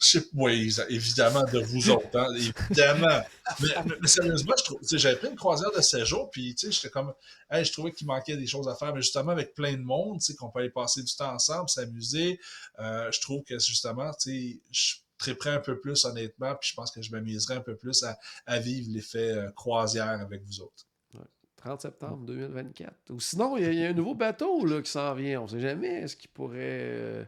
sais, 0.00 0.24
oui, 0.34 0.74
évidemment, 0.88 1.44
de 1.44 1.60
vous 1.60 1.90
autres, 1.90 2.08
hein, 2.18 2.26
évidemment. 2.34 3.22
Mais, 3.60 3.68
mais- 3.86 3.94
mais 4.00 4.08
sérieusement, 4.08 4.54
je 4.58 4.64
trouve, 4.64 4.80
j'avais 4.82 5.14
pris 5.16 5.28
une 5.28 5.36
croisière 5.36 5.70
de 5.70 5.80
séjour, 5.80 6.28
puis 6.30 6.54
tu 6.56 6.66
sais, 6.66 6.72
j'étais 6.72 6.90
comme, 6.90 7.12
hey, 7.50 7.64
je 7.64 7.70
trouvais 7.72 7.92
qu'il 7.92 8.08
manquait 8.08 8.36
des 8.36 8.46
choses 8.48 8.66
à 8.68 8.74
faire, 8.74 8.92
mais 8.94 9.00
justement, 9.02 9.30
avec 9.30 9.54
plein 9.54 9.74
de 9.74 9.82
monde, 9.82 10.18
tu 10.18 10.24
sais, 10.26 10.34
qu'on 10.34 10.50
peut 10.50 10.58
aller 10.58 10.70
passer 10.70 11.02
du 11.04 11.14
temps 11.14 11.32
ensemble, 11.32 11.68
s'amuser, 11.68 12.40
euh, 12.80 13.12
je 13.12 13.20
trouve 13.20 13.44
que 13.44 13.56
justement, 13.60 14.10
tu 14.14 14.30
sais, 14.52 14.60
je 14.72 14.94
triperais 15.18 15.50
un 15.50 15.60
peu 15.60 15.78
plus, 15.78 16.04
honnêtement, 16.04 16.52
puis 16.56 16.70
je 16.70 16.74
pense 16.74 16.90
que 16.90 17.00
je 17.00 17.12
m'amuserais 17.12 17.54
un 17.54 17.60
peu 17.60 17.76
plus 17.76 18.02
à, 18.02 18.18
à 18.46 18.58
vivre 18.58 18.88
l'effet 18.90 19.30
euh, 19.30 19.50
croisière 19.52 20.08
avec 20.20 20.42
vous 20.42 20.60
autres. 20.62 20.84
30 21.64 21.80
septembre 21.80 22.24
2024. 22.26 23.10
Ou 23.10 23.20
sinon, 23.20 23.56
il 23.56 23.64
y, 23.64 23.66
a- 23.66 23.70
il 23.72 23.78
y 23.78 23.84
a 23.86 23.90
un 23.90 23.92
nouveau 23.92 24.14
bateau 24.14 24.64
là, 24.66 24.82
qui 24.82 24.90
s'en 24.90 25.14
vient. 25.14 25.40
On 25.40 25.44
ne 25.44 25.48
sait 25.48 25.60
jamais. 25.60 26.02
Est-ce 26.02 26.16
qu'il 26.16 26.30
pourrait 26.30 26.56
euh, 26.58 27.24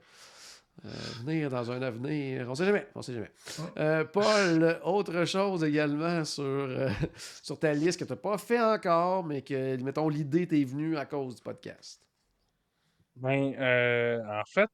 euh, 0.85 0.89
venir 1.24 1.51
dans 1.51 1.70
un 1.70 1.80
avenir? 1.82 2.47
On 2.47 2.51
ne 2.51 2.55
sait 2.55 2.64
jamais. 2.64 2.87
On 2.95 3.03
sait 3.03 3.14
jamais. 3.14 3.30
Euh, 3.78 4.05
Paul, 4.05 4.80
autre 4.85 5.24
chose 5.24 5.62
également 5.62 6.24
sur, 6.24 6.68
sur 7.43 7.59
ta 7.59 7.72
liste 7.72 8.01
que 8.01 8.05
tu 8.05 8.12
n'as 8.12 8.16
pas 8.16 8.39
fait 8.39 8.61
encore, 8.61 9.24
mais 9.24 9.43
que, 9.43 9.76
mettons, 9.82 10.09
l'idée 10.09 10.47
t'est 10.49 10.64
venue 10.64 10.97
à 10.97 11.07
cause 11.07 11.37
du 11.37 11.43
podcast. 11.43 12.01
Ben, 13.16 13.55
en 14.28 14.45
fait, 14.47 14.68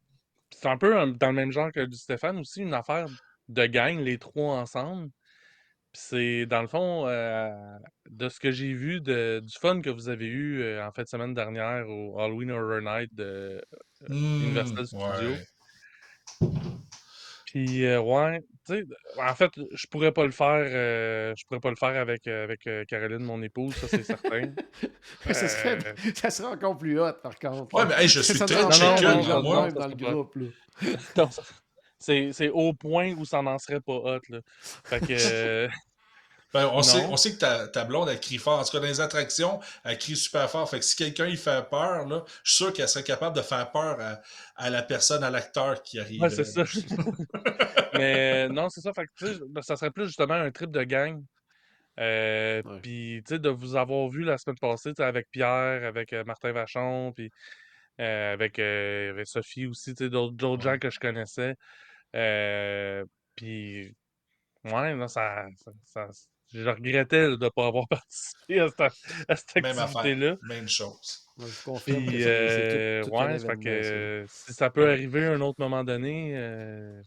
c'est 0.51 0.69
un 0.69 0.79
peu 0.79 0.95
dans 1.19 1.29
le 1.29 1.35
même 1.35 1.53
genre 1.53 1.71
que 1.71 1.85
du 1.85 1.97
Stéphane 1.97 2.39
aussi, 2.39 2.63
une 2.63 2.73
affaire 2.75 3.07
de 3.49 3.67
gang, 3.67 3.99
les 3.99 4.17
trois 4.19 4.55
ensemble. 4.57 5.11
Puis 5.93 6.03
c'est, 6.05 6.47
dans 6.47 6.63
le 6.63 6.69
fond, 6.69 7.07
euh, 7.09 7.51
de 8.09 8.29
ce 8.29 8.39
que 8.39 8.53
j'ai 8.53 8.73
vu 8.75 9.01
de, 9.01 9.41
du 9.45 9.59
fun 9.59 9.81
que 9.81 9.91
vous 9.91 10.09
avez 10.09 10.27
eu 10.27 10.63
euh, 10.63 10.87
en 10.87 10.93
fin 10.93 11.03
de 11.03 11.09
semaine 11.09 11.35
dernière 11.35 11.89
au 11.89 12.19
Halloween 12.21 12.53
Horror 12.53 12.81
Night 12.81 13.13
de 13.15 13.61
Mmh, 14.09 14.43
Universal 14.45 14.87
Studios. 14.87 15.33
ouais. 15.33 15.45
Puis, 17.47 17.85
euh, 17.85 18.01
ouais, 18.01 18.41
tu 18.65 18.75
sais, 18.75 18.85
en 19.19 19.35
fait, 19.35 19.51
je 19.73 19.87
pourrais 19.89 20.13
pas 20.13 20.25
le 20.25 20.31
faire, 20.31 20.65
euh, 20.71 21.35
je 21.37 21.45
pourrais 21.45 21.59
pas 21.59 21.71
le 21.71 21.77
faire 21.77 22.01
avec, 22.01 22.29
euh, 22.29 22.45
avec 22.45 22.65
euh, 22.69 22.85
Caroline, 22.85 23.25
mon 23.25 23.43
épouse, 23.43 23.75
ça 23.75 23.89
c'est 23.89 24.05
certain. 24.05 24.43
ça, 25.33 25.49
serait, 25.49 25.79
Euh, 25.85 25.95
ça 26.15 26.31
serait 26.31 26.47
encore 26.49 26.79
plus 26.79 27.01
hot, 27.01 27.15
par 27.23 27.37
contre. 27.41 27.75
Ouais, 27.75 27.87
mais 27.87 28.03
hey, 28.05 28.09
je 28.09 28.21
suis 28.21 28.39
Ça 28.39 28.47
très 28.47 28.63
moi. 29.43 29.65
même 29.65 29.73
dans 29.75 29.89
le 29.89 29.95
groupe. 29.97 30.37
Là. 30.37 30.47
non, 31.17 31.31
ça- 31.33 31.43
c'est, 32.01 32.33
c'est 32.33 32.49
au 32.49 32.73
point 32.73 33.13
où 33.13 33.25
ça 33.25 33.43
n'en 33.43 33.59
serait 33.59 33.81
pas 33.81 33.93
hot, 33.95 34.21
là. 34.29 34.41
Fait 34.85 35.01
que, 35.01 35.13
euh, 35.13 35.69
Ben, 36.53 36.69
on, 36.73 36.83
sait, 36.83 37.05
on 37.09 37.17
sait 37.17 37.35
que 37.35 37.39
ta, 37.39 37.69
ta 37.69 37.85
blonde, 37.85 38.09
elle 38.09 38.19
crie 38.19 38.39
fort. 38.39 38.59
En 38.59 38.65
tout 38.65 38.73
cas, 38.73 38.81
dans 38.81 38.87
les 38.87 39.01
attractions, 39.01 39.61
elle 39.85 39.97
crie 39.99 40.17
super 40.17 40.51
fort. 40.51 40.69
Fait 40.69 40.81
que 40.81 40.85
si 40.85 40.97
quelqu'un 40.97 41.27
il 41.27 41.37
fait 41.37 41.65
peur, 41.71 42.09
là, 42.09 42.25
je 42.43 42.53
suis 42.53 42.65
sûr 42.65 42.73
qu'elle 42.73 42.89
serait 42.89 43.05
capable 43.05 43.37
de 43.37 43.43
faire 43.43 43.71
peur 43.71 44.01
à, 44.01 44.21
à 44.57 44.69
la 44.69 44.83
personne, 44.83 45.23
à 45.23 45.31
l'acteur 45.31 45.81
qui 45.83 46.01
arrive. 46.01 46.21
Ouais, 46.21 46.31
c'est 46.31 46.45
ça. 46.45 46.63
euh, 47.95 47.95
Mais 47.95 48.49
non, 48.49 48.69
c'est 48.69 48.81
ça. 48.81 48.93
Fait 48.93 49.07
que, 49.17 49.45
ben, 49.49 49.63
ça 49.63 49.77
serait 49.77 49.93
plus 49.93 50.07
justement 50.07 50.35
un 50.35 50.51
trip 50.51 50.73
de 50.73 50.83
gang. 50.83 51.23
Euh, 52.01 52.63
Ouais. 52.65 52.81
Puis, 52.83 53.23
tu 53.27 53.35
sais, 53.35 53.39
de 53.39 53.49
vous 53.49 53.77
avoir 53.77 54.09
vu 54.09 54.25
la 54.25 54.39
semaine 54.39 54.59
passée, 54.59 54.91
tu 54.91 54.97
sais, 54.97 55.05
avec 55.05 55.31
Pierre, 55.31 55.85
avec 55.85 56.13
euh, 56.13 56.25
Martin 56.25 56.53
Vachon, 56.53 57.13
puis 57.13 57.31
euh, 58.01 58.33
avec, 58.33 58.59
euh, 58.59 59.11
avec 59.11 59.27
Sophie 59.27 59.67
aussi, 59.67 59.95
tu 59.95 60.05
sais, 60.05 60.11
d'autres 60.11 60.35
d'autres 60.35 60.63
gens 60.63 60.79
que 60.79 60.91
je 60.91 60.99
connaissais. 60.99 61.57
Euh, 62.17 63.05
puis, 63.37 63.95
ouais, 64.65 64.95
non, 64.95 65.09
ça, 65.09 65.47
ça, 65.59 65.73
ça- 65.85 66.09
je 66.53 66.69
regrettais 66.69 67.29
là, 67.29 67.37
de 67.37 67.45
ne 67.45 67.49
pas 67.51 67.67
avoir 67.69 67.87
participé 67.91 68.61
à 68.61 68.69
cette, 68.69 68.81
à 69.29 69.37
cette 69.37 69.57
Même 69.57 69.79
affaire. 69.79 70.03
activité-là. 70.03 70.37
Même 70.43 70.69
chose. 70.69 71.27
Moi, 71.37 71.49
je 71.49 71.63
confirme 71.65 72.07
Puis, 72.07 72.23
c'est 72.23 72.29
euh, 72.29 73.03
tout, 73.03 73.11
tout 73.11 73.23
un 73.23 73.27
ouais, 73.27 73.39
ça 73.39 73.47
fait 73.47 73.57
que 73.59 74.25
si 74.29 74.53
ça 74.53 74.71
peut 74.71 74.91
arriver 74.91 75.27
à 75.27 75.33
un 75.33 75.41
autre 75.41 75.61
moment 75.61 75.85
donné, 75.85 76.37
euh, 76.37 77.01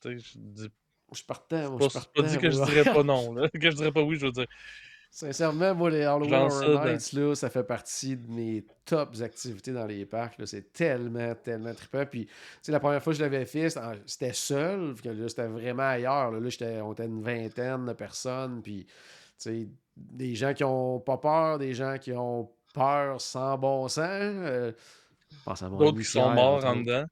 tu 0.00 0.18
sais, 0.18 0.18
je 0.18 0.38
dis 0.38 0.68
Je 1.12 1.22
partais, 1.24 1.64
pas, 1.64 1.78
je 1.80 1.88
partais. 1.92 2.10
pas 2.14 2.22
dit 2.22 2.38
que 2.38 2.50
je 2.50 2.60
dirais 2.60 2.84
pas 2.84 3.02
non, 3.04 3.32
là, 3.34 3.48
que 3.48 3.70
je 3.70 3.76
dirais 3.76 3.92
pas 3.92 4.02
oui, 4.02 4.16
je 4.18 4.26
veux 4.26 4.32
dire. 4.32 4.46
Sincèrement, 5.10 5.74
moi, 5.74 5.90
les 5.90 6.02
Halloween 6.02 6.30
Horror 6.34 6.84
Nights, 6.92 7.12
là, 7.14 7.34
ça 7.34 7.48
fait 7.50 7.64
partie 7.64 8.16
de 8.16 8.30
mes 8.30 8.64
tops 8.84 9.22
activités 9.22 9.72
dans 9.72 9.86
les 9.86 10.04
parcs. 10.04 10.40
C'est 10.44 10.72
tellement, 10.72 11.34
tellement 11.34 11.72
trippant. 11.74 12.04
Puis, 12.06 12.28
la 12.68 12.78
première 12.78 13.02
fois 13.02 13.12
que 13.12 13.18
je 13.18 13.24
l'avais 13.24 13.46
fait, 13.46 13.68
c'était 14.06 14.32
seul. 14.34 14.94
que 15.02 15.08
là, 15.08 15.28
c'était 15.28 15.46
vraiment 15.46 15.88
ailleurs. 15.88 16.30
Là, 16.30 16.40
Là, 16.40 16.48
j'étais- 16.50 16.80
on 16.82 16.92
était 16.92 17.06
une 17.06 17.22
vingtaine 17.22 17.86
de 17.86 17.92
personnes. 17.94 18.60
Puis, 18.62 18.84
tu 18.84 18.92
sais, 19.38 19.68
des 19.96 20.34
gens 20.34 20.52
qui 20.54 20.62
ont 20.64 21.00
pas 21.00 21.16
peur, 21.16 21.58
des 21.58 21.74
gens 21.74 21.96
qui 21.98 22.12
ont 22.12 22.50
peur 22.74 23.20
sans 23.20 23.56
bon 23.58 23.88
sens. 23.88 24.04
Euh, 24.04 24.72
je 25.30 25.36
pense 25.44 25.62
à 25.62 25.68
mon 25.68 25.78
D'autres 25.78 25.98
qui 25.98 26.04
sont 26.04 26.30
morts 26.34 26.64
en 26.64 26.76
dedans. 26.76 27.04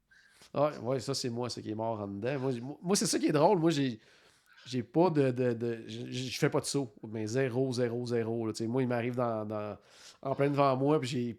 Ouais, 0.83 0.99
ça, 0.99 1.13
c'est 1.13 1.29
moi, 1.29 1.49
ce 1.49 1.59
qui 1.59 1.71
est 1.71 1.75
mort 1.75 1.99
en 1.99 2.07
dedans. 2.07 2.39
Moi, 2.39 2.51
moi, 2.81 2.95
c'est 2.95 3.05
ça 3.05 3.19
qui 3.19 3.27
est 3.27 3.31
drôle. 3.33 3.57
Moi, 3.59 3.71
j'ai. 3.71 3.99
J'ai 4.67 4.83
pas 4.83 5.09
de. 5.09 5.31
de, 5.31 5.53
de- 5.53 5.83
je, 5.87 6.37
fais 6.37 6.49
pas 6.49 6.59
de 6.59 6.65
saut. 6.65 6.93
Mais 7.07 7.25
0, 7.27 7.71
0, 7.73 8.05
0. 8.05 8.47
là, 8.47 8.53
tu 8.53 8.57
sais. 8.59 8.67
moi, 8.67 8.81
il 8.81 8.87
m'arrive 8.87 9.15
dans, 9.15 9.45
dans- 9.45 9.77
en 10.21 10.35
plein 10.35 10.49
devant 10.49 10.75
moi. 10.75 10.99
Puis 10.99 11.09
j'ai. 11.09 11.37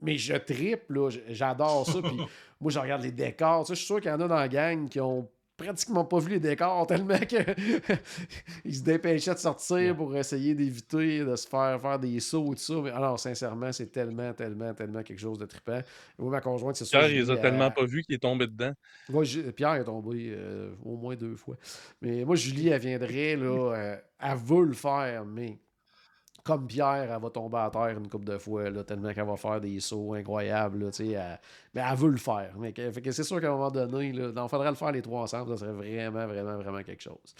Mais 0.00 0.18
je 0.18 0.34
tripe, 0.34 0.90
là. 0.90 1.08
J'adore 1.28 1.86
ça. 1.86 2.02
Puis 2.02 2.16
moi, 2.60 2.70
je 2.70 2.78
regarde 2.78 3.02
les 3.02 3.12
décors. 3.12 3.64
Je 3.68 3.74
suis 3.74 3.86
sûr 3.86 4.00
qu'il 4.00 4.10
y 4.10 4.14
en 4.14 4.20
a 4.20 4.28
dans 4.28 4.34
la 4.36 4.48
gang 4.48 4.88
qui 4.88 5.00
ont 5.00 5.28
pratiquement 5.56 6.04
pas 6.04 6.18
vu 6.18 6.30
les 6.30 6.40
décors 6.40 6.86
tellement 6.88 7.18
que 7.18 7.36
ils 8.64 8.74
se 8.76 8.82
dépêchaient 8.82 9.34
de 9.34 9.38
sortir 9.38 9.96
pour 9.96 10.16
essayer 10.16 10.54
d'éviter 10.54 11.24
de 11.24 11.36
se 11.36 11.46
faire 11.48 11.80
faire 11.80 11.98
des 11.98 12.20
sauts 12.20 12.52
et 12.52 12.56
tout 12.56 12.62
ça. 12.62 12.74
Mais 12.82 12.90
alors, 12.90 13.18
sincèrement, 13.18 13.72
c'est 13.72 13.86
tellement, 13.90 14.32
tellement, 14.32 14.72
tellement 14.74 15.02
quelque 15.02 15.20
chose 15.20 15.38
de 15.38 15.46
trippant. 15.46 15.80
Moi, 16.18 16.30
ma 16.30 16.40
conjointe, 16.40 16.76
c'est 16.76 16.84
sûr. 16.84 16.98
Pierre, 16.98 17.10
il 17.10 17.16
les 17.20 17.30
a 17.30 17.34
à- 17.34 17.36
tellement 17.36 17.70
pas 17.70 17.84
vus 17.84 18.02
qu'il 18.02 18.14
est 18.14 18.18
tombé 18.18 18.46
dedans. 18.46 18.72
moi, 19.08 19.24
Pierre 19.56 19.74
est 19.74 19.84
tombé 19.84 20.32
euh, 20.36 20.74
au 20.82 20.96
moins 20.96 21.16
deux 21.16 21.36
fois. 21.36 21.56
Mais 22.00 22.24
moi, 22.24 22.36
Julie, 22.36 22.68
elle 22.68 22.80
viendrait, 22.80 23.36
là, 23.36 23.44
euh, 23.74 23.96
elle 24.20 24.36
veut 24.38 24.64
le 24.64 24.72
faire, 24.74 25.24
mais 25.24 25.58
comme 26.44 26.66
Pierre, 26.66 27.10
elle 27.10 27.20
va 27.22 27.30
tomber 27.30 27.56
à 27.56 27.70
terre 27.70 27.96
une 27.98 28.08
couple 28.08 28.26
de 28.26 28.36
fois, 28.36 28.68
là, 28.68 28.84
tellement 28.84 29.12
qu'elle 29.14 29.24
va 29.26 29.36
faire 29.36 29.60
des 29.62 29.80
sauts 29.80 30.12
incroyables, 30.12 30.84
là, 30.84 30.90
elle- 31.00 31.40
mais 31.74 31.82
elle 31.90 31.96
veut 31.96 32.10
le 32.10 32.18
faire. 32.18 32.52
Mais 32.58 32.72
que- 32.72 32.90
fait 32.92 33.00
que 33.00 33.10
c'est 33.12 33.24
sûr 33.24 33.40
qu'à 33.40 33.48
un 33.48 33.52
moment 33.52 33.70
donné, 33.70 34.08
il 34.08 34.32
faudrait 34.48 34.68
le 34.68 34.74
faire 34.76 34.92
les 34.92 35.00
trois 35.00 35.22
ensemble, 35.22 35.50
ça 35.52 35.64
serait 35.64 35.72
vraiment, 35.72 36.26
vraiment, 36.26 36.56
vraiment 36.58 36.82
quelque 36.82 37.02
chose. 37.02 37.34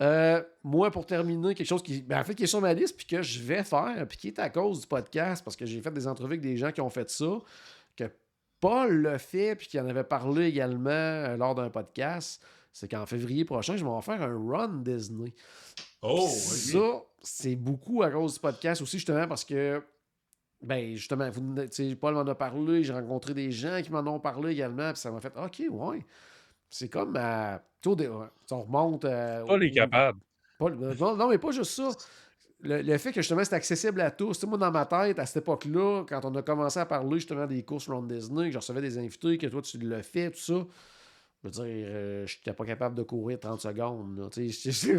Euh, 0.00 0.40
moi, 0.62 0.90
pour 0.92 1.04
terminer, 1.04 1.54
quelque 1.54 1.66
chose 1.66 1.82
qui, 1.82 2.00
ben, 2.02 2.20
en 2.20 2.24
fait, 2.24 2.34
qui 2.36 2.44
est 2.44 2.46
sur 2.46 2.60
ma 2.60 2.72
liste, 2.72 2.96
puis 2.96 3.06
que 3.06 3.22
je 3.22 3.42
vais 3.42 3.64
faire, 3.64 4.06
puis 4.08 4.16
qui 4.18 4.28
est 4.28 4.38
à 4.38 4.48
cause 4.50 4.82
du 4.82 4.86
podcast, 4.86 5.44
parce 5.44 5.56
que 5.56 5.66
j'ai 5.66 5.80
fait 5.80 5.90
des 5.92 6.06
entrevues 6.06 6.34
avec 6.34 6.40
des 6.40 6.56
gens 6.56 6.70
qui 6.70 6.80
ont 6.80 6.90
fait 6.90 7.10
ça, 7.10 7.26
que 7.96 8.04
Paul 8.60 9.02
l'a 9.02 9.18
fait, 9.18 9.56
puis 9.56 9.66
qu'il 9.66 9.80
en 9.80 9.88
avait 9.88 10.04
parlé 10.04 10.46
également 10.46 10.90
euh, 10.90 11.36
lors 11.36 11.54
d'un 11.56 11.70
podcast, 11.70 12.40
c'est 12.72 12.88
qu'en 12.88 13.04
février 13.06 13.44
prochain, 13.44 13.76
je 13.76 13.84
vais 13.84 13.90
en 13.90 14.00
faire 14.00 14.22
un 14.22 14.36
run 14.48 14.68
Disney. 14.84 15.32
Oh, 16.02 16.28
ça, 16.28 17.02
c'est 17.24 17.56
beaucoup 17.56 18.02
à 18.02 18.10
cause 18.10 18.34
du 18.34 18.40
podcast 18.40 18.80
aussi, 18.82 18.98
justement, 18.98 19.26
parce 19.26 19.44
que, 19.44 19.82
ben, 20.62 20.94
justement, 20.94 21.28
vous, 21.30 21.54
Paul 22.00 22.14
m'en 22.14 22.20
a 22.20 22.34
parlé, 22.34 22.84
j'ai 22.84 22.92
rencontré 22.92 23.34
des 23.34 23.50
gens 23.50 23.80
qui 23.82 23.90
m'en 23.90 24.00
ont 24.00 24.20
parlé 24.20 24.52
également, 24.52 24.92
puis 24.92 25.00
ça 25.00 25.10
m'a 25.10 25.20
fait, 25.20 25.32
OK, 25.36 25.62
ouais. 25.70 26.04
C'est 26.70 26.88
comme, 26.88 27.16
à, 27.16 27.62
on 27.86 28.62
remonte. 28.62 29.04
à, 29.04 29.44
Paul 29.46 29.62
est 29.62 29.70
capable. 29.70 30.18
non, 30.60 31.28
mais 31.28 31.38
pas 31.38 31.50
juste 31.50 31.72
ça 31.72 31.90
le, 32.64 32.98
fait 32.98 33.12
que 33.12 33.20
justement 33.20 33.44
c'est 33.44 33.54
accessible 33.54 34.00
à 34.00 34.10
tous. 34.10 34.42
moi, 34.44 34.58
dans 34.58 34.70
ma 34.70 34.86
tête, 34.86 35.18
à 35.18 35.26
cette 35.26 35.42
époque-là, 35.42 36.04
quand 36.08 36.24
on 36.24 36.34
a 36.34 36.42
commencé 36.42 36.80
à 36.80 36.86
parler 36.86 37.16
justement 37.18 37.46
des 37.46 37.62
courses 37.62 37.88
Ron 37.88 38.02
Disney, 38.02 38.46
que 38.46 38.52
je 38.52 38.58
recevais 38.58 38.80
des 38.80 38.98
invités, 38.98 39.38
que 39.38 39.46
toi 39.46 39.62
tu 39.62 39.78
le 39.78 40.02
fais, 40.02 40.30
tout 40.30 40.38
ça, 40.38 40.66
je 41.44 41.48
veux 41.48 41.66
dire, 41.66 41.86
euh, 41.88 42.26
je 42.26 42.38
n'étais 42.38 42.54
pas 42.54 42.64
capable 42.64 42.94
de 42.94 43.02
courir 43.02 43.38
30 43.38 43.60
secondes. 43.60 44.30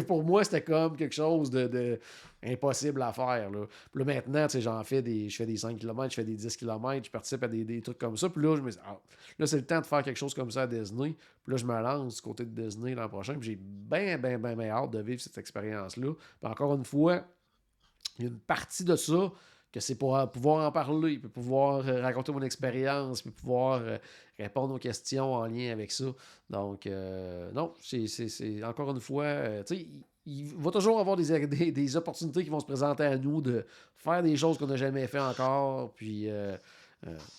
pour 0.06 0.22
moi, 0.22 0.44
c'était 0.44 0.62
comme 0.62 0.96
quelque 0.96 1.14
chose 1.14 1.50
de, 1.50 1.98
à 2.42 3.12
faire. 3.12 3.50
Là. 3.50 3.66
Puis 3.92 4.04
là, 4.04 4.04
maintenant, 4.04 4.46
j'en 4.48 4.84
fais 4.84 5.02
des. 5.02 5.28
Je 5.28 5.36
fais 5.36 5.46
des 5.46 5.56
5 5.56 5.76
km, 5.76 6.10
je 6.10 6.14
fais 6.14 6.24
des 6.24 6.36
10 6.36 6.56
km, 6.56 7.04
je 7.04 7.10
participe 7.10 7.42
à 7.42 7.48
des, 7.48 7.82
trucs 7.82 7.98
comme 7.98 8.16
ça. 8.16 8.28
Puis 8.28 8.42
là, 8.42 8.54
je 8.56 8.62
me 8.62 8.70
dis, 8.70 8.78
ah, 8.86 8.96
là, 9.38 9.46
c'est 9.46 9.56
le 9.56 9.66
temps 9.66 9.80
de 9.80 9.86
faire 9.86 10.02
quelque 10.04 10.18
chose 10.18 10.34
comme 10.34 10.50
ça 10.52 10.62
à 10.62 10.66
Disney. 10.68 11.16
Puis 11.42 11.52
là, 11.52 11.56
je 11.56 11.64
me 11.64 11.82
lance 11.82 12.16
du 12.16 12.22
côté 12.22 12.44
de 12.44 12.62
Disney 12.62 12.94
l'an 12.94 13.08
prochain. 13.08 13.34
Puis 13.34 13.50
j'ai 13.50 13.58
bien, 13.60 14.16
bien, 14.16 14.38
bien, 14.38 14.54
bien 14.54 14.70
hâte 14.70 14.90
de 14.90 15.00
vivre 15.00 15.20
cette 15.20 15.38
expérience-là. 15.38 16.12
Puis 16.40 16.50
encore 16.50 16.74
une 16.74 16.84
fois, 16.84 17.24
il 18.18 18.24
y 18.24 18.28
a 18.28 18.30
une 18.30 18.38
partie 18.38 18.84
de 18.84 18.94
ça 18.94 19.32
que 19.76 19.82
c'est 19.82 19.96
pour 19.96 20.18
pouvoir 20.30 20.66
en 20.66 20.72
parler, 20.72 21.18
puis 21.18 21.28
pouvoir 21.28 21.86
euh, 21.86 22.00
raconter 22.00 22.32
mon 22.32 22.40
expérience, 22.40 23.20
puis 23.20 23.30
pouvoir 23.30 23.82
euh, 23.82 23.98
répondre 24.38 24.74
aux 24.74 24.78
questions 24.78 25.34
en 25.34 25.44
lien 25.44 25.70
avec 25.70 25.92
ça. 25.92 26.06
Donc, 26.48 26.86
euh, 26.86 27.52
non, 27.52 27.74
c'est 27.82 28.64
encore 28.64 28.90
une 28.92 29.00
fois, 29.00 29.62
tu 29.66 29.76
sais, 29.76 29.86
il, 30.24 30.46
va 30.56 30.70
toujours 30.70 30.98
avoir 30.98 31.16
des, 31.18 31.72
des, 31.72 31.96
opportunités 31.96 32.42
qui 32.42 32.48
vont 32.48 32.58
se 32.60 32.64
présenter 32.64 33.02
à 33.02 33.18
nous 33.18 33.42
de 33.42 33.66
faire 33.98 34.22
des 34.22 34.34
choses 34.34 34.56
qu'on 34.56 34.66
n'a 34.66 34.76
jamais 34.76 35.06
fait 35.08 35.20
encore. 35.20 35.92
Puis, 35.92 36.30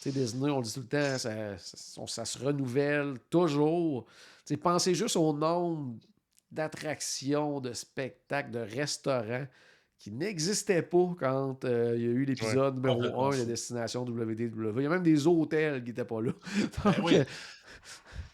tu 0.04 0.12
sais, 0.12 0.36
on 0.40 0.58
le 0.58 0.64
dit 0.64 0.74
tout 0.74 0.82
le 0.82 0.86
temps, 0.86 1.18
ça, 1.18 1.58
ça, 1.58 2.26
se 2.26 2.38
renouvelle 2.38 3.16
toujours. 3.32 4.06
Tu 4.46 4.58
pensez 4.58 4.94
juste 4.94 5.16
au 5.16 5.34
nombre 5.34 5.96
d'attractions, 6.52 7.60
de 7.60 7.74
spectacles, 7.74 8.52
de 8.52 8.60
restaurants 8.60 9.48
qui 10.00 10.12
n'existait 10.12 10.84
pas 10.84 11.16
quand 11.20 11.66
euh, 11.66 11.94
il 11.96 12.02
y 12.02 12.06
a 12.06 12.10
eu 12.10 12.26
l'épisode 12.26 12.76
numéro 12.76 13.26
1 13.26 13.40
de 13.40 13.44
Destination 13.46 14.04
WDW. 14.04 14.74
Il 14.78 14.84
y 14.84 14.86
a 14.86 14.90
même 14.90 15.04
des 15.04 15.26
hôtels 15.26 15.84
qui 15.84 15.90
n'étaient 15.90 16.06
pas 16.06 16.22
là. 16.22 16.32
Ben 16.84 16.94
euh, 17.14 17.26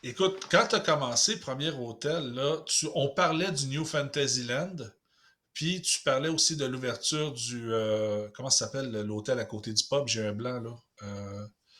Écoute, 0.04 0.48
quand 0.52 0.68
tu 0.68 0.76
as 0.76 0.82
commencé 0.82 1.40
Premier 1.40 1.72
Hôtel, 1.72 2.34
là, 2.34 2.58
on 2.96 3.10
parlait 3.10 3.52
du 3.52 3.68
New 3.68 3.86
Fantasyland, 3.86 4.76
puis 5.54 5.82
tu 5.82 6.02
parlais 6.04 6.28
aussi 6.28 6.58
de 6.58 6.66
l'ouverture 6.66 7.32
du. 7.32 7.72
Euh, 7.72 8.28
comment 8.34 8.50
ça 8.50 8.66
s'appelle 8.66 8.92
l'hôtel 8.92 9.40
à 9.40 9.46
côté 9.46 9.72
du 9.72 9.84
pub 9.90 10.08
J'ai 10.08 10.26
un 10.26 10.34
blanc, 10.34 10.60
là. 10.60 10.76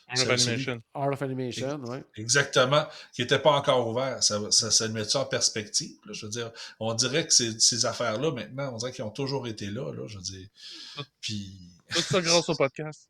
Art 0.08 0.22
of 0.22 0.30
Animation. 0.30 0.82
Art 0.94 1.12
of 1.12 1.22
Animation, 1.22 1.80
oui. 1.88 1.98
Exactement, 2.16 2.86
qui 3.12 3.22
n'était 3.22 3.38
pas 3.38 3.52
encore 3.52 3.88
ouvert. 3.88 4.22
Ça, 4.22 4.40
ça, 4.50 4.70
ça 4.70 4.88
met 4.88 5.04
ça 5.04 5.20
en 5.20 5.24
perspective. 5.26 5.96
je 6.10 6.26
veux 6.26 6.32
dire, 6.32 6.50
on 6.80 6.92
dirait 6.94 7.26
que 7.26 7.32
ces, 7.32 7.58
ces 7.58 7.86
affaires-là, 7.86 8.30
maintenant, 8.32 8.74
on 8.74 8.76
dirait 8.76 8.92
qu'ils 8.92 9.04
ont 9.04 9.10
toujours 9.10 9.46
été 9.46 9.66
là. 9.66 9.92
là 9.92 10.06
je 10.06 10.18
veux 10.18 10.22
dire. 10.22 10.48
Puis... 11.20 11.70
Tout 11.90 12.02
ça 12.02 12.20
grâce 12.20 12.48
au 12.48 12.54
podcast. 12.56 13.08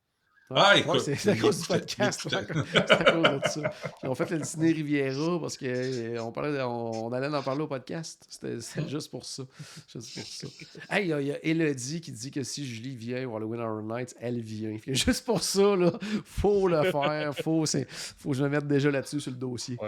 Ah, 0.51 0.77
écoute. 0.77 1.01
c'est 1.01 1.29
à 1.29 1.37
cause 1.37 1.63
du 1.63 1.67
podcast. 1.67 2.21
C'est 2.23 2.35
à 2.35 2.45
cause 2.45 3.23
de 3.23 3.41
ça. 3.49 3.73
Ils 4.03 4.09
ont 4.09 4.15
fait 4.15 4.31
le 4.31 4.39
dîner 4.39 4.73
Riviera 4.73 5.41
parce 5.41 5.57
qu'on 5.57 5.67
euh, 5.67 6.19
on, 6.19 7.13
allait 7.13 7.29
en 7.29 7.43
parler 7.43 7.63
au 7.63 7.67
podcast. 7.67 8.25
C'était 8.29 8.59
juste 8.89 9.11
pour 9.11 9.25
ça. 9.25 9.45
Juste 9.89 10.15
pour 10.15 10.27
ça. 10.27 10.47
Hey, 10.91 11.09
il 11.09 11.27
y, 11.27 11.33
a 11.33 11.45
Elodie 11.45 12.01
qui 12.01 12.13
dit 12.13 12.31
que 12.31 12.43
si 12.43 12.67
Julie 12.67 12.97
vient 12.97 13.27
au 13.29 13.37
Halloween 13.37 13.61
Horror 13.61 13.83
Nights, 13.83 14.15
elle 14.21 14.41
vient. 14.41 14.77
Juste 14.87 15.25
pour 15.25 15.43
ça, 15.43 15.77
là, 15.77 15.93
faut 16.25 16.69
le 16.69 16.91
faire. 16.91 17.35
Faut, 17.37 17.65
faut 17.67 18.31
que 18.31 18.37
je 18.37 18.43
me 18.43 18.49
mette 18.49 18.67
déjà 18.67 18.91
là-dessus 18.91 19.21
sur 19.21 19.31
le 19.31 19.39
dossier. 19.39 19.79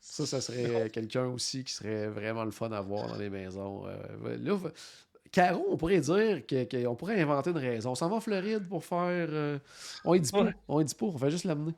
Ça, 0.00 0.24
ça 0.24 0.40
serait 0.40 0.88
quelqu'un 0.88 1.26
aussi 1.26 1.64
qui 1.64 1.72
serait 1.72 2.08
vraiment 2.08 2.44
le 2.44 2.50
fun 2.50 2.72
à 2.72 2.80
voir 2.80 3.08
dans 3.08 3.16
les 3.16 3.28
maisons. 3.28 3.86
Euh, 3.86 4.38
là, 4.38 4.58
Caro, 5.32 5.66
on 5.70 5.76
pourrait 5.76 6.00
dire 6.00 6.42
qu'on 6.46 6.94
pourrait 6.94 7.20
inventer 7.20 7.50
une 7.50 7.58
raison. 7.58 7.90
On 7.90 7.94
s'en 7.94 8.08
va 8.08 8.16
en 8.16 8.20
Floride 8.20 8.68
pour 8.68 8.84
faire. 8.84 9.28
Euh, 9.30 9.58
on 10.04 10.14
y 10.14 10.20
dit 10.20 10.30
pas. 10.30 10.46
On 10.68 10.80
y 10.80 10.84
dit 10.84 10.94
pas, 10.94 11.06
on 11.06 11.10
va 11.10 11.30
juste 11.30 11.44
l'amener. 11.44 11.74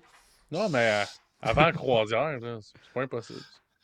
Non, 0.51 0.68
mais 0.68 0.90
euh, 0.90 1.05
avant 1.40 1.66
la 1.66 1.72
croisière, 1.72 2.38
c'est 2.62 2.92
pas 2.92 3.03
impossible. 3.03 3.40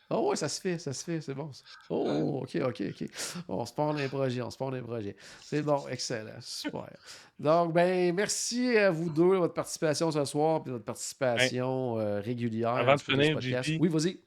Oh 0.09 0.29
ouais, 0.29 0.37
ça 0.37 0.49
se 0.49 0.61
fait, 0.61 0.79
ça 0.79 0.93
se 0.93 1.03
fait, 1.03 1.21
c'est 1.21 1.35
bon. 1.35 1.51
Oh, 1.91 2.43
ok, 2.43 2.57
ok, 2.65 2.83
ok. 2.91 3.09
On 3.49 3.67
se 3.67 3.73
part 3.73 3.93
les 3.93 4.07
projets, 4.07 4.41
on 4.41 4.51
se 4.51 4.57
part 4.57 4.71
les 4.71 4.81
projets. 4.81 5.17
C'est 5.43 5.63
bon, 5.63 5.89
excellent, 5.89 6.39
super. 6.41 6.97
Donc, 7.41 7.73
ben, 7.73 8.15
merci 8.15 8.77
à 8.79 8.93
vous 8.93 9.11
deux, 9.11 9.37
votre 9.37 9.55
participation 9.55 10.13
ce 10.13 10.25
soir, 10.25 10.63
puis 10.63 10.71
votre 10.71 10.85
participation 10.85 11.99
euh, 11.99 12.21
régulière. 12.21 12.75
Avant 12.75 12.95
de 12.95 13.01
finir, 13.01 13.41
Oui, 13.81 13.89
vas-y 13.89 14.21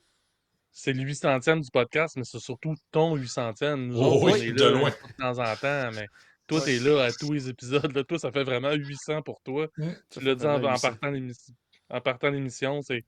c'est 0.71 0.93
le 0.93 1.03
800e 1.03 1.61
du 1.61 1.71
podcast, 1.71 2.15
mais 2.17 2.23
c'est 2.23 2.39
surtout 2.39 2.75
ton 2.91 3.15
800e. 3.17 3.75
Nous 3.75 3.97
oh, 3.97 4.21
oui, 4.23 4.53
de 4.53 4.63
loin. 4.65 4.89
De 4.89 5.23
temps 5.23 5.39
en 5.39 5.55
temps, 5.55 5.91
mais 5.93 6.07
toi, 6.47 6.61
tu 6.61 6.71
es 6.71 6.79
là 6.79 7.03
à 7.03 7.11
tous 7.11 7.31
les 7.31 7.49
épisodes. 7.49 7.95
Là. 7.95 8.03
Toi, 8.03 8.17
ça 8.17 8.31
fait 8.31 8.43
vraiment 8.43 8.73
800 8.73 9.21
pour 9.21 9.41
toi. 9.41 9.67
tu 10.09 10.19
l'as 10.21 10.35
dit 10.35 10.45
en, 10.45 10.63
en, 10.63 12.01
partant 12.01 12.29
l'émission, 12.29 12.81
c'est. 12.81 13.05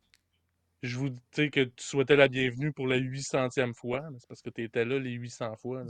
Je 0.84 0.98
vous 0.98 1.10
dis 1.10 1.52
que 1.52 1.66
tu 1.66 1.84
souhaitais 1.84 2.16
la 2.16 2.28
bienvenue 2.28 2.72
pour 2.74 2.88
la 2.88 2.98
800e 2.98 3.74
fois. 3.76 4.02
C'est 4.18 4.28
parce 4.28 4.42
que 4.42 4.50
tu 4.50 4.64
étais 4.64 4.84
là 4.84 4.98
les 4.98 5.12
800 5.12 5.56
fois. 5.58 5.84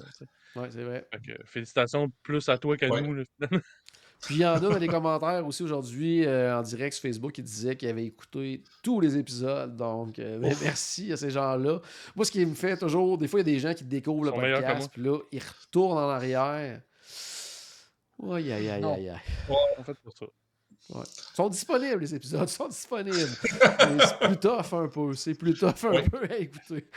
Oui, 0.55 0.67
c'est 0.69 0.83
vrai. 0.83 1.07
félicitations 1.45 2.11
plus 2.23 2.47
à 2.49 2.57
toi 2.57 2.75
qu'à 2.75 2.87
nous. 2.87 3.23
Puis 4.21 4.35
il 4.35 4.41
y 4.41 4.45
en 4.45 4.55
a 4.55 4.59
dans 4.59 4.77
les 4.77 4.87
commentaires 4.87 5.45
aussi 5.47 5.63
aujourd'hui 5.63 6.25
euh, 6.25 6.57
en 6.57 6.61
direct 6.61 6.93
sur 6.93 7.01
Facebook 7.01 7.31
qui 7.31 7.41
disaient 7.41 7.75
qu'ils 7.75 7.89
avaient 7.89 8.05
écouté 8.05 8.63
tous 8.83 8.99
les 8.99 9.17
épisodes. 9.17 9.75
Donc, 9.75 10.19
euh, 10.19 10.37
ben, 10.37 10.55
merci 10.61 11.11
à 11.11 11.17
ces 11.17 11.31
gens-là. 11.31 11.79
Moi, 12.15 12.25
ce 12.25 12.31
qui 12.31 12.45
me 12.45 12.53
fait 12.53 12.77
toujours, 12.77 13.17
des 13.17 13.27
fois, 13.27 13.39
il 13.39 13.47
y 13.47 13.49
a 13.49 13.53
des 13.53 13.59
gens 13.59 13.73
qui 13.73 13.83
découvrent 13.83 14.25
le 14.25 14.31
podcast, 14.31 14.89
puis 14.93 15.03
là, 15.03 15.17
ils 15.31 15.41
retournent 15.41 15.97
en 15.97 16.09
arrière. 16.09 16.81
Aïe, 18.23 18.51
aïe, 18.51 18.69
aïe, 18.69 18.83
aïe, 18.83 19.09
aïe. 19.09 19.19
en 19.79 19.83
fait, 19.83 19.95
pour 20.03 20.15
ça. 20.15 20.27
Ouais. 20.89 21.03
Ils 21.05 21.35
sont 21.35 21.49
disponibles, 21.49 21.99
les 21.99 22.15
épisodes. 22.15 22.49
Ils 22.49 22.51
sont 22.51 22.67
disponibles. 22.67 23.17
c'est 23.17 24.19
plus 24.19 24.37
tough 24.37 24.73
un 24.73 24.87
peu. 24.87 25.13
C'est 25.13 25.33
plus 25.35 25.53
tough 25.53 25.85
un 25.85 26.07
peu 26.09 26.23
à 26.29 26.37
écouter. 26.37 26.89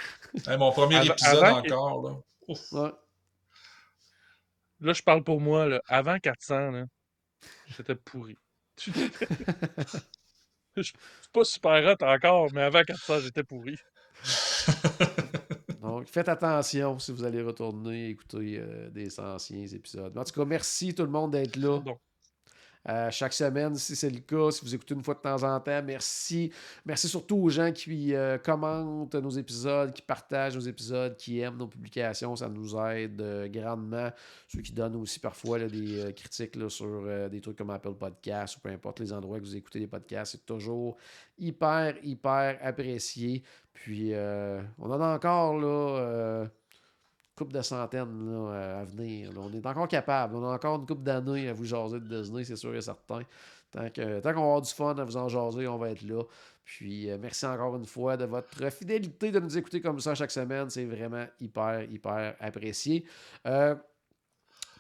mon 0.58 0.72
premier 0.72 1.06
épisode 1.06 1.44
encore. 1.44 2.02
Là. 2.02 2.54
Ouais. 2.72 2.92
là, 4.80 4.92
je 4.92 5.02
parle 5.02 5.22
pour 5.22 5.40
moi. 5.40 5.66
Là. 5.66 5.80
Avant 5.86 6.18
400, 6.18 6.70
là, 6.70 6.84
J'étais 7.68 7.94
pourri. 7.94 8.36
Je 10.76 10.82
suis 10.82 10.94
pas 11.32 11.44
super 11.44 11.84
hot 11.86 12.04
encore, 12.04 12.52
mais 12.52 12.62
avant 12.62 12.82
400, 12.82 13.20
j'étais 13.20 13.44
pourri. 13.44 13.76
Donc, 15.80 16.08
faites 16.08 16.28
attention 16.28 16.98
si 16.98 17.12
vous 17.12 17.24
allez 17.24 17.42
retourner 17.42 18.08
écouter 18.08 18.58
euh, 18.58 18.90
des 18.90 19.20
anciens 19.20 19.66
épisodes. 19.66 20.16
en 20.16 20.24
tout 20.24 20.32
cas, 20.32 20.44
merci 20.44 20.94
tout 20.94 21.04
le 21.04 21.10
monde 21.10 21.32
d'être 21.32 21.56
là. 21.56 21.80
Euh, 22.88 23.10
chaque 23.10 23.32
semaine, 23.32 23.74
si 23.76 23.96
c'est 23.96 24.10
le 24.10 24.20
cas, 24.20 24.50
si 24.50 24.62
vous 24.62 24.74
écoutez 24.74 24.94
une 24.94 25.02
fois 25.02 25.14
de 25.14 25.20
temps 25.20 25.42
en 25.42 25.58
temps, 25.58 25.82
merci. 25.82 26.52
Merci 26.84 27.08
surtout 27.08 27.36
aux 27.36 27.48
gens 27.48 27.72
qui 27.72 28.14
euh, 28.14 28.36
commentent 28.36 29.14
nos 29.14 29.30
épisodes, 29.30 29.92
qui 29.92 30.02
partagent 30.02 30.54
nos 30.54 30.60
épisodes, 30.60 31.16
qui 31.16 31.40
aiment 31.40 31.56
nos 31.56 31.66
publications. 31.66 32.36
Ça 32.36 32.48
nous 32.48 32.76
aide 32.76 33.20
euh, 33.22 33.48
grandement. 33.48 34.10
Ceux 34.48 34.60
qui 34.60 34.72
donnent 34.72 34.96
aussi 34.96 35.18
parfois 35.18 35.58
des 35.60 36.12
critiques 36.14 36.56
sur 36.68 37.28
des 37.30 37.40
trucs 37.40 37.56
comme 37.56 37.70
Apple 37.70 37.94
Podcasts 37.94 38.56
ou 38.56 38.60
peu 38.60 38.68
importe 38.68 39.00
les 39.00 39.12
endroits 39.12 39.38
que 39.38 39.44
vous 39.44 39.56
écoutez 39.56 39.80
des 39.80 39.86
podcasts. 39.86 40.32
C'est 40.32 40.46
toujours 40.46 40.96
hyper, 41.38 41.96
hyper 42.02 42.58
apprécié. 42.62 43.42
Puis, 43.72 44.12
on 44.14 44.90
en 44.90 45.00
a 45.00 45.14
encore 45.14 45.58
là 45.58 46.46
couple 47.36 47.52
de 47.52 47.62
centaines 47.62 48.28
euh, 48.28 48.82
à 48.82 48.84
venir. 48.84 49.30
On 49.36 49.52
est 49.52 49.66
encore 49.66 49.88
capable. 49.88 50.36
On 50.36 50.44
a 50.44 50.54
encore 50.54 50.76
une 50.76 50.86
couple 50.86 51.02
d'années 51.02 51.48
à 51.48 51.52
vous 51.52 51.64
jaser 51.64 52.00
de 52.00 52.06
Disney, 52.06 52.44
c'est 52.44 52.56
sûr 52.56 52.74
et 52.74 52.80
certain. 52.80 53.22
Tant 53.72 53.88
qu'on 53.90 54.20
va 54.22 54.28
avoir 54.28 54.62
du 54.62 54.72
fun 54.72 54.94
à 54.96 55.04
vous 55.04 55.16
en 55.16 55.28
jaser, 55.28 55.66
on 55.66 55.78
va 55.78 55.90
être 55.90 56.02
là. 56.02 56.22
Puis 56.64 57.10
euh, 57.10 57.18
merci 57.20 57.44
encore 57.44 57.76
une 57.76 57.86
fois 57.86 58.16
de 58.16 58.24
votre 58.24 58.70
fidélité 58.72 59.32
de 59.32 59.40
nous 59.40 59.58
écouter 59.58 59.80
comme 59.80 60.00
ça 60.00 60.14
chaque 60.14 60.30
semaine. 60.30 60.70
C'est 60.70 60.84
vraiment 60.84 61.26
hyper, 61.40 61.82
hyper 61.90 62.36
apprécié. 62.40 63.04
Euh, 63.46 63.74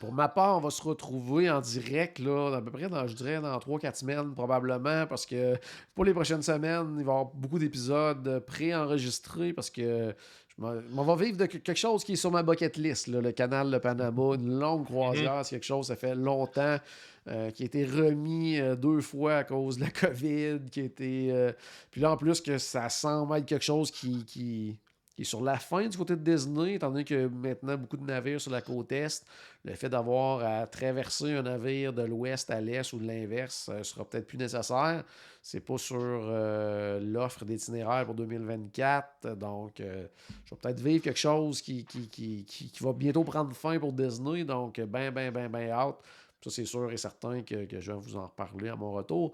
pour 0.00 0.12
ma 0.12 0.28
part, 0.28 0.58
on 0.58 0.60
va 0.60 0.70
se 0.70 0.82
retrouver 0.82 1.48
en 1.50 1.60
direct, 1.60 2.18
là, 2.18 2.56
à 2.56 2.60
peu 2.60 2.70
près, 2.70 2.88
dans, 2.88 3.06
je 3.06 3.14
dirais, 3.14 3.40
dans 3.40 3.56
3-4 3.56 3.94
semaines, 3.94 4.34
probablement, 4.34 5.06
parce 5.06 5.24
que 5.24 5.56
pour 5.94 6.04
les 6.04 6.12
prochaines 6.12 6.42
semaines, 6.42 6.96
il 6.98 7.04
va 7.04 7.12
y 7.12 7.14
avoir 7.14 7.24
beaucoup 7.26 7.58
d'épisodes 7.58 8.40
pré-enregistrés, 8.40 9.52
parce 9.52 9.70
que 9.70 10.14
on 10.60 11.02
va 11.02 11.16
vivre 11.16 11.36
de 11.36 11.46
quelque 11.46 11.74
chose 11.74 12.04
qui 12.04 12.12
est 12.12 12.16
sur 12.16 12.30
ma 12.30 12.42
bucket 12.42 12.76
list, 12.76 13.08
le 13.08 13.32
canal 13.32 13.70
de 13.70 13.78
Panama, 13.78 14.34
une 14.34 14.58
longue 14.58 14.84
croisière, 14.84 15.44
c'est 15.44 15.56
quelque 15.56 15.64
chose, 15.64 15.88
ça 15.88 15.96
fait 15.96 16.14
longtemps. 16.14 16.78
euh, 17.26 17.50
qui 17.50 17.62
a 17.62 17.66
été 17.66 17.86
remis 17.86 18.58
euh, 18.60 18.76
deux 18.76 19.00
fois 19.00 19.36
à 19.36 19.44
cause 19.44 19.78
de 19.78 19.84
la 19.84 19.90
COVID, 19.90 20.60
qui 20.70 20.80
a 20.80 20.84
été. 20.84 21.32
euh, 21.32 21.52
puis 21.90 22.00
là, 22.02 22.10
en 22.12 22.16
plus, 22.18 22.40
que 22.42 22.58
ça 22.58 22.88
semble 22.90 23.34
être 23.38 23.46
quelque 23.46 23.64
chose 23.64 23.90
qui, 23.90 24.24
qui, 24.26 24.78
qui 25.14 25.22
est 25.22 25.24
sur 25.24 25.42
la 25.42 25.58
fin 25.58 25.86
du 25.86 25.96
côté 25.96 26.16
de 26.16 26.22
Disney, 26.22 26.74
étant 26.74 26.90
donné 26.90 27.04
que 27.04 27.26
maintenant 27.28 27.76
beaucoup 27.76 27.96
de 27.96 28.04
navires 28.04 28.40
sur 28.40 28.50
la 28.50 28.60
côte 28.62 28.90
Est, 28.92 29.24
le 29.64 29.74
fait 29.74 29.88
d'avoir 29.88 30.44
à 30.44 30.66
traverser 30.66 31.32
un 31.34 31.42
navire 31.42 31.92
de 31.92 32.02
l'ouest 32.02 32.50
à 32.50 32.60
l'est 32.60 32.92
ou 32.92 32.98
de 32.98 33.06
l'inverse 33.06 33.70
euh, 33.72 33.82
sera 33.82 34.04
peut-être 34.04 34.26
plus 34.26 34.38
nécessaire. 34.38 35.04
C'est 35.42 35.60
pas 35.60 35.78
sur 35.78 35.98
euh, 36.00 37.00
l'offre 37.00 37.44
d'itinéraire 37.44 38.04
pour 38.06 38.14
2024. 38.14 39.36
Donc, 39.36 39.80
euh, 39.80 40.06
je 40.44 40.50
vais 40.54 40.60
peut-être 40.60 40.80
vivre 40.80 41.04
quelque 41.04 41.18
chose 41.18 41.60
qui, 41.62 41.84
qui, 41.84 42.08
qui, 42.08 42.44
qui- 42.44 42.70
va 42.82 42.92
bientôt 42.92 43.24
prendre 43.24 43.54
fin 43.54 43.78
pour 43.78 43.92
Disney. 43.92 44.44
Donc, 44.44 44.80
ben, 44.80 45.10
ben, 45.10 45.30
ben, 45.32 45.48
ben 45.48 45.70
hâte. 45.70 45.96
Ça, 46.42 46.50
c'est 46.50 46.64
sûr 46.66 46.90
et 46.92 46.96
certain 46.98 47.42
que, 47.42 47.64
que 47.64 47.80
je 47.80 47.92
vais 47.92 47.98
vous 47.98 48.16
en 48.16 48.24
reparler 48.26 48.68
à 48.68 48.76
mon 48.76 48.92
retour. 48.92 49.32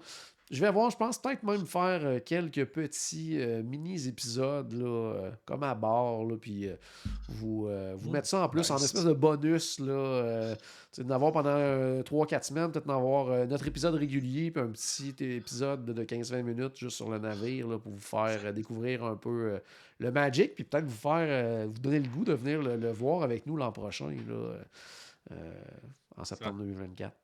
Je 0.51 0.59
vais 0.59 0.69
voir, 0.71 0.89
je 0.91 0.97
pense 0.97 1.17
peut-être 1.17 1.43
même 1.43 1.65
faire 1.65 2.01
euh, 2.05 2.19
quelques 2.19 2.65
petits 2.65 3.39
euh, 3.39 3.63
mini-épisodes, 3.63 4.73
là, 4.73 4.85
euh, 4.85 5.31
comme 5.45 5.63
à 5.63 5.73
bord, 5.73 6.25
là, 6.25 6.35
puis 6.39 6.67
vous, 7.29 7.69
vous 7.95 8.09
Mm. 8.09 8.11
mettre 8.11 8.27
ça 8.27 8.39
en 8.43 8.49
plus 8.49 8.69
en 8.69 8.75
espèce 8.77 9.05
de 9.05 9.13
bonus, 9.13 9.79
là, 9.79 10.55
d'en 10.97 11.15
avoir 11.15 11.31
pendant 11.31 12.01
3-4 12.03 12.43
semaines, 12.43 12.71
peut-être 12.71 12.85
d'en 12.85 12.97
avoir 12.97 13.47
notre 13.47 13.65
épisode 13.65 13.95
régulier, 13.95 14.51
puis 14.51 14.61
un 14.61 14.67
petit 14.67 15.15
épisode 15.19 15.85
de, 15.85 15.93
de 15.93 16.03
15-20 16.03 16.43
minutes 16.43 16.77
juste 16.77 16.97
sur 16.97 17.09
le 17.09 17.17
navire, 17.17 17.67
là, 17.69 17.79
pour 17.79 17.93
vous 17.93 17.99
faire 17.99 18.53
découvrir 18.53 19.05
un 19.05 19.15
peu 19.15 19.59
le 19.99 20.11
Magic, 20.11 20.53
puis 20.53 20.65
peut-être 20.65 20.85
vous 20.85 20.91
faire, 20.91 21.67
vous 21.67 21.79
donner 21.79 21.99
le 21.99 22.09
goût 22.09 22.25
de 22.25 22.33
venir 22.33 22.61
le, 22.61 22.75
le 22.75 22.91
voir 22.91 23.23
avec 23.23 23.45
nous 23.47 23.55
l'an 23.55 23.71
prochain, 23.71 24.09
là, 24.27 24.55
euh, 25.31 25.53
en 26.17 26.25
septembre 26.25 26.57
2024. 26.59 27.15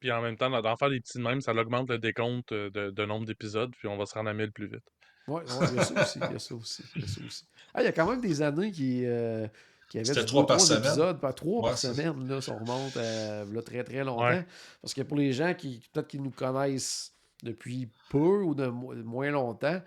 Puis 0.00 0.12
en 0.12 0.20
même 0.22 0.36
temps, 0.36 0.48
d'en 0.50 0.76
faire 0.76 0.90
des 0.90 1.00
petits 1.00 1.18
de 1.18 1.22
même, 1.22 1.40
ça 1.40 1.52
augmente 1.52 1.90
le 1.90 1.98
décompte 1.98 2.52
euh, 2.52 2.70
de, 2.70 2.90
de 2.90 3.04
nombre 3.04 3.26
d'épisodes, 3.26 3.72
puis 3.76 3.88
on 3.88 3.96
va 3.96 4.06
se 4.06 4.14
rendre 4.14 4.30
à 4.30 4.34
1000 4.34 4.52
plus 4.52 4.66
vite. 4.68 4.84
Oui, 5.26 5.42
il 5.70 5.76
y 5.76 5.78
a 5.78 5.84
ça 5.84 6.00
aussi. 6.02 6.18
Il 6.28 6.32
y 6.32 6.36
a 6.36 6.38
ça 6.38 6.54
aussi. 6.54 6.82
Il 6.96 7.02
y 7.02 7.04
a 7.04 7.08
ça 7.08 7.20
aussi. 7.26 7.44
Ah, 7.74 7.82
il 7.82 7.84
y 7.84 7.88
a 7.88 7.92
quand 7.92 8.08
même 8.10 8.20
des 8.20 8.40
années 8.40 8.70
qui, 8.72 9.02
euh, 9.04 9.46
qui 9.90 9.98
avaient 9.98 10.24
trois 10.24 10.46
par 10.46 10.56
trois 10.56 10.66
semaine. 10.68 10.84
épisodes, 10.84 11.20
pas 11.20 11.32
trois 11.34 11.62
Ouais, 11.64 11.68
par 11.70 11.78
semaine, 11.78 12.28
là, 12.28 12.40
si 12.40 12.50
on 12.50 12.58
remonte 12.58 12.96
à 12.96 13.44
là, 13.44 13.62
très 13.62 13.84
très 13.84 14.04
longtemps. 14.04 14.26
Ouais. 14.28 14.46
Parce 14.80 14.94
que 14.94 15.02
pour 15.02 15.16
les 15.18 15.32
gens 15.32 15.52
qui 15.54 15.82
peut-être 15.92 16.08
qui 16.08 16.18
nous 16.20 16.30
connaissent 16.30 17.12
depuis 17.42 17.90
peu 18.08 18.42
ou 18.42 18.54
de 18.54 18.66
mo- 18.68 18.94
moins 18.94 19.30
longtemps, 19.30 19.80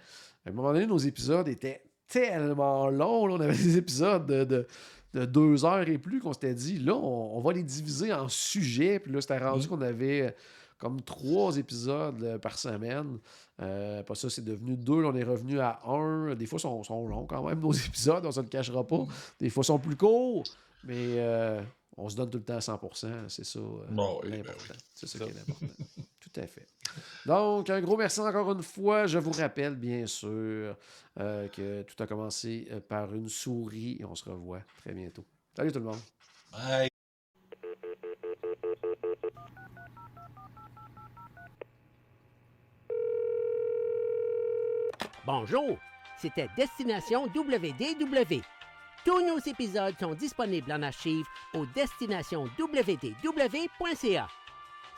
à 0.45 0.49
un 0.49 0.51
moment 0.51 0.73
donné, 0.73 0.85
nos 0.85 0.97
épisodes 0.99 1.47
étaient 1.47 1.81
tellement 2.07 2.89
longs. 2.89 3.25
là. 3.25 3.35
on 3.35 3.39
avait 3.39 3.53
des 3.57 3.77
épisodes 3.77 4.25
de, 4.27 4.43
de, 4.43 4.67
de 5.13 5.25
deux 5.25 5.65
heures 5.65 5.87
et 5.89 5.97
plus 5.97 6.19
qu'on 6.19 6.33
s'était 6.33 6.53
dit, 6.53 6.79
là, 6.79 6.95
on, 6.95 7.37
on 7.37 7.39
va 7.41 7.53
les 7.53 7.63
diviser 7.63 8.13
en 8.13 8.27
sujets. 8.29 8.99
Puis 8.99 9.11
là, 9.11 9.21
c'était 9.21 9.37
rendu 9.39 9.63
Mhm. 9.63 9.67
qu'on 9.69 9.81
avait 9.81 10.21
euh, 10.21 10.31
comme 10.77 11.01
trois 11.01 11.57
épisodes 11.57 12.23
euh, 12.23 12.37
par 12.37 12.57
semaine. 12.57 13.17
Euh, 13.61 13.99
après 13.99 14.15
ça, 14.15 14.29
c'est 14.29 14.43
devenu 14.43 14.75
deux. 14.77 15.01
Là, 15.01 15.09
on 15.09 15.15
est 15.15 15.23
revenu 15.23 15.59
à 15.59 15.79
un. 15.85 16.33
Des 16.35 16.45
fois, 16.45 16.57
ils 16.57 16.61
sont, 16.61 16.83
sont 16.83 17.07
longs 17.07 17.25
quand 17.25 17.43
même, 17.43 17.59
nos 17.61 17.71
épisodes. 17.73 18.25
On 18.25 18.31
se 18.31 18.39
le 18.39 18.47
cachera 18.47 18.85
pas. 18.85 19.05
Des 19.39 19.49
fois, 19.49 19.61
ils 19.61 19.65
sont 19.67 19.79
plus 19.79 19.95
courts. 19.97 20.43
Mais 20.83 20.95
euh, 21.19 21.61
on 21.97 22.09
se 22.09 22.15
donne 22.15 22.29
tout 22.31 22.39
le 22.39 22.43
temps 22.43 22.55
à 22.55 22.59
100%. 22.59 23.07
C'est 23.27 23.45
ça 23.45 23.59
euh, 23.59 23.85
Bon, 23.91 24.19
oui, 24.23 24.29
ben 24.31 24.43
oui. 24.47 24.75
C'est 24.95 25.07
ça 25.07 25.19
qui 25.19 25.25
est 25.25 25.39
important. 25.41 25.67
tout 26.19 26.39
à 26.39 26.47
fait. 26.47 26.65
Donc, 27.25 27.69
un 27.69 27.81
gros 27.81 27.97
merci 27.97 28.19
encore 28.19 28.51
une 28.51 28.63
fois. 28.63 29.07
Je 29.07 29.19
vous 29.19 29.31
rappelle, 29.31 29.75
bien 29.75 30.05
sûr, 30.05 30.75
euh, 31.19 31.47
que 31.49 31.83
tout 31.83 32.01
a 32.01 32.07
commencé 32.07 32.67
euh, 32.71 32.79
par 32.79 33.13
une 33.13 33.29
souris 33.29 33.97
et 33.99 34.05
on 34.05 34.15
se 34.15 34.29
revoit 34.29 34.61
très 34.77 34.93
bientôt. 34.93 35.25
Salut 35.55 35.71
tout 35.71 35.79
le 35.79 35.85
monde. 35.85 35.99
Bye. 36.51 36.87
Bonjour, 45.25 45.77
c'était 46.19 46.49
Destination 46.57 47.27
WDW. 47.27 48.41
Tous 49.05 49.25
nos 49.25 49.39
épisodes 49.39 49.95
sont 49.99 50.13
disponibles 50.13 50.71
en 50.71 50.81
archive 50.81 51.25
au 51.53 51.65
destinationwdw.ca. 51.67 54.27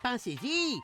Pensez-y! 0.00 0.80